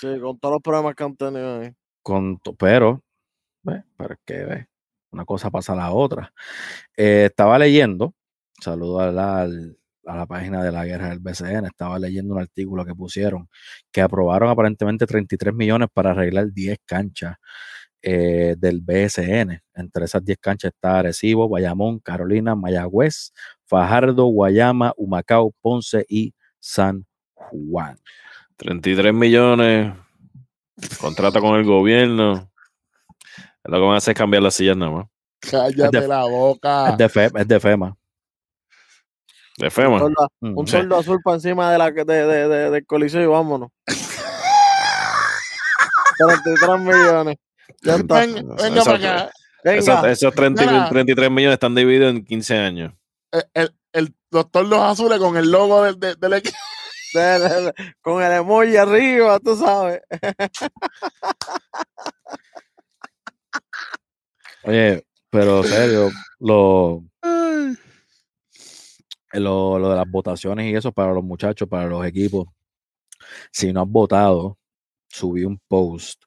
Sí, 0.00 0.08
con 0.20 0.38
todos 0.38 0.54
los 0.54 0.62
problemas 0.62 0.94
que 0.94 1.04
han 1.04 1.16
tenido 1.16 1.60
ahí. 1.60 1.72
Con, 2.02 2.38
to- 2.40 2.54
pero, 2.54 3.02
ve, 3.62 3.84
pero 3.96 4.14
es 4.14 4.20
que 4.24 4.44
ve, 4.44 4.68
una 5.10 5.24
cosa 5.24 5.50
pasa 5.50 5.72
a 5.72 5.76
la 5.76 5.92
otra. 5.92 6.32
Eh, 6.96 7.26
estaba 7.26 7.58
leyendo, 7.58 8.14
saludo 8.60 9.00
a 9.00 9.12
la, 9.12 9.42
a 9.42 10.16
la 10.16 10.26
página 10.26 10.62
de 10.62 10.72
la 10.72 10.84
guerra 10.84 11.10
del 11.10 11.20
BCN, 11.20 11.66
estaba 11.66 11.98
leyendo 11.98 12.34
un 12.34 12.40
artículo 12.40 12.84
que 12.84 12.94
pusieron 12.94 13.48
que 13.92 14.00
aprobaron 14.00 14.48
aparentemente 14.50 15.06
33 15.06 15.54
millones 15.54 15.88
para 15.92 16.10
arreglar 16.10 16.52
10 16.52 16.78
canchas 16.84 17.36
eh, 18.00 18.54
del 18.58 18.80
BSN. 18.80 19.60
Entre 19.74 20.04
esas 20.04 20.24
10 20.24 20.38
canchas 20.40 20.72
está 20.72 21.00
Arecibo, 21.00 21.48
Bayamón, 21.48 21.98
Carolina, 21.98 22.54
Mayagüez, 22.54 23.32
Fajardo, 23.66 24.26
Guayama, 24.26 24.92
Humacao, 24.96 25.52
Ponce 25.60 26.06
y 26.08 26.32
San 26.60 27.06
Juan. 27.34 27.98
33 28.56 29.12
millones. 29.12 29.94
Contrata 31.00 31.40
con 31.40 31.58
el 31.58 31.64
gobierno. 31.64 32.50
Lo 33.68 33.76
que 33.76 33.82
van 33.84 33.94
a 33.94 33.98
hacer 33.98 34.12
es 34.12 34.18
cambiar 34.18 34.42
las 34.42 34.54
sillas 34.54 34.76
nada 34.78 34.90
más. 34.92 35.06
Cállate 35.40 36.00
de- 36.00 36.08
la 36.08 36.24
boca. 36.24 36.90
Es 36.90 36.96
de, 36.96 37.08
Fe- 37.08 37.30
es 37.34 37.48
de 37.48 37.60
FEMA. 37.60 37.96
De 39.58 39.70
FEMA. 39.70 39.98
Solda- 39.98 40.28
Mm. 40.40 40.58
un 40.58 40.66
soldo 40.66 40.96
azul 40.96 41.20
para 41.22 41.34
encima 41.36 41.70
de 41.70 41.78
la, 41.78 41.90
de, 41.90 42.04
de, 42.04 42.48
de- 42.48 42.70
del 42.70 42.86
coliseo 42.86 43.22
y 43.22 43.26
vámonos. 43.26 43.68
33 46.18 46.80
millones. 46.80 47.36
Ya 47.82 47.96
está. 47.96 48.20
Ven- 48.20 48.48
venga 48.56 48.84
para 48.84 48.96
acá. 48.96 49.30
Venga. 49.64 49.78
Esos, 49.78 50.04
esos 50.06 50.34
30 50.34 50.62
Mira. 50.64 50.88
33 50.88 51.30
millones 51.30 51.54
están 51.54 51.74
divididos 51.74 52.10
en 52.10 52.24
15 52.24 52.56
años. 52.56 52.94
El, 53.30 53.44
el, 53.54 53.74
el 53.92 54.14
doctor 54.30 54.64
Los 54.64 54.80
Azules 54.80 55.18
con 55.18 55.36
el 55.36 55.50
logo 55.50 55.82
del, 55.84 56.00
del, 56.00 56.18
del 56.18 56.32
equipo. 56.32 56.56
de- 57.14 57.38
de- 57.38 57.60
de- 57.66 57.74
con 58.00 58.22
el 58.22 58.32
emoji 58.32 58.76
arriba, 58.78 59.38
tú 59.40 59.56
sabes. 59.56 60.00
Oye, 64.68 65.02
pero 65.30 65.62
serio, 65.62 66.10
lo, 66.40 67.02
lo, 69.32 69.78
lo 69.78 69.90
de 69.90 69.96
las 69.96 70.10
votaciones 70.10 70.70
y 70.70 70.76
eso 70.76 70.92
para 70.92 71.14
los 71.14 71.24
muchachos, 71.24 71.66
para 71.66 71.86
los 71.86 72.04
equipos. 72.04 72.48
Si 73.50 73.72
no 73.72 73.80
has 73.80 73.88
votado, 73.88 74.58
subí 75.08 75.44
un 75.44 75.58
post 75.68 76.22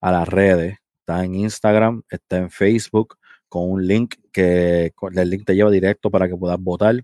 a 0.00 0.12
las 0.12 0.28
redes. 0.28 0.78
Está 1.00 1.24
en 1.24 1.34
Instagram, 1.34 2.04
está 2.08 2.36
en 2.38 2.52
Facebook, 2.52 3.16
con 3.48 3.68
un 3.68 3.84
link 3.84 4.14
que 4.30 4.92
el 5.16 5.30
link 5.30 5.44
te 5.44 5.56
lleva 5.56 5.72
directo 5.72 6.12
para 6.12 6.28
que 6.28 6.36
puedas 6.36 6.60
votar. 6.60 6.94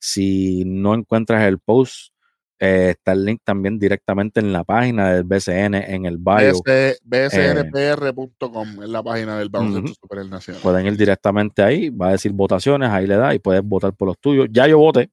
Si 0.00 0.64
no 0.66 0.94
encuentras 0.94 1.46
el 1.46 1.60
post, 1.60 2.12
eh, 2.60 2.90
está 2.90 3.12
el 3.12 3.24
link 3.24 3.40
también 3.44 3.78
directamente 3.78 4.40
en 4.40 4.52
la 4.52 4.64
página 4.64 5.12
del 5.12 5.24
BCN, 5.24 5.74
en 5.74 6.06
el 6.06 6.18
bio. 6.18 6.52
BS 6.64 7.00
BSNPR.com 7.04 8.82
es 8.82 8.88
la 8.88 9.02
página 9.02 9.38
del 9.38 9.48
baloncesto 9.48 9.84
Ujú. 9.90 9.94
superior 10.00 10.28
nacional. 10.28 10.62
pueden 10.62 10.86
ir 10.86 10.96
directamente 10.96 11.62
ahí, 11.62 11.90
va 11.90 12.08
a 12.08 12.12
decir 12.12 12.32
votaciones, 12.32 12.90
ahí 12.90 13.06
le 13.06 13.16
da 13.16 13.34
y 13.34 13.38
puedes 13.38 13.62
votar 13.62 13.92
por 13.94 14.08
los 14.08 14.18
tuyos. 14.18 14.48
Ya 14.50 14.66
yo 14.66 14.78
voté 14.78 15.10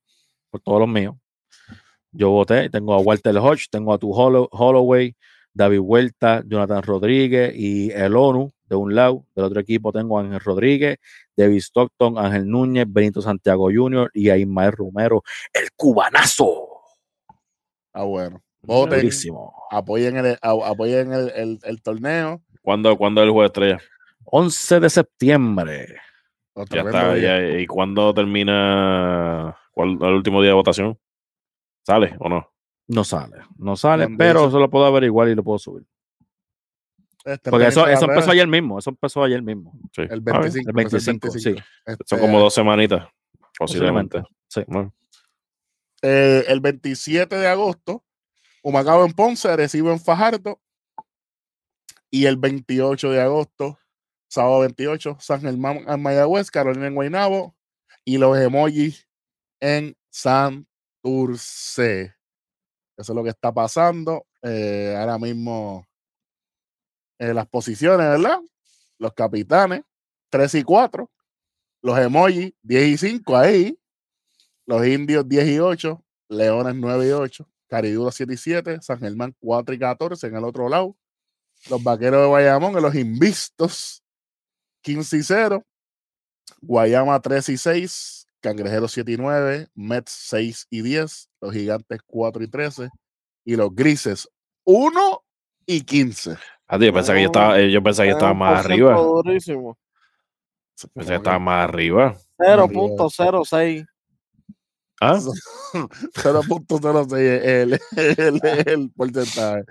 por 0.49 0.61
todos 0.61 0.79
los 0.79 0.89
míos. 0.89 1.15
Yo 2.11 2.29
voté, 2.29 2.69
tengo 2.69 2.93
a 2.93 2.99
Walter 2.99 3.35
Hodge, 3.37 3.67
tengo 3.71 3.93
a 3.93 3.97
tu 3.97 4.11
Hollow- 4.13 4.49
Holloway, 4.51 5.15
David 5.53 5.79
Huerta, 5.79 6.43
Jonathan 6.45 6.83
Rodríguez 6.83 7.53
y 7.55 7.89
el 7.91 8.15
ONU 8.15 8.51
de 8.65 8.75
un 8.75 8.93
lado. 8.95 9.25
Del 9.35 9.45
otro 9.45 9.59
equipo 9.61 9.91
tengo 9.91 10.17
a 10.19 10.21
Ángel 10.21 10.39
Rodríguez, 10.41 10.97
David 11.35 11.57
Stockton, 11.59 12.17
Ángel 12.17 12.47
Núñez, 12.49 12.85
Benito 12.87 13.21
Santiago 13.21 13.69
Jr. 13.73 14.11
y 14.13 14.29
a 14.29 14.37
Ismael 14.37 14.73
Romero, 14.73 15.23
el 15.53 15.69
cubanazo. 15.75 16.67
Ah, 17.93 18.03
bueno. 18.03 18.41
Voten, 18.63 18.99
Durísimo. 18.99 19.53
apoyen 19.71 20.17
el, 20.17 20.37
apoyen 20.41 21.11
el, 21.13 21.29
el, 21.31 21.59
el 21.63 21.81
torneo. 21.81 22.41
¿Cuándo, 22.61 22.95
¿Cuándo 22.97 23.21
es 23.21 23.25
el 23.25 23.31
juego 23.31 23.41
de 23.41 23.47
estrella? 23.47 23.77
11 24.25 24.79
de 24.79 24.89
septiembre. 24.89 25.87
Ya 26.69 26.81
está. 26.81 27.17
ya- 27.17 27.59
¿Y 27.59 27.65
cuándo 27.65 28.13
termina 28.13 29.57
cuál, 29.71 29.97
el 30.01 30.13
último 30.13 30.41
día 30.41 30.49
de 30.51 30.55
votación? 30.55 30.97
¿Sale 31.85 32.15
o 32.19 32.29
no? 32.29 32.47
No 32.87 33.03
sale, 33.03 33.37
no 33.57 33.75
sale, 33.75 34.07
pero 34.17 34.51
se 34.51 34.57
lo 34.57 34.69
puedo 34.69 34.85
averiguar 34.85 35.29
y 35.29 35.35
lo 35.35 35.43
puedo 35.43 35.57
subir. 35.57 35.85
Este, 37.23 37.49
Porque 37.49 37.67
eso, 37.67 37.87
eso 37.87 38.05
empezó 38.05 38.31
ayer 38.31 38.47
mismo, 38.47 38.79
eso 38.79 38.89
empezó 38.89 39.23
ayer 39.23 39.41
mismo. 39.41 39.71
Sí. 39.95 40.01
El 40.01 40.21
Ah, 40.27 40.39
25. 40.39 40.69
El 40.71 40.79
empezó 40.79 40.97
el 40.97 41.19
25, 41.19 41.39
sí. 41.39 41.55
Este, 41.85 42.03
Son 42.05 42.19
como 42.19 42.39
dos 42.39 42.53
semanitas, 42.53 43.07
posiblemente. 43.57 44.23
Sí. 44.47 44.63
Bueno, 44.67 44.93
eh, 46.01 46.45
el 46.47 46.59
27 46.61 47.35
de 47.35 47.47
agosto, 47.47 48.03
Humacao 48.63 49.05
en 49.05 49.13
Ponce, 49.13 49.55
recibe 49.55 49.91
en 49.91 49.99
Fajardo. 49.99 50.61
Y 52.09 52.25
el 52.25 52.37
28 52.37 53.11
de 53.11 53.21
agosto, 53.21 53.79
sábado 54.27 54.59
28, 54.59 55.17
San 55.19 55.41
Germán 55.41 55.85
en 55.87 56.01
Mayagüez, 56.01 56.51
Carolina 56.51 56.87
en 56.87 56.95
Guaynabo 56.95 57.55
y 58.03 58.17
los 58.17 58.37
emojis 58.37 59.07
en 59.59 59.95
Santurce. 60.09 60.65
Eso 62.97 63.13
es 63.13 63.15
lo 63.15 63.23
que 63.23 63.29
está 63.29 63.53
pasando 63.53 64.25
eh, 64.41 64.95
ahora 64.97 65.17
mismo. 65.17 65.87
en 67.19 67.35
las 67.35 67.47
posiciones, 67.47 67.99
¿verdad? 67.99 68.39
Los 68.97 69.13
capitanes, 69.13 69.83
3 70.29 70.55
y 70.55 70.63
4. 70.63 71.09
Los 71.81 71.97
emojis, 71.99 72.53
10 72.61 72.87
y 72.87 72.97
5 72.97 73.37
ahí. 73.37 73.80
Los 74.71 74.87
indios 74.87 75.27
10 75.27 75.47
y 75.49 75.59
8, 75.59 76.01
Leones 76.29 76.75
9 76.75 77.05
y 77.05 77.11
8, 77.11 77.45
Caridura 77.67 78.09
7 78.09 78.33
y 78.33 78.37
7, 78.37 78.77
San 78.81 78.99
Germán 78.99 79.35
4 79.41 79.75
y 79.75 79.79
14 79.79 80.27
en 80.27 80.37
el 80.37 80.45
otro 80.45 80.69
lado. 80.69 80.95
Los 81.69 81.83
vaqueros 81.83 82.21
de 82.21 82.27
Guayamón 82.27 82.77
en 82.77 82.81
los 82.81 82.95
invistos 82.95 84.01
15 84.83 85.17
y 85.17 85.23
0, 85.23 85.65
Guayama 86.61 87.19
3 87.19 87.49
y 87.49 87.57
6, 87.57 88.27
Cangrejeros 88.39 88.93
7 88.93 89.11
y 89.11 89.17
9, 89.17 89.67
Mets 89.75 90.11
6 90.29 90.67
y 90.69 90.81
10, 90.83 91.29
los 91.41 91.51
Gigantes 91.51 91.99
4 92.05 92.41
y 92.41 92.47
13 92.47 92.89
y 93.43 93.57
los 93.57 93.75
Grises 93.75 94.29
1 94.63 95.23
y 95.65 95.81
15. 95.81 96.37
Ah, 96.67 96.77
yo 96.77 96.93
pensé 96.93 97.13
que 97.13 97.19
yo 97.23 97.25
estaba, 97.25 97.59
eh, 97.59 97.69
yo 97.69 97.83
pensé 97.83 98.03
que 98.03 98.07
yo 98.07 98.13
estaba 98.13 98.33
más 98.33 98.63
arriba. 98.63 98.95
durísimo. 98.95 99.77
Pensé 100.93 101.09
que 101.09 101.15
estaba 101.17 101.39
más 101.39 101.67
arriba. 101.67 102.15
0.06. 102.37 103.90
¿Ah? 105.01 105.19
0.06 106.13 107.17
es 107.19 107.43
el, 107.43 107.79
el, 107.97 108.41
el, 108.43 108.67
el 108.67 108.91
porcentaje. 108.91 109.63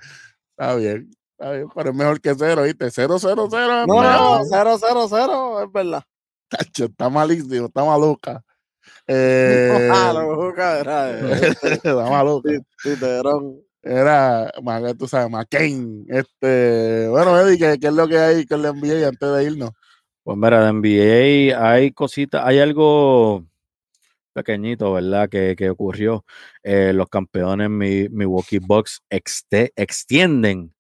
Está 0.51 0.75
bien, 0.75 1.11
está 1.39 1.53
bien, 1.53 1.69
pero 1.75 1.91
es 1.91 1.97
mejor 1.97 2.21
que 2.21 2.35
cero, 2.37 2.63
¿viste? 2.65 2.91
0, 2.91 3.17
0, 3.21 3.49
0. 3.51 3.87
No, 3.87 4.03
no, 4.03 4.41
0, 4.51 4.77
0, 4.81 5.07
0, 5.09 5.63
es 5.65 5.73
verdad. 5.73 6.03
está 6.75 7.09
malísimo, 7.09 7.67
está 7.67 7.85
maluca. 7.85 8.43
Eh, 9.07 9.89
Ah, 9.93 10.13
está 11.63 11.95
maluca. 12.11 12.51
Titerón. 12.83 13.61
Era, 13.83 14.53
ma- 14.63 14.95
tú 14.95 15.07
sabes, 15.09 15.31
McCain. 15.31 16.07
Este, 16.09 17.09
bueno, 17.09 17.39
Eddie, 17.41 17.59
¿qué, 17.59 17.79
qué 17.81 17.87
es 17.89 17.93
lo 17.93 18.07
que 18.09 18.19
hay 18.19 18.47
con 18.47 18.63
la 18.63 18.71
NBA 18.71 19.09
antes 19.09 19.33
de 19.33 19.45
irnos? 19.45 19.71
Pues 20.23 20.37
mira, 20.39 20.61
de 20.65 20.69
NBA 20.73 21.71
hay 21.71 21.93
cositas, 21.93 22.43
hay 22.45 22.59
algo 22.59 23.45
pequeñito, 24.43 24.93
¿verdad? 24.93 25.29
Que, 25.29 25.55
que 25.57 25.71
ocurrió. 25.71 26.25
Eh, 26.63 26.93
los 26.93 27.09
campeones 27.09 27.71
Mi- 27.71 28.09
Milwaukee 28.09 28.59
Bucks 28.59 29.01
exte- 29.11 29.73
extienden 29.77 30.75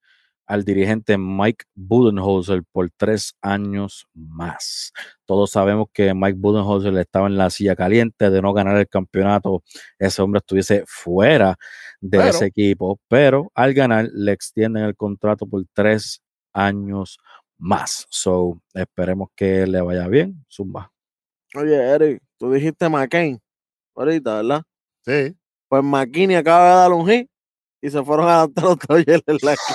al 0.47 0.65
dirigente 0.65 1.17
Mike 1.17 1.65
Budenholzer 1.77 2.63
por 2.73 2.91
tres 2.97 3.35
años 3.41 4.09
más. 4.15 4.93
Todos 5.25 5.53
sabemos 5.53 5.87
que 5.93 6.13
Mike 6.13 6.39
Budenholzer 6.41 6.93
estaba 6.99 7.29
en 7.29 7.37
la 7.37 7.51
silla 7.51 7.77
caliente 7.77 8.31
de 8.31 8.43
no 8.43 8.53
ganar 8.53 8.77
el 8.77 8.89
campeonato. 8.89 9.63
Ese 9.97 10.21
hombre 10.23 10.39
estuviese 10.39 10.83
fuera 10.89 11.57
de 12.01 12.19
Pero- 12.19 12.31
ese 12.31 12.47
equipo, 12.47 12.99
pero 13.09 13.53
al 13.55 13.75
ganar 13.75 14.09
le 14.13 14.33
extienden 14.33 14.83
el 14.85 14.97
contrato 14.97 15.47
por 15.47 15.63
tres 15.73 16.21
años 16.53 17.19
más. 17.57 18.07
So, 18.11 18.61
esperemos 18.75 19.29
que 19.37 19.67
le 19.69 19.81
vaya 19.81 20.09
bien. 20.09 20.45
Zumba. 20.51 20.91
Oye, 21.55 21.77
Eric, 21.77 22.23
tú 22.39 22.51
dijiste 22.53 22.89
McCain 22.89 23.39
ahorita, 24.03 24.37
¿verdad? 24.43 24.63
Sí. 25.05 25.37
Pues 25.69 25.83
McKinney 25.85 26.37
acaba 26.37 26.65
de 26.69 26.75
dar 26.77 26.93
un 26.93 27.09
hit 27.09 27.29
y 27.81 27.91
se 27.91 28.03
fueron 28.03 28.29
a 28.29 28.35
adaptar 28.37 28.65
los 28.65 28.79
Dodgers 28.79 29.23
en 29.27 29.39
la. 29.43 29.57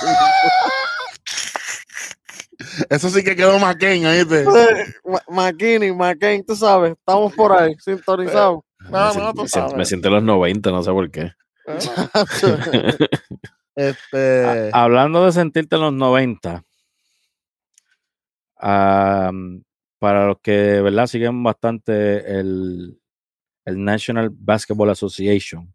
Eso 2.90 3.10
sí 3.10 3.22
que 3.22 3.36
quedó 3.36 3.58
McCain, 3.58 4.06
¿oíste? 4.06 4.44
Ma- 5.04 5.22
McKinney, 5.28 5.92
McCain, 5.92 6.44
tú 6.44 6.56
sabes, 6.56 6.92
estamos 6.92 7.34
por 7.34 7.52
ahí, 7.52 7.74
sintonizados. 7.80 8.60
No, 8.80 8.90
me, 8.90 8.98
no, 8.98 9.12
siento, 9.12 9.32
tú 9.34 9.42
me 9.42 9.48
siento- 9.48 9.66
me 9.68 9.70
sabes. 9.72 9.88
siento 9.88 10.08
en 10.08 10.14
los 10.14 10.22
90, 10.22 10.70
no 10.70 10.82
sé 10.82 10.90
por 10.90 11.10
qué. 11.10 11.32
Este. 13.74 14.70
Hablando 14.72 15.26
de 15.26 15.32
sentirte 15.32 15.76
en 15.76 15.82
los 15.82 15.92
90, 15.92 16.64
am, 18.56 19.62
para 19.98 20.26
los 20.28 20.38
que 20.42 20.80
¿verdad? 20.80 21.06
siguen 21.06 21.42
bastante 21.42 22.38
el, 22.40 22.98
el 23.66 23.84
National 23.84 24.30
Basketball 24.32 24.90
Association, 24.90 25.74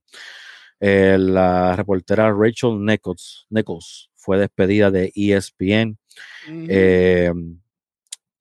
eh, 0.79 1.17
la 1.19 1.75
reportera 1.75 2.33
Rachel 2.33 2.83
Nichols, 2.83 3.45
Nichols 3.49 4.09
fue 4.15 4.39
despedida 4.39 4.89
de 4.89 5.11
ESPN. 5.15 5.97
Eh, 6.47 7.31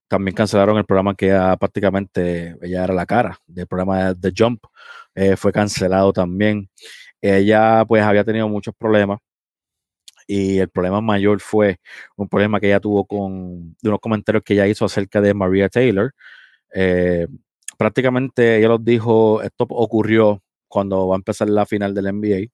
también 0.09 0.35
cancelaron 0.35 0.78
el 0.78 0.85
programa 0.85 1.14
que 1.14 1.28
ya 1.28 1.56
prácticamente 1.56 2.56
ella 2.62 2.85
era 2.85 2.94
la 2.94 3.06
cara 3.06 3.39
del 3.47 3.66
programa 3.66 4.14
The 4.14 4.32
Jump. 4.36 4.64
eh, 5.14 5.36
fue 5.36 5.52
cancelado 5.52 6.12
también. 6.12 6.68
Ella 7.20 7.85
pues 7.86 8.02
había 8.02 8.24
tenido 8.24 8.48
muchos 8.48 8.74
problemas 8.77 9.18
y 10.27 10.59
el 10.59 10.68
problema 10.70 11.01
mayor 11.01 11.40
fue 11.40 11.81
un 12.16 12.28
problema 12.28 12.60
que 12.60 12.68
ella 12.68 12.81
tuvo 12.81 13.05
con 13.05 13.77
de 13.82 13.89
unos 13.89 14.01
comentarios 14.01 14.44
que 14.44 14.55
ella 14.55 14.66
hizo 14.66 14.85
acerca 14.85 15.20
de 15.20 15.35
Maria 15.35 15.68
Taylor. 15.68 16.12
Eh, 16.74 17.27
prácticamente 17.81 18.59
ella 18.59 18.69
los 18.69 18.85
dijo, 18.85 19.43
esto 19.43 19.66
ocurrió 19.70 20.43
cuando 20.69 21.09
va 21.09 21.16
a 21.16 21.19
empezar 21.19 21.48
la 21.51 21.66
final 21.66 21.94
del 21.94 22.07
NBA 22.09 22.52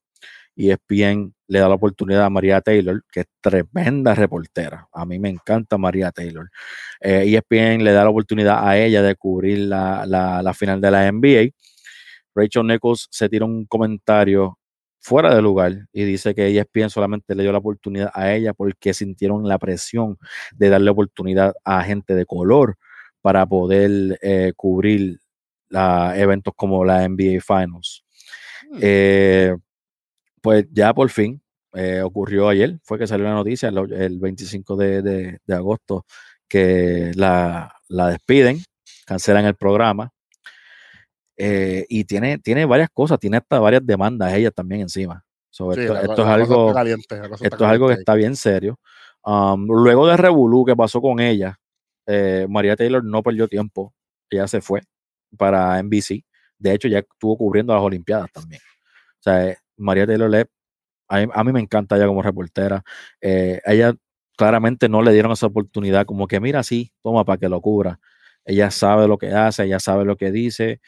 y 0.57 0.71
ESPN 0.71 1.35
le 1.49 1.59
da 1.61 1.69
la 1.69 1.75
oportunidad 1.77 2.25
a 2.25 2.31
María 2.31 2.61
Taylor, 2.63 3.03
que 3.13 3.21
es 3.23 3.27
tremenda 3.43 4.15
reportera. 4.15 4.89
A 4.93 5.05
mí 5.07 5.19
me 5.19 5.29
encanta 5.31 5.79
María 5.79 6.13
Taylor. 6.13 6.49
Eh, 7.01 7.25
ESPN 7.27 7.85
le 7.85 7.93
da 7.93 8.05
la 8.05 8.11
oportunidad 8.11 8.67
a 8.69 8.79
ella 8.79 9.03
de 9.03 9.17
cubrir 9.17 9.59
la, 9.61 10.07
la- 10.07 10.43
la 10.43 10.55
final 10.55 10.81
de 10.81 10.91
la 10.93 11.07
NBA. 11.09 11.55
Rachel 12.35 12.67
Nichols 12.67 13.09
se 13.11 13.29
tira 13.29 13.45
un 13.47 13.67
comentario 13.67 14.59
fuera 15.01 15.35
de 15.35 15.43
lugar 15.43 15.87
y 15.93 16.05
dice 16.05 16.35
que 16.35 16.49
ESPN 16.49 16.91
solamente 16.91 17.35
le 17.35 17.43
dio 17.45 17.53
la 17.53 17.59
oportunidad 17.59 18.11
a 18.15 18.33
ella 18.35 18.53
porque 18.55 18.95
sintieron 18.95 19.47
la 19.49 19.59
presión 19.59 20.19
de 20.57 20.69
darle 20.69 20.91
oportunidad 20.91 21.55
a 21.65 21.83
gente 21.85 22.15
de 22.15 22.27
color 22.27 22.77
para 23.27 23.45
poder 23.45 24.17
eh, 24.23 24.53
cubrir 24.55 25.19
la- 25.69 26.17
eventos 26.17 26.55
como 26.57 26.85
la 26.85 27.03
NBA 27.09 27.41
Finals. 27.41 28.05
Hmm. 28.71 28.79
Eh, 28.81 29.57
pues 30.41 30.65
ya 30.71 30.95
por 30.95 31.11
fin 31.11 31.43
eh, 31.75 32.03
ocurrió 32.03 32.49
ayer, 32.49 32.79
fue 32.85 33.01
que 33.01 33.07
salió 33.09 33.25
la 33.27 33.35
noticia 33.35 33.69
el, 33.71 33.93
el 33.93 34.21
25 34.21 34.77
de, 34.77 35.03
de- 35.03 35.39
de 35.45 35.55
agosto 35.57 36.07
que 36.49 37.11
la, 37.17 37.75
la 37.89 38.11
despiden, 38.11 38.61
cancelan 39.07 39.45
el 39.45 39.57
programa. 39.57 40.13
y 41.37 42.05
tiene, 42.05 42.39
tiene 42.39 42.65
varias 42.65 42.91
cosas, 42.93 43.19
tiene 43.19 43.39
hasta 43.39 43.59
varias 43.59 43.85
demandas 43.85 44.33
ella 44.35 44.53
también 44.53 44.83
encima. 44.83 45.25
Sí, 45.51 45.65
esto, 45.69 45.95
la- 45.95 46.01
esto 46.03 46.25
la 46.25 46.29
es 46.29 46.35
algo, 46.43 46.73
caliente, 46.73 47.21
esto 47.41 47.65
es 47.65 47.71
algo 47.71 47.89
que 47.89 47.95
está 47.95 48.15
bien 48.15 48.37
serio. 48.37 48.79
Um, 49.25 49.67
luego 49.67 50.07
de 50.07 50.17
Revolú 50.17 50.65
que 50.65 50.77
pasó 50.77 51.01
con 51.03 51.19
ella, 51.19 51.59
eh, 52.07 52.47
María 52.49 52.77
Taylor 52.77 53.05
no 53.05 53.23
perdió 53.23 53.49
tiempo. 53.49 53.95
Ella 54.31 54.49
se 54.49 54.61
fue 54.61 54.83
para 55.37 55.83
NBC. 55.83 56.25
De 56.59 56.73
hecho, 56.75 56.89
ya 56.89 57.01
estuvo 57.01 57.37
cubriendo 57.37 57.75
las 57.75 57.83
Olimpiadas 57.83 58.31
también. 58.33 58.63
O 59.21 59.23
sea, 59.23 59.49
eh, 59.49 59.59
María 59.77 60.07
Taylor 60.07 60.31
le, 60.31 60.47
a, 61.09 61.45
mí, 61.45 61.53
me 61.53 61.61
encanta 61.61 61.97
ella 61.97 62.07
como 62.07 62.23
reportera. 62.23 62.83
Eh, 63.21 63.61
ella 63.67 63.95
claramente 64.37 64.89
no 64.89 65.03
le 65.03 65.13
dieron 65.13 65.33
esa 65.33 65.47
oportunidad, 65.47 66.07
como 66.07 66.29
que 66.29 66.41
mira, 66.41 66.63
sí, 66.63 66.93
toma 67.03 67.25
para 67.25 67.39
que 67.39 67.49
lo 67.49 67.61
cubra. 67.61 68.01
Ella 68.45 68.71
sabe 68.71 69.09
lo 69.09 69.19
que 69.19 69.33
hace, 69.33 69.65
ella 69.65 69.81
sabe 69.81 70.05
lo 70.05 70.17
que 70.17 70.31
dice, 70.31 70.81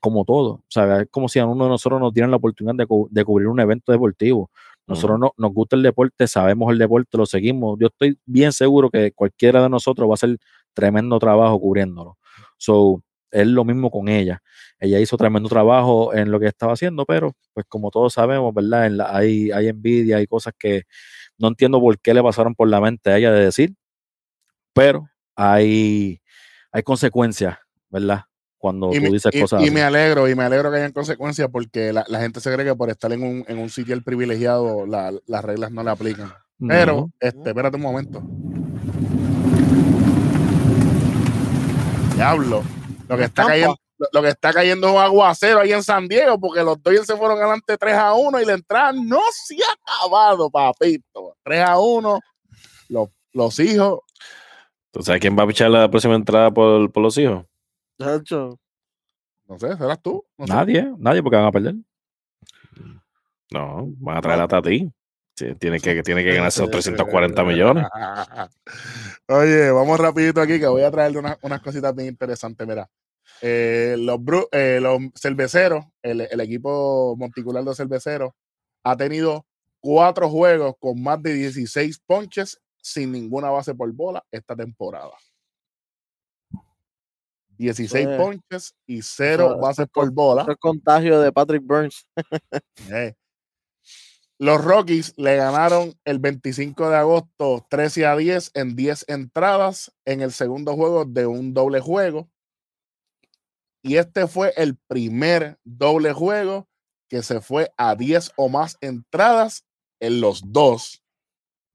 como 0.00 0.24
todo. 0.24 0.54
O 0.54 0.64
sea, 0.68 1.02
es 1.02 1.08
como 1.10 1.28
si 1.28 1.38
a 1.38 1.46
uno 1.46 1.64
de 1.64 1.70
nosotros 1.70 2.00
nos 2.00 2.12
dieran 2.12 2.30
la 2.30 2.38
oportunidad 2.38 2.74
de, 2.74 2.86
de 3.10 3.24
cubrir 3.24 3.48
un 3.48 3.60
evento 3.60 3.92
deportivo. 3.92 4.50
Nosotros 4.90 5.18
no, 5.20 5.32
nos 5.38 5.52
gusta 5.54 5.76
el 5.76 5.82
deporte, 5.84 6.26
sabemos 6.28 6.72
el 6.72 6.78
deporte, 6.78 7.16
lo 7.18 7.26
seguimos. 7.26 7.78
Yo 7.80 7.88
estoy 7.88 8.18
bien 8.26 8.52
seguro 8.52 8.90
que 8.90 9.12
cualquiera 9.12 9.62
de 9.62 9.70
nosotros 9.70 10.08
va 10.08 10.12
a 10.12 10.14
hacer 10.14 10.38
tremendo 10.74 11.18
trabajo 11.20 11.60
cubriéndolo. 11.60 12.18
So, 12.58 13.02
es 13.30 13.46
lo 13.46 13.64
mismo 13.64 13.90
con 13.90 14.08
ella. 14.08 14.42
Ella 14.80 14.98
hizo 15.00 15.16
tremendo 15.16 15.48
trabajo 15.48 16.12
en 16.14 16.30
lo 16.32 16.40
que 16.40 16.46
estaba 16.48 16.72
haciendo, 16.72 17.06
pero 17.06 17.32
pues 17.54 17.66
como 17.68 17.90
todos 17.90 18.14
sabemos, 18.14 18.52
¿verdad? 18.54 18.86
En 18.86 18.96
la- 18.98 19.16
hay, 19.16 19.50
hay 19.52 19.68
envidia, 19.68 20.16
hay 20.18 20.26
cosas 20.26 20.52
que 20.58 20.82
no 21.38 21.48
entiendo 21.48 21.80
por 21.80 21.98
qué 22.00 22.14
le 22.14 22.22
pasaron 22.22 22.54
por 22.56 22.68
la 22.68 22.80
mente 22.80 23.10
a 23.10 23.18
ella 23.18 23.32
de 23.32 23.44
decir, 23.46 23.74
pero 24.72 25.08
hay, 25.36 26.20
hay 26.72 26.82
consecuencias, 26.82 27.58
¿verdad? 27.90 28.24
Cuando 28.60 28.90
Y 28.92 28.96
tú 28.98 29.02
me, 29.04 29.10
dices 29.10 29.34
y- 29.34 29.40
cosas 29.40 29.62
y 29.62 29.64
así. 29.64 29.72
me 29.72 29.80
alegro, 29.82 30.28
y 30.28 30.34
me 30.34 30.44
alegro 30.44 30.70
que 30.70 30.76
hayan 30.76 30.92
consecuencias 30.92 31.48
porque 31.50 31.92
la, 31.94 32.04
la 32.08 32.20
gente 32.20 32.40
se 32.40 32.52
cree 32.52 32.66
que 32.66 32.74
por 32.76 32.90
estar 32.90 33.10
en 33.12 33.22
un, 33.22 33.44
en 33.48 33.58
un 33.58 33.70
sitio 33.70 33.94
el 33.94 34.02
privilegiado 34.04 34.84
la- 34.86 35.12
las 35.26 35.44
reglas 35.44 35.70
no 35.72 35.82
le 35.82 35.90
aplican. 35.90 36.30
Pero, 36.68 37.08
este, 37.18 37.48
espérate 37.50 37.76
un 37.76 37.82
momento. 37.82 38.22
Diablo. 42.14 42.62
Lo 43.08 43.16
que 43.16 43.24
está 43.24 43.46
cayendo, 43.46 43.76
lo, 44.12 44.22
que 44.22 44.28
está 44.28 44.52
cayendo 44.52 44.88
es 44.88 44.94
un 44.94 45.00
aguacero 45.00 45.60
ahí 45.60 45.72
en 45.72 45.82
San 45.82 46.06
Diego 46.06 46.38
porque 46.38 46.62
los 46.62 46.80
Dodgers 46.82 47.06
se 47.06 47.16
fueron 47.16 47.38
adelante 47.38 47.76
3 47.78 47.94
a 47.94 48.12
1 48.14 48.40
y 48.40 48.44
la 48.44 48.52
entrada 48.52 48.92
no 48.92 49.20
se 49.32 49.56
ha 49.56 49.96
acabado, 49.96 50.50
papito. 50.50 51.34
3 51.42 51.60
a 51.66 51.78
1. 51.78 52.20
Los, 52.90 53.08
los 53.32 53.58
hijos. 53.58 54.00
¿Tú 54.92 55.02
sabes 55.02 55.20
quién 55.20 55.36
va 55.38 55.44
a 55.44 55.46
pichar 55.46 55.70
la 55.70 55.90
próxima 55.90 56.14
entrada 56.14 56.50
por, 56.50 56.92
por 56.92 57.02
los 57.02 57.16
hijos? 57.18 57.44
Chacho, 58.00 58.58
No 59.46 59.58
sé, 59.58 59.76
serás 59.76 60.00
tú. 60.00 60.24
No 60.38 60.46
sé. 60.46 60.52
Nadie, 60.54 60.92
nadie 60.98 61.22
porque 61.22 61.36
van 61.36 61.46
a 61.46 61.52
perder. 61.52 61.74
No, 63.52 63.88
van 63.98 64.16
a 64.16 64.20
traer 64.22 64.40
a 64.40 64.48
Tati. 64.48 64.90
Tiene 65.58 65.80
que, 65.80 66.02
tiene 66.02 66.22
que 66.22 66.34
ganarse 66.34 66.60
los 66.60 66.70
340 66.70 67.44
millones. 67.44 67.86
Oye, 69.28 69.70
vamos 69.70 69.98
rapidito 69.98 70.40
aquí 70.40 70.58
que 70.60 70.66
voy 70.66 70.82
a 70.82 70.90
traerle 70.90 71.18
unas, 71.18 71.38
unas 71.42 71.60
cositas 71.60 71.94
bien 71.94 72.08
interesantes. 72.08 72.66
Mira, 72.66 72.88
eh, 73.40 73.96
los, 73.98 74.18
bru- 74.18 74.48
eh, 74.52 74.78
los 74.80 74.98
cerveceros, 75.14 75.84
el, 76.02 76.22
el 76.22 76.40
equipo 76.40 77.16
monticular 77.16 77.64
de 77.64 77.74
cerveceros, 77.74 78.32
ha 78.84 78.96
tenido 78.96 79.46
cuatro 79.80 80.28
juegos 80.28 80.74
con 80.78 81.02
más 81.02 81.22
de 81.22 81.32
16 81.34 82.00
ponches 82.06 82.60
sin 82.82 83.12
ninguna 83.12 83.50
base 83.50 83.74
por 83.74 83.90
bola 83.92 84.22
esta 84.30 84.54
temporada. 84.54 85.12
16 87.60 88.06
Pues, 88.06 88.16
ponches 88.18 88.74
y 88.86 89.02
cero 89.02 89.44
eso- 89.44 89.52
eso 89.52 89.60
bases 89.60 89.84
es 89.84 89.90
por 89.92 90.10
bola. 90.12 90.42
eso 90.42 90.52
es 90.52 90.56
contagio 90.58 91.20
de 91.20 91.30
Patrick 91.32 91.62
Burns. 91.64 92.06
Eh. 92.90 93.14
Los 94.38 94.64
Rockies 94.64 95.12
le 95.18 95.36
ganaron 95.36 95.92
el 96.06 96.18
25 96.18 96.88
de 96.88 96.96
agosto 96.96 97.66
13 97.68 98.06
a 98.06 98.16
10 98.16 98.50
en 98.54 98.74
10 98.74 99.04
entradas 99.08 99.92
en 100.06 100.22
el 100.22 100.32
segundo 100.32 100.74
juego 100.76 101.04
de 101.04 101.26
un 101.26 101.52
doble 101.52 101.80
juego. 101.80 102.30
Y 103.82 103.96
este 103.96 104.26
fue 104.26 104.54
el 104.56 104.76
primer 104.88 105.58
doble 105.64 106.14
juego 106.14 106.66
que 107.10 107.22
se 107.22 107.42
fue 107.42 107.70
a 107.76 107.94
10 107.96 108.32
o 108.36 108.48
más 108.48 108.78
entradas 108.80 109.66
en 110.00 110.22
los 110.22 110.42
dos 110.52 111.02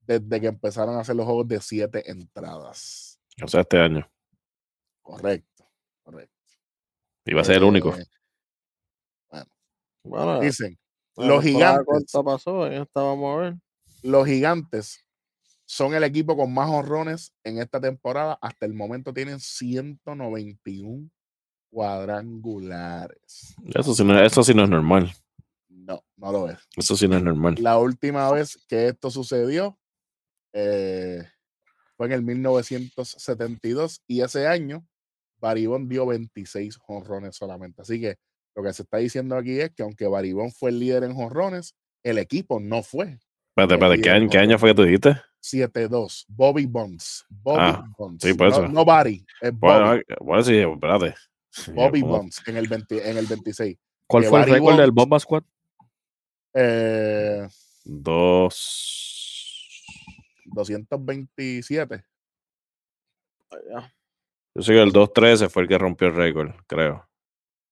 desde 0.00 0.40
que 0.40 0.46
empezaron 0.48 0.96
a 0.96 1.00
hacer 1.00 1.14
los 1.14 1.26
juegos 1.26 1.46
de 1.46 1.60
7 1.60 2.10
entradas. 2.10 3.20
O 3.44 3.46
sea, 3.46 3.60
este 3.60 3.78
año. 3.78 4.10
Correcto, 5.02 5.55
correcto. 6.06 6.34
Y 7.24 7.34
va 7.34 7.40
a 7.42 7.44
ser 7.44 7.56
el 7.56 7.64
único. 7.64 7.94
Eh, 7.94 9.44
Bueno, 10.04 10.40
dicen, 10.40 10.78
los 11.16 11.42
gigantes. 11.42 12.12
pasó, 12.24 12.62
a 12.62 12.68
ver. 12.68 13.56
los 14.02 14.26
gigantes 14.26 15.04
son 15.64 15.94
el 15.94 16.04
equipo 16.04 16.36
con 16.36 16.54
más 16.54 16.70
honrones 16.70 17.34
en 17.42 17.58
esta 17.58 17.80
temporada. 17.80 18.38
Hasta 18.40 18.66
el 18.66 18.74
momento 18.74 19.12
tienen 19.12 19.40
191 19.40 21.10
cuadrangulares. 21.70 23.56
Eso 23.74 23.92
sí, 23.92 24.04
no, 24.04 24.22
eso 24.22 24.44
sí 24.44 24.54
no 24.54 24.62
es 24.62 24.70
normal. 24.70 25.12
No, 25.68 26.04
no 26.16 26.30
lo 26.30 26.48
es. 26.48 26.58
Eso 26.76 26.96
sí 26.96 27.08
no 27.08 27.16
es 27.16 27.22
normal. 27.24 27.56
La 27.58 27.78
última 27.78 28.30
vez 28.30 28.64
que 28.68 28.86
esto 28.86 29.10
sucedió 29.10 29.76
eh, 30.52 31.24
fue 31.96 32.06
en 32.06 32.12
el 32.12 32.22
1972 32.22 34.04
y 34.06 34.20
ese 34.20 34.46
año 34.46 34.86
Baribón 35.38 35.88
dio 35.88 36.06
26 36.06 36.78
honrones 36.88 37.36
solamente. 37.36 37.82
Así 37.82 38.00
que 38.00 38.16
lo 38.54 38.62
que 38.62 38.72
se 38.72 38.82
está 38.82 38.96
diciendo 38.98 39.36
aquí 39.36 39.60
es 39.60 39.70
que 39.74 39.82
aunque 39.82 40.06
Baribón 40.06 40.50
fue 40.52 40.70
el 40.70 40.78
líder 40.80 41.04
en 41.04 41.12
honrones, 41.12 41.74
el 42.02 42.18
equipo 42.18 42.58
no 42.60 42.82
fue. 42.82 43.18
Espérate, 43.50 43.74
espérate, 43.74 44.00
¿qué 44.00 44.10
año, 44.10 44.28
qué 44.30 44.38
año 44.38 44.58
fue 44.58 44.70
que 44.70 44.74
tú 44.74 44.82
dijiste? 44.84 45.16
7-2. 45.42 46.24
Bobby 46.28 46.66
Bonds. 46.66 47.24
Bobby 47.28 47.60
Ah, 47.62 47.84
Bonds. 47.96 48.22
sí, 48.24 48.34
por 48.34 48.48
eso. 48.48 48.66
no 48.68 48.84
Barry, 48.84 49.24
es 49.40 49.52
Bueno, 49.58 49.86
Bobby, 49.90 50.02
bueno, 50.20 50.42
sí, 50.42 50.56
espérate. 50.58 51.14
Bobby 51.74 52.00
¿Cómo? 52.00 52.16
Bonds 52.18 52.42
en 52.46 52.56
el, 52.56 52.68
20 52.68 53.10
en 53.10 53.16
el 53.18 53.26
26. 53.26 53.76
¿Cuál 54.08 54.22
que 54.24 54.28
fue 54.28 54.38
el 54.40 54.42
Barry 54.46 54.52
récord 54.60 54.76
del 54.80 54.90
Bomba 54.92 55.18
Squad? 55.20 55.42
Eh, 56.54 57.46
Dos. 57.84 59.82
227. 60.46 62.04
Allá. 63.50 63.94
Yo 64.56 64.62
sé 64.62 64.72
que 64.72 64.80
el 64.82 64.90
2-13 64.92 65.50
fue 65.50 65.62
el 65.64 65.68
que 65.68 65.76
rompió 65.76 66.08
el 66.08 66.14
récord, 66.14 66.50
creo. 66.66 67.06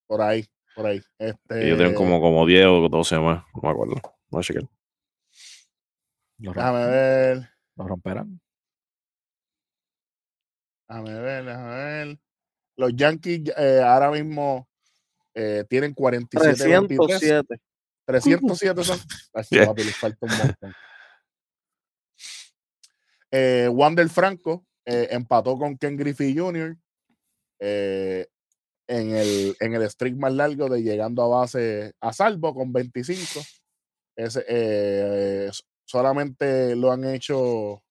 Por 0.06 0.20
ahí, 0.20 0.44
por 0.74 0.84
ahí. 0.86 1.02
Este, 1.18 1.64
Y 1.66 1.70
yo 1.70 1.78
tengo 1.78 1.94
como, 1.94 2.20
como 2.20 2.44
10 2.44 2.66
o 2.66 2.88
12 2.90 3.18
más, 3.20 3.42
no 3.54 3.60
me 3.62 3.70
acuerdo. 3.70 3.94
No 4.30 4.42
sé 4.42 4.52
qué. 4.52 4.60
Lo, 6.38 6.52
rom- 6.52 6.56
Déjame 6.56 6.86
ver, 6.86 7.48
lo 7.76 7.88
romperán. 7.88 8.40
déjame 10.88 11.20
ver, 11.20 11.44
déjame 11.46 11.74
ver. 11.74 12.18
Los 12.76 12.94
Yankees 12.94 13.52
eh, 13.56 13.80
ahora 13.82 14.10
mismo 14.10 14.68
eh, 15.32 15.64
tienen 15.70 15.94
47 15.94 16.68
23. 16.68 17.18
307. 17.20 17.60
307 18.04 18.84
son. 18.84 18.98
Ay, 19.32 19.44
Yeah. 19.50 19.66
papi, 19.66 19.84
les 19.84 19.96
falta 19.96 20.18
un 20.26 20.36
montón. 20.36 20.74
Eh, 23.36 23.68
Wander 23.68 24.08
Franco 24.10 24.64
eh, 24.86 25.08
empató 25.10 25.58
con 25.58 25.76
Ken 25.78 25.96
Griffey 25.96 26.36
Jr. 26.36 26.76
eh, 27.60 28.26
en, 28.86 29.14
el, 29.14 29.56
en 29.60 29.74
el 29.74 29.90
streak 29.90 30.16
más 30.16 30.32
largo 30.32 30.68
de 30.68 30.82
llegando 30.82 31.22
a 31.22 31.28
base 31.28 31.92
a 32.00 32.12
salvo 32.12 32.54
con 32.54 32.72
25. 32.72 33.40
Ese, 34.16 34.44
eh, 34.46 35.50
solamente 35.86 36.76
lo 36.76 36.92
han 36.92 37.04
hecho 37.04 37.82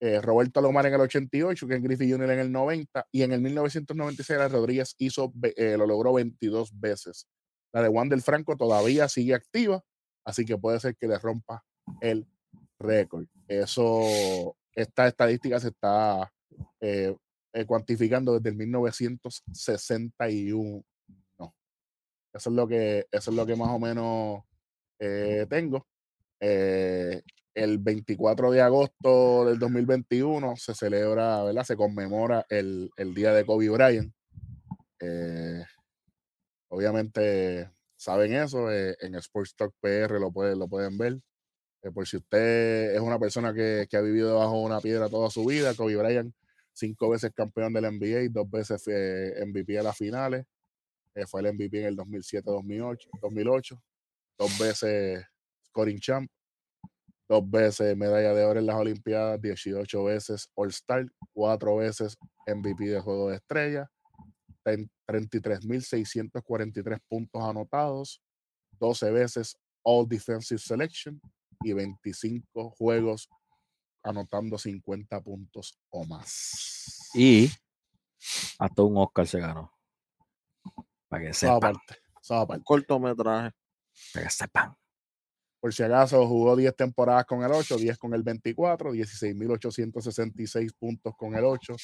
eh, 0.00 0.20
Roberto 0.20 0.58
Alomar 0.58 0.86
en 0.86 0.94
el 0.94 1.00
88, 1.02 1.68
Ken 1.68 1.82
Griffey 1.82 2.10
Jr. 2.10 2.30
en 2.30 2.38
el 2.40 2.50
90 2.50 3.06
y 3.12 3.22
en 3.22 3.32
el 3.32 3.40
1996 3.40 4.38
Alex 4.38 4.52
Rodríguez 4.52 4.94
hizo, 4.98 5.32
lo 5.76 5.86
logró 5.86 6.14
22 6.14 6.70
veces. 6.80 7.28
La 7.72 7.82
de 7.82 7.88
Wander 7.88 8.20
Franco 8.20 8.56
todavía 8.56 9.08
sigue 9.08 9.34
activa, 9.34 9.82
así 10.26 10.44
que 10.44 10.58
puede 10.58 10.80
ser 10.80 10.96
que 10.96 11.06
le 11.06 11.18
rompa 11.18 11.64
el 12.00 12.26
récord. 12.80 13.26
Eso, 13.48 14.56
esta 14.74 15.08
estadística 15.08 15.60
se 15.60 15.68
está 15.68 16.32
eh, 16.80 17.14
eh, 17.52 17.66
cuantificando 17.66 18.34
desde 18.34 18.50
el 18.50 18.56
1961. 18.56 20.84
No. 21.38 21.54
Eso 22.32 22.50
es 22.50 22.56
lo 22.56 22.66
que, 22.66 23.06
eso 23.10 23.30
es 23.30 23.36
lo 23.36 23.46
que 23.46 23.56
más 23.56 23.68
o 23.68 23.78
menos 23.78 24.42
eh, 24.98 25.46
tengo. 25.48 25.86
Eh, 26.40 27.22
el 27.54 27.78
24 27.78 28.50
de 28.50 28.62
agosto 28.62 29.44
del 29.44 29.58
2021 29.58 30.56
se 30.56 30.74
celebra, 30.74 31.44
¿verdad? 31.44 31.64
Se 31.64 31.76
conmemora 31.76 32.46
el, 32.48 32.90
el 32.96 33.14
día 33.14 33.32
de 33.32 33.44
Kobe 33.44 33.68
Bryant. 33.68 34.12
Eh, 35.00 35.62
obviamente 36.68 37.70
saben 37.96 38.34
eso, 38.34 38.70
eh, 38.70 38.96
en 39.00 39.16
Sports 39.16 39.54
Talk 39.54 39.74
PR 39.80 40.18
lo 40.18 40.32
pueden, 40.32 40.58
lo 40.58 40.68
pueden 40.68 40.96
ver. 40.96 41.20
Eh, 41.82 41.90
por 41.90 42.06
si 42.06 42.16
usted 42.16 42.94
es 42.94 43.00
una 43.00 43.18
persona 43.18 43.52
que, 43.52 43.88
que 43.90 43.96
ha 43.96 44.00
vivido 44.00 44.28
debajo 44.30 44.58
de 44.58 44.66
una 44.66 44.80
piedra 44.80 45.08
toda 45.08 45.28
su 45.30 45.44
vida, 45.44 45.74
Kobe 45.74 45.96
Bryant, 45.96 46.32
cinco 46.72 47.10
veces 47.10 47.32
campeón 47.34 47.72
del 47.72 47.84
NBA, 47.84 48.28
dos 48.30 48.48
veces 48.48 48.84
eh, 48.86 49.44
MVP 49.44 49.72
de 49.72 49.82
las 49.82 49.96
finales, 49.96 50.46
eh, 51.14 51.26
fue 51.26 51.40
el 51.40 51.52
MVP 51.54 51.80
en 51.80 51.86
el 51.86 51.96
2007-2008, 51.96 53.08
2008, 53.20 53.82
dos 54.38 54.58
veces 54.58 55.26
scoring 55.66 55.98
champ, 55.98 56.30
dos 57.28 57.50
veces 57.50 57.96
medalla 57.96 58.32
de 58.32 58.44
oro 58.44 58.60
en 58.60 58.66
las 58.66 58.76
Olimpiadas, 58.76 59.40
18 59.40 60.04
veces 60.04 60.48
All-Star, 60.54 61.04
cuatro 61.32 61.74
veces 61.76 62.16
MVP 62.46 62.84
de 62.84 63.00
Juego 63.00 63.30
de 63.30 63.36
Estrella, 63.36 63.90
33.643 64.64 67.00
puntos 67.08 67.42
anotados, 67.42 68.22
12 68.78 69.10
veces 69.10 69.56
All 69.82 70.06
Defensive 70.08 70.60
Selection 70.60 71.20
y 71.64 71.72
25 71.72 72.70
juegos 72.70 73.28
anotando 74.02 74.58
50 74.58 75.20
puntos 75.22 75.78
o 75.90 76.04
más. 76.04 77.10
Y 77.14 77.50
hasta 78.58 78.82
un 78.82 78.96
Oscar 78.96 79.26
se 79.26 79.40
ganó. 79.40 79.72
Para 81.08 81.24
que 81.24 81.34
sepan. 81.34 81.56
aparte, 81.56 81.96
aparte. 82.28 82.64
Cortometraje. 82.64 83.50
Para 84.12 84.26
que 84.26 84.30
sepan. 84.30 84.76
Por 85.60 85.72
si 85.72 85.84
acaso 85.84 86.26
jugó 86.26 86.56
10 86.56 86.74
temporadas 86.74 87.24
con 87.24 87.44
el 87.44 87.52
8, 87.52 87.76
10 87.76 87.96
con 87.96 88.14
el 88.14 88.24
24, 88.24 88.92
16.866 88.94 90.74
puntos 90.76 91.14
con 91.16 91.36
el 91.36 91.44
8, 91.44 91.76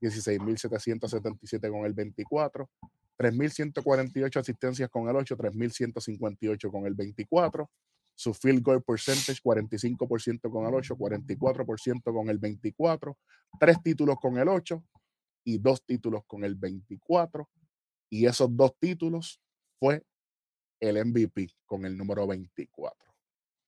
16.777 0.00 1.68
con 1.68 1.84
el 1.84 1.94
24, 1.94 2.70
3.148 3.18 4.36
asistencias 4.38 4.88
con 4.88 5.08
el 5.08 5.16
8, 5.16 5.36
3.158 5.36 6.70
con 6.70 6.86
el 6.86 6.94
24. 6.94 7.68
Su 8.16 8.32
field 8.32 8.62
goal 8.62 8.82
percentage 8.82 9.40
45% 9.42 10.50
con 10.50 10.66
el 10.66 10.74
8, 10.74 10.96
44% 10.96 12.02
con 12.04 12.28
el 12.28 12.38
24, 12.38 13.16
tres 13.58 13.82
títulos 13.82 14.16
con 14.20 14.38
el 14.38 14.48
8 14.48 14.82
y 15.44 15.58
dos 15.58 15.84
títulos 15.84 16.22
con 16.26 16.44
el 16.44 16.54
24. 16.54 17.48
Y 18.10 18.26
esos 18.26 18.56
dos 18.56 18.76
títulos 18.78 19.40
fue 19.78 20.04
el 20.80 21.04
MVP 21.04 21.48
con 21.66 21.84
el 21.84 21.96
número 21.96 22.26
24. 22.26 23.12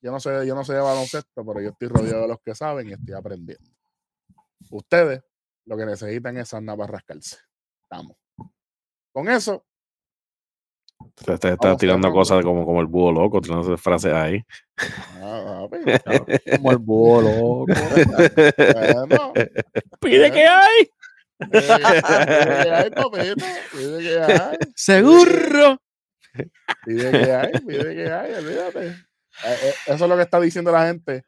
Yo 0.02 0.12
no 0.12 0.20
sé, 0.20 0.46
yo 0.46 0.54
no 0.54 0.64
sé 0.64 0.74
de 0.74 0.80
baloncesto, 0.80 1.44
pero 1.44 1.60
yo 1.60 1.70
estoy 1.70 1.88
rodeado 1.88 2.22
de 2.22 2.28
los 2.28 2.40
que 2.40 2.54
saben 2.54 2.88
y 2.88 2.92
estoy 2.92 3.14
aprendiendo. 3.14 3.70
Ustedes 4.70 5.22
lo 5.64 5.76
que 5.76 5.86
necesitan 5.86 6.36
es 6.36 6.54
andar 6.54 6.76
para 6.76 6.92
rascarse. 6.92 7.38
Estamos. 7.82 8.16
Con 9.12 9.28
eso, 9.28 9.64
Usted 10.98 11.34
está, 11.34 11.48
está 11.50 11.76
tirando 11.76 12.10
cosas 12.12 12.42
como, 12.44 12.64
como 12.64 12.80
el 12.80 12.86
búho 12.86 13.12
loco, 13.12 13.40
tirando 13.40 13.76
frases 13.76 14.12
ahí. 14.12 14.42
ah, 15.22 15.66
Como 16.56 16.72
el 16.72 16.78
búho 16.78 17.22
loco. 17.22 17.66
bueno, 17.66 19.32
Pide 20.00 20.30
que 20.30 20.46
hay. 20.46 20.90
pide 21.38 21.66
que 22.62 22.70
hay, 22.70 22.90
papito, 22.90 23.44
pide 23.72 23.98
que 24.02 24.18
hay, 24.20 24.56
Seguro. 24.74 25.78
pide 26.84 27.10
que 27.10 27.32
hay, 27.32 27.52
pide 27.66 27.94
que 27.94 28.10
hay, 28.12 28.34
olvídate. 28.34 28.86
Eh, 28.88 28.94
eh, 29.64 29.74
Eso 29.86 30.04
es 30.04 30.08
lo 30.10 30.16
que 30.16 30.22
está 30.22 30.40
diciendo 30.40 30.72
la 30.72 30.86
gente. 30.86 31.24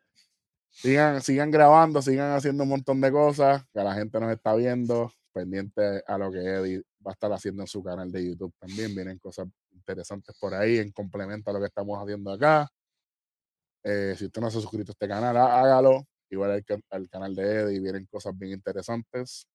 Sigan, 0.70 1.20
sigan 1.22 1.50
grabando, 1.50 2.00
sigan 2.02 2.32
haciendo 2.32 2.62
un 2.62 2.70
montón 2.70 3.00
de 3.00 3.10
cosas, 3.10 3.64
que 3.72 3.80
la 3.82 3.94
gente 3.94 4.20
nos 4.20 4.30
está 4.30 4.54
viendo, 4.54 5.12
pendiente 5.32 6.02
a 6.06 6.16
lo 6.18 6.30
que 6.30 6.38
Eddie 6.38 6.82
va 7.04 7.10
a 7.10 7.14
estar 7.14 7.32
haciendo 7.32 7.62
en 7.62 7.66
su 7.66 7.82
canal 7.82 8.10
de 8.12 8.26
YouTube 8.28 8.54
también. 8.60 8.94
Vienen 8.94 9.18
cosas 9.18 9.48
interesantes 9.88 10.36
por 10.38 10.54
ahí 10.54 10.78
en 10.78 10.92
complemento 10.92 11.50
a 11.50 11.54
lo 11.54 11.60
que 11.60 11.66
estamos 11.66 11.98
haciendo 12.02 12.30
acá. 12.32 12.68
Eh, 13.84 14.14
si 14.18 14.26
usted 14.26 14.40
no 14.40 14.50
se 14.50 14.58
ha 14.58 14.60
suscrito 14.60 14.90
a 14.92 14.94
este 14.94 15.08
canal, 15.08 15.36
há- 15.36 15.60
hágalo. 15.60 16.06
Igual 16.30 16.50
al, 16.52 16.64
al 16.90 17.08
canal 17.08 17.34
de 17.34 17.42
Eddie, 17.62 17.80
vienen 17.80 18.06
cosas 18.06 18.36
bien 18.36 18.52
interesantes. 18.52 19.46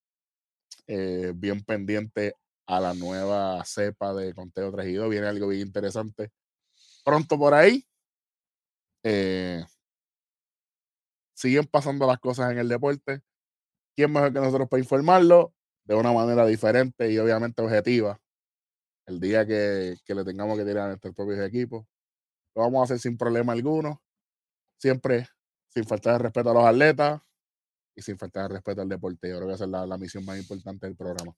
Eh, 0.86 1.32
bien 1.36 1.62
pendiente 1.64 2.34
a 2.66 2.80
la 2.80 2.94
nueva 2.94 3.64
cepa 3.64 4.14
de 4.14 4.34
Conteo 4.34 4.72
3 4.72 4.88
y 4.88 4.94
2. 4.94 5.10
Viene 5.10 5.26
algo 5.28 5.48
bien 5.48 5.62
interesante 5.68 6.30
pronto 7.04 7.38
por 7.38 7.54
ahí. 7.54 7.84
Eh, 9.02 9.64
siguen 11.34 11.66
pasando 11.66 12.06
las 12.06 12.18
cosas 12.18 12.50
en 12.52 12.58
el 12.58 12.68
deporte. 12.68 13.20
¿Quién 13.96 14.12
mejor 14.12 14.32
que 14.32 14.40
nosotros 14.40 14.68
para 14.68 14.82
informarlo? 14.82 15.54
De 15.84 15.94
una 15.94 16.12
manera 16.12 16.46
diferente 16.46 17.10
y 17.12 17.18
obviamente 17.18 17.62
objetiva. 17.62 18.20
El 19.06 19.20
día 19.20 19.46
que, 19.46 19.96
que 20.04 20.14
le 20.14 20.24
tengamos 20.24 20.58
que 20.58 20.64
tirar 20.64 20.84
a 20.84 20.88
nuestros 20.88 21.14
propios 21.14 21.40
equipos. 21.40 21.86
Lo 22.54 22.62
vamos 22.62 22.80
a 22.80 22.84
hacer 22.84 22.98
sin 22.98 23.16
problema 23.16 23.52
alguno. 23.52 24.02
Siempre 24.78 25.26
sin 25.68 25.84
faltar 25.84 26.14
de 26.14 26.18
respeto 26.24 26.50
a 26.50 26.54
los 26.54 26.64
atletas 26.64 27.20
y 27.96 28.02
sin 28.02 28.16
faltar 28.16 28.48
de 28.48 28.54
respeto 28.54 28.82
al 28.82 28.88
deporte. 28.88 29.28
Yo 29.28 29.36
creo 29.36 29.48
que 29.48 29.54
esa 29.54 29.64
es 29.64 29.70
la, 29.70 29.86
la 29.86 29.98
misión 29.98 30.24
más 30.24 30.38
importante 30.38 30.86
del 30.86 30.96
programa. 30.96 31.34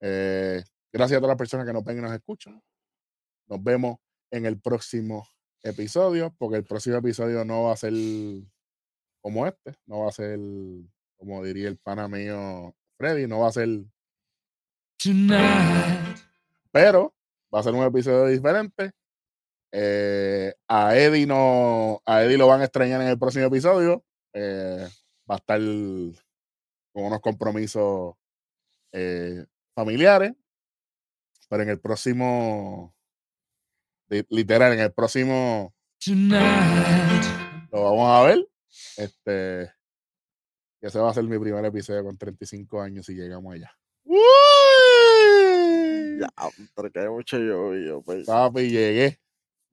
Eh, 0.00 0.62
gracias 0.92 1.18
a 1.18 1.20
todas 1.20 1.32
las 1.32 1.38
personas 1.38 1.66
que 1.66 1.72
nos 1.72 1.84
ven 1.84 1.98
y 1.98 2.00
nos 2.00 2.12
escuchan. 2.12 2.62
Nos 3.46 3.62
vemos 3.62 3.98
en 4.30 4.46
el 4.46 4.60
próximo 4.60 5.28
episodio, 5.62 6.34
porque 6.38 6.56
el 6.56 6.64
próximo 6.64 6.96
episodio 6.96 7.44
no 7.44 7.64
va 7.64 7.72
a 7.72 7.76
ser 7.76 7.92
como 9.20 9.46
este, 9.46 9.76
no 9.86 10.00
va 10.00 10.08
a 10.08 10.12
ser, 10.12 10.38
como 11.16 11.42
diría 11.44 11.68
el 11.68 11.78
pana 11.78 12.08
mío 12.08 12.74
Freddy, 12.96 13.26
no 13.26 13.40
va 13.40 13.48
a 13.48 13.52
ser, 13.52 13.68
pero 16.76 17.14
va 17.54 17.60
a 17.60 17.62
ser 17.62 17.72
un 17.72 17.82
episodio 17.84 18.26
diferente. 18.26 18.90
Eh, 19.72 20.52
a 20.68 20.94
Eddie 20.94 21.26
no, 21.26 22.02
a 22.04 22.22
Eddie 22.22 22.36
lo 22.36 22.46
van 22.48 22.60
a 22.60 22.64
extrañar 22.64 23.00
en 23.00 23.08
el 23.08 23.18
próximo 23.18 23.46
episodio. 23.46 24.04
Eh, 24.34 24.86
va 25.30 25.36
a 25.36 25.38
estar 25.38 25.58
con 25.58 27.04
unos 27.04 27.20
compromisos 27.20 28.14
eh, 28.92 29.46
familiares, 29.74 30.34
pero 31.48 31.62
en 31.62 31.70
el 31.70 31.80
próximo, 31.80 32.94
li- 34.10 34.26
literal, 34.28 34.74
en 34.74 34.80
el 34.80 34.92
próximo 34.92 35.74
lo 37.72 37.82
vamos 37.84 38.08
a 38.10 38.22
ver. 38.26 38.48
Este, 38.98 39.72
ese 40.82 40.98
va 40.98 41.10
a 41.10 41.14
ser 41.14 41.24
mi 41.24 41.38
primer 41.38 41.64
episodio 41.64 42.04
con 42.04 42.18
35 42.18 42.82
años 42.82 43.08
y 43.08 43.14
llegamos 43.14 43.54
allá. 43.54 43.72
Ya, 46.18 46.28
pero 46.74 46.90
que 46.90 47.00
hay 47.00 47.08
mucho 47.08 47.38
llovido, 47.38 48.02
pues. 48.02 48.26
Papi, 48.26 48.70
llegué. 48.70 49.18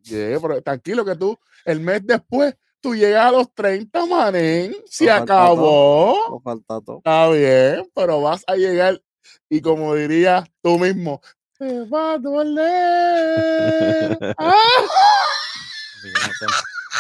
Llegué, 0.03 0.39
pero 0.39 0.61
tranquilo 0.61 1.05
que 1.05 1.15
tú, 1.15 1.37
el 1.65 1.79
mes 1.79 2.05
después, 2.05 2.55
tú 2.81 2.95
llegas 2.95 3.27
a 3.27 3.31
los 3.31 3.53
30, 3.53 4.05
manen. 4.05 4.75
Se 4.85 5.07
falta 5.07 5.23
acabó. 5.23 6.41
Falta 6.43 6.81
todo. 6.81 6.97
Está 6.97 7.29
bien, 7.29 7.89
pero 7.95 8.21
vas 8.21 8.43
a 8.47 8.55
llegar 8.55 9.01
y 9.49 9.61
como 9.61 9.95
dirías 9.95 10.43
tú 10.61 10.77
mismo, 10.77 11.21
te 11.57 11.85
va 11.85 12.13
a 12.13 12.17
doler. 12.17 14.17
¡Ah! 14.37 14.53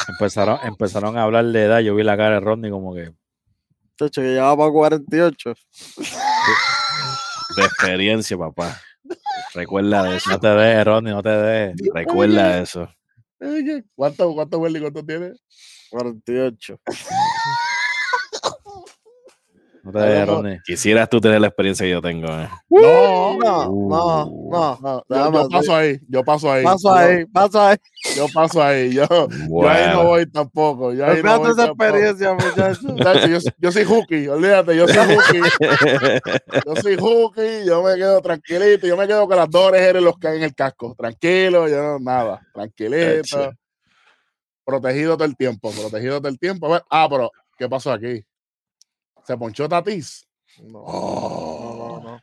Empezaron, 0.07 0.59
empezaron 0.63 1.17
a 1.17 1.23
hablar 1.23 1.45
de 1.45 1.63
edad. 1.63 1.79
Yo 1.79 1.95
vi 1.95 2.03
la 2.03 2.17
cara 2.17 2.35
de 2.35 2.39
Rodney 2.39 2.71
como 2.71 2.93
que. 2.93 3.13
Chacho, 3.97 4.21
que 4.21 4.33
llevaba 4.33 4.57
para 4.57 4.71
48. 4.71 5.53
De 7.55 7.63
experiencia, 7.63 8.37
papá. 8.37 8.79
Recuerda 9.53 10.15
eso. 10.15 10.29
No 10.29 10.39
te 10.39 10.47
des, 10.47 10.85
Rodney, 10.85 11.13
no 11.13 11.23
te 11.23 11.29
des. 11.29 11.75
Recuerda 11.93 12.61
eso. 12.61 12.89
Oye, 13.39 13.83
¿Cuánto, 13.95 14.33
cuánto, 14.33 14.59
Welly, 14.59 14.79
cuánto 14.79 15.05
tienes? 15.05 15.43
48. 15.91 16.79
No 19.83 19.91
te. 19.91 20.61
Quisieras 20.65 21.09
tú 21.09 21.19
tener 21.19 21.41
la 21.41 21.47
experiencia 21.47 21.85
que 21.85 21.91
yo 21.91 22.01
tengo. 22.01 22.25
eh. 22.27 22.47
No, 22.69 23.37
No, 23.37 23.65
no, 23.67 23.67
Uh. 23.69 24.49
no. 24.49 25.03
no, 25.09 25.33
yo, 25.41 25.49
paso 25.49 25.75
ahí, 25.75 25.99
yo 26.07 26.23
paso 26.23 26.49
ahí. 26.51 26.63
Paso 26.63 26.87
yo- 26.89 26.95
ahí, 26.95 27.25
paso 27.25 27.61
ahí. 27.61 27.77
Yo, 28.15 28.25
paso 28.33 28.63
ahí, 28.63 28.93
yo, 28.93 29.05
yo 29.09 29.69
ahí 29.69 29.93
no 29.93 30.03
voy 30.05 30.25
tampoco. 30.29 30.93
Yo 30.93 31.05
ahí 31.05 31.21
no 31.21 31.39
voy 31.39 31.51
esa 31.51 31.65
tampoco. 31.67 31.83
experiencia, 31.85 32.33
muchachos. 32.33 33.43
Yo, 33.45 33.51
yo 33.59 33.71
soy 33.73 33.83
hooky, 33.83 34.27
olvídate, 34.29 34.75
yo 34.77 34.87
soy 34.87 35.15
hooky. 35.15 35.39
Yo 36.65 36.75
soy 36.81 36.95
hooky, 36.95 37.65
yo 37.65 37.83
me 37.83 37.95
quedo 37.95 38.21
tranquilito, 38.21 38.87
yo 38.87 38.95
me 38.95 39.05
quedo 39.07 39.27
con 39.27 39.35
las 39.37 39.49
dos 39.49 39.67
orejeras 39.67 40.01
los 40.01 40.17
que 40.17 40.27
hay 40.29 40.37
en 40.37 40.43
el 40.43 40.55
casco. 40.55 40.95
Tranquilo, 40.97 41.67
yo 41.67 41.81
no, 41.81 41.99
nada, 41.99 42.41
tranquilito. 42.53 43.51
Protegido 44.65 45.15
todo 45.17 45.25
el 45.25 45.35
tiempo, 45.35 45.71
protegido 45.71 46.19
todo 46.19 46.29
el 46.29 46.39
tiempo. 46.39 46.67
A 46.67 46.71
ver, 46.73 46.83
Ah, 46.89 47.07
pero, 47.09 47.31
¿qué 47.57 47.67
pasó 47.67 47.91
aquí? 47.91 48.23
¿Se 49.25 49.37
ponchó 49.37 49.67
Tatis? 49.69 50.27
No, 50.61 50.79
Oh. 50.79 51.75
no, 51.77 51.99
no, 52.01 52.11
no. 52.11 52.19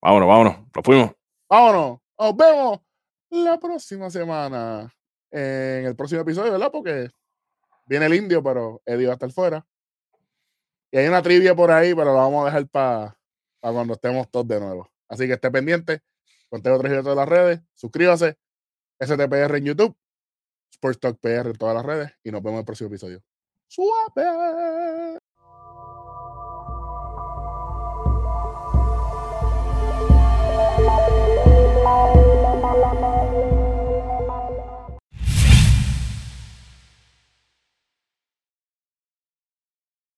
vámonos, 0.00 0.28
vámonos. 0.28 0.56
Nos 0.74 0.84
fuimos. 0.84 1.10
Vámonos, 1.48 1.98
nos 2.18 2.36
vemos 2.36 2.80
la 3.30 3.58
próxima 3.58 4.10
semana 4.10 4.92
en 5.30 5.86
el 5.86 5.96
próximo 5.96 6.20
episodio, 6.20 6.52
¿verdad? 6.52 6.70
Porque 6.70 7.10
viene 7.86 8.06
el 8.06 8.14
indio, 8.14 8.42
pero 8.42 8.80
Eddie 8.86 9.06
va 9.06 9.12
a 9.12 9.14
estar 9.14 9.30
fuera. 9.32 9.66
Y 10.90 10.98
hay 10.98 11.08
una 11.08 11.22
trivia 11.22 11.54
por 11.54 11.70
ahí, 11.70 11.94
pero 11.94 12.06
la 12.14 12.20
vamos 12.20 12.42
a 12.42 12.46
dejar 12.46 12.68
para 12.68 13.16
cuando 13.60 13.94
estemos 13.94 14.30
todos 14.30 14.46
de 14.48 14.60
nuevo. 14.60 14.90
Así 15.08 15.26
que 15.26 15.32
esté 15.34 15.50
pendiente. 15.50 16.00
Conteo 16.50 16.78
3 16.78 16.92
en 16.92 17.02
todas 17.02 17.16
las 17.16 17.28
redes. 17.28 17.60
Suscríbase. 17.74 18.36
STPR 19.00 19.56
en 19.56 19.64
YouTube. 19.64 19.96
Sports 20.70 21.00
Talk 21.00 21.18
PR 21.18 21.48
en 21.50 21.56
todas 21.56 21.74
las 21.74 21.84
redes. 21.84 22.12
Y 22.22 22.30
nos 22.30 22.42
vemos 22.42 22.56
en 22.56 22.60
el 22.60 22.64
próximo 22.66 22.88
episodio. 22.88 23.22
Suave. 23.68 25.18